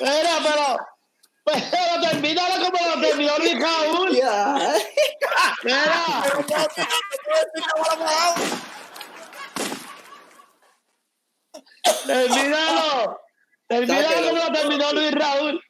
Mira, 0.00 0.38
pero. 0.42 0.76
Pero 1.44 2.00
termínalo 2.10 2.54
como 2.70 2.86
lo 2.94 3.00
terminó 3.00 3.38
Luis 3.38 3.60
Raúl. 3.60 4.10
Mira. 4.10 4.56
Termínalo. 12.06 13.20
Termínalo 13.68 14.28
como 14.28 14.36
lo 14.44 14.52
terminó 14.52 14.92
Luis 14.92 15.12
Raúl. 15.12 15.62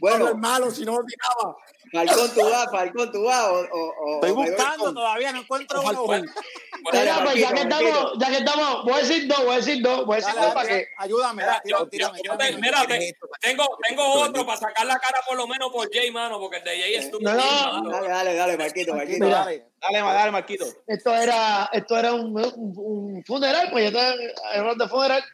Bueno, 0.00 0.24
Bueno, 0.26 0.38
malo, 0.38 0.70
si 0.70 0.84
no 0.84 0.98
tiraba. 1.04 1.56
Falcón, 1.92 2.30
tú 2.34 2.42
vas, 2.50 2.66
Falcón, 2.70 3.12
tú 3.12 3.22
vas. 3.24 3.44
O, 3.44 3.60
o, 3.60 3.94
o- 4.00 4.14
Estoy 4.16 4.30
buscando, 4.32 4.92
todavía 4.92 5.32
no 5.32 5.40
encuentro 5.40 5.80
uno. 5.82 6.04
bueno. 6.04 6.32
Mira, 6.92 7.20
pues 7.24 7.36
ya 7.36 7.52
que 7.52 7.60
estamos, 7.62 8.12
ya 8.18 8.28
que 8.28 8.36
estamos, 8.36 8.84
voy 8.84 8.92
a 8.92 8.96
decir 8.98 9.26
dos, 9.28 9.44
voy 9.44 9.54
a 9.54 9.56
decir 9.56 9.82
dos, 9.82 10.04
voy 10.06 10.14
a 10.14 10.16
decir 10.16 10.34
dos 10.34 10.54
para 10.54 10.68
que. 10.68 10.86
ayúdame, 10.98 11.42
tírame, 11.64 12.20
tírame, 12.20 12.52
mira, 12.58 12.86
te- 12.86 13.16
tengo, 13.40 13.64
tengo 13.88 14.12
otro 14.20 14.44
para 14.46 14.58
sacar 14.58 14.86
la 14.86 14.98
cara 14.98 15.20
por 15.26 15.36
lo 15.36 15.46
menos 15.46 15.70
por 15.72 15.92
Jay, 15.92 16.10
mano, 16.10 16.38
porque 16.38 16.58
el 16.58 16.64
de 16.64 16.70
Jay 16.80 16.94
es 16.94 17.10
No, 17.12 17.32
no. 17.82 17.90
Dale, 17.90 18.08
dale, 18.08 18.34
dale, 18.34 18.56
Marquito, 18.56 18.94
Marquito. 18.94 19.24
Mira. 19.24 19.38
Dale. 19.38 19.66
Dale, 19.80 20.02
ma- 20.02 20.12
dale, 20.12 20.30
Marquito. 20.32 20.66
Esto 20.86 21.14
era, 21.14 21.70
esto 21.72 21.96
era 21.98 22.12
un, 22.12 22.36
un, 22.36 22.74
un 22.76 23.24
funeral, 23.24 23.68
pues 23.70 23.90
yo 23.90 23.98
estaba 23.98 24.72
en 24.72 24.78
de 24.78 24.88
funeral. 24.88 25.24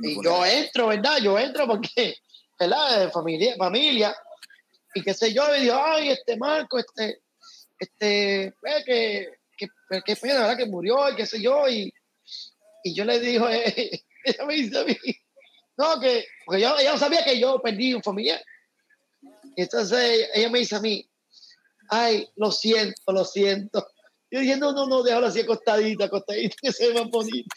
Y 0.00 0.22
yo 0.22 0.44
entro, 0.44 0.88
¿verdad? 0.88 1.18
Yo 1.22 1.38
entro 1.38 1.66
porque, 1.66 2.16
¿verdad? 2.58 3.06
De 3.06 3.10
familia, 3.10 3.54
familia. 3.56 4.16
Y 4.94 5.02
qué 5.02 5.14
sé 5.14 5.32
yo, 5.32 5.54
y 5.54 5.62
digo, 5.62 5.80
ay, 5.82 6.10
este 6.10 6.36
Marco, 6.36 6.78
este, 6.78 7.22
este, 7.78 8.54
ve 8.62 8.84
que, 8.84 9.28
que, 9.56 9.68
que- 10.02 10.16
pena, 10.16 10.40
¿verdad? 10.40 10.56
Que 10.56 10.66
murió, 10.66 11.08
y 11.10 11.16
qué 11.16 11.26
sé 11.26 11.40
yo. 11.40 11.68
Y, 11.68 11.92
y 12.82 12.94
yo 12.94 13.04
le 13.04 13.20
digo, 13.20 13.48
eh, 13.48 14.04
ella 14.24 14.44
me 14.46 14.54
dice 14.54 14.78
a 14.78 14.84
mí, 14.84 14.96
no, 15.76 16.00
que, 16.00 16.24
porque 16.44 16.62
yo, 16.62 16.78
ella 16.78 16.92
no 16.92 16.98
sabía 16.98 17.24
que 17.24 17.38
yo 17.38 17.60
perdí 17.60 17.94
un 17.94 18.02
familiar. 18.02 18.42
Y 19.54 19.62
entonces 19.62 20.28
ella 20.34 20.50
me 20.50 20.60
dice 20.60 20.76
a 20.76 20.80
mí, 20.80 21.08
ay, 21.90 22.28
lo 22.36 22.50
siento, 22.50 23.12
lo 23.12 23.24
siento. 23.24 23.86
Yo 24.30 24.40
dije, 24.40 24.56
no, 24.56 24.72
no, 24.72 24.86
no, 24.86 25.02
déjalo 25.02 25.26
así 25.26 25.40
acostadita, 25.40 26.06
acostadita, 26.06 26.56
que 26.60 26.72
se 26.72 26.88
ve 26.88 26.94
más 26.94 27.10
bonito. 27.10 27.54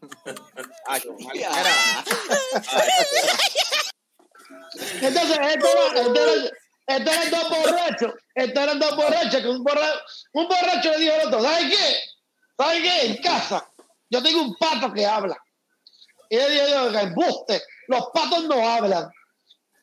Ay, 0.86 1.02
Entonces, 4.74 5.38
esto 5.38 5.66
era, 5.68 6.00
esto 6.00 6.20
era, 6.86 7.22
esto 7.22 7.36
dos 7.36 7.48
borrachos, 7.50 8.12
esto 8.34 8.60
eran 8.60 8.78
dos 8.78 8.96
borrachos, 8.96 9.42
que 9.42 9.48
un 9.48 9.64
borracho, 9.64 10.00
un 10.32 10.48
borracho 10.48 10.90
le 10.92 10.98
dijo 10.98 11.14
al 11.14 11.26
otro, 11.28 11.42
¿sabes 11.42 11.76
qué? 11.76 11.96
¿Sabes 12.58 12.82
qué? 12.82 13.06
En 13.06 13.16
casa, 13.22 13.68
yo 14.10 14.22
tengo 14.22 14.42
un 14.42 14.56
pato 14.56 14.92
que 14.92 15.04
habla. 15.04 15.36
Y 16.28 16.36
él 16.36 16.66
dijo, 16.66 16.98
embuste, 16.98 17.62
los 17.88 18.06
patos 18.12 18.44
no 18.44 18.68
hablan. 18.68 19.10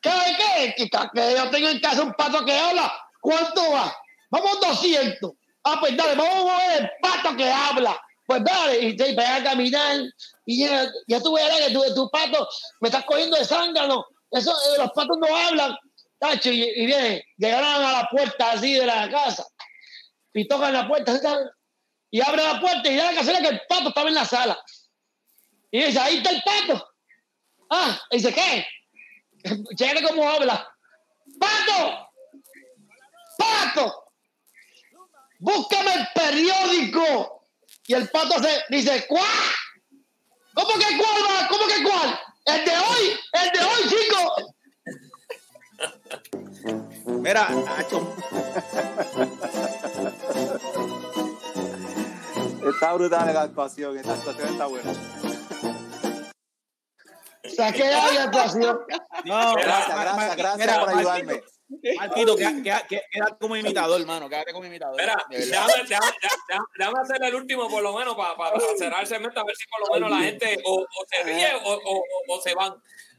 ¿Sabe 0.02 0.36
qué? 0.36 0.74
Que 0.76 1.34
yo 1.34 1.50
tengo 1.50 1.68
en 1.68 1.80
casa 1.80 2.02
un 2.02 2.12
pato 2.12 2.44
que 2.44 2.52
habla. 2.52 2.92
¿Cuánto 3.20 3.72
va? 3.72 3.94
Vamos 4.30 4.60
200. 4.60 5.32
Ah, 5.64 5.76
pues 5.80 5.96
dale, 5.96 6.14
vamos 6.14 6.52
a 6.52 6.68
ver 6.68 6.82
el 6.82 6.90
pato 7.00 7.36
que 7.36 7.50
habla. 7.50 7.98
Pues 8.26 8.44
dale, 8.44 8.80
y 8.80 8.96
te 8.96 9.14
vas 9.14 9.40
a 9.40 9.44
caminar. 9.44 9.96
Y 10.44 10.66
ya, 10.66 10.86
ya 11.06 11.20
tú 11.20 11.34
verás 11.34 11.58
que 11.60 11.72
tu, 11.72 11.82
tu 11.94 12.10
pato 12.10 12.46
me 12.80 12.88
estás 12.88 13.04
cogiendo 13.04 13.36
de 13.36 13.44
zángano. 13.44 14.04
Eso, 14.34 14.50
eh, 14.50 14.78
los 14.78 14.90
patos 14.92 15.16
no 15.18 15.34
hablan. 15.34 15.76
Tacho, 16.18 16.50
y, 16.50 16.62
y 16.62 16.86
viene, 16.86 17.24
llegaron 17.36 17.84
a 17.84 17.92
la 17.92 18.08
puerta 18.10 18.52
así 18.52 18.74
de 18.74 18.86
la 18.86 19.08
casa. 19.08 19.46
Y 20.32 20.48
tocan 20.48 20.72
la 20.72 20.88
puerta. 20.88 21.12
Y 22.10 22.20
abre 22.20 22.42
la 22.42 22.60
puerta 22.60 22.90
y 22.90 22.96
da 22.96 23.12
la 23.12 23.18
casera 23.18 23.40
que 23.40 23.48
el 23.48 23.62
pato 23.68 23.88
estaba 23.88 24.08
en 24.08 24.14
la 24.14 24.24
sala. 24.24 24.60
Y 25.70 25.84
dice, 25.84 25.98
ahí 25.98 26.16
está 26.16 26.30
el 26.30 26.42
pato. 26.42 26.88
Ah, 27.70 28.00
y 28.10 28.16
dice, 28.16 28.32
¿qué? 28.32 28.66
Chécate 29.76 30.02
cómo 30.02 30.28
habla. 30.28 30.68
¡Pato! 31.38 32.08
¡Pato! 33.38 34.04
¡Búscame 35.38 35.94
el 35.94 36.08
periódico! 36.14 37.44
Y 37.86 37.94
el 37.94 38.08
pato 38.08 38.42
se 38.42 38.64
dice, 38.70 39.06
¿cuál? 39.08 39.24
¿Cómo 40.54 40.78
que 40.78 40.96
cuál 40.96 41.22
va? 41.28 41.48
¿Cómo 41.48 41.66
que 41.66 41.82
cuál? 41.82 42.20
El 42.46 42.64
de 42.64 42.72
hoy, 42.72 43.18
el 43.32 43.50
de 43.52 43.60
hoy, 43.64 43.82
chico. 43.88 44.20
mira, 47.20 47.48
Acho, 47.78 48.14
Está 52.68 52.92
brutal 52.94 53.32
la 53.34 53.42
actuación, 53.42 53.96
esta 53.96 54.12
actuación 54.14 54.48
está 54.48 54.66
buena. 54.66 54.92
Saqué 57.56 57.84
ahí 57.84 58.16
actuación. 58.16 58.80
no, 59.24 59.54
Gracias, 59.54 60.00
gracias, 60.00 60.36
gracias 60.36 60.58
mira, 60.58 60.80
por 60.80 60.86
Marquito, 60.94 61.10
ayudarme. 61.10 61.42
Marquito, 61.96 62.36
queda- 62.36 62.52
queda- 62.62 62.86
queda- 62.86 63.02
quédate 63.10 63.36
como 63.40 63.56
imitador, 63.56 64.00
hermano, 64.00 64.28
quédate 64.28 64.52
como 64.52 64.64
imitador. 64.66 65.00
Espera, 65.00 65.24
déjame, 65.30 65.72
déjame, 65.88 66.12
déjame- 66.48 66.66
déjame 66.76 66.98
hacer 67.02 67.24
el 67.24 67.34
último 67.34 67.68
por 67.68 67.82
lo 67.82 67.92
menos 67.96 68.14
para, 68.16 68.58
cerrar 68.78 69.00
el 69.00 69.06
segmento, 69.06 69.40
a 69.40 69.44
ver 69.44 69.56
si 69.56 69.66
por 69.66 69.80
lo 69.80 69.94
menos 69.94 70.10
la 70.10 70.18
gente 70.24 70.58
o, 70.64 70.80
o 70.82 71.06
se 71.08 71.22
ríe 71.24 71.48
o, 71.64 71.72
o- 71.74 71.98
o- 71.98 72.04
o 72.36 72.40
se 72.40 72.54
van. 72.54 72.74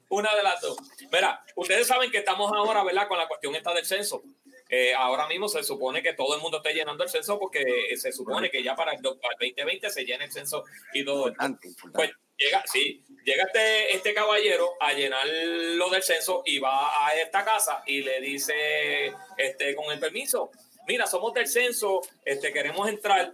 Una 0.08 0.36
de 0.36 0.44
las 0.44 0.62
dos. 0.62 0.78
Mira, 1.12 1.44
ustedes 1.56 1.88
saben 1.88 2.12
que 2.12 2.20
estamos 2.20 2.52
ahora, 2.56 2.84
¿verdad? 2.84 3.08
Con 3.08 3.18
la 3.18 3.28
cuestión 3.28 3.56
esta 3.56 3.74
del 3.74 3.86
censo. 3.86 4.22
Eh, 4.70 4.94
ahora 4.94 5.28
mismo 5.28 5.48
se 5.50 5.64
supone 5.64 6.04
que 6.04 6.14
todo 6.14 6.36
el 6.36 6.42
mundo 6.42 6.58
esté 6.58 6.74
llenando 6.76 7.04
el 7.04 7.10
censo 7.10 7.40
porque 7.40 7.64
se 7.98 8.12
supone 8.12 8.52
que 8.52 8.62
ya 8.64 8.76
para 8.76 8.94
el, 8.94 9.02
do- 9.02 9.20
para 9.20 9.34
el 9.40 9.50
2020 9.50 9.90
se 9.90 10.06
llena 10.06 10.26
el 10.26 10.32
censo 10.32 10.64
y 10.94 11.04
todo. 11.04 11.28
Importante, 11.30 11.68
importante. 11.70 11.98
Pues 12.14 12.25
llega, 12.38 12.64
sí, 12.72 13.04
llega 13.24 13.44
este, 13.46 13.96
este 13.96 14.14
caballero 14.14 14.76
a 14.80 14.94
llenar 14.94 15.26
lo 15.28 15.90
del 15.90 16.04
censo 16.04 16.44
y 16.46 16.60
va 16.60 17.08
a 17.08 17.14
esta 17.16 17.44
casa 17.44 17.84
y 17.86 18.02
le 18.02 18.20
dice, 18.22 19.14
este, 19.38 19.76
con 19.76 19.92
el 19.92 20.00
permiso, 20.00 20.52
mira, 20.88 21.08
somos 21.08 21.34
del 21.34 21.48
censo, 21.48 22.02
este, 22.24 22.52
queremos 22.52 22.88
entrar, 22.90 23.34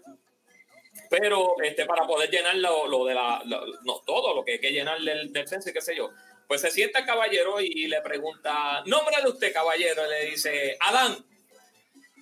pero 1.09 1.55
este, 1.61 1.85
para 1.85 2.05
poder 2.05 2.29
llenar 2.29 2.55
lo, 2.55 2.87
lo 2.87 3.05
de 3.05 3.13
la, 3.13 3.41
no, 3.45 4.01
todo 4.05 4.35
lo 4.35 4.43
que 4.43 4.53
hay 4.53 4.59
que 4.59 4.71
llenar 4.71 4.99
del, 4.99 5.31
del 5.31 5.47
censo 5.47 5.69
y 5.69 5.73
qué 5.73 5.81
sé 5.81 5.95
yo. 5.95 6.09
Pues 6.47 6.61
se 6.61 6.71
sienta 6.71 6.99
el 6.99 7.05
caballero 7.05 7.61
y 7.61 7.87
le 7.87 8.01
pregunta, 8.01 8.83
nómbrale 8.85 9.29
usted, 9.29 9.53
caballero, 9.53 10.05
y 10.05 10.09
le 10.09 10.25
dice, 10.31 10.77
Adán. 10.81 11.25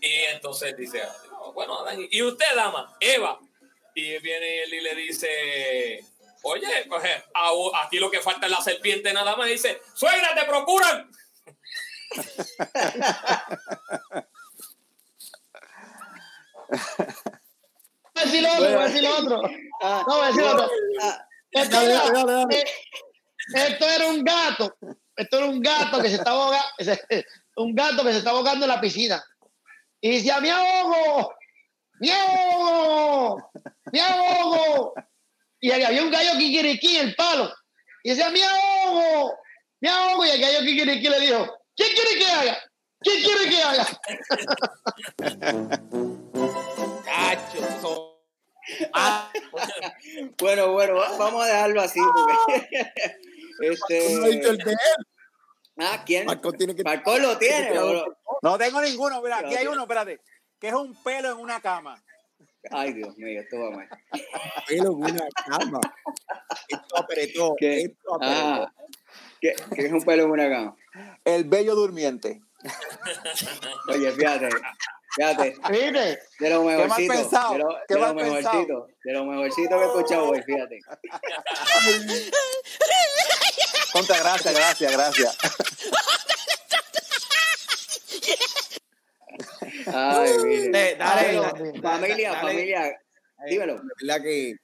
Y 0.01 0.11
entonces 0.31 0.77
dice, 0.77 1.01
"Oh, 1.31 1.51
bueno, 1.51 1.79
Adán, 1.79 2.07
¿y 2.09 2.21
usted, 2.21 2.45
dama? 2.55 2.95
Eva. 2.99 3.39
Y 3.95 4.17
viene 4.19 4.63
él 4.63 4.73
y 4.75 4.81
le 4.81 4.95
dice, 4.95 6.03
oye, 6.43 6.85
pues 6.87 7.03
eh, 7.05 7.23
a- 7.33 7.83
aquí 7.85 7.97
lo 7.99 8.09
que 8.11 8.21
falta 8.21 8.45
es 8.45 8.51
la 8.51 8.61
serpiente 8.61 9.11
nada 9.13 9.35
más. 9.35 9.47
Y 9.47 9.51
dice, 9.53 9.81
suegra, 9.93 10.33
te 10.35 10.45
procuran. 10.45 11.09
Voy 18.13 18.15
a 18.15 18.25
decir 18.25 18.43
lo 18.43 18.49
otro, 18.51 18.63
voy 18.65 18.73
a 18.73 18.87
decir 18.87 19.03
lo 19.03 19.17
otro. 19.17 19.41
Ah, 19.81 20.03
No, 20.07 20.15
voy 20.15 20.23
a 20.23 20.27
decir 20.27 20.41
lo 20.43 20.51
otro. 20.51 20.69
ah, 21.01 21.25
Esto 21.51 21.75
Dale, 21.77 21.91
era, 21.93 21.99
dale, 22.03 22.13
dale, 22.13 22.33
dale. 22.33 22.59
eh, 22.59 22.65
esto 23.55 23.85
era 23.89 24.05
un 24.07 24.23
gato. 24.23 24.77
Esto 25.15 25.37
era 25.37 25.45
un 25.47 25.61
gato 25.61 26.01
que 26.01 26.09
se 26.09 26.15
estaba 26.15 26.43
ahogando, 26.45 26.65
un 27.57 27.75
gato 27.75 28.03
que 28.03 28.11
se 28.11 28.17
estaba 28.19 28.37
ahogando 28.37 28.65
en 28.65 28.69
la 28.69 28.81
piscina. 28.81 29.23
Y 30.01 30.15
decía, 30.15 30.39
¡me 30.39 30.51
ahogo! 30.51 31.33
¡Me 31.99 32.11
ahogo! 32.11 33.51
¡Me 33.91 34.01
ahogo! 34.01 34.93
Y 35.61 35.71
ahí 35.71 35.83
había 35.83 36.03
un 36.03 36.11
gallo 36.11 36.31
kikiriki 36.37 36.97
en 36.97 37.07
el 37.09 37.15
palo. 37.15 37.53
Y 38.03 38.09
decía, 38.11 38.29
¡me 38.29 38.43
ahogo! 38.43 39.33
¡Me 39.81 39.89
ahogo! 39.89 40.25
Y 40.25 40.29
el 40.29 40.41
gallo 40.41 40.59
kikiriki 40.59 41.09
le 41.09 41.19
dijo, 41.19 41.57
¿qué 41.75 41.85
quiere 41.93 42.17
que 42.17 42.25
haga? 42.31 42.57
¿Qué 43.01 43.11
quiere 43.23 43.49
que 43.49 43.63
haga? 43.63 43.87
Cacho, 47.05 47.81
so- 47.81 48.05
Ah, 48.93 49.31
Bueno, 50.37 50.71
bueno, 50.73 50.95
va- 50.95 51.17
vamos 51.17 51.43
a 51.43 51.47
dejarlo 51.47 51.81
así 51.81 51.99
porque 51.99 52.67
este 53.61 54.45
ah, 55.79 56.03
¿quién? 56.05 56.25
Marco 56.27 56.51
tiene 56.53 56.75
que. 56.75 56.83
Marco 56.83 57.17
lo 57.17 57.35
tiene, 57.39 57.71
bro. 57.71 58.15
No 58.43 58.57
tengo 58.59 58.79
ninguno. 58.81 59.21
Mira, 59.23 59.39
aquí 59.39 59.55
hay 59.55 59.65
uno, 59.65 59.81
espérate. 59.83 60.21
Que 60.59 60.67
es 60.67 60.73
un 60.73 60.93
pelo 61.03 61.31
en 61.31 61.37
una 61.39 61.59
cama. 61.61 62.03
Ay, 62.71 62.93
Dios 62.93 63.17
mío, 63.17 63.41
esto 63.41 63.59
va 63.59 63.71
mal. 63.71 63.89
Pelo 64.67 64.91
en 64.91 64.95
una 64.95 65.27
cama. 65.45 65.79
Esto 66.67 66.97
apretó. 66.97 67.55
¿Qué? 67.57 67.81
Esto 67.81 68.15
apretó. 68.15 68.33
Ah, 68.33 68.73
¿qué, 69.39 69.55
qué 69.75 69.85
es 69.85 69.91
un 69.91 70.03
pelo 70.03 70.23
en 70.23 70.31
una 70.31 70.49
cama? 70.49 70.75
El 71.25 71.45
bello 71.45 71.75
durmiente. 71.75 72.41
Oye, 73.87 74.11
fíjate, 74.11 74.49
fíjate, 75.15 75.55
¿Viste? 75.69 76.19
de 76.39 76.49
lo 76.49 76.63
mejorcito, 76.63 77.13
pensado, 77.13 77.53
de 77.53 77.59
lo, 77.59 77.69
qué 77.87 77.93
de 77.93 77.99
lo 77.99 78.05
mal 78.05 78.15
pensado. 78.15 78.53
mejorcito, 78.53 78.87
de 79.05 79.13
lo 79.13 79.25
mejorcito 79.25 79.69
que 79.69 79.83
he 79.83 79.85
escuchado 79.85 80.29
hoy, 80.29 80.43
fíjate. 80.43 80.79
Contra, 83.93 84.19
gracias, 84.19 84.53
gracias, 84.53 84.91
gracias. 84.91 85.37
Ay, 89.93 90.31
mire. 90.43 90.91
Eh, 90.91 90.95
dale, 90.97 91.33
dale, 91.33 91.81
familia, 91.81 92.31
dale. 92.31 92.41
familia, 92.41 92.99
dímelo. 93.47 93.81
Verdad 94.01 94.23
que 94.23 94.55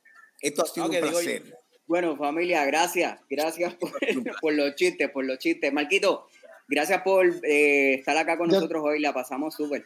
esto 0.41 0.63
ha 0.63 0.67
sido 0.67 0.85
un 0.85 0.91
digo 0.91 1.07
placer. 1.09 1.43
Bueno, 1.87 2.15
familia, 2.17 2.65
gracias. 2.65 3.19
Gracias 3.29 3.73
por, 3.75 3.91
por 4.41 4.53
los 4.53 4.75
chistes, 4.75 5.09
por 5.11 5.23
los 5.25 5.37
chistes. 5.37 5.71
Marquito, 5.71 6.27
gracias 6.67 7.01
por 7.01 7.25
eh, 7.43 7.95
estar 7.95 8.17
acá 8.17 8.37
con 8.37 8.49
nosotros 8.49 8.81
hoy. 8.83 8.99
La 8.99 9.13
pasamos 9.13 9.55
súper. 9.55 9.83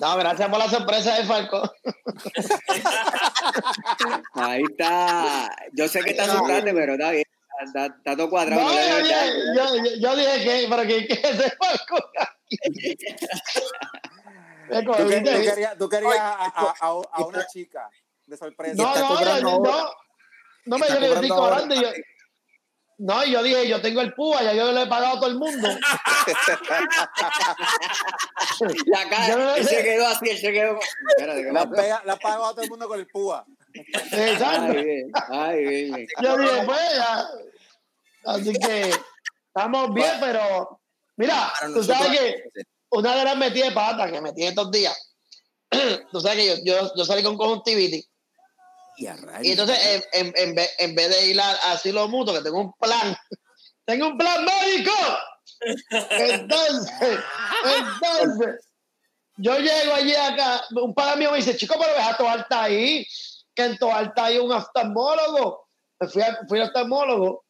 No, 0.00 0.16
gracias 0.16 0.48
por 0.48 0.58
la 0.58 0.68
sorpresa 0.68 1.16
de 1.16 1.24
Falco. 1.24 1.70
Ahí 4.34 4.62
está. 4.68 5.48
Yo 5.72 5.86
sé 5.86 6.00
que 6.00 6.10
está 6.10 6.26
No. 6.26 6.32
asustaste, 6.34 6.72
pero 6.72 6.92
está 6.94 7.10
bien. 7.10 7.24
Está, 7.64 7.86
está 7.86 8.16
todo 8.16 8.28
cuadrado. 8.30 8.62
No, 8.62 8.72
yo, 8.72 8.98
dije, 9.76 10.00
yo, 10.00 10.16
dije 10.16 10.42
que, 10.42 10.66
pero 10.68 10.82
que, 10.82 11.06
que 11.06 11.12
ese 11.14 11.52
Falco. 11.56 12.10
Tú, 14.68 14.92
querías, 15.08 15.78
tú 15.78 15.88
querías 15.88 16.18
a, 16.18 16.44
a- 16.44 16.74
a- 16.80 17.02
a 17.12 17.24
una 17.26 17.46
chica 17.46 17.88
de 18.26 18.36
sorpresa. 18.36 18.74
No, 18.82 18.94
no, 18.94 19.40
no, 19.40 19.58
no. 19.60 19.90
No 20.64 20.78
me 20.78 20.86
yo 20.88 21.00
le 21.00 21.12
estoy 21.12 21.28
cobrando 21.28 21.74
yo- 21.74 21.90
no, 22.98 23.24
y 23.24 23.32
yo 23.32 23.42
dije, 23.42 23.66
yo 23.68 23.80
tengo 23.82 24.00
el 24.00 24.14
púa, 24.14 24.42
ya 24.44 24.52
yo 24.52 24.70
le 24.70 24.82
he 24.82 24.86
pagado 24.86 25.16
a 25.16 25.20
todo 25.20 25.30
el 25.30 25.36
mundo. 25.36 25.68
La 28.86 29.08
cara, 29.08 29.28
Yo 29.28 29.38
no 29.38 29.54
él 29.56 29.64
sé. 29.66 29.76
se 29.76 29.82
quedó 29.82 30.06
así, 30.06 30.36
se 30.38 30.52
quedó. 30.52 30.78
Espérate, 31.08 31.42
¿qué 31.42 31.52
La, 31.52 31.68
pega, 31.68 32.02
la 32.04 32.12
a 32.12 32.18
todo 32.20 32.60
el 32.62 32.70
mundo 32.70 32.86
con 32.86 33.00
el 33.00 33.06
púa. 33.08 33.44
Exacto. 33.74 34.72
Ay, 34.72 34.84
bien, 34.84 35.10
ay, 35.30 35.64
bien, 35.64 35.92
bien. 35.94 36.06
Yo 36.22 36.36
dije, 36.36 36.62
pues 36.64 36.96
ya. 36.96 37.26
Así 38.24 38.52
que 38.52 38.94
estamos 39.48 39.94
bien, 39.94 40.12
pero 40.20 40.80
mira, 41.16 41.52
tú 41.74 41.82
sabes 41.82 42.20
que 42.20 42.44
una 42.92 43.16
de 43.16 43.24
las 43.24 43.36
metidas 43.36 43.68
de 43.70 43.74
pata 43.74 44.10
que 44.10 44.20
metí 44.20 44.44
estos 44.44 44.70
días, 44.70 45.14
tú 46.12 46.20
sabes 46.20 46.36
que 46.36 46.64
yo, 46.64 46.80
yo, 46.82 46.92
yo 46.96 47.04
salí 47.04 47.22
con 47.22 47.36
conjuntivitis. 47.36 48.08
Y 48.96 49.06
a 49.06 49.16
rayos. 49.16 49.44
Y 49.46 49.50
entonces, 49.52 49.78
en, 50.12 50.26
en, 50.26 50.32
en 50.36 50.54
vez, 50.54 50.70
en 50.78 50.94
vez 50.94 51.08
de 51.08 51.26
ir 51.26 51.40
a 51.40 51.48
a 51.50 51.72
asilo 51.72 52.08
mutuo, 52.08 52.34
que 52.34 52.42
tengo 52.42 52.60
un 52.60 52.72
plan, 52.74 53.16
tengo 53.86 54.08
un 54.08 54.18
plan 54.18 54.44
médico. 54.44 54.92
Entonces, 56.10 56.90
entonces, 57.64 58.66
yo 59.36 59.58
llego 59.58 59.94
allí 59.94 60.14
acá, 60.14 60.62
un 60.72 60.94
pana 60.94 61.16
mío 61.16 61.30
me 61.30 61.38
dice, 61.38 61.56
chico, 61.56 61.74
pero 61.78 61.94
deja 61.94 62.16
Toalta 62.16 62.64
ahí, 62.64 63.06
que 63.54 63.64
en 63.64 63.78
Toalta 63.78 64.26
hay 64.26 64.38
un 64.38 64.52
oftalmólogo. 64.52 65.68
Me 65.98 66.08
fui, 66.08 66.22
a- 66.22 66.38
fui 66.48 66.60
al 66.60 66.66
oftalmólogo 66.66 67.44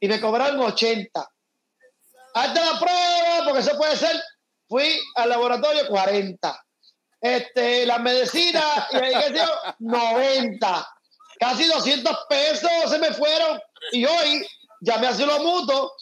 y 0.00 0.08
me 0.08 0.20
cobraron 0.20 0.60
80. 0.60 1.30
Hazte 2.34 2.60
la 2.60 2.78
prueba, 2.78 3.44
porque 3.44 3.60
eso 3.60 3.76
puede 3.78 3.96
ser. 3.96 4.20
Fui 4.68 5.00
al 5.14 5.28
laboratorio 5.28 5.86
40 5.88 6.66
este, 7.20 7.86
las 7.86 8.00
medicinas, 8.00 8.86
y 8.92 8.96
ahí 8.96 9.34
yo, 9.34 9.44
90. 9.78 10.88
Casi 11.38 11.66
200 11.66 12.16
pesos 12.28 12.70
se 12.88 12.98
me 12.98 13.12
fueron. 13.12 13.60
Y 13.92 14.04
hoy 14.04 14.46
llamé 14.80 15.08
a 15.08 15.14
Silo 15.14 15.38
Mutuo 15.40 15.92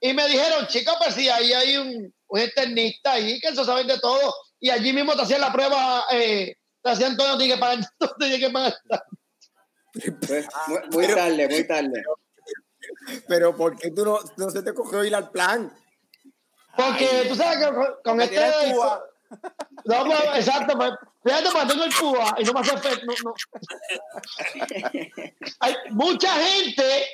y 0.00 0.12
me 0.12 0.26
dijeron, 0.26 0.66
chicos, 0.66 0.94
pues 0.98 1.14
si 1.14 1.28
ahí 1.28 1.52
hay 1.52 1.76
un, 1.76 2.12
un 2.28 2.40
internista 2.40 3.12
ahí 3.12 3.38
que 3.40 3.48
eso 3.48 3.64
saben 3.64 3.86
de 3.86 3.98
todo. 3.98 4.34
Y 4.60 4.70
allí 4.70 4.92
mismo 4.92 5.14
te 5.14 5.22
hacían 5.22 5.40
la 5.40 5.52
prueba, 5.52 6.04
eh, 6.10 6.56
te 6.82 6.90
hacían 6.90 7.16
todo, 7.16 7.28
no 7.28 7.38
tienes 7.38 7.56
que 7.56 7.60
pagar, 7.60 7.78
no 8.00 8.08
tienes 8.18 8.38
que 8.38 8.50
pagar. 8.50 8.74
Pues, 10.26 10.46
muy, 10.68 10.80
muy 10.90 11.14
tarde, 11.14 11.48
muy 11.48 11.66
tarde. 11.66 12.02
Pero 13.28 13.56
¿por 13.56 13.76
qué 13.76 13.90
tú 13.90 14.04
no, 14.04 14.18
no 14.36 14.50
se 14.50 14.62
te 14.62 14.74
cogió 14.74 15.04
ir 15.04 15.14
al 15.14 15.30
plan? 15.30 15.72
Porque 16.76 17.26
tú 17.28 17.34
sabes 17.34 17.58
que 17.58 17.74
con, 17.74 17.86
con 18.04 18.20
este. 18.20 18.36
tiré 18.36 18.64
el 18.64 18.72
púa. 18.72 19.04
No, 19.84 20.04
pues, 20.04 20.20
exacto, 20.36 20.76
pues, 20.76 20.90
fíjate, 21.24 21.48
pues 21.52 21.68
tengo 21.68 21.84
el 21.84 21.92
púa 21.92 22.34
y 22.38 22.44
no 22.44 22.52
me 22.52 22.60
hace 22.60 22.74
efecto. 22.74 23.06
No, 23.06 23.14
no. 23.24 23.34
Hay 25.60 25.74
mucha 25.90 26.32
gente 26.34 27.06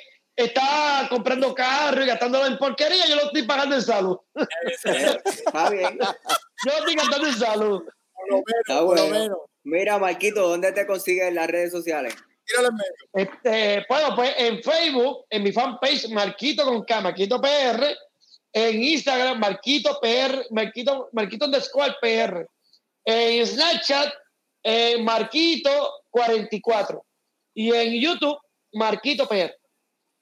está 0.45 1.07
comprando 1.09 1.53
carro 1.53 2.01
y 2.01 2.07
gastándolo 2.07 2.45
en 2.45 2.57
porquería. 2.57 3.05
Yo 3.07 3.15
lo 3.15 3.23
estoy 3.23 3.43
pagando 3.43 3.75
en 3.75 3.81
salud. 3.81 4.17
Está 5.25 5.69
bien. 5.69 5.97
Yo 5.99 6.71
lo 6.71 6.77
estoy 6.77 6.95
gastando 6.95 7.27
en 7.27 7.33
salud. 7.33 7.83
Por 8.13 8.29
lo 8.29 8.35
menos, 8.37 8.59
Está 8.61 8.79
por 8.79 8.95
lo 8.95 9.07
bueno. 9.07 9.19
menos. 9.19 9.37
Mira, 9.63 9.97
Marquito, 9.97 10.47
¿dónde 10.47 10.71
te 10.71 10.87
consigues 10.87 11.27
en 11.27 11.35
las 11.35 11.47
redes 11.47 11.71
sociales? 11.71 12.15
Tírale 12.45 12.69
en 12.69 12.75
medio. 12.75 13.31
Este, 13.31 13.85
bueno, 13.89 14.15
pues 14.15 14.33
en 14.37 14.63
Facebook, 14.63 15.25
en 15.29 15.43
mi 15.43 15.51
fanpage, 15.51 16.09
Marquito 16.09 16.63
con 16.63 16.83
K, 16.85 17.01
Marquito 17.01 17.41
PR. 17.41 17.97
En 18.51 18.83
Instagram, 18.83 19.39
Marquito 19.39 19.99
PR, 20.01 20.47
Marquito, 20.51 21.09
Marquito 21.13 21.45
underscore 21.45 21.95
PR. 22.01 22.47
En 23.05 23.45
Snapchat, 23.45 24.11
eh, 24.63 24.97
Marquito44. 24.99 27.01
Y 27.53 27.73
en 27.73 28.01
YouTube, 28.01 28.37
Marquito 28.73 29.27
PR. 29.27 29.53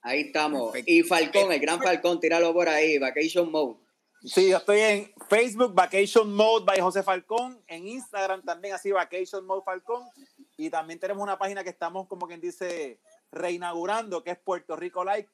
Ahí 0.02 0.22
estamos. 0.22 0.72
Perfecto. 0.72 0.92
Y 0.92 1.02
Falcón, 1.02 1.52
el 1.52 1.60
gran 1.60 1.80
Falcón, 1.80 2.20
tíralo 2.20 2.52
por 2.52 2.68
ahí, 2.68 2.98
Vacation 2.98 3.50
Mode. 3.50 3.76
Sí, 4.24 4.48
yo 4.48 4.56
estoy 4.56 4.80
en 4.80 5.12
Facebook, 5.28 5.74
Vacation 5.74 6.34
Mode 6.34 6.64
by 6.64 6.80
José 6.80 7.02
Falcón. 7.02 7.62
En 7.66 7.86
Instagram 7.86 8.42
también 8.42 8.74
así, 8.74 8.90
Vacation 8.90 9.46
Mode 9.46 9.62
Falcón. 9.64 10.08
Y 10.56 10.70
también 10.70 10.98
tenemos 10.98 11.22
una 11.22 11.38
página 11.38 11.62
que 11.62 11.70
estamos, 11.70 12.08
como 12.08 12.26
quien 12.26 12.40
dice, 12.40 13.00
reinaugurando, 13.30 14.24
que 14.24 14.32
es 14.32 14.38
Puerto 14.38 14.76
Rico 14.76 15.04
Like. 15.04 15.30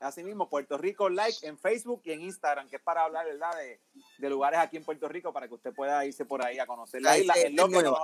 Así 0.00 0.22
mismo, 0.22 0.48
Puerto 0.48 0.78
Rico 0.78 1.08
Like 1.08 1.46
en 1.46 1.58
Facebook 1.58 2.02
y 2.04 2.12
en 2.12 2.20
Instagram, 2.22 2.68
que 2.68 2.76
es 2.76 2.82
para 2.82 3.02
hablar, 3.02 3.26
¿verdad? 3.26 3.56
De, 3.56 3.80
de 4.18 4.30
lugares 4.30 4.60
aquí 4.60 4.76
en 4.76 4.84
Puerto 4.84 5.08
Rico 5.08 5.32
para 5.32 5.48
que 5.48 5.54
usted 5.54 5.74
pueda 5.74 6.04
irse 6.04 6.24
por 6.24 6.44
ahí 6.44 6.58
a 6.58 6.66
conocer 6.66 7.02
la 7.02 7.16
isla. 7.22 7.34
En 7.46 7.56
lo, 7.56 7.68
que 7.68 7.74
no- 7.90 7.96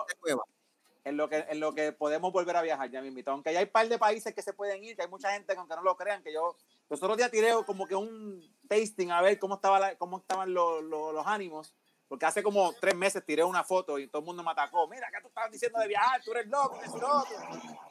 en, 1.05 1.17
lo 1.17 1.29
que, 1.29 1.37
en 1.49 1.61
lo 1.61 1.75
que 1.75 1.93
podemos 1.93 2.33
volver 2.33 2.57
a 2.57 2.63
viajar, 2.63 2.91
ya 2.91 3.01
me 3.01 3.09
invito. 3.09 3.31
Aunque 3.31 3.53
ya 3.53 3.59
hay 3.61 3.67
un 3.67 3.71
par 3.71 3.89
de 3.89 3.99
países 3.99 4.35
que 4.35 4.43
se 4.43 4.53
pueden 4.55 4.83
ir, 4.83 4.97
que 4.97 5.03
hay 5.03 5.09
mucha 5.09 5.31
gente 5.33 5.53
que 5.53 5.59
aunque 5.59 5.77
no 5.77 5.83
lo 5.83 5.97
crean, 5.97 6.23
que 6.23 6.33
yo 6.33 6.57
los 6.89 7.03
otros 7.03 7.17
días 7.17 7.31
tiré 7.31 7.53
como 7.67 7.87
que 7.87 7.95
un 7.95 8.43
tasting 8.69 9.11
a 9.13 9.21
ver 9.23 9.39
cómo, 9.39 9.55
estaba 9.57 9.79
la- 9.79 9.95
cómo 9.97 10.19
estaban 10.19 10.53
los, 10.53 10.83
los, 10.83 11.15
los 11.15 11.27
ánimos. 11.27 11.75
Porque 12.09 12.27
hace 12.27 12.43
como 12.43 12.73
tres 12.81 12.95
meses 12.95 13.25
tiré 13.25 13.43
una 13.45 13.65
foto 13.65 13.99
y 13.99 14.07
todo 14.09 14.21
el 14.21 14.27
mundo 14.27 14.43
me 14.43 14.51
atacó. 14.51 14.87
Mira, 14.89 15.09
¿qué 15.15 15.21
tú 15.23 15.29
estabas 15.29 15.51
diciendo 15.51 15.79
de 15.79 15.89
viajar? 15.89 16.21
Tú 16.23 16.33
eres 16.33 16.47
loco, 16.49 16.79
que 16.79 16.87
es 16.87 16.93
loco. 16.93 17.27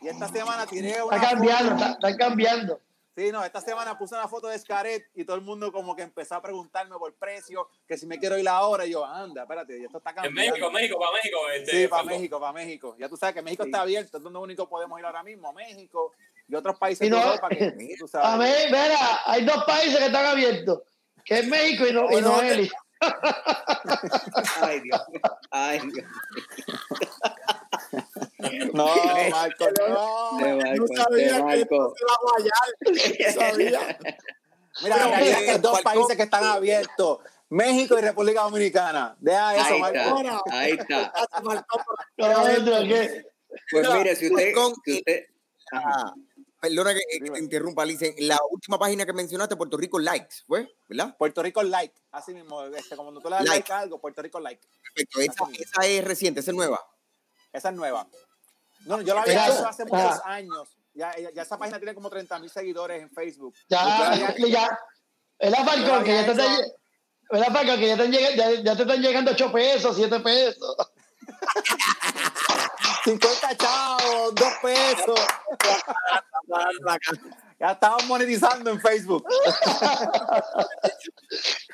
Y 0.01 0.07
esta 0.07 0.27
semana 0.27 0.65
tiré 0.67 1.01
una 1.01 1.15
Está 1.15 1.30
cambiando, 1.31 1.71
foto- 1.71 1.85
está, 1.91 2.09
está 2.09 2.17
cambiando. 2.17 2.80
Sí, 3.15 3.31
no, 3.31 3.44
esta 3.45 3.61
semana 3.61 3.95
puse 3.98 4.15
una 4.15 4.27
foto 4.27 4.48
de 4.48 4.57
Scaret 4.57 5.06
y 5.14 5.23
todo 5.23 5.35
el 5.35 5.44
mundo 5.44 5.72
como 5.72 5.95
que 5.95 6.02
empezó 6.02 6.34
a 6.34 6.41
preguntarme 6.41 6.98
por 6.98 7.14
precio, 7.14 7.68
que 7.88 7.95
si 7.95 8.07
me 8.07 8.18
quiero 8.18 8.40
ir 8.40 8.49
ahora. 8.49 8.88
Y 8.88 8.91
yo, 8.91 9.06
anda, 9.06 9.44
espérate, 9.44 9.84
esto 9.85 9.99
está 9.99 10.10
En 10.10 10.15
cambiando. 10.15 10.52
México, 10.52 10.72
México, 10.72 10.99
para 10.99 11.11
México. 11.14 11.38
Este, 11.56 11.72
Sí, 11.84 11.88
para. 11.88 12.03
México, 12.03 12.40
para 12.40 12.53
México. 12.53 12.95
Ya 12.98 13.07
tú 13.07 13.15
sabes 13.15 13.35
que 13.35 13.41
México 13.44 13.64
Sí. 13.64 13.69
está 13.69 13.81
abierto, 13.81 14.18
es 14.18 14.23
donde 14.23 14.40
único 14.40 14.68
podemos 14.68 14.99
ir 14.99 15.06
ahora 15.06 15.22
mismo, 15.22 15.53
México 15.53 16.14
y 16.48 16.56
otros 16.56 16.76
países 16.80 17.06
Y 17.06 17.10
no- 17.11 17.18
de 17.18 17.23
Europa 17.23 17.49
que 17.49 17.72
tú 17.99 18.07
sabes. 18.07 18.27
A 18.27 18.38
ver, 18.38 18.65
mira, 18.72 19.22
hay 19.26 19.45
dos 19.45 19.64
países 19.65 19.98
que 19.99 20.06
están 20.07 20.26
abiertos, 20.26 20.80
que 21.23 21.40
es 21.40 21.48
México 21.48 21.85
y, 21.88 21.94
no, 21.94 22.06
y 22.06 22.14
Bueno, 22.14 22.30
Noeli. 22.31 22.69
Ay, 24.61 24.80
Dios. 24.80 25.02
Ay, 25.52 25.80
Dios. 25.81 26.06
No, 28.73 28.85
Marco, 29.31 29.65
no. 29.80 30.38
De 30.39 30.55
Marco, 30.55 30.85
no 30.88 31.03
sabía 31.03 31.25
de 31.25 31.34
que 31.34 31.43
Marco. 31.43 31.93
esto 31.95 31.95
se 31.95 32.43
iba 32.43 33.34
a. 33.34 33.35
No 33.35 33.41
sabía. 33.41 33.97
Mira, 34.81 34.97
realidad 35.07 35.43
eh, 35.43 35.49
hay 35.51 35.59
dos 35.59 35.81
países 35.81 36.17
que 36.17 36.23
están 36.23 36.43
abiertos. 36.43 37.19
México 37.49 37.97
y 37.97 38.01
República 38.01 38.41
Dominicana. 38.41 39.15
Deja 39.19 39.55
eso, 39.55 39.73
Ahí 39.75 39.80
Marco. 39.81 40.21
está, 40.21 40.59
ahí 40.59 40.71
está. 40.71 41.13
Pues 43.69 43.88
mire, 43.93 44.15
si 44.15 44.27
usted, 44.30 44.51
si 44.84 44.97
usted 44.97 45.25
Ajá. 45.71 45.91
Ah, 46.07 46.13
perdona 46.59 46.93
que, 46.93 47.01
que 47.19 47.30
te 47.31 47.39
interrumpa, 47.39 47.84
Alice. 47.84 48.15
La 48.19 48.39
última 48.49 48.80
página 48.80 49.05
que 49.05 49.13
mencionaste, 49.13 49.55
Puerto 49.55 49.77
Rico 49.77 49.99
Likes, 49.99 50.38
¿fue? 50.47 50.67
¿Verdad? 50.88 51.15
Puerto 51.17 51.43
Rico 51.43 51.61
like. 51.63 51.93
Así 52.11 52.34
mismo, 52.34 52.63
este, 52.63 52.95
como 52.95 53.11
tú 53.19 53.30
le 53.30 53.35
das 53.35 53.45
Like. 53.45 53.59
like 53.59 53.73
a 53.73 53.80
algo, 53.80 53.99
Puerto 53.99 54.21
Rico 54.21 54.39
like. 54.39 54.61
Perfecto. 54.95 55.19
Esa, 55.19 55.43
esa 55.61 55.85
es 55.88 56.03
reciente, 56.03 56.39
esa 56.39 56.51
es 56.51 56.57
nueva. 56.57 56.80
Esa 57.51 57.69
es 57.69 57.75
nueva. 57.75 58.07
No, 58.85 59.01
yo 59.01 59.15
la 59.15 59.22
había 59.22 59.47
hecho 59.47 59.68
hace 59.68 59.85
muchos 59.85 60.22
años. 60.26 60.77
Ya, 60.93 61.15
ya, 61.18 61.31
ya 61.31 61.41
esa 61.41 61.57
página 61.57 61.80
tiene 61.80 61.95
como 61.95 62.10
30 62.10 62.38
mil 62.39 62.49
seguidores 62.49 63.01
en 63.01 63.10
Facebook. 63.11 63.53
Ya, 63.68 64.14
ya. 64.47 64.80
¿Verdad, 65.39 65.65
Falcón? 65.65 66.03
Que 66.03 66.14
ya 66.14 66.26
te 66.26 66.31
están 66.31 66.47
lle- 66.55 66.73
¿Verdad, 67.31 67.47
Falcón? 67.53 67.80
Que 67.80 67.88
ya 67.88 67.97
te, 67.97 68.07
lleg- 68.10 68.35
ya, 68.35 68.51
ya 68.61 68.76
te 68.76 68.81
están 68.84 69.01
llegando 69.01 69.31
8 69.31 69.51
pesos, 69.51 69.95
7 69.95 70.19
pesos. 70.19 70.76
50 73.05 73.57
chavos, 73.57 74.35
2 74.35 74.53
pesos. 74.61 75.19
Ya 77.60 77.72
estamos 77.72 78.05
monetizando 78.05 78.69
en 78.72 78.80
Facebook. 78.80 79.26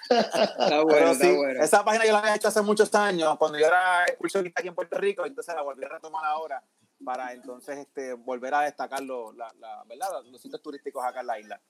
Está 0.10 0.82
bueno, 0.84 0.88
Pero 0.88 1.12
está 1.12 1.26
sí, 1.26 1.36
bueno. 1.36 1.64
esa 1.64 1.84
página 1.84 2.06
yo 2.06 2.14
la 2.14 2.20
había 2.20 2.36
hecho 2.36 2.48
hace 2.48 2.62
muchos 2.62 2.94
años, 2.96 3.38
cuando 3.38 3.58
yo 3.60 3.66
era 3.68 4.06
excursionista 4.06 4.60
aquí 4.62 4.70
en 4.70 4.76
Puerto 4.76 4.98
Rico, 4.98 5.26
entonces 5.26 5.54
la 5.56 5.62
volví 5.62 5.84
a 5.84 5.90
retomar 5.90 6.24
ahora 6.26 6.64
para 7.04 7.34
entonces 7.34 7.78
este, 7.78 8.14
volver 8.14 8.54
a 8.54 8.62
destacar 8.62 9.02
lo- 9.02 9.32
la, 9.34 9.52
la- 9.60 9.84
¿verdad? 9.86 10.08
los 10.26 10.42
sitios 10.42 10.62
turísticos 10.62 11.04
acá 11.04 11.22
en 11.22 11.28
la 11.28 11.40
isla. 11.40 11.62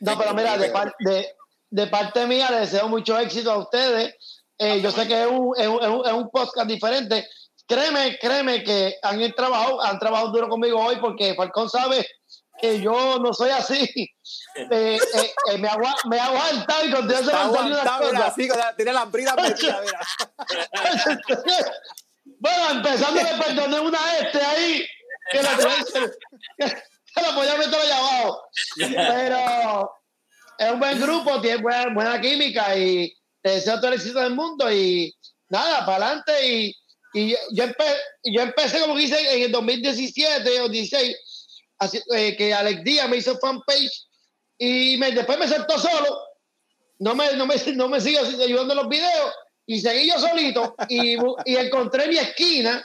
No, 0.00 0.18
pero 0.18 0.34
mira, 0.34 0.56
de, 0.58 0.70
par- 0.70 0.94
de, 0.98 1.28
de 1.70 1.86
parte 1.86 2.26
mía 2.26 2.50
les 2.50 2.70
deseo 2.72 2.88
mucho 2.88 3.18
éxito 3.18 3.50
a 3.52 3.58
ustedes. 3.58 4.14
Eh, 4.58 4.80
yo 4.80 4.90
sé 4.90 5.06
que 5.08 5.22
es 5.22 5.28
un, 5.28 5.52
es, 5.56 5.66
un, 5.68 6.06
es 6.06 6.12
un- 6.12 6.30
podcast 6.30 6.68
diferente. 6.68 7.28
Créeme, 7.66 8.18
créeme 8.20 8.62
que 8.62 8.96
han 9.02 9.18
trabajado, 9.32 9.80
han 9.82 9.98
trabajado 9.98 10.30
duro 10.30 10.48
conmigo 10.48 10.78
hoy 10.84 10.96
porque 11.00 11.34
Falcón 11.34 11.70
sabe 11.70 12.06
que 12.60 12.80
yo 12.80 13.18
no 13.18 13.32
soy 13.32 13.50
así. 13.50 13.88
Eh, 14.56 14.96
eh, 14.96 15.34
eh, 15.50 15.58
me, 15.58 15.68
agua, 15.68 15.94
me 16.08 16.18
aguantado 16.18 16.84
y 16.86 16.90
continúo 16.92 17.18
Está 17.20 17.42
aguantando 17.42 17.68
unas 17.74 17.86
aguantado, 17.86 18.10
mira, 18.12 18.18
cosas. 18.20 18.32
así, 18.32 18.50
o 18.50 18.54
sea, 18.54 18.76
tiene 18.76 18.92
las 18.92 19.10
bridas 19.10 19.36
metidas, 19.36 19.80
mira. 19.84 20.00
bueno, 22.24 22.70
empezando 22.70 23.20
le 23.22 23.42
perdoné 23.42 23.80
una 23.80 23.98
este 24.18 24.40
ahí 24.42 24.86
que 25.30 25.42
la, 25.42 25.56
que, 25.56 26.64
que 26.66 27.22
la 27.22 27.32
meter 27.58 27.80
allá 27.80 27.98
abajo. 27.98 28.42
Pero 28.76 29.90
es 30.58 30.70
un 30.70 30.78
buen 30.78 31.00
grupo, 31.00 31.40
tiene 31.40 31.62
buena, 31.62 32.20
química 32.20 32.76
y 32.76 33.14
te 33.42 33.50
deseo 33.50 33.76
todo 33.76 33.88
el 33.88 33.94
éxito 33.94 34.20
del 34.20 34.34
mundo 34.34 34.70
y 34.72 35.14
nada, 35.48 35.84
para 35.84 36.06
adelante. 36.06 36.46
Y, 36.48 36.76
y 37.14 37.30
yo, 37.52 37.64
empe- 37.64 38.00
yo 38.24 38.42
empecé, 38.42 38.80
como 38.80 38.96
dice, 38.96 39.18
en 39.36 39.42
el 39.44 39.52
2017 39.52 40.60
o 40.60 40.68
16, 40.68 41.16
así, 41.78 42.00
eh, 42.14 42.36
que 42.36 42.54
Alex 42.54 42.82
Díaz 42.84 43.08
me 43.08 43.18
hizo 43.18 43.38
fanpage 43.38 44.06
y 44.58 44.96
me, 44.96 45.12
después 45.12 45.38
me 45.38 45.48
sentó 45.48 45.78
solo. 45.78 46.18
No 47.00 47.14
me, 47.14 47.32
no 47.34 47.46
me, 47.46 47.56
no 47.74 47.88
me 47.88 48.00
sigue 48.00 48.18
ayudando 48.18 48.72
en 48.72 48.78
los 48.78 48.88
videos 48.88 49.34
y 49.66 49.80
seguí 49.80 50.08
yo 50.08 50.18
solito 50.18 50.74
y, 50.88 51.16
y 51.44 51.56
encontré 51.56 52.08
mi 52.08 52.18
esquina 52.18 52.84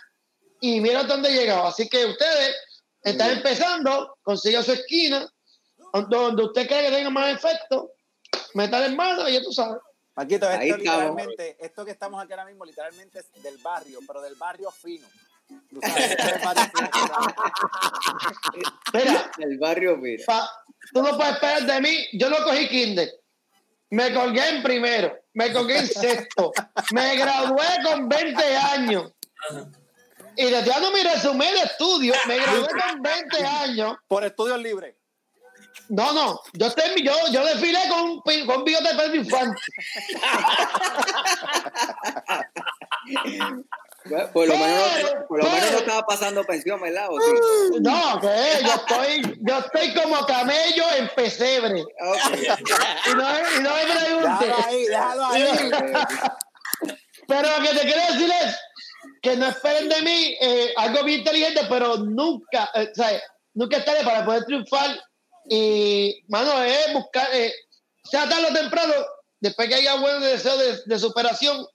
y 0.62 0.80
mira 0.80 1.04
dónde 1.04 1.30
he 1.30 1.34
llegado. 1.34 1.68
Así 1.68 1.88
que 1.90 2.06
ustedes 2.06 2.56
están 3.04 3.32
empezando, 3.32 4.18
consigan 4.22 4.64
su 4.64 4.74
esquina, 4.74 5.28
donde 6.10 6.44
usted 6.44 6.68
cree 6.68 6.90
que 6.90 6.96
tenga 6.96 7.10
más 7.10 7.34
efecto, 7.36 7.92
metan 8.54 8.84
en 8.84 8.96
mano 8.96 9.28
y 9.28 9.34
ya 9.34 9.42
tú 9.42 9.52
sabes. 9.52 9.80
Marquito, 10.16 10.50
esto, 10.50 10.62
Ahí 10.62 10.72
literalmente, 10.74 11.58
esto 11.60 11.86
que 11.86 11.92
estamos 11.92 12.22
aquí 12.22 12.34
ahora 12.34 12.46
mismo, 12.46 12.66
literalmente 12.66 13.20
es 13.20 13.44
del 13.44 13.58
barrio, 13.60 14.00
pero 14.06 14.22
del 14.22 14.36
barrio 14.36 14.70
fino. 14.72 15.08
Tú 15.70 15.80
sabes, 15.82 16.12
es 16.12 16.34
el 16.34 16.40
barrio 16.44 16.64
fino, 16.74 16.90
Mira, 18.94 19.32
El 19.38 19.58
barrio, 19.58 19.98
mira. 19.98 20.24
pa- 20.26 20.50
tú 20.94 21.02
no 21.02 21.16
puedes 21.18 21.34
esperar 21.34 21.64
de 21.64 21.82
mí. 21.82 22.06
Yo 22.14 22.30
no 22.30 22.38
cogí 22.44 22.68
kinder. 22.68 23.10
Me 23.92 24.14
colgué 24.14 24.48
en 24.50 24.62
primero, 24.62 25.18
me 25.34 25.52
colgué 25.52 25.80
en 25.80 25.88
sexto, 25.88 26.52
me 26.92 27.16
gradué 27.16 27.66
con 27.84 28.08
20 28.08 28.58
años. 28.58 29.12
Y 30.36 30.46
desde 30.46 30.70
dando 30.70 30.92
mi 30.92 31.02
resumen 31.02 31.54
de 31.54 31.62
estudio, 31.62 32.14
me 32.28 32.38
gradué 32.38 32.68
con 32.68 33.02
20 33.02 33.46
años. 33.46 33.98
Por 34.08 34.24
estudios 34.24 34.60
libres. 34.60 34.96
No, 35.90 36.14
no, 36.14 36.40
yo, 36.54 36.68
estoy, 36.68 37.04
yo, 37.04 37.14
yo 37.32 37.44
desfilé 37.46 37.80
con 37.90 38.22
con 38.22 38.58
un 38.58 38.64
bigote 38.64 38.90
de 38.90 38.96
Pedro 38.96 39.16
Infante. 39.16 39.62
Por 44.34 44.48
lo 44.48 44.58
menos, 44.58 44.88
por 45.28 45.44
lo 45.44 45.50
menos 45.50 45.72
no 45.72 45.78
estaba 45.80 46.06
pasando 46.06 46.44
pensión, 46.44 46.82
¿verdad? 46.82 47.08
¿O 47.10 47.20
sí? 47.20 47.32
No, 47.82 48.20
que 48.20 48.28
yo 48.64 48.74
estoy, 48.74 49.40
yo 49.42 49.60
estoy 49.60 49.94
como 49.94 50.26
camello 50.26 50.84
en 50.98 51.10
pesebre. 51.10 51.80
Y 51.80 53.16
no, 53.16 53.58
y 53.58 53.62
no 53.62 53.76
me 53.76 53.84
pregunte. 53.86 54.46
Déjalo 54.46 54.66
ahí, 54.66 54.86
déjalo 54.86 55.26
ahí. 55.26 55.60
Pero 57.28 57.58
lo 57.58 57.64
que 57.64 57.76
te 57.76 57.82
quiero 57.82 58.02
decir 58.14 58.32
es 58.44 58.58
que 59.22 59.36
no 59.36 59.48
esperen 59.48 59.90
de 59.90 60.02
mí 60.02 60.38
eh, 60.42 60.74
algo 60.78 61.04
bien 61.04 61.20
inteligente, 61.20 61.62
pero 61.70 61.98
nunca, 61.98 62.70
eh, 62.74 62.90
¿sabes? 62.96 63.22
Nunca 63.54 63.78
es 63.78 63.86
tarde 63.86 64.04
para 64.04 64.26
poder 64.26 64.46
triunfar. 64.46 65.00
Y, 65.48 66.24
mano, 66.28 66.64
es 66.64 66.94
buscar, 66.94 67.28
eh, 67.34 67.54
sea 68.04 68.28
tarde 68.30 68.48
o 68.50 68.54
temprano, 68.54 68.94
después 69.40 69.68
que 69.68 69.76
haya 69.76 69.96
buen 69.96 70.22
deseo 70.22 70.58
de, 70.58 70.80
de 70.86 71.00
superación, 71.00 71.68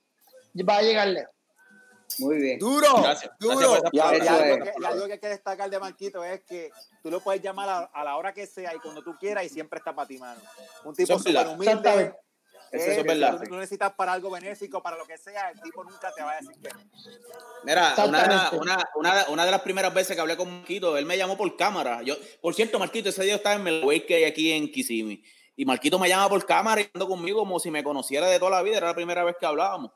va 0.67 0.77
a 0.77 0.81
llegar 0.81 1.07
lejos. 1.09 1.34
Muy 2.19 2.37
bien. 2.37 2.59
Duro, 2.59 2.87
Gracias, 3.01 3.31
duro. 3.39 3.57
gracias 3.57 3.81
por 3.81 4.13
esa 4.15 4.25
Y, 4.25 4.27
algo- 4.51 4.63
que, 4.65 4.73
y 4.79 4.85
algo 4.85 5.05
que 5.07 5.13
hay 5.13 5.19
que 5.19 5.27
destacar 5.29 5.69
de 5.69 5.79
Marquito 5.79 6.23
es 6.23 6.41
que 6.43 6.71
tú 7.03 7.11
lo 7.11 7.19
puedes 7.19 7.41
llamar 7.41 7.69
a, 7.69 7.77
a 7.93 8.03
la 8.03 8.17
hora 8.17 8.33
que 8.33 8.45
sea 8.47 8.73
y 8.73 8.79
cuando 8.79 9.01
tú 9.03 9.15
quieras 9.19 9.45
y 9.45 9.49
siempre 9.49 9.79
está 9.79 9.93
para 9.95 10.07
ti, 10.07 10.17
mano. 10.17 10.39
Un 10.83 10.95
tipo 10.95 11.17
súper 11.17 11.47
humilde. 11.47 12.13
Eso 12.71 12.91
es 12.91 12.97
eh, 12.97 13.03
verdad. 13.03 13.39
Si 13.41 13.47
tú 13.47 13.55
necesitas 13.55 13.93
para 13.93 14.13
algo 14.13 14.29
benéfico, 14.31 14.81
para 14.81 14.97
lo 14.97 15.05
que 15.05 15.17
sea, 15.17 15.51
el 15.51 15.61
tipo 15.61 15.83
nunca 15.83 16.11
te 16.13 16.23
va 16.23 16.31
a 16.31 16.35
decir 16.37 16.59
que 16.61 16.69
no. 16.69 16.79
Mira, 17.63 17.93
una, 18.07 18.49
una, 18.53 18.89
una, 18.95 19.25
una 19.29 19.45
de 19.45 19.51
las 19.51 19.61
primeras 19.61 19.93
veces 19.93 20.15
que 20.15 20.21
hablé 20.21 20.35
con 20.35 20.49
Marquito, 20.51 20.97
él 20.97 21.05
me 21.05 21.17
llamó 21.17 21.37
por 21.37 21.55
cámara. 21.55 22.01
Yo, 22.01 22.15
por 22.41 22.53
cierto, 22.53 22.79
Marquito, 22.79 23.09
ese 23.09 23.23
día 23.23 23.35
estaba 23.35 23.55
en 23.55 23.63
Melway 23.63 24.05
que 24.05 24.15
hay 24.15 24.23
aquí 24.25 24.51
en 24.51 24.69
Kissimmee. 24.71 25.23
Y 25.55 25.63
Marquito 25.63 25.97
me 25.99 26.09
llama 26.09 26.27
por 26.27 26.45
cámara 26.45 26.81
y 26.81 26.89
ando 26.93 27.07
conmigo 27.07 27.39
como 27.39 27.59
si 27.59 27.71
me 27.71 27.83
conociera 27.83 28.27
de 28.27 28.39
toda 28.39 28.51
la 28.51 28.61
vida. 28.61 28.77
Era 28.77 28.87
la 28.87 28.95
primera 28.95 29.23
vez 29.23 29.35
que 29.39 29.45
hablábamos. 29.45 29.91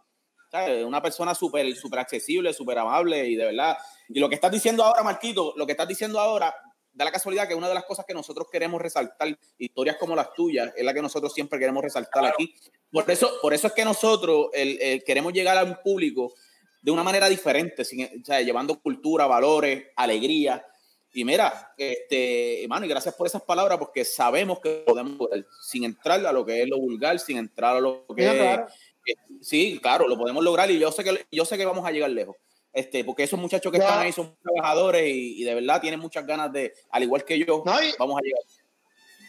¿Sabes? 0.52 0.84
Una 0.84 1.02
persona 1.02 1.36
súper 1.36 1.76
súper 1.76 2.00
accesible, 2.00 2.54
súper 2.54 2.80
amable 2.80 3.28
y 3.28 3.36
de 3.36 3.46
verdad. 3.46 3.78
Y 4.08 4.20
lo 4.20 4.28
que 4.30 4.36
estás 4.36 4.52
diciendo 4.52 4.84
ahora, 4.84 5.04
Marquito, 5.04 5.54
lo 5.56 5.66
que 5.66 5.74
estás 5.74 5.88
diciendo 5.88 6.20
ahora, 6.20 6.54
da 6.92 7.06
la 7.06 7.12
casualidad 7.12 7.48
que 7.48 7.54
una 7.56 7.68
de 7.68 7.76
las 7.76 7.86
cosas 7.86 8.04
que 8.06 8.14
nosotros 8.16 8.48
queremos 8.52 8.82
resaltar, 8.82 9.38
historias 9.60 9.98
como 9.98 10.16
las 10.16 10.34
tuyas, 10.34 10.74
es 10.76 10.84
la 10.84 10.94
que 10.94 11.02
nosotros 11.04 11.34
siempre 11.34 11.60
queremos 11.60 11.84
resaltar 11.84 12.26
aquí. 12.26 12.54
Por 12.92 13.10
eso, 13.12 13.30
por 13.42 13.54
eso 13.54 13.68
es 13.68 13.74
que 13.74 13.86
nosotros 13.86 14.48
el- 14.54 14.82
el 14.82 15.04
queremos 15.04 15.32
llegar 15.34 15.58
a 15.58 15.64
un 15.64 15.78
público 15.84 16.34
de 16.82 16.92
una 16.92 17.04
manera 17.04 17.30
diferente, 17.30 17.86
sin, 17.86 18.06
o 18.06 18.26
sea, 18.26 18.42
llevando 18.42 18.80
cultura, 18.82 19.28
valores, 19.28 19.86
alegría. 19.96 20.66
Y 21.14 21.26
mira, 21.26 21.74
este, 21.78 22.64
hermano, 22.64 22.86
y 22.86 22.90
gracias 22.90 23.14
por 23.16 23.28
esas 23.28 23.42
palabras, 23.44 23.78
porque 23.78 24.04
sabemos 24.06 24.60
que 24.60 24.84
podemos, 24.86 25.18
sin 25.62 25.84
entrar 25.84 26.26
a 26.26 26.32
lo 26.32 26.46
que 26.46 26.62
es 26.64 26.68
lo 26.68 26.80
vulgar, 26.80 27.20
sin 27.20 27.38
entrar 27.38 27.78
a 27.78 27.80
lo 27.80 28.06
que 28.08 28.14
Mira, 28.24 28.32
es- 28.34 28.38
claro. 28.40 28.68
Que- 29.16 29.44
sí, 29.44 29.80
claro, 29.82 30.08
lo 30.08 30.18
podemos 30.18 30.44
lograr 30.44 30.70
y 30.72 30.80
yo 30.80 30.92
sé 30.92 31.04
que 31.04 31.26
yo 31.32 31.46
sé 31.46 31.58
que 31.58 31.66
vamos 31.66 31.86
a 31.86 31.92
llegar 31.92 32.10
lejos. 32.10 32.36
Este, 32.72 33.04
porque 33.04 33.24
esos 33.24 33.40
muchachos 33.40 33.72
que 33.72 33.80
Ya. 33.80 33.86
están 33.86 34.00
ahí 34.02 34.12
son 34.12 34.36
trabajadores 34.44 35.04
y, 35.08 35.42
y 35.42 35.44
de 35.44 35.56
verdad 35.56 35.82
tienen 35.82 36.00
muchas 36.00 36.26
ganas 36.26 36.54
de, 36.54 36.74
al 36.92 37.02
igual 37.04 37.26
que 37.26 37.40
yo, 37.40 37.64
No, 37.66 37.82
y- 37.82 37.94
vamos 37.98 38.18
a 38.20 38.22
llegar. 38.22 38.42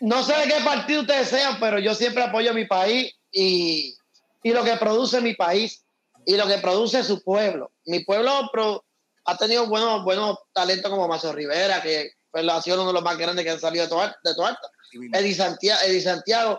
no 0.03 0.23
sé 0.23 0.35
de 0.37 0.45
qué 0.55 0.61
partido 0.65 1.01
ustedes 1.03 1.29
sean, 1.29 1.59
pero 1.59 1.79
yo 1.79 1.95
siempre 1.95 2.23
apoyo 2.23 2.51
a 2.51 2.55
mi 2.55 2.67
país 2.67 3.15
y, 3.33 3.97
y 4.43 4.51
lo 4.53 4.63
que 4.63 4.77
produce 4.77 5.21
mi 5.23 5.35
país 5.35 5.83
y 6.27 6.37
lo 6.37 6.47
que 6.47 6.59
produce 6.59 7.03
su 7.03 7.23
pueblo. 7.23 7.71
Mi 7.87 8.05
pueblo 8.05 8.51
pro- 8.53 8.85
ha 9.25 9.37
tenido 9.39 9.67
buenos, 9.67 10.05
buenos 10.05 10.39
talentos 10.53 10.91
como 10.91 11.09
Mazo 11.09 11.33
Rivera, 11.33 11.81
que 11.83 12.11
pues, 12.31 12.47
ha 12.47 12.61
sido 12.61 12.77
uno 12.77 12.89
de 12.89 12.93
los 12.95 13.03
más 13.03 13.17
grandes 13.17 13.43
que 13.45 13.51
han 13.53 13.61
salido 13.61 13.85
de 13.87 13.91
Toar- 13.91 14.17
de 14.23 14.35
Toalta. 14.35 14.69
Eddie 15.15 15.35
Santiago, 15.35 15.81
Eddie 15.87 16.01
Santiago. 16.03 16.59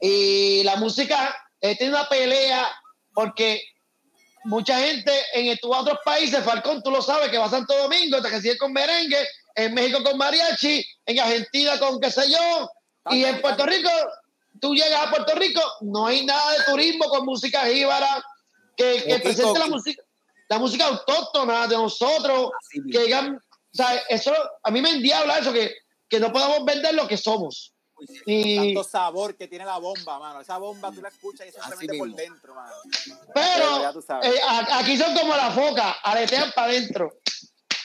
Y 0.00 0.62
la 0.64 0.76
música 0.76 1.36
eh, 1.60 1.76
tiene 1.76 1.94
una 1.94 2.08
pelea 2.08 2.68
porque 3.14 3.62
mucha 4.44 4.78
gente 4.78 5.12
en 5.34 5.46
estos 5.46 5.70
otros 5.74 5.98
países, 6.04 6.44
Falcón, 6.44 6.82
tú 6.82 6.90
lo 6.90 7.02
sabes, 7.02 7.30
que 7.30 7.38
va 7.38 7.46
a 7.46 7.50
Santo 7.50 7.76
Domingo, 7.76 8.22
te 8.22 8.28
recibe 8.28 8.56
con 8.58 8.72
merengue, 8.72 9.26
en 9.54 9.74
México 9.74 10.02
con 10.02 10.16
mariachi, 10.16 10.84
en 11.06 11.20
Argentina 11.20 11.78
con 11.78 12.00
qué 12.00 12.10
sé 12.10 12.30
yo, 12.30 12.70
y 13.10 13.24
en 13.24 13.40
Puerto 13.40 13.66
Rico, 13.66 13.90
tú 14.60 14.74
llegas 14.74 15.06
a 15.06 15.10
Puerto 15.10 15.34
Rico, 15.34 15.60
no 15.80 16.06
hay 16.06 16.24
nada 16.24 16.52
de 16.52 16.64
turismo 16.64 17.06
con 17.06 17.24
música 17.24 17.66
jíbara 17.66 18.22
que, 18.76 19.02
que 19.02 19.18
presente 19.18 19.58
la 19.58 19.66
música. 19.66 20.02
la 20.48 20.58
música 20.58 20.86
autóctona 20.86 21.66
de 21.66 21.76
nosotros, 21.76 22.50
que 22.90 23.00
digan, 23.00 23.36
o 23.36 23.76
sea, 23.76 23.94
eso, 24.08 24.32
a 24.62 24.70
mí 24.70 24.80
me 24.80 24.90
endiabla 24.90 25.38
eso, 25.38 25.52
que, 25.52 25.74
que 26.08 26.20
no 26.20 26.32
podemos 26.32 26.64
vender 26.64 26.94
lo 26.94 27.08
que 27.08 27.16
somos. 27.16 27.74
Y, 28.26 28.56
Tanto 28.56 28.84
sabor 28.84 29.34
que 29.36 29.48
tiene 29.48 29.64
la 29.64 29.78
bomba, 29.78 30.18
mano. 30.18 30.40
Esa 30.40 30.58
bomba 30.58 30.92
tú 30.92 31.00
la 31.02 31.08
escuchas 31.08 31.46
y 31.46 31.50
eso 31.50 31.58
se 31.68 31.76
mete 31.76 31.98
por 31.98 32.14
dentro, 32.14 32.54
mano. 32.54 32.72
pero 33.34 33.80
ya 33.82 33.92
tú 33.92 34.02
sabes. 34.02 34.28
eh, 34.34 34.38
aquí 34.72 34.96
son 34.96 35.14
como 35.16 35.34
la 35.36 35.50
foca, 35.50 35.92
aletean 36.02 36.52
para 36.54 36.70
adentro. 36.72 37.18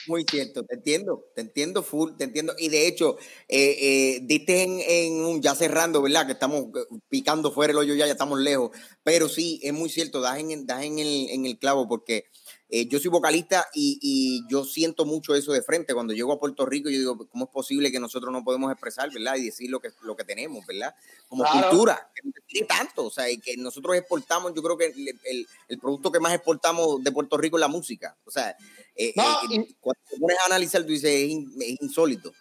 Muy 0.06 0.26
cierto, 0.30 0.62
te 0.64 0.74
entiendo, 0.74 1.24
te 1.34 1.40
entiendo 1.40 1.82
full, 1.82 2.12
te 2.18 2.24
entiendo. 2.24 2.52
Y 2.58 2.68
de 2.68 2.86
hecho, 2.86 3.16
eh, 3.48 3.76
eh, 3.80 4.20
diste 4.22 4.62
en, 4.62 4.78
en 4.86 5.24
un, 5.24 5.40
ya 5.40 5.54
cerrando, 5.54 6.02
¿verdad? 6.02 6.26
Que 6.26 6.32
estamos 6.32 6.64
eh, 6.64 6.96
picando 7.08 7.50
fuera 7.50 7.70
el 7.70 7.78
hoyo 7.78 7.94
ya, 7.94 8.04
ya 8.04 8.12
estamos 8.12 8.38
lejos. 8.38 8.70
Pero 9.02 9.30
sí, 9.30 9.60
es 9.62 9.72
muy 9.72 9.88
cierto, 9.88 10.20
das 10.20 10.38
en, 10.38 10.50
el- 10.50 10.66
das 10.66 10.82
en, 10.82 10.98
el, 10.98 11.30
en 11.30 11.46
el 11.46 11.58
clavo 11.58 11.88
porque 11.88 12.26
eh, 12.76 12.86
yo 12.88 12.98
soy 12.98 13.08
vocalista 13.10 13.66
y, 13.72 13.98
y 14.02 14.42
yo 14.50 14.64
siento 14.64 15.04
mucho 15.04 15.34
eso 15.36 15.52
de 15.52 15.62
frente. 15.62 15.94
Cuando 15.94 16.12
llego 16.12 16.32
a 16.32 16.40
Puerto 16.40 16.66
Rico, 16.66 16.90
yo 16.90 16.98
digo, 16.98 17.28
¿cómo 17.30 17.44
es 17.44 17.50
posible 17.52 17.92
que 17.92 18.00
nosotros 18.00 18.32
no 18.32 18.42
podemos 18.42 18.72
expresar, 18.72 19.12
¿verdad? 19.12 19.36
Y 19.36 19.44
decir 19.44 19.70
lo 19.70 19.78
que, 19.80 19.90
lo 20.02 20.16
que 20.16 20.24
tenemos, 20.24 20.66
¿verdad? 20.66 20.94
Como 21.28 21.44
Claro. 21.44 21.68
cultura, 21.68 22.10
que 22.14 22.22
no 22.24 22.32
tiene 22.48 22.66
tanto, 22.66 23.04
o 23.06 23.10
sea, 23.10 23.30
y 23.30 23.38
que 23.38 23.56
nosotros 23.56 23.94
exportamos, 23.96 24.52
yo 24.56 24.62
creo 24.62 24.76
que 24.76 24.86
el, 24.86 25.08
el- 25.24 25.46
el 25.68 25.78
producto 25.78 26.10
que 26.10 26.18
más 26.20 26.34
exportamos 26.34 27.02
de 27.04 27.12
Puerto 27.12 27.36
Rico 27.36 27.56
es 27.56 27.60
la 27.60 27.68
música. 27.68 28.16
O 28.24 28.30
sea, 28.30 28.56
eh, 28.96 29.12
No, 29.14 29.22
eh, 29.22 29.36
y- 29.50 29.74
cuando 29.80 30.00
te 30.10 30.16
pones 30.18 30.36
a 30.42 30.46
analizar, 30.46 30.82
tú 30.82 30.88
dices, 30.88 31.10
es, 31.10 31.30
in- 31.30 31.52
es 31.60 31.80
insólito. 31.80 32.32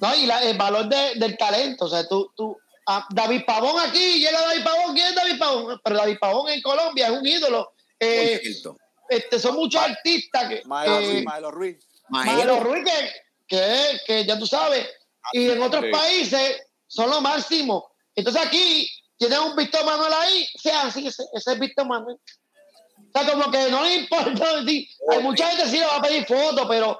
No, 0.00 0.14
y 0.14 0.26
la- 0.26 0.42
el 0.42 0.58
valor 0.58 0.88
de- 0.88 1.14
del 1.18 1.36
talento. 1.38 1.86
O 1.86 1.88
sea, 1.88 2.06
tú, 2.06 2.30
tú, 2.36 2.56
ah, 2.86 3.06
David 3.14 3.42
Pavón 3.46 3.80
aquí, 3.80 4.18
llega 4.20 4.38
David 4.42 4.64
Pavón, 4.64 4.94
¿quién 4.94 5.06
es 5.06 5.14
David 5.14 5.38
Pavón? 5.38 5.80
Pero 5.82 5.96
David 5.96 6.16
Pavón 6.20 6.50
en 6.50 6.60
Colombia 6.60 7.06
es 7.06 7.18
un 7.18 7.26
ídolo. 7.26 7.70
Eh, 7.98 8.38
cierto. 8.42 8.76
Este, 9.08 9.38
son 9.38 9.56
muchos 9.56 9.80
artistas 9.82 10.48
que. 10.48 10.62
Maelo, 10.64 11.00
eh, 11.00 11.06
Ruiz, 11.12 11.24
Maelo 11.24 11.50
Ruiz. 11.50 11.76
Maelo 12.08 12.32
Maelo, 12.36 12.60
Ruiz, 12.60 12.84
que, 12.84 13.12
que, 13.48 14.00
que 14.06 14.24
ya 14.24 14.38
tú 14.38 14.46
sabes, 14.46 14.88
y 15.32 15.50
en 15.50 15.62
otros 15.62 15.84
Sí. 15.84 15.90
países 15.90 16.62
son 16.86 17.10
lo 17.10 17.20
máximo. 17.20 17.90
Entonces 18.14 18.42
aquí 18.46 18.88
tienen 19.18 19.40
un 19.40 19.56
Víctor 19.56 19.84
Manuel 19.84 20.12
ahí, 20.12 20.46
sea, 20.58 20.90
sí, 20.90 21.06
ese, 21.06 21.24
ese 21.32 21.52
es 21.52 21.58
Víctor 21.58 21.86
Manuel. 21.86 22.16
O 22.16 23.18
sea, 23.18 23.30
como 23.30 23.50
que 23.50 23.70
no 23.70 23.82
le 23.84 23.94
importa. 23.94 24.46
sí, 24.66 24.88
Hay 25.10 25.22
mucha 25.22 25.48
gente 25.48 25.68
sí 25.68 25.78
le 25.78 25.86
va 25.86 25.96
a 25.96 26.02
pedir 26.02 26.26
fotos, 26.26 26.66
pero 26.68 26.98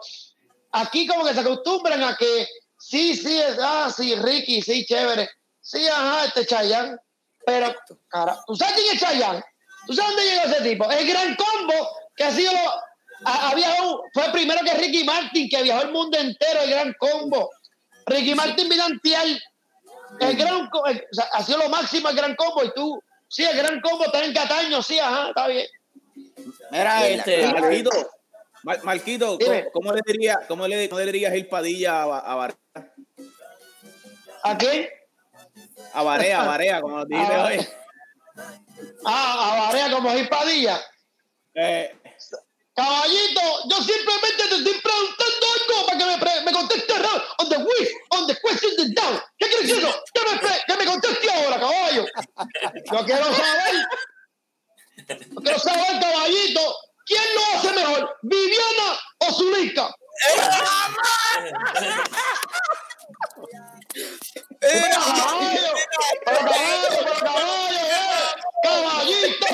aquí 0.73 1.07
como 1.07 1.25
que 1.25 1.35
se 1.35 1.41
acostumbran 1.41 2.03
a 2.03 2.17
que 2.17 2.47
sí, 2.79 3.17
sí, 3.17 3.39
es, 3.39 3.59
ah, 3.61 3.93
sí, 3.95 4.15
Ricky, 4.17 4.63
sí, 4.63 4.85
chévere. 4.85 5.29
Sí, 5.61 5.87
ajá, 5.89 6.27
este 6.27 6.47
Chayanne. 6.47 6.97
Pero, 7.45 7.75
cara, 8.09 8.43
¿tú 8.47 8.57
sabes 8.57 8.75
quién 8.75 8.95
es 8.95 9.01
Chayanne? 9.01 9.43
¿Tú 9.87 9.93
sabes 9.93 10.17
dónde 10.17 10.31
llegó 10.31 10.43
ese 10.45 10.63
tipo? 10.71 10.91
El 10.91 11.07
gran 11.09 11.37
combo 11.37 11.89
que 12.17 12.25
ha 12.25 12.31
sido, 12.31 12.53
ha, 13.25 13.51
ha 13.51 13.55
viajado, 13.55 14.03
fue 14.13 14.25
primero 14.33 14.61
que 14.65 14.75
Ricky 14.75 15.05
Martin, 15.05 15.49
que 15.49 15.63
viajó 15.63 15.83
el 15.83 15.93
mundo 15.93 16.19
entero, 16.19 16.61
el 16.63 16.71
gran 16.71 16.95
combo. 16.99 17.51
Ricky 18.07 18.35
Martin 18.35 18.69
vino 18.69 18.83
a 18.83 18.87
antiar 18.87 19.27
el 20.21 20.37
gran, 20.37 20.69
el- 20.87 21.07
o 21.11 21.15
sea, 21.15 21.25
ha 21.33 21.43
sido 21.43 21.59
lo 21.59 21.69
máximo 21.69 22.09
el 22.09 22.17
gran 22.17 22.35
combo 22.37 22.65
y 22.65 22.73
tú, 22.75 23.01
sí, 23.29 23.45
el 23.45 23.57
gran 23.57 23.81
combo 23.81 24.05
está 24.07 24.25
en 24.25 24.33
Cataño, 24.35 24.83
sí, 24.83 24.99
ajá, 24.99 25.29
está 25.29 25.47
bien. 25.49 25.67
Mira, 26.71 27.07
este, 27.09 27.47
Marquito, 27.53 27.91
Mar- 28.63 28.83
Marquito. 28.85 29.39
¿cómo, 29.39 29.61
cómo 29.73 29.93
le 29.93 30.01
diría, 30.07 30.41
cómo 30.49 30.67
le, 30.67 30.89
cómo 30.89 30.99
le 31.01 31.07
dirías 31.07 31.35
ir 31.35 31.49
Padilla 31.49 32.03
a, 32.03 32.19
a 32.19 32.35
Barea? 32.35 32.57
¿A 34.43 34.57
quién? 34.59 34.89
A 35.93 36.03
Barea, 36.03 36.43
a 36.43 36.47
Barea, 36.47 36.81
como 36.81 37.05
dijiste 37.05 37.35
Ah. 37.35 37.45
hoy. 37.47 37.69
Ah, 39.05 39.53
a 39.53 39.61
Barea 39.67 39.91
como 39.91 40.11
Gil 40.13 40.29
Padilla. 40.29 40.85
Eh, 41.55 41.99
Caballito, 42.75 43.41
yo 43.71 43.77
simplemente 43.83 44.37
te 44.51 44.57
estoy 44.57 44.81
preguntando 44.83 45.47
algo 45.55 45.87
para 45.87 45.99
que 45.99 46.05
me, 46.05 46.19
pre- 46.19 46.41
me 46.43 46.53
conteste 46.53 46.93
ahora. 46.93 47.25
On 47.39 47.49
the 47.49 47.57
way, 47.57 47.89
on 48.11 48.27
the 48.27 48.37
question 48.43 48.77
the 48.77 48.93
down. 49.01 49.19
¿Qué 49.39 49.49
quiere 49.49 49.63
decir 49.67 49.79
eso? 49.79 50.05
Que 50.13 50.21
me, 50.21 50.41
que 50.67 50.77
me 50.77 50.85
conteste 50.91 51.31
ahora, 51.31 51.59
caballo. 51.59 52.07
Yo 52.93 53.05
quiero 53.07 53.25
saber. 53.35 53.87
Yo 55.09 55.41
quiero 55.43 55.59
saber, 55.59 56.01
caballito, 56.01 56.77
¿quién 57.07 57.23
lo 57.35 57.59
hace 57.59 57.73
mejor? 57.73 58.17
¿Viviana 58.23 58.99
o 59.21 59.33
Zulica? 59.33 59.95
Eh, 64.61 64.91
caballito. 68.63 69.47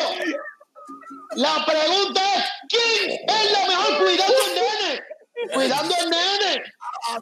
La 1.36 1.64
pregunta 1.64 2.20
es, 2.34 2.44
¿quién 2.68 3.10
es 3.26 3.52
la 3.52 3.66
mejor 3.66 3.98
cuidando 3.98 4.34
el 4.46 4.54
nene? 4.54 5.02
Cuidando 5.54 5.94
el 6.02 6.10
nene. 6.10 6.62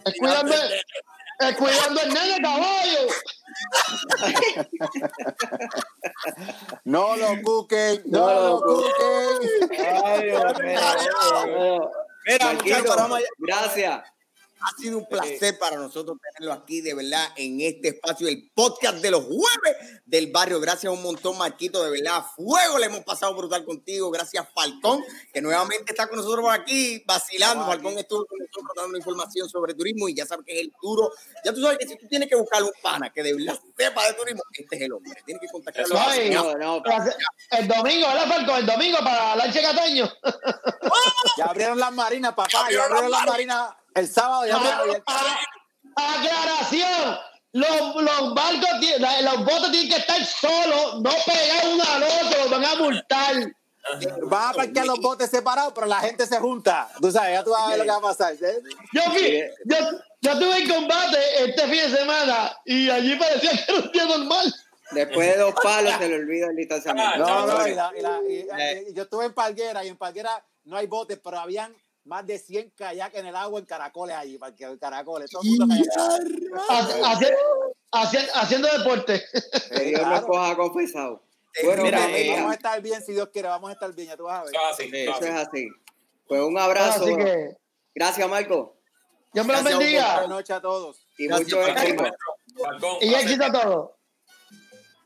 Es 0.05 0.15
cuidando, 0.19 0.55
es 1.41 1.57
cuidando 1.57 2.01
el 2.03 2.15
nene, 2.15 2.43
caballo. 2.43 3.07
No 6.85 7.17
lo 7.17 7.43
cuquen, 7.43 8.03
No 8.07 8.19
no, 8.27 8.49
lo 8.49 8.61
cuquen. 8.61 9.81
ay, 10.05 10.25
Dios 10.27 10.59
mío. 10.59 11.91
Mira, 12.27 12.45
Marquito, 12.47 12.77
muchachos, 12.77 12.97
vamos 12.97 13.19
allá. 13.19 13.27
Gracias. 13.39 14.01
Ha 14.63 14.77
sido 14.81 14.99
un 14.99 15.07
placer 15.09 15.59
para 15.59 15.77
nosotros 15.77 16.19
tenerlo 16.23 16.53
aquí, 16.53 16.81
de 16.83 16.93
verdad, 16.95 17.29
en 17.37 17.61
este 17.63 17.89
espacio, 17.89 18.29
el 18.29 18.51
podcast 18.55 18.99
de 18.99 19.11
los 19.11 19.25
jueves 19.25 20.03
del 20.05 20.31
barrio. 20.31 20.61
Gracias 20.61 20.93
un 20.93 21.03
montón, 21.03 21.39
Marquito, 21.39 21.83
de 21.83 21.91
verdad. 21.91 22.25
Fuego 22.37 22.79
le 22.79 22.87
hemos 22.87 23.01
pasado 23.01 23.35
brutal 23.35 23.65
contigo. 23.65 24.11
Gracias, 24.11 24.47
Falcón, 24.55 25.03
que 25.33 25.41
nuevamente 25.41 25.93
está 25.93 26.09
con 26.09 26.19
nosotros 26.19 26.45
aquí, 26.51 27.03
vacilando. 27.07 27.65
Falcón 27.65 27.99
estuvo 27.99 28.27
con 28.27 28.39
nosotros 28.39 28.71
dando 28.77 28.99
información 28.99 29.49
sobre 29.49 29.73
turismo 29.75 30.09
y 30.09 30.15
ya 30.15 30.27
sabes 30.27 30.45
que 30.45 30.53
es 30.53 30.61
el 30.61 30.73
duro. 30.83 31.11
Ya 31.45 31.53
tú 31.55 31.63
sabes 31.63 31.79
que 31.79 31.87
si 31.87 31.97
tú 31.97 32.07
tienes 32.09 32.29
que 32.29 32.37
buscar 32.37 32.63
un 32.63 32.73
pana 32.83 33.11
que 33.11 33.23
de 33.23 33.35
verdad 33.35 33.59
sepa 33.79 34.07
de 34.07 34.15
turismo, 34.15 34.43
este 34.53 34.77
es 34.77 34.83
el 34.83 34.93
hombre. 34.93 35.13
Tienes 35.25 35.41
que 35.41 35.49
contactarlo. 35.49 35.95
No, 35.95 36.17
y- 36.17 36.31
No, 36.31 36.55
no, 36.57 36.83
El 37.51 37.67
domingo, 37.69 38.07
¿verdad, 38.09 38.29
Falco? 38.29 38.57
El 38.57 38.67
domingo 38.67 38.99
para 38.99 39.37
Lanche 39.37 39.63
Cataño. 39.63 40.11
Ya 41.37 41.45
abrieron 41.47 41.79
las 41.79 41.93
marinas, 41.93 42.33
papá. 42.35 42.49
Ya 42.51 42.61
abrieron 42.63 43.11
las 43.11 43.27
marinas 43.27 43.71
el 43.95 44.09
sábado. 44.09 44.47
Ya 44.47 44.57
abrieron. 44.57 45.03
Aclaración. 45.97 47.19
Los, 47.53 47.97
los 47.97 48.35
barcos, 48.35 48.69
los 49.23 49.45
botes 49.45 49.71
tienen 49.73 49.89
que 49.91 49.97
estar 49.97 50.25
solos, 50.25 51.01
no 51.03 51.11
pegar 51.27 51.65
uno 51.73 51.83
al 51.85 52.03
otro, 52.05 52.41
los 52.43 52.51
van 52.51 52.65
a 52.65 52.75
multar. 52.77 53.35
Van 54.29 54.51
a 54.51 54.53
parquear 54.53 54.87
los 54.87 55.01
botes 55.01 55.29
separados, 55.31 55.73
pero 55.75 55.89
la 55.89 55.99
gente 55.99 56.27
se 56.27 56.39
junta. 56.39 56.89
Tú 57.01 57.11
sabes, 57.11 57.33
ya 57.33 57.43
tú 57.43 57.51
vas 57.51 57.63
a 57.63 57.69
ver 57.71 57.79
lo 57.79 57.85
que 57.85 57.91
va 57.91 57.97
a 57.97 58.01
pasar. 58.01 58.35
¿eh? 58.35 58.61
Yo, 58.93 59.03
fui, 59.11 59.43
yo, 59.65 59.77
yo 60.21 60.39
tuve 60.39 60.59
en 60.59 60.69
combate 60.69 61.19
este 61.45 61.63
fin 61.63 61.91
de 61.91 61.97
semana 61.99 62.57
y 62.67 62.89
allí 62.89 63.17
parecía 63.17 63.51
que 63.51 63.73
era 63.73 63.81
un 63.83 63.91
día 63.91 64.05
normal. 64.07 64.55
Después 64.93 65.29
de 65.29 65.37
dos 65.39 65.55
palos 65.61 65.95
se 65.99 66.09
le 66.09 66.15
olvida 66.17 66.47
el 66.51 66.57
distanciamiento. 66.57 67.19
No, 67.19 67.47
no, 67.47 67.67
y, 67.67 67.75
la- 67.75 67.93
y 67.99 68.01
la- 68.03 68.21
y- 68.29 68.91
y 68.91 68.95
yo 68.95 69.03
estuve 69.05 69.25
en 69.25 69.35
Palguera 69.35 69.85
y 69.85 69.89
en 69.89 69.97
Palguera 69.97 70.45
no 70.65 70.77
hay 70.77 70.87
botes, 70.87 71.19
pero 71.23 71.41
habían 71.41 71.75
más 72.11 72.27
de 72.27 72.41
100 72.41 72.71
kayaks 72.71 73.15
en 73.15 73.27
el 73.27 73.37
agua 73.37 73.61
en 73.61 73.67
caracoles 73.67 74.17
allí, 74.17 74.37
porque 74.37 74.65
en 74.65 74.77
caracoles, 74.79 75.31
todo 75.31 75.43
el 75.45 75.51
mundo 75.51 75.67
kayak. 75.69 75.87
Haci- 76.69 77.03
haci- 77.03 77.37
haci- 77.93 78.31
haciendo 78.35 78.69
deporte. 78.77 79.23
Que 79.71 79.81
Dios 79.85 80.21
coja 80.27 80.57
confesado. 80.57 81.23
Bueno, 81.65 81.85
Mira, 81.85 81.99
familia, 82.01 82.35
Vamos 82.37 82.51
a 82.51 82.55
estar 82.55 82.83
bien, 82.83 83.01
si 83.03 83.13
Dios 83.13 83.29
quiere, 83.33 83.49
vamos 83.49 83.71
a 83.71 83.75
estar 83.75 83.95
bien, 83.95 84.09
ya 84.09 84.17
tú 84.17 84.25
vas 84.25 84.41
a 84.41 84.45
ver. 84.45 84.53
Ah, 84.57 84.75
sí, 84.77 84.91
ah, 84.93 85.17
eso 85.17 85.25
es 85.25 85.35
así. 85.35 85.69
Pues 86.27 86.41
un 86.43 86.59
abrazo. 86.59 87.05
Así 87.05 87.17
que, 87.17 87.57
Gracias, 87.95 88.29
Marco. 88.29 88.77
Dios 89.33 89.47
me 89.47 89.53
los 89.53 89.63
Gracias, 89.63 89.79
bendiga. 89.79 90.13
Buenas 90.15 90.29
noches 90.31 90.57
a 90.57 90.61
todos. 90.61 91.07
Y 91.17 91.27
Gracias, 91.29 91.47
mucho 91.49 91.67
éxito. 91.67 92.05
Y 93.01 93.15
éxito 93.15 93.45
a 93.45 93.53
todos. 93.53 93.91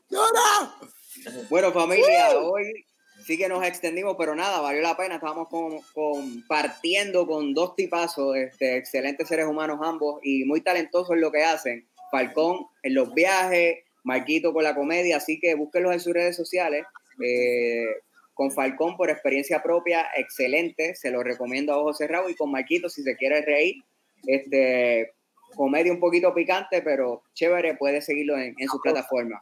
¡Llora! 0.09 0.75
Bueno, 1.49 1.71
familia, 1.71 2.37
hoy 2.39 2.84
sí 3.25 3.37
que 3.37 3.47
nos 3.49 3.65
extendimos, 3.65 4.15
pero 4.17 4.35
nada, 4.35 4.61
valió 4.61 4.81
la 4.81 4.95
pena. 4.95 5.15
Estábamos 5.15 5.47
con- 5.49 5.79
compartiendo 5.93 7.25
con 7.25 7.53
dos 7.53 7.75
tipazos, 7.75 8.35
este, 8.37 8.77
excelentes 8.77 9.27
seres 9.27 9.45
humanos 9.45 9.79
ambos 9.81 10.19
y 10.23 10.43
muy 10.45 10.61
talentosos 10.61 11.15
en 11.15 11.21
lo 11.21 11.31
que 11.31 11.43
hacen. 11.43 11.87
Falcón 12.11 12.67
en 12.83 12.93
los 12.93 13.13
viajes, 13.13 13.79
Marquito 14.03 14.53
con 14.53 14.63
la 14.63 14.75
comedia, 14.75 15.17
así 15.17 15.39
que 15.39 15.55
búsquenlos 15.55 15.93
en 15.93 15.99
sus 15.99 16.13
redes 16.13 16.35
sociales. 16.35 16.85
Eh, 17.23 17.85
con 18.35 18.51
Falcón 18.51 18.97
por 18.97 19.09
experiencia 19.09 19.63
propia, 19.63 20.07
excelente, 20.15 20.93
se 20.95 21.09
lo 21.09 21.23
recomiendo 21.23 21.73
a 21.73 21.77
ojos 21.77 21.97
cerrados 21.97 22.29
y 22.29 22.35
con 22.35 22.51
Marquito 22.51 22.89
si 22.89 23.01
se 23.01 23.15
quiere 23.15 23.41
reír, 23.41 23.75
este, 24.27 25.13
comedia 25.55 25.91
un 25.91 25.99
poquito 25.99 26.33
picante, 26.33 26.81
pero 26.81 27.21
chévere, 27.33 27.75
puede 27.77 28.01
seguirlo 28.01 28.37
en, 28.37 28.53
en 28.57 28.67
sus 28.67 28.81
plataformas. 28.81 29.41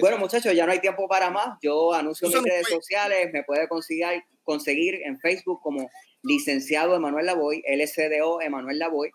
Bueno, 0.00 0.18
muchachos, 0.18 0.54
ya 0.54 0.66
no 0.66 0.72
hay 0.72 0.80
tiempo 0.80 1.06
para 1.08 1.30
más. 1.30 1.58
Yo 1.62 1.92
anuncio 1.94 2.28
mis 2.28 2.42
redes 2.42 2.68
sociales. 2.68 3.30
Me 3.32 3.42
puede 3.44 3.68
conseguir, 3.68 4.22
conseguir 4.44 5.00
en 5.04 5.18
Facebook 5.20 5.60
como 5.62 5.88
licenciado 6.22 6.96
Emanuel 6.96 7.26
Lavoy, 7.26 7.62
LCDO 7.66 8.40
Emanuel 8.40 8.78
Lavoy, 8.78 9.10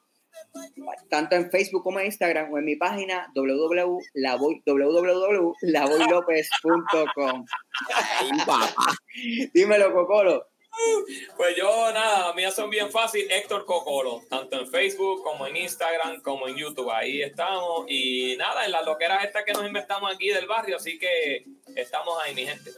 tanto 1.10 1.36
en 1.36 1.50
Facebook 1.52 1.84
como 1.84 2.00
en 2.00 2.06
Instagram 2.08 2.52
o 2.54 2.58
en 2.58 2.66
mi 2.66 2.76
página 2.78 3.28
www.lavoy- 3.36 4.62
www.lavoylopez.com. 4.66 7.46
Dímelo, 9.54 9.94
Cocolo. 9.94 10.48
Pues 11.38 11.56
yo, 11.56 11.92
nada, 11.92 12.34
mías 12.34 12.56
son 12.56 12.70
bien 12.70 12.92
fácil. 12.92 13.30
Héctor 13.30 13.66
Cocolo, 13.66 14.24
tanto 14.30 14.60
en 14.60 14.70
Facebook 14.70 15.24
como 15.24 15.46
en 15.48 15.58
Instagram, 15.58 16.22
como 16.22 16.48
en 16.48 16.56
YouTube. 16.56 16.92
Ahí 16.92 17.22
estamos. 17.22 17.86
Y 17.88 18.36
nada, 18.38 18.66
en 18.66 18.72
las 18.72 18.86
loqueras 18.86 19.24
estas 19.26 19.44
que 19.44 19.54
nos 19.54 19.66
inventamos 19.66 20.14
aquí 20.14 20.30
del 20.30 20.48
barrio. 20.48 20.78
Así 20.78 20.98
que 21.00 21.46
estamos 21.76 22.18
ahí, 22.24 22.36
mi 22.36 22.46
gente. 22.46 22.72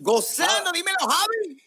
Gozando, 0.00 0.72
dímelo, 0.72 0.98
Javi. 1.00 1.65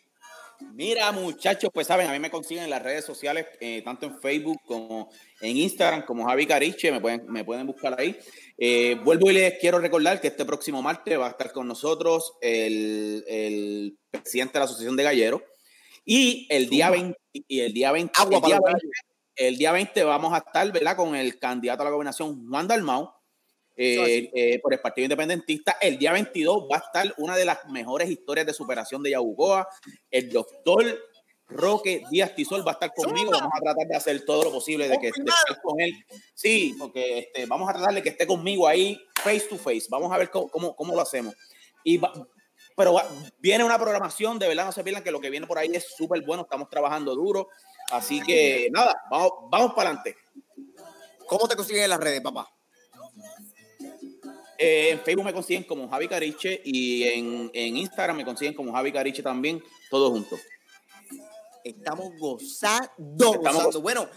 Mira, 0.79 1.11
muchachos, 1.11 1.71
pues 1.73 1.87
saben, 1.87 2.07
a 2.07 2.13
mí 2.13 2.19
me 2.19 2.31
consiguen 2.31 2.63
en 2.63 2.69
las 2.69 2.81
redes 2.81 3.03
sociales, 3.03 3.47
eh, 3.59 3.81
tanto 3.83 4.05
en 4.05 4.17
Facebook 4.17 4.61
como 4.65 5.09
en 5.41 5.57
Instagram, 5.57 6.05
como 6.05 6.25
Javi 6.25 6.45
Cariche, 6.45 6.89
me 6.89 7.01
pueden, 7.01 7.29
me 7.29 7.43
pueden 7.43 7.67
buscar 7.67 7.99
ahí. 7.99 8.17
Eh, 8.57 8.95
vuelvo 9.03 9.29
y 9.29 9.33
les 9.33 9.59
quiero 9.59 9.79
recordar 9.79 10.21
que 10.21 10.29
este 10.29 10.45
próximo 10.45 10.81
martes 10.81 11.19
va 11.19 11.27
a 11.27 11.31
estar 11.31 11.51
con 11.51 11.67
nosotros 11.67 12.31
el, 12.39 13.25
el 13.27 13.97
presidente 14.09 14.53
de 14.53 14.59
la 14.59 14.65
Asociación 14.65 14.95
de 14.95 15.03
Galleros. 15.03 15.41
Y 16.05 16.47
el 16.49 16.69
día 16.69 16.89
20, 16.89 17.19
y 17.33 17.59
el 17.59 17.73
día 17.73 17.91
20, 17.91 18.13
Agua 18.15 18.37
el 18.37 18.43
día 18.45 18.59
para 18.59 18.71
los 18.71 18.81
20, 18.81 18.97
el 19.35 19.57
día 19.57 19.71
20 19.73 20.03
vamos 20.05 20.33
a 20.33 20.37
estar, 20.37 20.71
¿verdad? 20.71 20.95
Con 20.95 21.13
el 21.13 21.39
candidato 21.39 21.81
a 21.81 21.85
la 21.87 21.91
gobernación, 21.91 22.47
Juan 22.47 22.69
Dalmau, 22.69 23.11
eh, 23.81 24.29
eh, 24.33 24.59
por 24.59 24.73
el 24.73 24.79
Partido 24.81 25.05
Independentista. 25.05 25.77
El 25.79 25.97
día 25.97 26.11
22 26.11 26.67
va 26.71 26.77
a 26.77 26.79
estar 26.79 27.13
una 27.17 27.37
de 27.37 27.45
las 27.45 27.65
mejores 27.69 28.09
historias 28.09 28.45
de 28.45 28.53
superación 28.53 29.01
de 29.01 29.11
Yabucoa. 29.11 29.67
El 30.11 30.29
doctor 30.29 30.85
Roque 31.47 32.03
Díaz 32.11 32.35
Tizol 32.35 32.65
va 32.67 32.71
a 32.71 32.73
estar 32.73 32.93
conmigo. 32.93 33.31
Vamos 33.31 33.51
a 33.55 33.59
tratar 33.61 33.87
de 33.87 33.95
hacer 33.95 34.25
todo 34.25 34.43
lo 34.43 34.51
posible 34.51 34.87
de 34.89 34.99
que 34.99 35.07
estar 35.07 35.61
con 35.63 35.79
él. 35.79 35.93
Sí, 36.33 36.75
porque 36.77 37.19
este, 37.19 37.45
vamos 37.45 37.69
a 37.69 37.73
tratar 37.73 37.93
de 37.93 38.03
que 38.03 38.09
esté 38.09 38.27
conmigo 38.27 38.67
ahí 38.67 38.99
face 39.15 39.47
to 39.49 39.57
face. 39.57 39.85
Vamos 39.89 40.11
a 40.11 40.17
ver 40.17 40.29
cómo, 40.29 40.49
cómo, 40.49 40.75
cómo 40.75 40.93
lo 40.95 41.01
hacemos. 41.01 41.33
Y 41.83 41.97
va- 41.97 42.11
pero 42.75 42.93
va- 42.93 43.07
viene 43.39 43.63
una 43.63 43.77
programación, 43.79 44.37
de 44.39 44.47
verdad, 44.47 44.65
no 44.65 44.71
se 44.71 44.83
pierdan 44.83 45.03
que 45.03 45.11
lo 45.11 45.19
que 45.19 45.29
viene 45.29 45.47
por 45.47 45.57
ahí 45.57 45.71
es 45.73 45.95
súper 45.97 46.21
bueno. 46.25 46.43
Estamos 46.43 46.69
trabajando 46.69 47.15
duro. 47.15 47.47
Así 47.91 48.21
que 48.21 48.67
nada, 48.71 48.95
vamos, 49.09 49.31
vamos 49.49 49.73
para 49.73 49.89
adelante. 49.89 50.15
¿Cómo 51.27 51.47
te 51.47 51.55
consiguen 51.55 51.83
en 51.85 51.89
las 51.89 51.99
redes, 51.99 52.21
papá? 52.21 52.47
Eh, 54.59 54.89
en 54.91 54.99
Facebook 54.99 55.25
me 55.25 55.33
consiguen 55.33 55.63
como 55.63 55.87
Javi 55.89 56.07
Cariche 56.07 56.61
y 56.65 57.03
en, 57.03 57.49
en 57.53 57.77
Instagram 57.77 58.17
me 58.17 58.25
consiguen 58.25 58.53
como 58.53 58.73
Javi 58.73 58.91
Cariche 58.91 59.23
también, 59.23 59.63
todos 59.89 60.09
juntos. 60.11 60.39
Estamos 61.61 62.11
gozando, 62.17 63.33
Estamos 63.33 63.53
gozando. 63.65 63.81
Bueno, 63.81 64.07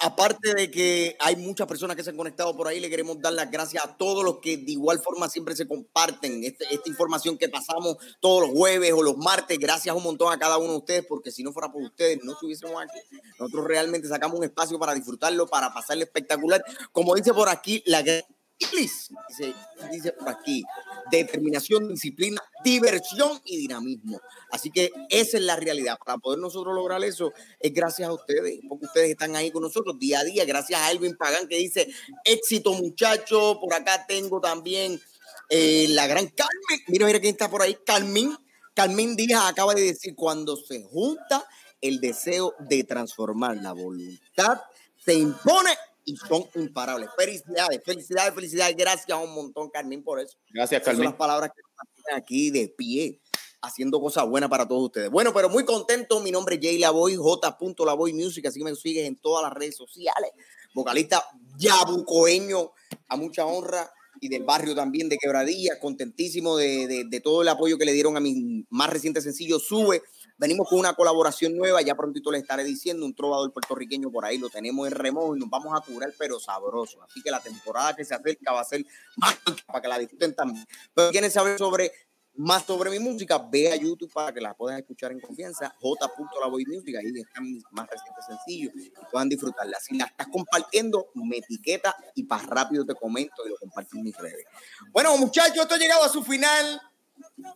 aparte 0.00 0.54
de 0.54 0.70
que 0.70 1.16
hay 1.18 1.34
muchas 1.36 1.66
personas 1.66 1.96
que 1.96 2.04
se 2.04 2.10
han 2.10 2.16
conectado 2.16 2.56
por 2.56 2.68
ahí, 2.68 2.78
le 2.78 2.88
queremos 2.88 3.20
dar 3.20 3.32
las 3.32 3.50
gracias 3.50 3.84
a 3.84 3.96
todos 3.96 4.24
los 4.24 4.38
que 4.38 4.56
de 4.56 4.70
igual 4.72 5.00
forma 5.00 5.28
siempre 5.28 5.56
se 5.56 5.66
comparten 5.66 6.44
este- 6.44 6.64
esta 6.72 6.88
información 6.88 7.36
que 7.36 7.48
pasamos 7.48 7.96
todos 8.20 8.42
los 8.42 8.50
jueves 8.56 8.92
o 8.92 9.02
los 9.02 9.16
martes. 9.16 9.58
Gracias 9.58 9.94
un 9.96 10.04
montón 10.04 10.32
a 10.32 10.38
cada 10.38 10.56
uno 10.58 10.70
de 10.72 10.78
ustedes, 10.78 11.04
porque 11.08 11.32
si 11.32 11.42
no 11.42 11.52
fuera 11.52 11.70
por 11.72 11.82
ustedes, 11.82 12.20
no 12.22 12.32
estuviésemos 12.32 12.80
aquí. 12.80 12.98
Nosotros 13.38 13.66
realmente 13.66 14.08
sacamos 14.08 14.38
un 14.38 14.44
espacio 14.44 14.78
para 14.78 14.94
disfrutarlo, 14.94 15.48
para 15.48 15.74
pasarle 15.74 16.04
espectacular. 16.04 16.64
Como 16.92 17.14
dice 17.16 17.34
por 17.34 17.48
aquí, 17.48 17.82
la 17.84 18.02
gran 18.02 18.22
Iblis, 18.58 19.10
dice, 19.28 19.54
dice 19.90 20.12
por 20.12 20.28
aquí, 20.28 20.62
determinación, 21.10 21.88
disciplina, 21.88 22.40
diversión 22.64 23.40
y 23.44 23.56
dinamismo. 23.56 24.20
Así 24.50 24.70
que 24.70 24.92
esa 25.10 25.38
es 25.38 25.42
la 25.42 25.56
realidad. 25.56 25.98
Para 26.04 26.18
poder 26.18 26.38
nosotros 26.38 26.74
lograr 26.74 27.02
eso 27.02 27.32
es 27.58 27.72
gracias 27.72 28.08
a 28.08 28.12
ustedes, 28.12 28.60
porque 28.68 28.86
ustedes 28.86 29.10
están 29.10 29.34
ahí 29.34 29.50
con 29.50 29.62
nosotros 29.62 29.98
día 29.98 30.20
a 30.20 30.24
día. 30.24 30.44
Gracias 30.44 30.80
a 30.80 30.90
Elvin 30.90 31.16
Pagán 31.16 31.48
que 31.48 31.56
dice, 31.56 31.88
éxito 32.24 32.72
muchacho. 32.74 33.58
Por 33.60 33.74
acá 33.74 34.06
tengo 34.06 34.40
también 34.40 35.00
eh, 35.48 35.86
la 35.90 36.06
gran 36.06 36.28
Carmen. 36.28 36.84
Mira, 36.88 37.06
mira 37.06 37.20
quién 37.20 37.32
está 37.32 37.50
por 37.50 37.62
ahí. 37.62 37.76
Carmen. 37.84 38.36
Carmen 38.74 39.14
Díaz 39.14 39.44
acaba 39.46 39.72
de 39.72 39.82
decir, 39.82 40.16
cuando 40.16 40.56
se 40.56 40.82
junta 40.82 41.46
el 41.80 42.00
deseo 42.00 42.54
de 42.58 42.82
transformar 42.82 43.56
la 43.58 43.72
voluntad, 43.72 44.60
se 45.04 45.14
impone 45.14 45.70
y 46.04 46.16
son 46.16 46.44
imparables. 46.54 47.08
Felicidades, 47.16 47.80
felicidades, 47.84 48.34
felicidades. 48.34 48.76
Gracias 48.76 49.18
un 49.18 49.34
montón, 49.34 49.70
Carmen, 49.70 50.02
por 50.02 50.20
eso. 50.20 50.36
Gracias, 50.50 50.80
Esas 50.82 50.92
son 50.92 50.96
Carmen. 50.96 51.10
las 51.10 51.18
palabras 51.18 51.50
que 51.54 51.62
nos 51.62 52.18
aquí 52.22 52.50
de 52.50 52.68
pie, 52.68 53.20
haciendo 53.62 54.00
cosas 54.00 54.28
buenas 54.28 54.50
para 54.50 54.68
todos 54.68 54.82
ustedes. 54.84 55.10
Bueno, 55.10 55.32
pero 55.32 55.48
muy 55.48 55.64
contento. 55.64 56.20
Mi 56.20 56.30
nombre 56.30 56.56
es 56.56 56.60
Jay 56.62 56.78
Lavoy, 56.78 57.16
J. 57.16 57.56
Lavoy 57.86 58.12
Music, 58.12 58.44
así 58.46 58.58
que 58.58 58.64
me 58.64 58.74
sigues 58.74 59.06
en 59.06 59.16
todas 59.16 59.42
las 59.42 59.52
redes 59.52 59.76
sociales. 59.76 60.30
Vocalista 60.74 61.24
yabucoeño, 61.56 62.72
a 63.08 63.16
mucha 63.16 63.46
honra 63.46 63.90
y 64.20 64.28
del 64.28 64.44
barrio 64.44 64.74
también 64.74 65.08
de 65.08 65.18
Quebradilla, 65.18 65.78
contentísimo 65.80 66.56
de, 66.56 66.86
de- 66.86 67.04
de 67.04 67.20
todo 67.20 67.42
el 67.42 67.48
apoyo 67.48 67.76
que 67.78 67.84
le 67.84 67.92
dieron 67.92 68.16
a 68.16 68.20
mi 68.20 68.64
más 68.70 68.90
reciente 68.90 69.20
sencillo, 69.20 69.58
Sube. 69.58 70.02
Venimos 70.36 70.68
con 70.68 70.80
una 70.80 70.94
colaboración 70.94 71.56
nueva, 71.56 71.80
ya 71.82 71.94
prontito 71.94 72.30
les 72.32 72.42
estaré 72.42 72.64
diciendo, 72.64 73.06
un 73.06 73.14
trovador 73.14 73.52
puertorriqueño 73.52 74.10
por 74.10 74.24
ahí, 74.24 74.38
lo 74.38 74.50
tenemos 74.50 74.86
en 74.88 74.94
remojo 74.94 75.36
y 75.36 75.38
nos 75.38 75.48
vamos 75.48 75.72
a 75.76 75.80
curar, 75.80 76.12
pero 76.18 76.40
sabroso. 76.40 77.02
Así 77.02 77.22
que 77.22 77.30
la 77.30 77.40
temporada 77.40 77.94
que 77.94 78.04
se 78.04 78.14
acerca 78.14 78.52
va 78.52 78.60
a 78.60 78.64
ser 78.64 78.84
más 79.16 79.38
para 79.66 79.80
que 79.80 79.88
la 79.88 79.98
disfruten 79.98 80.34
también. 80.34 80.66
Pero 80.94 81.10
quieren 81.10 81.30
saber 81.30 81.56
sobre 81.58 81.92
más 82.36 82.64
sobre 82.64 82.90
mi 82.90 82.98
música, 82.98 83.38
ve 83.38 83.70
a 83.72 83.76
YouTube 83.76 84.12
para 84.12 84.32
que 84.32 84.40
la 84.40 84.54
puedan 84.54 84.78
escuchar 84.78 85.12
en 85.12 85.20
confianza. 85.20 85.74
J. 85.80 86.10
La 86.40 86.48
Music, 86.48 86.96
ahí 86.96 87.12
están 87.14 87.44
mis 87.44 87.62
más 87.70 87.88
recientes 87.88 88.24
sencillos 88.26 88.72
y 88.74 88.92
puedan 89.10 89.28
disfrutarla. 89.28 89.78
Si 89.80 89.96
la 89.96 90.06
estás 90.06 90.26
compartiendo, 90.28 91.10
me 91.14 91.38
etiqueta 91.38 91.94
y 92.14 92.24
para 92.24 92.42
rápido 92.42 92.84
te 92.84 92.94
comento 92.94 93.46
y 93.46 93.50
lo 93.50 93.56
comparto 93.56 93.96
en 93.96 94.02
mis 94.02 94.16
redes. 94.16 94.46
Bueno, 94.90 95.16
muchachos, 95.16 95.58
esto 95.58 95.74
ha 95.74 95.78
llegado 95.78 96.02
a 96.04 96.08
su 96.08 96.22
final. 96.22 96.80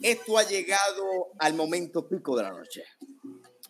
Esto 0.00 0.38
ha 0.38 0.42
llegado 0.42 1.28
al 1.38 1.54
momento 1.54 2.08
pico 2.08 2.36
de 2.36 2.42
la 2.42 2.50
noche. 2.50 2.84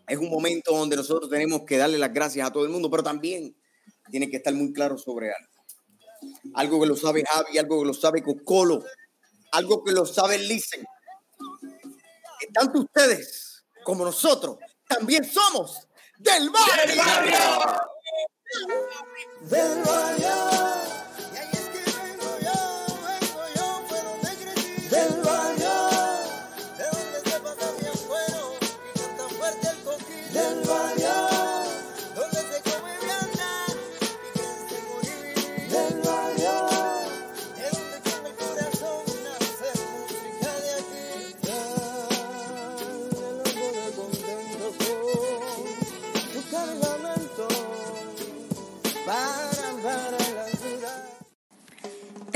Es 0.06 0.18
un 0.18 0.30
momento 0.30 0.74
donde 0.74 0.96
nosotros 0.96 1.30
tenemos 1.30 1.62
que 1.66 1.76
darle 1.76 1.98
las 1.98 2.12
gracias 2.12 2.46
a 2.46 2.52
todo 2.52 2.64
el 2.64 2.70
mundo, 2.70 2.90
pero 2.90 3.02
también 3.02 3.54
tiene 4.10 4.30
que 4.30 4.38
estar 4.38 4.54
muy 4.54 4.72
claro 4.72 4.96
sobre 4.96 5.32
algo. 5.32 5.52
Algo 6.54 6.80
que 6.80 6.86
lo 6.86 6.96
sabe 6.96 7.24
Javi, 7.24 7.58
algo 7.58 7.80
que 7.80 7.86
lo 7.86 7.94
sabe 7.94 8.22
Cocolo, 8.22 8.84
algo 9.52 9.84
que 9.84 9.92
lo 9.92 10.06
sabe 10.06 10.38
Listen. 10.38 10.84
Tanto 12.52 12.80
ustedes 12.80 13.64
como 13.84 14.04
nosotros 14.04 14.58
también 14.88 15.24
somos 15.24 15.86
del 16.18 16.50
barrio. 16.50 17.02
Del 19.42 19.82